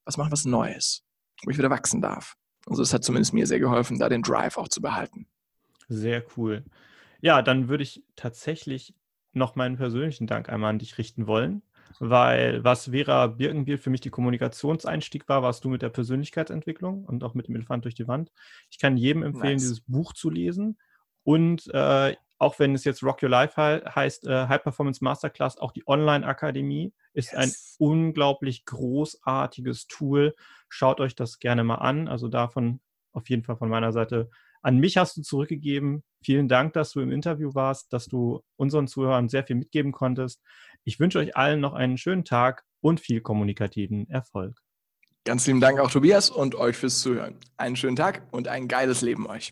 was 0.03 0.17
machen, 0.17 0.32
was 0.32 0.45
Neues, 0.45 1.03
wo 1.43 1.51
ich 1.51 1.59
wieder 1.59 1.69
wachsen 1.69 2.01
darf. 2.01 2.36
Also 2.66 2.82
das 2.82 2.93
hat 2.93 3.03
zumindest 3.03 3.34
mir 3.34 3.47
sehr 3.47 3.59
geholfen, 3.59 3.99
da 3.99 4.09
den 4.09 4.22
Drive 4.22 4.57
auch 4.57 4.68
zu 4.68 4.82
behalten. 4.82 5.28
Sehr 5.88 6.24
cool. 6.36 6.63
Ja, 7.22 7.41
dann 7.41 7.68
würde 7.70 7.84
ich 7.84 8.03
tatsächlich 8.16 8.93
noch 9.34 9.55
meinen 9.55 9.78
persönlichen 9.78 10.28
Dank 10.28 10.49
einmal 10.49 10.72
an 10.72 10.80
dich 10.80 10.97
richten 10.97 11.28
wollen, 11.28 11.61
weil 11.99 12.63
was 12.63 12.89
Vera 12.89 13.28
Birkenbiel 13.28 13.78
für 13.78 13.89
mich 13.89 14.01
die 14.01 14.09
Kommunikationseinstieg 14.09 15.28
war, 15.28 15.43
warst 15.43 15.63
du 15.63 15.70
mit 15.70 15.82
der 15.82 15.89
Persönlichkeitsentwicklung 15.89 17.05
und 17.05 17.24
auch 17.24 17.34
mit 17.34 17.47
dem 17.47 17.55
Elefant 17.55 17.84
durch 17.84 17.95
die 17.95 18.07
Wand. 18.07 18.32
Ich 18.70 18.80
kann 18.80 18.97
jedem 18.97 19.24
empfehlen, 19.24 19.53
nice. 19.53 19.61
dieses 19.61 19.82
Buch 19.82 20.13
zu 20.13 20.30
lesen 20.30 20.78
und 21.24 21.68
äh, 21.74 22.16
auch 22.38 22.59
wenn 22.59 22.75
es 22.75 22.83
jetzt 22.83 23.03
Rock 23.03 23.23
Your 23.23 23.29
Life 23.29 23.53
he 23.55 23.86
heißt, 23.89 24.27
äh, 24.27 24.47
High 24.47 24.61
Performance 24.61 25.03
Masterclass, 25.03 25.57
auch 25.57 25.71
die 25.71 25.88
Online-Akademie 25.88 26.93
ist 27.13 27.31
yes. 27.31 27.38
ein 27.38 27.51
unglaublich 27.77 28.65
großartiges 28.65 29.88
Tool. 29.88 30.36
Schaut 30.67 30.99
euch 30.99 31.15
das 31.15 31.39
gerne 31.39 31.63
mal 31.63 31.75
an. 31.75 32.07
Also 32.07 32.27
davon 32.27 32.81
auf 33.13 33.29
jeden 33.29 33.43
Fall 33.43 33.55
von 33.55 33.69
meiner 33.69 33.93
Seite. 33.93 34.29
An 34.61 34.77
mich 34.77 34.97
hast 34.97 35.15
du 35.15 35.21
zurückgegeben. 35.21 36.03
Vielen 36.23 36.47
Dank, 36.47 36.73
dass 36.73 36.91
du 36.91 36.99
im 36.99 37.11
Interview 37.11 37.53
warst, 37.53 37.93
dass 37.93 38.07
du 38.07 38.41
unseren 38.57 38.88
Zuhörern 38.88 39.29
sehr 39.29 39.45
viel 39.45 39.55
mitgeben 39.55 39.91
konntest. 39.91 40.41
Ich 40.83 40.99
wünsche 40.99 41.19
euch 41.19 41.38
allen 41.38 41.61
noch 41.61 41.73
einen 41.73 41.97
schönen 41.97 42.25
Tag 42.25 42.65
und 42.81 42.99
viel 42.99 43.21
kommunikativen 43.21 44.09
Erfolg. 44.09 44.59
Ganz 45.23 45.47
lieben 45.47 45.61
Dank 45.61 45.79
auch 45.79 45.89
Tobias 45.89 46.29
und 46.29 46.55
euch 46.55 46.75
fürs 46.75 46.99
Zuhören. 46.99 47.38
Einen 47.57 47.75
schönen 47.75 47.95
Tag 47.95 48.27
und 48.31 48.47
ein 48.47 48.67
geiles 48.67 49.01
Leben 49.01 49.25
euch. 49.25 49.51